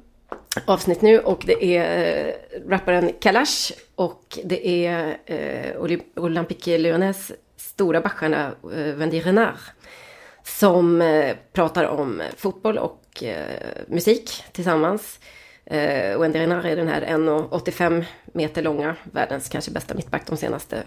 avsnitt 0.66 1.02
nu 1.02 1.20
och 1.20 1.44
det 1.46 1.66
är 1.66 2.28
eh, 2.28 2.34
rapparen 2.70 3.12
Kalash 3.20 3.72
och 3.96 4.40
det 4.44 4.86
är 4.86 5.18
eh, 5.26 5.82
Olympique 6.16 6.78
Lyonnais 6.78 7.32
stora 7.58 8.02
backstjärna 8.02 8.52
eh, 8.64 8.94
Wendy 8.96 9.20
Renard 9.20 9.56
som 10.44 11.02
eh, 11.02 11.36
pratar 11.54 11.86
om 11.86 12.22
fotboll 12.38 12.78
och 12.78 13.02
och 13.12 13.24
eh, 13.24 13.86
musik 13.88 14.44
tillsammans. 14.52 15.20
Eh, 15.66 16.20
Wendy 16.20 16.40
Renard 16.40 16.66
är 16.66 16.76
den 16.76 16.88
här 16.88 17.02
1,85 17.02 18.06
meter 18.26 18.62
långa, 18.62 18.96
världens 19.04 19.50
kanske 19.50 19.72
bästa 19.72 19.94
mittback 19.94 20.28
de 20.28 20.38
senaste 20.38 20.84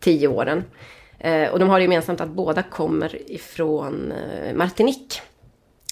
tio 0.00 0.28
åren. 0.28 0.64
Eh, 1.22 1.48
och 1.48 1.58
de 1.58 1.68
har 1.68 1.78
det 1.78 1.82
gemensamt 1.82 2.20
att 2.20 2.28
båda 2.28 2.62
kommer 2.62 3.30
ifrån 3.30 4.12
eh, 4.12 4.54
Martinique. 4.54 5.20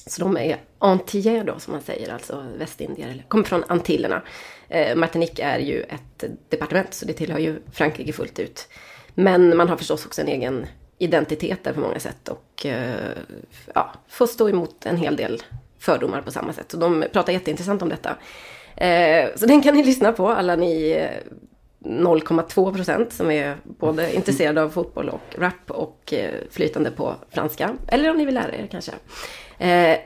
Så 0.07 0.21
de 0.21 0.37
är 0.37 0.57
antillais 0.79 1.47
då, 1.47 1.59
som 1.59 1.73
man 1.73 1.83
säger, 1.83 2.13
alltså 2.13 2.45
västindier, 2.59 3.09
eller 3.09 3.23
kommer 3.23 3.45
från 3.45 3.65
Antillerna. 3.69 4.23
Eh, 4.69 4.97
Martinique 4.97 5.45
är 5.45 5.59
ju 5.59 5.83
ett 5.83 6.25
departement, 6.49 6.95
så 6.95 7.07
det 7.07 7.13
tillhör 7.13 7.39
ju 7.39 7.63
Frankrike 7.73 8.13
fullt 8.13 8.39
ut. 8.39 8.69
Men 9.15 9.57
man 9.57 9.69
har 9.69 9.77
förstås 9.77 10.07
också 10.07 10.21
en 10.21 10.29
egen 10.29 10.67
identitet 10.99 11.65
där 11.65 11.73
på 11.73 11.81
många 11.81 12.01
sätt 12.01 12.29
och 12.29 12.67
eh, 12.67 13.13
ja, 13.75 13.93
får 14.09 14.27
stå 14.27 14.49
emot 14.49 14.87
en 14.87 14.97
hel 14.97 15.17
del 15.17 15.43
fördomar 15.79 16.23
på 16.23 16.31
samma 16.31 16.53
sätt. 16.53 16.71
Så 16.71 16.77
de 16.77 17.05
pratar 17.13 17.33
jätteintressant 17.33 17.83
om 17.83 17.89
detta. 17.89 18.17
Eh, 18.77 19.29
så 19.37 19.47
den 19.47 19.63
kan 19.63 19.75
ni 19.75 19.85
lyssna 19.85 20.13
på, 20.13 20.29
alla 20.29 20.57
ni 20.57 20.91
eh, 20.91 21.33
0,2 21.85 22.73
procent 22.75 23.13
som 23.13 23.31
är 23.31 23.57
både 23.65 24.15
intresserade 24.17 24.63
av 24.63 24.71
fotboll 24.71 25.09
och 25.09 25.21
rap 25.39 25.71
och 25.71 26.13
eh, 26.13 26.35
flytande 26.51 26.91
på 26.91 27.15
franska. 27.31 27.77
Eller 27.89 28.11
om 28.11 28.17
ni 28.17 28.25
vill 28.25 28.35
lära 28.35 28.55
er 28.57 28.67
kanske. 28.71 28.93
Eh, 29.59 29.97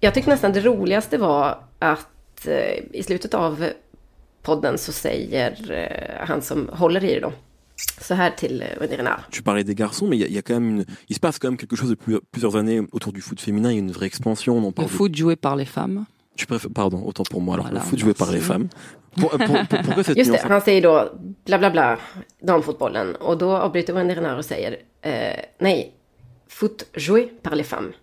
jag 0.00 0.14
tyckte 0.14 0.30
nästan 0.30 0.52
det 0.52 0.60
roligaste 0.60 1.18
var 1.18 1.58
att 1.78 2.46
eh, 2.46 2.78
i 2.92 3.02
slutet 3.02 3.34
av 3.34 3.64
podden 4.42 4.78
så 4.78 4.92
säger 4.92 5.56
han 6.26 6.42
som 6.42 6.68
håller 6.72 7.04
i 7.04 7.14
det 7.14 7.20
då, 7.20 7.32
så 8.00 8.14
här 8.14 8.30
till 8.30 8.64
Wendy 8.80 8.96
Renard. 8.96 9.20
Tu 9.30 9.42
parlais 9.42 9.64
des 9.66 9.74
garçons, 9.76 10.08
mais 10.10 10.14
il 10.16 10.20
y, 10.20 10.24
a- 10.24 10.28
il 10.28 10.34
y 10.34 10.38
a 10.38 10.42
quand 10.42 10.60
même 10.60 10.70
une- 10.80 10.86
il 11.08 11.14
se 11.14 11.20
passe 11.20 11.38
quand 11.38 11.50
même 11.50 11.56
quelque 11.58 11.76
chose 11.76 11.90
depuis 11.90 12.18
plusieurs 12.30 12.56
années 12.56 12.82
autour 12.92 13.12
du 13.12 13.20
foot 13.20 13.40
féminin. 13.40 13.70
Il 13.70 13.74
y 13.74 13.78
a 13.78 13.82
une 13.82 13.92
vraie 13.92 14.06
expansion. 14.06 14.56
On 14.56 14.62
en 14.62 14.66
Le 14.66 14.72
parle 14.72 14.88
de- 14.88 14.92
foot 14.92 15.14
joué 15.16 15.36
par 15.36 15.56
les 15.56 15.64
femmes. 15.66 16.04
Tu 16.36 16.46
préfères, 16.46 16.70
pardon, 16.74 17.02
autant 17.06 17.24
pour 17.30 17.40
moi. 17.40 17.54
Alors, 17.54 17.66
Voilà, 17.66 17.80
le 17.80 17.86
foot 17.90 17.98
joué 17.98 18.14
par 18.14 18.32
les 18.32 18.40
femmes. 18.40 18.68
Pour- 19.20 19.30
pour- 19.30 19.66
pourquoi 19.68 20.04
cette 20.04 20.18
Just 20.18 20.32
det, 20.32 20.38
han 20.48 20.60
säger 20.60 20.82
då 20.82 21.12
bla 21.44 21.58
bla 21.58 21.70
bla, 21.70 21.98
damfotbollen. 22.40 23.16
Och 23.16 23.38
då 23.38 23.56
avbryter 23.56 23.92
Wendy 23.92 24.14
och 24.38 24.44
säger 24.44 24.76
eh, 25.02 25.40
nej, 25.58 25.92
foot 26.48 26.86
joué 26.94 27.22
par 27.42 27.56
les 27.56 27.68
femmes. 27.68 27.94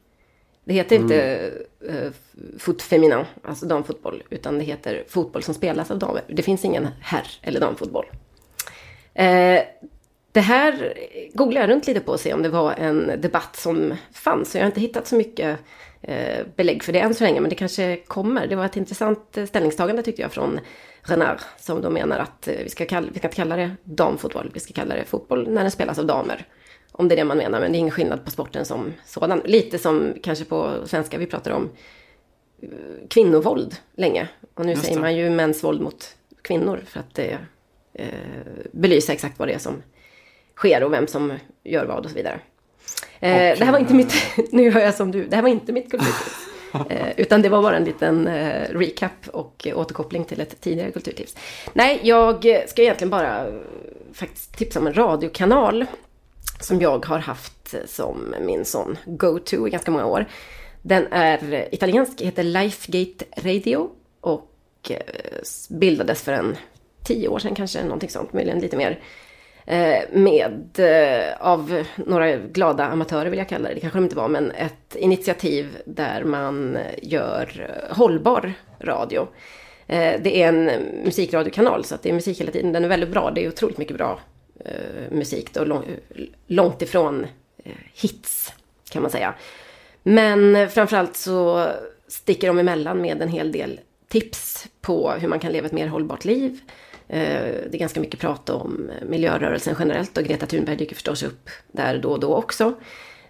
Det 0.63 0.73
heter 0.73 0.95
inte 0.95 1.51
eh, 1.89 2.11
foot 2.57 2.81
feminin, 2.81 3.25
alltså 3.43 3.65
damfotboll, 3.65 4.23
utan 4.29 4.57
det 4.57 4.63
heter 4.63 5.03
fotboll 5.07 5.43
som 5.43 5.53
spelas 5.53 5.91
av 5.91 5.99
damer. 5.99 6.21
Det 6.27 6.41
finns 6.43 6.65
ingen 6.65 6.87
herr 7.01 7.27
eller 7.41 7.59
damfotboll. 7.59 8.05
Eh, 9.13 9.61
det 10.31 10.39
här 10.41 10.93
googlade 11.33 11.59
jag 11.67 11.69
runt 11.75 11.87
lite 11.87 11.99
på 11.99 12.11
och 12.11 12.19
se 12.19 12.33
om 12.33 12.41
det 12.43 12.49
var 12.49 12.73
en 12.73 13.11
debatt 13.21 13.55
som 13.55 13.93
fanns. 14.13 14.51
Så 14.51 14.57
jag 14.57 14.61
har 14.63 14.67
inte 14.67 14.81
hittat 14.81 15.07
så 15.07 15.15
mycket 15.15 15.59
belägg 16.55 16.83
för 16.83 16.93
det 16.93 16.99
än 16.99 17.13
så 17.13 17.23
länge, 17.23 17.39
men 17.39 17.49
det 17.49 17.55
kanske 17.55 17.95
kommer. 17.95 18.47
Det 18.47 18.55
var 18.55 18.65
ett 18.65 18.77
intressant 18.77 19.37
eh, 19.37 19.45
ställningstagande 19.45 20.03
tyckte 20.03 20.21
jag 20.21 20.31
från 20.31 20.59
Renard, 21.01 21.39
som 21.57 21.81
då 21.81 21.89
menar 21.89 22.19
att 22.19 22.47
eh, 22.47 22.55
vi 22.63 22.69
ska, 22.69 22.85
kalla, 22.85 23.07
vi 23.13 23.19
ska 23.19 23.27
inte 23.27 23.35
kalla 23.35 23.55
det 23.55 23.71
damfotboll, 23.83 24.51
vi 24.53 24.59
ska 24.59 24.73
kalla 24.73 24.95
det 24.95 25.05
fotboll 25.05 25.49
när 25.49 25.61
den 25.61 25.71
spelas 25.71 25.99
av 25.99 26.05
damer. 26.05 26.45
Om 26.91 27.07
det 27.07 27.15
är 27.15 27.17
det 27.17 27.23
man 27.23 27.37
menar, 27.37 27.59
men 27.59 27.71
det 27.71 27.77
är 27.77 27.79
ingen 27.79 27.91
skillnad 27.91 28.25
på 28.25 28.31
sporten 28.31 28.65
som 28.65 28.93
sådan. 29.05 29.41
Lite 29.45 29.79
som 29.79 30.13
kanske 30.23 30.45
på 30.45 30.73
svenska 30.85 31.17
vi 31.17 31.25
pratar 31.25 31.51
om 31.51 31.69
eh, 32.61 32.69
kvinnovåld 33.09 33.75
länge. 33.95 34.27
Och 34.53 34.65
nu 34.65 34.75
säger 34.75 34.99
man 34.99 35.15
ju 35.15 35.29
mäns 35.29 35.63
våld 35.63 35.81
mot 35.81 36.15
kvinnor 36.41 36.81
för 36.85 36.99
att 36.99 37.19
eh, 37.19 37.37
belyser 38.71 39.13
exakt 39.13 39.39
vad 39.39 39.47
det 39.47 39.53
är 39.53 39.59
som 39.59 39.83
sker 40.55 40.83
och 40.83 40.93
vem 40.93 41.07
som 41.07 41.33
gör 41.63 41.85
vad 41.85 42.05
och 42.05 42.11
så 42.11 42.15
vidare. 42.15 42.39
Eh, 43.19 43.57
det 43.59 43.65
här 43.65 43.71
var 43.71 43.79
inte 43.79 43.93
mitt, 43.93 44.13
nu 44.51 44.71
hör 44.71 44.81
jag 44.81 44.95
som 44.95 45.11
du, 45.11 45.25
det 45.27 45.35
här 45.35 45.43
var 45.43 45.49
inte 45.49 45.71
mitt 45.71 45.91
kulturtips. 45.91 46.45
Eh, 46.89 47.07
utan 47.17 47.41
det 47.41 47.49
var 47.49 47.61
bara 47.61 47.77
en 47.77 47.83
liten 47.83 48.27
eh, 48.27 48.69
recap 48.69 49.27
och 49.33 49.67
eh, 49.67 49.77
återkoppling 49.77 50.25
till 50.25 50.41
ett 50.41 50.61
tidigare 50.61 50.91
kulturtips. 50.91 51.35
Nej, 51.73 51.99
jag 52.03 52.45
ska 52.67 52.81
egentligen 52.81 53.09
bara 53.09 53.47
eh, 53.47 53.53
faktiskt 54.13 54.57
tipsa 54.57 54.79
om 54.79 54.87
en 54.87 54.93
radiokanal 54.93 55.85
som 56.59 56.81
jag 56.81 57.05
har 57.05 57.19
haft 57.19 57.75
som 57.85 58.35
min 58.41 58.65
sån 58.65 58.97
go-to 59.05 59.67
i 59.67 59.69
ganska 59.69 59.91
många 59.91 60.05
år. 60.05 60.25
Den 60.81 61.07
är 61.11 61.69
italiensk, 61.71 62.21
heter 62.21 62.43
Lifegate 62.43 63.25
Radio 63.37 63.89
och 64.21 64.51
eh, 64.89 64.97
bildades 65.69 66.21
för 66.21 66.31
en 66.31 66.57
tio 67.03 67.27
år 67.27 67.39
sedan 67.39 67.55
kanske, 67.55 67.83
någonting 67.83 68.09
sånt, 68.09 68.33
möjligen 68.33 68.59
lite 68.59 68.77
mer. 68.77 68.99
Eh, 69.69 70.03
med, 70.11 70.79
eh, 70.79 71.33
av 71.39 71.83
några 71.95 72.35
glada 72.35 72.85
amatörer 72.85 73.29
vill 73.29 73.39
jag 73.39 73.49
kalla 73.49 73.69
det, 73.69 73.75
det 73.75 73.81
kanske 73.81 73.99
de 73.99 74.03
inte 74.03 74.15
var, 74.15 74.27
men 74.27 74.51
ett 74.51 74.95
initiativ 74.95 75.77
där 75.85 76.23
man 76.23 76.77
gör 77.01 77.69
eh, 77.69 77.97
hållbar 77.97 78.53
radio. 78.79 79.27
Det 79.87 80.41
är 80.43 80.47
en 80.47 80.65
musikradiokanal 81.03 81.85
så 81.85 81.95
att 81.95 82.03
det 82.03 82.09
är 82.09 82.13
musik 82.13 82.41
hela 82.41 82.51
tiden. 82.51 82.71
Den 82.71 82.83
är 82.83 82.87
väldigt 82.87 83.09
bra. 83.09 83.31
Det 83.31 83.45
är 83.45 83.47
otroligt 83.47 83.77
mycket 83.77 83.97
bra 83.97 84.19
musik 85.09 85.53
då, 85.53 85.81
långt 86.47 86.81
ifrån 86.81 87.27
hits 87.93 88.53
kan 88.91 89.01
man 89.01 89.11
säga. 89.11 89.33
Men 90.03 90.69
framförallt 90.69 91.15
så 91.15 91.67
sticker 92.07 92.47
de 92.47 92.59
emellan 92.59 93.01
med 93.01 93.21
en 93.21 93.29
hel 93.29 93.51
del 93.51 93.79
tips 94.07 94.67
på 94.81 95.11
hur 95.11 95.27
man 95.27 95.39
kan 95.39 95.51
leva 95.51 95.65
ett 95.65 95.73
mer 95.73 95.87
hållbart 95.87 96.25
liv. 96.25 96.59
Eh, 97.09 97.53
det 97.69 97.73
är 97.73 97.79
ganska 97.79 97.99
mycket 97.99 98.19
prat 98.19 98.49
om 98.49 98.91
miljörörelsen 99.05 99.75
generellt 99.79 100.17
och 100.17 100.23
Greta 100.23 100.45
Thunberg 100.45 100.75
dyker 100.75 100.95
förstås 100.95 101.23
upp 101.23 101.49
där 101.71 101.97
då 101.97 102.09
och 102.09 102.19
då 102.19 102.35
också. 102.35 102.73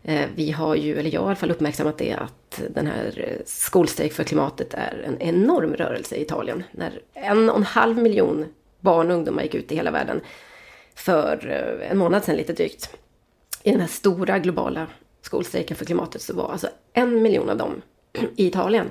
Eh, 0.04 0.30
vi 0.36 0.52
har 0.52 0.76
ju, 0.76 1.00
eller 1.00 1.14
jag 1.14 1.22
har 1.22 1.28
i 1.28 1.30
alla 1.30 1.36
fall 1.36 1.52
uppmärksammat 1.52 1.98
det, 1.98 2.14
att 2.14 2.62
den 2.70 2.88
här 2.88 3.38
skolstrejk 3.46 4.14
för 4.14 4.24
klimatet 4.24 4.74
är 4.74 5.04
en 5.06 5.22
enorm 5.22 5.74
rörelse 5.74 6.16
i 6.16 6.22
Italien. 6.22 6.64
När 6.72 7.02
en 7.14 7.50
och 7.50 7.58
en 7.58 7.64
halv 7.64 7.98
miljon 7.98 8.46
barn 8.80 9.12
och 9.12 9.18
ungdomar 9.18 9.44
gick 9.44 9.56
ut 9.56 9.72
i 9.72 9.76
hela 9.76 9.92
världen 9.92 10.22
för 10.96 11.48
eh, 11.48 11.92
en 11.92 11.98
månad 11.98 12.24
sedan 12.24 12.36
lite 12.36 12.54
drygt. 12.54 12.98
I 13.64 13.72
den 13.72 13.82
här 13.82 13.88
stora 13.88 14.40
globala 14.40 14.88
skolstrejken 15.22 15.78
för 15.78 15.86
klimatet 15.86 16.22
så 16.22 16.34
var 16.34 16.52
alltså 16.52 16.68
en 16.94 17.22
miljon 17.22 17.50
av 17.50 17.58
dem 17.58 17.82
i 18.36 18.48
Italien. 18.48 18.90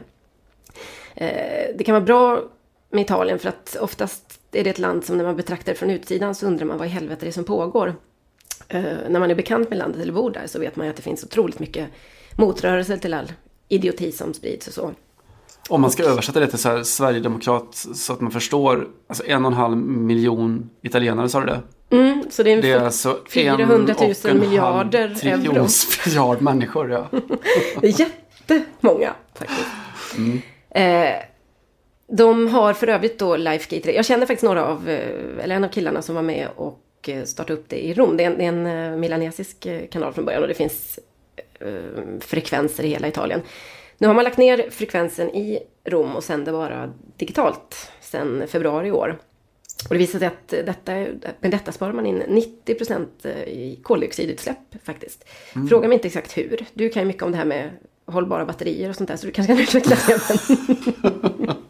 Det 1.75 1.85
kan 1.85 1.93
vara 1.95 2.05
bra 2.05 2.43
med 2.91 3.01
Italien 3.01 3.39
för 3.39 3.49
att 3.49 3.77
oftast 3.81 4.28
är 4.53 4.65
det 4.65 4.71
ett 4.71 4.79
land 4.79 5.05
som 5.05 5.17
när 5.17 5.25
man 5.25 5.37
betraktar 5.37 5.73
det 5.73 5.79
från 5.79 5.91
utsidan 5.91 6.35
så 6.35 6.47
undrar 6.47 6.67
man 6.67 6.79
vad 6.79 6.87
i 6.87 6.91
helvete 6.91 7.21
det 7.21 7.29
är 7.29 7.33
som 7.33 7.45
pågår. 7.45 7.95
Eh, 8.69 8.83
När 9.09 9.21
man 9.21 9.31
är 9.31 9.35
bekant 9.35 9.69
med 9.71 9.79
landet 9.79 10.03
eller 10.03 10.13
bor 10.13 10.31
där 10.31 10.47
så 10.47 10.59
vet 10.59 10.77
man 10.77 10.87
ju 10.87 10.91
att 10.91 10.97
det 10.97 11.03
finns 11.03 11.25
otroligt 11.25 11.59
mycket 11.59 11.89
motrörelser 12.37 12.97
till 12.97 13.15
all 13.15 13.33
idioti 13.69 14.13
som 14.13 14.35
sprids 14.35 14.69
och 14.69 14.75
så. 14.75 14.93
Om 15.69 15.81
man 15.81 15.91
ska 15.91 16.05
översätta 16.05 16.41
det 16.41 16.47
till 16.47 16.59
så 16.59 16.69
här 16.69 16.83
Sverigedemokrat 16.83 17.75
så 17.95 18.13
att 18.13 18.21
man 18.21 18.31
förstår, 18.31 18.89
alltså 19.07 19.27
en 19.27 19.45
och 19.45 19.51
en 19.53 19.57
halv 19.59 19.77
miljon 19.77 20.71
italienare 20.83 21.29
sa 21.29 21.41
du 21.41 21.47
det? 21.47 21.61
Mm, 21.97 22.25
så 22.31 22.43
det 22.43 22.53
är, 22.53 22.63
Det 22.63 22.71
är 22.73 22.81
alltså 22.85 23.19
400 23.31 23.95
000 24.01 24.09
en 24.09 24.11
och 24.11 24.25
en 24.25 24.31
halv 24.31 24.41
miljarder 24.41 25.27
euro. 25.27 25.67
miljard 26.07 26.43
människor. 26.43 26.91
Ja. 26.91 27.09
Jättemånga 27.83 29.15
faktiskt. 29.35 29.69
Mm. 30.17 30.41
Eh, 30.71 31.15
de 32.11 32.49
har 32.49 32.75
för 32.75 32.87
övrigt 32.87 33.19
då 33.19 33.37
Lifegate. 33.37 33.93
Jag 33.93 34.05
känner 34.05 34.27
faktiskt 34.27 34.45
några 34.45 34.65
av, 34.65 34.89
eh, 34.89 35.45
eller 35.45 35.57
en 35.57 35.65
av 35.65 35.69
killarna 35.69 36.03
som 36.03 36.15
var 36.15 36.23
med 36.23 36.49
och 36.57 36.81
eh, 37.09 37.25
startade 37.25 37.61
upp 37.61 37.69
det 37.69 37.87
i 37.87 37.95
Rom. 37.95 38.17
Det 38.17 38.25
är 38.25 38.31
en, 38.31 38.39
det 38.39 38.45
är 38.45 38.49
en 38.49 38.93
eh, 38.93 38.99
milanesisk 38.99 39.67
kanal 39.91 40.13
från 40.13 40.25
början 40.25 40.43
och 40.43 40.49
det 40.49 40.55
finns 40.55 40.99
frekvenser 42.21 42.85
i 42.85 42.89
hela 42.89 43.09
Italien. 43.09 43.43
Nu 43.99 44.07
har 44.07 44.15
man 44.15 44.25
lagt 44.25 44.39
ner 44.39 44.71
frekvensen 44.71 45.31
i 45.31 45.59
Rom 45.85 46.17
och 46.17 46.25
sänder 46.25 46.53
bara 46.53 46.93
digitalt 47.17 47.91
sedan 48.01 48.45
februari 48.49 48.89
i 48.89 48.91
år. 48.91 49.19
Och 49.89 49.95
det 49.95 49.99
visar 49.99 50.19
sig 50.19 50.29
att 50.29 50.49
detta, 50.49 50.93
med 51.41 51.51
detta 51.51 51.73
sparar 51.73 51.93
man 51.93 52.07
in 52.07 52.23
90% 52.67 53.29
i 53.47 53.79
koldioxidutsläpp 53.83 54.85
faktiskt. 54.85 55.25
Mm. 55.55 55.69
Fråga 55.69 55.89
mig 55.89 55.95
inte 55.95 56.09
exakt 56.09 56.37
hur. 56.37 56.67
Du 56.75 56.89
kan 56.89 57.03
ju 57.03 57.07
mycket 57.07 57.23
om 57.23 57.31
det 57.31 57.39
här 57.39 57.45
med 57.45 57.71
hållbara 58.07 58.45
batterier 58.45 58.89
och 58.89 58.97
sånt 58.97 59.09
där 59.09 59.17
så 59.17 59.27
du 59.27 59.33
kanske 59.33 59.53
kan 59.53 59.63
utveckla 59.63 59.97
det. 59.97 61.57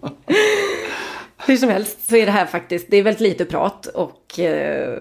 hur 1.53 1.57
som 1.57 1.69
helst 1.69 2.09
så 2.09 2.17
är 2.17 2.27
det 2.27 2.33
här 2.33 2.47
faktiskt, 2.47 2.87
det 2.91 2.97
är 2.97 3.03
väldigt 3.03 3.21
lite 3.21 3.45
prat 3.45 3.87
och 3.87 4.39
eh, 4.39 4.99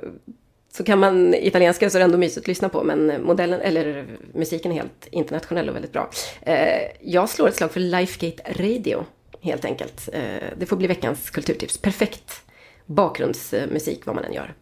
så 0.73 0.83
kan 0.83 0.99
man 0.99 1.33
italienska 1.33 1.89
så 1.89 1.97
är 1.97 1.99
det 1.99 2.05
ändå 2.05 2.17
mysigt 2.17 2.43
att 2.43 2.47
lyssna 2.47 2.69
på 2.69 2.83
men 2.83 3.23
modellen, 3.23 3.61
eller 3.61 4.05
musiken 4.33 4.71
är 4.71 4.75
helt 4.75 5.07
internationell 5.11 5.69
och 5.69 5.75
väldigt 5.75 5.93
bra. 5.93 6.09
Eh, 6.41 6.81
jag 7.01 7.29
slår 7.29 7.47
ett 7.47 7.55
slag 7.55 7.71
för 7.71 7.79
Lifegate 7.79 8.63
Radio 8.63 9.05
helt 9.41 9.65
enkelt. 9.65 10.09
Eh, 10.13 10.21
det 10.57 10.65
får 10.65 10.77
bli 10.77 10.87
veckans 10.87 11.29
kulturtips. 11.29 11.77
Perfekt 11.77 12.41
bakgrundsmusik 12.85 14.05
vad 14.05 14.15
man 14.15 14.25
än 14.25 14.33
gör. 14.33 14.53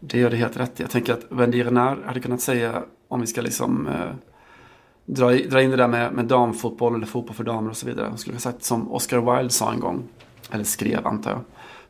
Det 0.00 0.18
gör 0.18 0.30
det 0.30 0.36
helt 0.36 0.56
rätt. 0.56 0.80
Jag 0.80 0.90
tänker 0.90 1.12
att 1.12 1.26
Wendy 1.28 1.64
Renard 1.64 1.98
hade 2.04 2.20
kunnat 2.20 2.40
säga, 2.40 2.82
om 3.08 3.20
vi 3.20 3.26
ska 3.26 3.40
liksom 3.40 3.86
eh, 3.86 4.10
dra, 5.04 5.30
dra 5.30 5.62
in 5.62 5.70
det 5.70 5.76
där 5.76 5.88
med, 5.88 6.12
med 6.12 6.24
damfotboll 6.24 6.94
eller 6.94 7.06
fotboll 7.06 7.34
för 7.34 7.44
damer 7.44 7.70
och 7.70 7.76
så 7.76 7.86
vidare. 7.86 8.06
Hon 8.08 8.18
skulle 8.18 8.34
ha 8.34 8.40
sagt 8.40 8.64
som 8.64 8.92
Oscar 8.92 9.36
Wilde 9.36 9.52
sa 9.52 9.72
en 9.72 9.80
gång, 9.80 10.08
eller 10.50 10.64
skrev 10.64 11.06
antar 11.06 11.30
jag. 11.30 11.40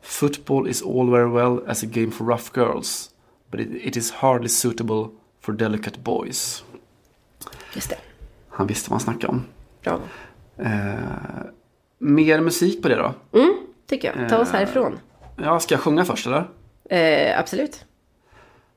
Football 0.01 0.67
is 0.67 0.81
all 0.83 1.11
very 1.11 1.29
well 1.29 1.59
as 1.67 1.83
a 1.83 1.87
game 1.89 2.11
for 2.11 2.25
rough 2.25 2.51
girls, 2.53 3.09
but 3.51 3.59
it, 3.59 3.67
it 3.71 3.97
is 3.97 4.11
hardly 4.11 4.49
suitable 4.49 5.09
for 5.41 5.53
delicate 5.53 5.99
boys. 5.99 6.63
Just 7.75 7.89
det. 7.89 7.97
Han 8.49 8.67
visste 8.67 8.89
vad 8.89 9.01
han 9.01 9.03
snackade 9.03 9.27
om. 9.27 9.43
Bra. 9.83 9.99
Eh, 10.57 10.99
mer 11.97 12.41
musik 12.41 12.81
på 12.81 12.87
det 12.87 12.95
då? 12.95 13.13
Mm, 13.39 13.53
tycker 13.87 14.15
jag. 14.19 14.29
Ta 14.29 14.37
oss 14.37 14.49
Eh, 14.49 14.53
härifrån. 14.53 14.99
Ja, 15.35 15.59
ska 15.59 15.75
jag 15.75 15.81
sjunga 15.81 16.05
först 16.05 16.27
eller? 16.27 16.49
Eh, 16.89 17.39
absolut. 17.39 17.85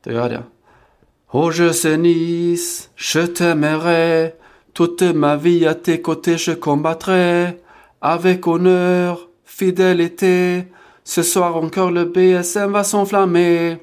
Då 0.04 0.12
gör 0.12 0.20
jag 0.20 0.30
det. 0.30 0.42
Oh 1.30 1.52
je 1.54 1.72
sais 1.72 1.98
Nice, 1.98 2.88
je 2.96 3.26
t'aimerai 3.26 4.32
Toute 4.72 5.12
ma 5.14 5.36
vie 5.36 5.66
à 5.66 5.74
tes 5.74 6.02
côtés 6.02 6.36
je 6.38 6.54
combattrai 6.54 7.52
Avec 8.00 8.46
honneur, 8.46 9.18
fidélité 9.62 10.64
Ce 11.04 11.22
soir 11.22 11.56
encore 11.56 11.90
le 11.90 12.04
BSM 12.04 12.72
va 12.72 12.82
s'enflammer 12.84 13.78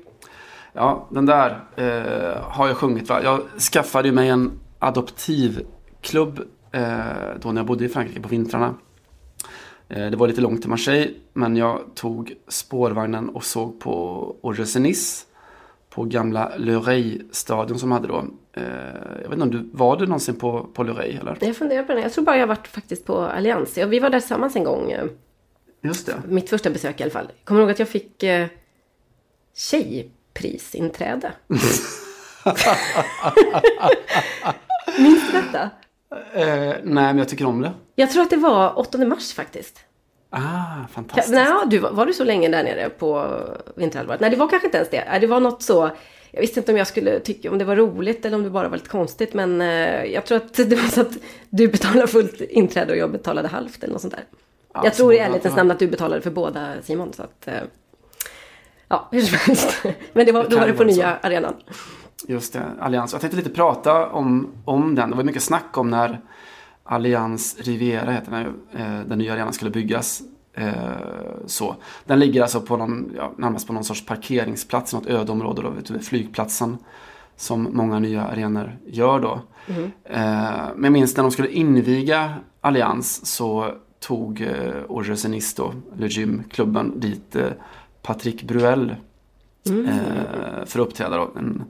Ja, 0.73 1.07
den 1.11 1.26
där 1.26 1.60
eh, 1.76 2.41
har 2.41 2.68
jag 2.68 2.77
sjungit 2.77 3.10
va. 3.10 3.23
Jag 3.23 3.41
skaffade 3.60 4.07
ju 4.07 4.14
mig 4.14 4.30
en 4.30 4.51
adoptivklubb 4.80 6.39
eh, 6.72 6.89
då 7.41 7.51
när 7.51 7.61
jag 7.61 7.65
bodde 7.65 7.85
i 7.85 7.89
Frankrike 7.89 8.22
på 8.22 8.30
vintrarna. 8.30 8.76
Eh, 9.89 10.10
det 10.11 10.18
var 10.18 10.27
lite 10.27 10.41
långt 10.41 10.61
till 10.61 10.69
Marseille 10.69 11.14
men 11.34 11.56
jag 11.56 11.80
tog 11.95 12.34
spårvagnen 12.47 13.30
och 13.30 13.43
såg 13.43 13.80
på 13.80 14.35
Orgesenis 14.41 14.88
Nice 14.88 15.26
på 15.89 16.03
gamla 16.03 16.51
Lorey-stadion 16.57 17.80
som 17.80 17.91
hade 17.91 18.07
då. 18.07 18.26
Eh, 18.53 18.64
jag 19.22 19.30
vet 19.30 19.34
inte 19.34 19.43
om 19.43 19.51
du, 19.51 19.69
var 19.73 19.97
du 19.97 20.06
någonsin 20.06 20.35
på, 20.35 20.68
på 20.73 20.84
Lorey 20.84 21.18
eller? 21.18 21.38
Jag 21.39 21.56
funderar 21.56 21.84
på 21.84 21.93
det. 21.93 22.01
Jag 22.01 22.14
tror 22.14 22.26
bara 22.26 22.38
jag 22.38 22.47
varit 22.47 22.68
faktiskt 22.68 23.06
på 23.06 23.18
Allians. 23.18 23.77
Ja, 23.77 23.88
vi 23.88 23.99
var 23.99 24.10
där 24.10 24.19
tillsammans 24.19 24.56
en 24.56 24.64
gång. 24.64 24.91
Eh, 24.91 25.06
Just 25.81 26.06
det. 26.06 26.22
Mitt 26.27 26.49
första 26.49 26.69
besök 26.69 26.99
i 26.99 27.03
alla 27.03 27.11
fall. 27.11 27.31
Kommer 27.43 27.60
du 27.60 27.64
ihåg 27.64 27.72
att 27.72 27.80
jag 27.80 27.89
fick 27.89 28.23
eh, 28.23 28.47
tjejprisinträde? 29.56 31.31
Minns 34.99 35.31
du 35.31 35.41
detta? 35.41 35.69
Eh, 36.34 36.76
nej, 36.84 36.84
men 36.84 37.18
jag 37.18 37.30
tycker 37.30 37.45
om 37.45 37.61
det. 37.61 37.72
Jag 37.95 38.11
tror 38.11 38.23
att 38.23 38.30
det 38.30 38.38
var 38.38 38.80
8 38.80 38.97
mars 38.97 39.34
faktiskt. 39.34 39.80
Ah, 40.30 40.88
fantastiskt. 40.91 41.34
Nej, 41.34 41.47
du, 41.68 41.80
var 41.80 42.06
du 42.06 42.14
så 42.14 42.23
länge 42.23 42.49
där 42.49 42.64
nere 42.64 42.89
på 42.89 43.39
vinterhalvåret? 43.76 44.19
Nej, 44.19 44.30
det 44.30 44.35
var 44.35 44.47
kanske 44.47 44.68
inte 44.68 44.77
ens 44.77 44.89
det. 44.89 45.18
Det 45.22 45.27
var 45.27 45.39
något 45.39 45.61
så... 45.64 45.89
Jag 46.31 46.41
visste 46.41 46.60
inte 46.60 46.72
om 46.72 46.77
jag 46.77 46.88
skulle 46.88 47.19
tycka 47.19 47.51
om 47.51 47.57
det 47.57 47.65
var 47.65 47.76
roligt 47.76 48.26
eller 48.26 48.38
om 48.38 48.43
det 48.43 48.49
bara 48.49 48.69
var 48.69 48.77
lite 48.77 48.89
konstigt. 48.89 49.34
Men 49.34 49.61
eh, 49.61 50.03
jag 50.06 50.26
tror 50.26 50.38
att 50.38 50.53
det 50.53 50.76
var 50.76 50.89
så 50.89 51.01
att 51.01 51.11
du 51.49 51.68
betalade 51.68 52.07
fullt 52.07 52.41
inträde 52.41 52.91
och 52.91 52.97
jag 52.97 53.11
betalade 53.11 53.47
halvt 53.47 53.84
eller 53.84 53.93
något 53.93 54.01
sånt 54.01 54.14
där. 54.14 54.23
Ja, 54.73 54.81
jag 54.83 54.95
så 54.95 54.97
tror 54.97 55.13
i 55.13 55.17
ärlighetens 55.17 55.55
namn 55.55 55.71
att 55.71 55.79
du 55.79 55.87
betalade 55.87 56.21
för 56.21 56.31
båda 56.31 56.81
Simon. 56.81 57.13
Så 57.13 57.23
att, 57.23 57.47
eh, 57.47 57.53
ja, 58.87 59.07
hur 59.11 59.21
som 59.21 59.37
helst. 59.37 59.83
Men 60.13 60.25
det 60.25 60.31
var, 60.31 60.43
Det 60.43 60.49
då 60.49 60.57
var 60.59 60.67
det 60.67 60.73
på 60.73 60.83
nya 60.83 61.17
arenan. 61.17 61.53
Just 62.27 62.53
det, 62.53 62.63
Allians. 62.79 63.11
Jag 63.11 63.21
tänkte 63.21 63.37
lite 63.37 63.49
prata 63.49 64.09
om, 64.09 64.47
om 64.65 64.95
den. 64.95 65.09
Det 65.09 65.15
var 65.15 65.23
mycket 65.23 65.43
snack 65.43 65.77
om 65.77 65.89
när 65.89 66.21
Allians 66.83 67.57
Riviera 67.59 68.11
heter 68.11 68.31
den, 68.31 68.45
eh, 68.73 69.07
den 69.07 69.17
nya 69.17 69.33
arenan 69.33 69.53
skulle 69.53 69.71
byggas. 69.71 70.21
Eh, 70.53 70.73
så. 71.45 71.75
Den 72.05 72.19
ligger 72.19 72.41
alltså 72.41 72.61
på 72.61 72.77
någon, 72.77 73.11
ja, 73.15 73.31
närmast 73.37 73.67
på 73.67 73.73
någon 73.73 73.83
sorts 73.83 74.05
parkeringsplats, 74.05 74.93
något 74.93 75.05
ödeområde 75.05 75.61
då, 75.61 75.69
vid 75.69 76.05
flygplatsen. 76.05 76.77
Som 77.35 77.69
många 77.71 77.99
nya 77.99 78.23
arenor 78.23 78.77
gör 78.85 79.19
då. 79.19 79.41
Eh, 80.03 80.19
men 80.75 80.83
jag 80.83 80.91
minns 80.91 81.17
när 81.17 81.23
de 81.23 81.31
skulle 81.31 81.49
inviga 81.49 82.33
Allians 82.61 83.25
så 83.25 83.73
tog 83.99 84.41
eh, 84.41 84.73
Auger 84.89 85.55
då, 85.57 85.73
Le 85.97 86.07
Gym, 86.07 86.43
klubben 86.51 86.99
dit 86.99 87.35
eh, 87.35 87.47
Patrick 88.01 88.43
Bruel 88.43 88.95
Mm. 89.69 89.85
eh, 89.85 90.65
för 90.65 90.80
att 90.80 90.88
uppträda 90.88 91.17
då. 91.17 91.31
En 91.38 91.63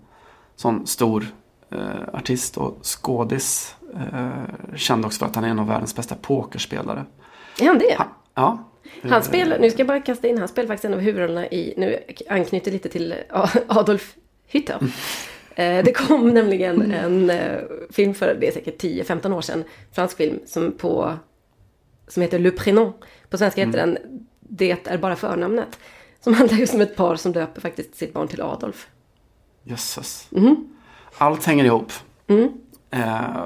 sån 0.55 0.87
stor 0.87 1.25
eh, 1.71 1.79
artist 2.13 2.57
och 2.57 2.77
skådis. 2.85 3.75
Eh, 3.95 4.75
känd 4.75 5.05
också 5.05 5.19
för 5.19 5.25
att 5.25 5.35
han 5.35 5.43
är 5.43 5.49
en 5.49 5.59
av 5.59 5.67
världens 5.67 5.95
bästa 5.95 6.15
pokerspelare. 6.15 7.05
Är 7.61 7.65
han 7.67 7.77
det? 7.79 7.97
Ja. 8.35 8.63
Han 9.09 9.23
spelar, 9.23 9.59
nu 9.59 9.69
ska 9.69 9.79
jag 9.79 9.87
bara 9.87 10.01
kasta 10.01 10.27
in, 10.27 10.37
han 10.37 10.47
spelar 10.47 10.67
faktiskt 10.67 10.85
en 10.85 10.93
av 10.93 10.99
huvudrollerna 10.99 11.47
i, 11.47 11.73
nu 11.77 11.97
anknyter 12.29 12.71
lite 12.71 12.89
till 12.89 13.15
A- 13.29 13.49
Adolf 13.67 14.15
Hitler. 14.47 14.77
Eh, 15.55 15.83
Det 15.83 15.93
kom 15.97 16.29
nämligen 16.29 16.91
en 16.91 17.29
eh, 17.29 17.59
film 17.89 18.13
för, 18.13 18.37
det 18.39 18.47
är 18.47 18.51
säkert 18.51 18.83
10-15 18.83 19.33
år 19.33 19.41
sedan, 19.41 19.63
fransk 19.91 20.17
film 20.17 20.39
som, 20.45 20.71
på, 20.71 21.13
som 22.09 22.21
heter 22.21 22.39
Le 22.39 22.51
Prénom. 22.51 22.93
På 23.29 23.37
svenska 23.37 23.65
heter 23.65 23.79
den 23.79 23.97
Det 24.39 24.87
är 24.87 24.97
bara 24.97 25.15
förnamnet. 25.15 25.79
Som 26.21 26.33
handlar 26.33 26.57
just 26.57 26.73
om 26.73 26.81
ett 26.81 26.95
par 26.95 27.15
som 27.15 27.31
döper 27.31 27.61
faktiskt 27.61 27.95
sitt 27.95 28.13
barn 28.13 28.27
till 28.27 28.41
Adolf. 28.41 28.87
Jösses. 29.63 30.27
Mhm. 30.29 30.69
Allt 31.17 31.45
hänger 31.45 31.65
ihop. 31.65 31.91
Mm. 32.27 32.49
Eh, 32.91 33.45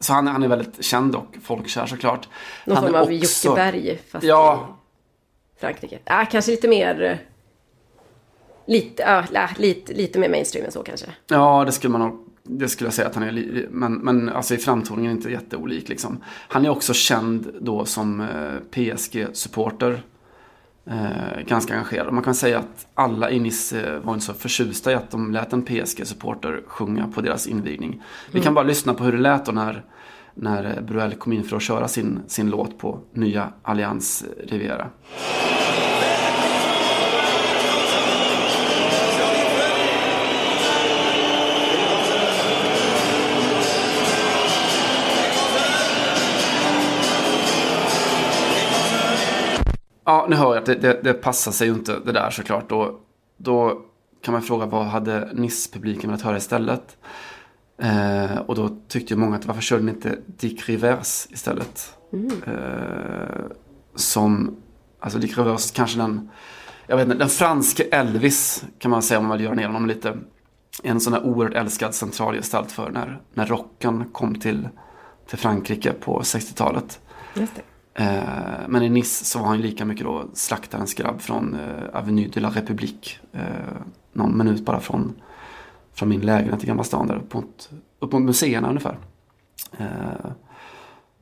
så 0.00 0.12
han, 0.12 0.26
han 0.26 0.42
är 0.42 0.48
väldigt 0.48 0.84
känd 0.84 1.14
och 1.16 1.36
folkkär 1.42 1.86
såklart. 1.86 2.28
Någon 2.64 2.76
han 2.76 2.84
form 2.86 2.94
av 2.94 3.12
Jocke 3.12 3.54
Berg 3.54 3.98
fast 4.10 4.24
Ja, 4.24 4.76
i 5.56 5.60
Frankrike. 5.60 5.98
Ah, 6.04 6.24
kanske 6.24 6.50
lite 6.50 6.68
mer... 6.68 7.02
eh, 7.02 7.16
Lite, 8.68 9.24
la- 9.30 9.48
lite, 9.58 9.92
lite 9.92 10.18
mer 10.18 10.28
mainstream 10.28 10.66
än 10.66 10.72
så 10.72 10.82
kanske. 10.82 11.06
Ja, 11.26 11.64
det 11.64 11.72
skulle 11.72 11.92
man 11.92 12.00
nog 12.00 12.25
det 12.48 12.68
skulle 12.68 12.86
jag 12.86 12.94
säga 12.94 13.08
att 13.08 13.14
han 13.14 13.24
är, 13.24 13.68
men, 13.70 13.94
men 13.94 14.28
alltså 14.28 14.54
i 14.54 14.58
framtoningen 14.58 15.12
inte 15.12 15.30
jätteolik 15.30 15.88
liksom. 15.88 16.18
Han 16.26 16.64
är 16.64 16.68
också 16.68 16.94
känd 16.94 17.52
då 17.60 17.84
som 17.84 18.20
eh, 18.20 18.26
PSG-supporter. 18.70 20.02
Eh, 20.90 21.42
ganska 21.46 21.74
engagerad. 21.74 22.12
Man 22.12 22.22
kan 22.22 22.34
säga 22.34 22.58
att 22.58 22.86
alla 22.94 23.30
i 23.30 23.40
Nice 23.40 23.82
eh, 23.82 24.00
var 24.00 24.14
inte 24.14 24.26
så 24.26 24.32
förtjusta 24.32 24.92
i 24.92 24.94
att 24.94 25.10
de 25.10 25.32
lät 25.32 25.52
en 25.52 25.62
PSG-supporter 25.62 26.62
sjunga 26.66 27.08
på 27.08 27.20
deras 27.20 27.46
invigning. 27.46 28.02
Vi 28.32 28.40
kan 28.40 28.54
bara 28.54 28.64
lyssna 28.64 28.94
på 28.94 29.04
hur 29.04 29.12
det 29.12 29.18
lät 29.18 29.46
då 29.46 29.52
när, 29.52 29.84
när 30.34 30.76
eh, 30.76 30.82
Bruel 30.82 31.14
kom 31.14 31.32
in 31.32 31.44
för 31.44 31.56
att 31.56 31.62
köra 31.62 31.88
sin, 31.88 32.20
sin 32.26 32.50
låt 32.50 32.78
på 32.78 33.00
nya 33.12 33.52
Allians 33.62 34.24
Riviera. 34.44 34.90
Ja, 50.06 50.26
nu 50.28 50.36
hör 50.36 50.54
jag 50.54 50.56
att 50.56 50.66
det, 50.66 50.74
det, 50.74 51.00
det 51.02 51.14
passar 51.14 51.52
sig 51.52 51.68
ju 51.68 51.74
inte 51.74 51.98
det 52.04 52.12
där 52.12 52.30
såklart. 52.30 52.68
Då, 52.68 52.98
då 53.36 53.82
kan 54.22 54.32
man 54.32 54.42
fråga 54.42 54.66
vad 54.66 54.86
hade 54.86 55.30
Nice-publiken 55.32 56.10
velat 56.10 56.22
höra 56.22 56.36
istället? 56.36 56.96
Eh, 57.82 58.38
och 58.38 58.54
då 58.54 58.78
tyckte 58.88 59.14
ju 59.14 59.20
många 59.20 59.36
att 59.36 59.46
varför 59.46 59.62
körde 59.62 59.82
ni 59.82 59.90
inte 59.90 60.18
Dick 60.26 60.68
Rivers 60.68 61.26
istället? 61.30 61.96
Mm. 62.12 62.42
Eh, 62.46 63.44
som, 63.94 64.56
alltså 65.00 65.18
Dick 65.18 65.38
Rivers 65.38 65.70
kanske 65.70 65.98
den, 65.98 66.30
jag 66.86 66.96
vet 66.96 67.04
inte, 67.04 67.18
den 67.18 67.28
franske 67.28 67.82
Elvis 67.82 68.64
kan 68.78 68.90
man 68.90 69.02
säga 69.02 69.18
om 69.18 69.26
man 69.26 69.36
vill 69.36 69.44
göra 69.44 69.54
ner 69.54 69.66
honom 69.66 69.86
lite. 69.86 70.16
En 70.82 71.00
sån 71.00 71.12
där 71.12 71.26
oerhört 71.26 71.54
älskad 71.54 71.94
centralgestalt 71.94 72.72
för 72.72 72.90
när, 72.90 73.20
när 73.34 73.46
rocken 73.46 74.04
kom 74.12 74.40
till, 74.40 74.68
till 75.28 75.38
Frankrike 75.38 75.92
på 75.92 76.20
60-talet. 76.20 77.00
Just 77.34 77.56
det. 77.56 77.62
Eh, 77.98 78.68
men 78.68 78.82
i 78.82 78.88
Nice 78.88 79.24
så 79.24 79.38
var 79.38 79.46
han 79.46 79.60
lika 79.60 79.84
mycket 79.84 80.04
då 80.06 80.24
slaktarens 80.34 80.94
grabb 80.94 81.20
från 81.20 81.54
eh, 81.54 81.98
Avenue 81.98 82.28
de 82.34 82.40
la 82.40 82.48
République. 82.50 83.18
Eh, 83.32 83.40
någon 84.12 84.38
minut 84.38 84.64
bara 84.64 84.80
från, 84.80 85.14
från 85.94 86.08
min 86.08 86.20
lägenhet 86.20 86.64
i 86.64 86.66
Gamla 86.66 86.84
stan 86.84 87.06
där 87.06 87.16
upp 87.16 87.34
mot, 87.34 87.70
upp 87.98 88.12
mot 88.12 88.22
museerna 88.22 88.68
ungefär. 88.68 88.98
Eh, 89.78 89.86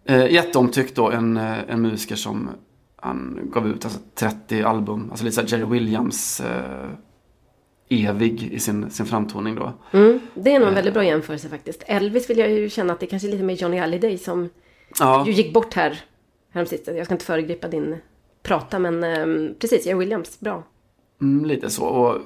eh, 0.05 0.33
jätteomtyckt 0.33 0.97
då, 0.97 1.11
en, 1.11 1.37
eh, 1.37 1.59
en 1.69 1.83
musiker 1.83 2.17
som 2.17 2.49
han 2.97 3.39
gav 3.53 3.69
ut 3.69 3.85
alltså 3.85 4.01
30 4.15 4.63
album, 4.63 5.09
alltså 5.11 5.25
lite 5.25 5.45
Jerry 5.47 5.65
Williams 5.65 6.41
eh, 6.41 6.89
evig 7.89 8.43
i 8.43 8.59
sin, 8.61 8.91
sin 8.91 9.07
framtoning 9.07 9.55
då. 9.55 9.73
Mm, 9.93 10.21
det 10.35 10.55
är 10.55 10.59
nog 10.59 10.69
en 10.69 10.75
väldigt 10.75 10.95
bra 10.95 11.05
jämförelse 11.05 11.49
faktiskt. 11.49 11.83
Elvis 11.87 12.31
vill 12.31 12.39
jag 12.39 12.51
ju 12.51 12.69
känna 12.69 12.93
att 12.93 13.01
det 13.01 13.07
kanske 13.07 13.29
är 13.29 13.31
lite 13.33 13.45
mer 13.45 13.55
Johnny 13.55 13.77
Hallyday 13.77 14.19
som 14.19 14.49
Ja. 14.99 15.27
ju 15.27 15.33
gick 15.33 15.55
bort 15.55 15.75
här 15.75 16.01
häromsistens. 16.55 16.97
Jag 16.97 17.07
ska 17.07 17.15
inte 17.15 17.25
föregripa 17.25 17.69
din 17.69 17.97
prata 18.43 18.79
men 18.79 19.05
ehm, 19.05 19.55
precis, 19.59 19.87
Jerry 19.87 19.99
Williams, 19.99 20.41
bra. 20.41 20.63
Mm, 21.21 21.45
lite 21.45 21.71
så. 21.71 21.85
Och 21.85 22.19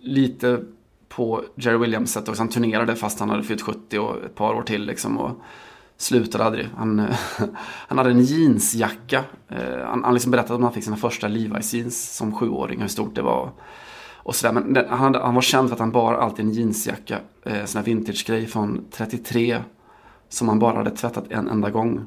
lite 0.00 0.60
på 1.08 1.44
Jerry 1.54 1.76
Williams 1.78 2.12
sätt 2.12 2.28
också. 2.28 2.40
Han 2.40 2.48
turnerade 2.48 2.96
fast 2.96 3.20
han 3.20 3.30
hade 3.30 3.42
fyllt 3.42 3.62
70 3.62 3.98
och 3.98 4.24
ett 4.24 4.34
par 4.34 4.54
år 4.54 4.62
till 4.62 4.86
liksom. 4.86 5.18
Och 5.18 5.30
slutade 5.96 6.44
aldrig. 6.44 6.68
Han, 6.76 6.98
han 7.88 7.98
hade 7.98 8.10
en 8.10 8.20
jeansjacka. 8.20 9.24
Eh, 9.48 9.78
han, 9.86 10.04
han 10.04 10.14
liksom 10.14 10.30
berättade 10.30 10.54
om 10.54 10.62
han 10.62 10.72
fick 10.72 10.84
sina 10.84 10.96
första 10.96 11.28
Levi's 11.28 11.74
jeans 11.76 12.16
som 12.16 12.34
sjuåring. 12.34 12.80
Hur 12.80 12.88
stort 12.88 13.14
det 13.14 13.22
var. 13.22 13.50
Och 14.24 14.34
sådär. 14.34 14.54
Men 14.54 14.72
den- 14.72 14.88
han, 14.88 14.98
hade, 14.98 15.18
han 15.18 15.34
var 15.34 15.42
känd 15.42 15.68
för 15.68 15.74
att 15.74 15.80
han 15.80 15.90
bar 15.92 16.14
alltid 16.14 16.44
en 16.44 16.52
jeansjacka. 16.52 17.18
Eh, 17.44 17.64
sån 17.64 17.78
här 17.78 17.84
vintage-grej 17.86 18.46
från 18.46 18.84
33. 18.90 19.58
Som 20.28 20.48
han 20.48 20.58
bara 20.58 20.76
hade 20.76 20.90
tvättat 20.90 21.24
en 21.32 21.48
enda 21.48 21.70
gång. 21.70 22.06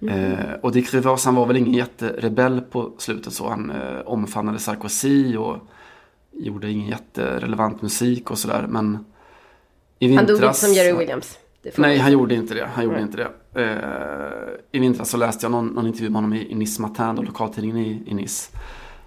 Eh, 0.00 0.54
och 0.62 0.72
Dick 0.72 0.94
Rivers 0.94 1.24
han 1.24 1.34
var 1.34 1.46
väl 1.46 1.56
ingen 1.56 1.72
jätterebell 1.72 2.60
på 2.60 2.92
slutet 2.98 3.32
så. 3.32 3.48
Han 3.48 3.70
eh, 3.70 4.00
omfamnade 4.04 4.58
Sarkozy 4.58 5.36
och 5.36 5.56
gjorde 6.32 6.70
ingen 6.70 6.88
jätterelevant 6.88 7.82
musik 7.82 8.30
och 8.30 8.38
sådär. 8.38 8.66
Men 8.68 9.04
i 9.98 10.14
Han 10.14 10.26
dog 10.26 10.34
vintras... 10.34 10.64
inte 10.64 10.66
som 10.66 10.84
Jerry 10.84 10.98
Williams. 10.98 11.38
Nej, 11.76 11.98
han 11.98 12.12
gjorde 12.12 12.34
inte 12.34 12.54
det. 12.54 12.68
Han 12.74 12.84
gjorde 12.84 13.00
inte 13.00 13.16
det. 13.16 13.62
Eh, 13.62 14.54
I 14.72 14.78
vintras 14.78 15.10
så 15.10 15.16
läste 15.16 15.44
jag 15.44 15.50
någon, 15.50 15.66
någon 15.66 15.86
intervju 15.86 16.10
med 16.10 16.16
honom 16.16 16.34
i, 16.34 16.50
i 16.50 16.54
Nice 16.54 16.82
Matin, 16.82 17.24
lokaltidningen 17.24 17.76
i, 17.76 18.02
i 18.06 18.14
Nice. 18.14 18.56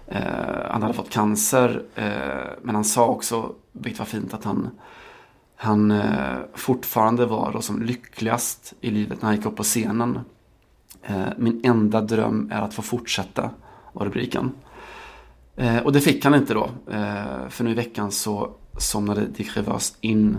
Eh, 0.06 0.70
han 0.70 0.82
hade 0.82 0.94
fått 0.94 1.10
cancer, 1.10 1.82
eh, 1.94 2.58
men 2.62 2.74
han 2.74 2.84
sa 2.84 3.06
också, 3.06 3.52
vilket 3.72 3.98
var 3.98 4.06
fint, 4.06 4.34
att 4.34 4.44
han, 4.44 4.70
han 5.56 5.90
eh, 5.90 6.38
fortfarande 6.54 7.26
var 7.26 7.52
då 7.52 7.60
som 7.60 7.82
lyckligast 7.82 8.74
i 8.80 8.90
livet 8.90 9.22
när 9.22 9.26
han 9.26 9.36
gick 9.36 9.46
upp 9.46 9.56
på 9.56 9.62
scenen. 9.62 10.20
Eh, 11.02 11.28
min 11.36 11.60
enda 11.64 12.00
dröm 12.00 12.50
är 12.52 12.62
att 12.62 12.74
få 12.74 12.82
fortsätta, 12.82 13.50
var 13.92 14.04
rubriken. 14.04 14.52
Eh, 15.56 15.78
och 15.78 15.92
det 15.92 16.00
fick 16.00 16.24
han 16.24 16.34
inte 16.34 16.54
då, 16.54 16.70
eh, 16.90 17.48
för 17.48 17.64
nu 17.64 17.70
i 17.70 17.74
veckan 17.74 18.10
så 18.10 18.50
somnade 18.78 19.26
Dick 19.26 19.56
Rivers 19.56 19.92
in. 20.00 20.38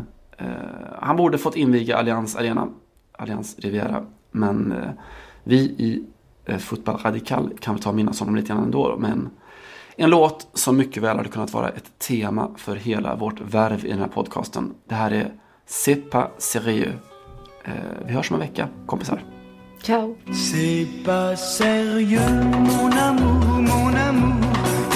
han 0.99 1.17
borde 1.17 1.37
fått 1.37 1.55
inviga 1.55 1.97
Allians 1.97 2.35
Arena, 2.35 2.67
Allians 3.11 3.59
Riviera, 3.59 4.05
men 4.31 4.73
vi 5.43 5.57
i 5.57 6.05
Fotboll 6.59 6.97
Radikal 6.97 7.53
kan 7.59 7.75
väl 7.75 7.83
ta 7.83 7.89
och 7.89 7.95
minnas 7.95 8.19
honom 8.19 8.35
lite 8.35 8.47
grann 8.47 8.63
ändå. 8.63 8.95
Men 8.99 9.29
en 9.95 10.09
låt 10.09 10.47
som 10.53 10.77
mycket 10.77 11.03
väl 11.03 11.17
hade 11.17 11.29
kunnat 11.29 11.53
vara 11.53 11.69
ett 11.69 11.99
tema 11.99 12.51
för 12.57 12.75
hela 12.75 13.15
vårt 13.15 13.41
värv 13.41 13.85
i 13.85 13.89
den 13.89 13.99
här 13.99 14.07
podcasten. 14.07 14.73
Det 14.87 14.95
här 14.95 15.11
är 15.11 15.31
C'est 15.67 16.09
pas 16.09 16.57
vi 18.05 18.13
hörs 18.13 18.31
om 18.31 18.35
en 18.35 18.47
vecka, 18.47 18.67
kompisar. 18.85 19.23
Ciao. 19.83 20.15
C'est 20.31 20.85
pas 21.03 21.35
sérieux, 21.35 22.19
mon 22.19 22.91
amour, 22.91 23.43
mon 23.61 23.87
amour, 23.95 24.35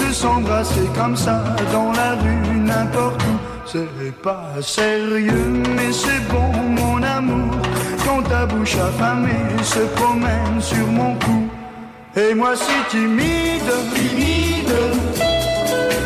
de 0.00 0.12
s'embrasser 0.12 0.86
comme 0.94 1.16
ça 1.16 1.42
dans 1.72 1.90
la 1.90 2.14
rue, 2.14 2.56
n'importe 2.56 3.20
où. 3.22 3.36
C'est 3.66 4.22
pas 4.22 4.46
sérieux, 4.62 5.62
mais 5.74 5.92
c'est 5.92 6.22
bon, 6.30 6.52
mon 6.80 7.02
amour, 7.02 7.56
quand 8.04 8.22
ta 8.22 8.46
bouche 8.46 8.76
affamée 8.76 9.62
se 9.64 9.80
promène 9.96 10.60
sur 10.60 10.86
mon 10.86 11.14
cou. 11.16 11.48
Et 12.16 12.32
moi 12.34 12.54
si 12.54 12.72
timide, 12.88 13.72
timide, 13.92 14.76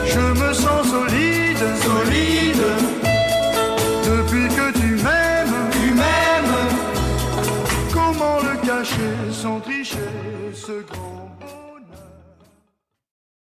je 0.07 0.21
me 0.41 0.53
sens 0.55 0.89
solide, 0.89 1.67
solide, 1.85 2.40
to 10.71 10.83
go 10.85 11.20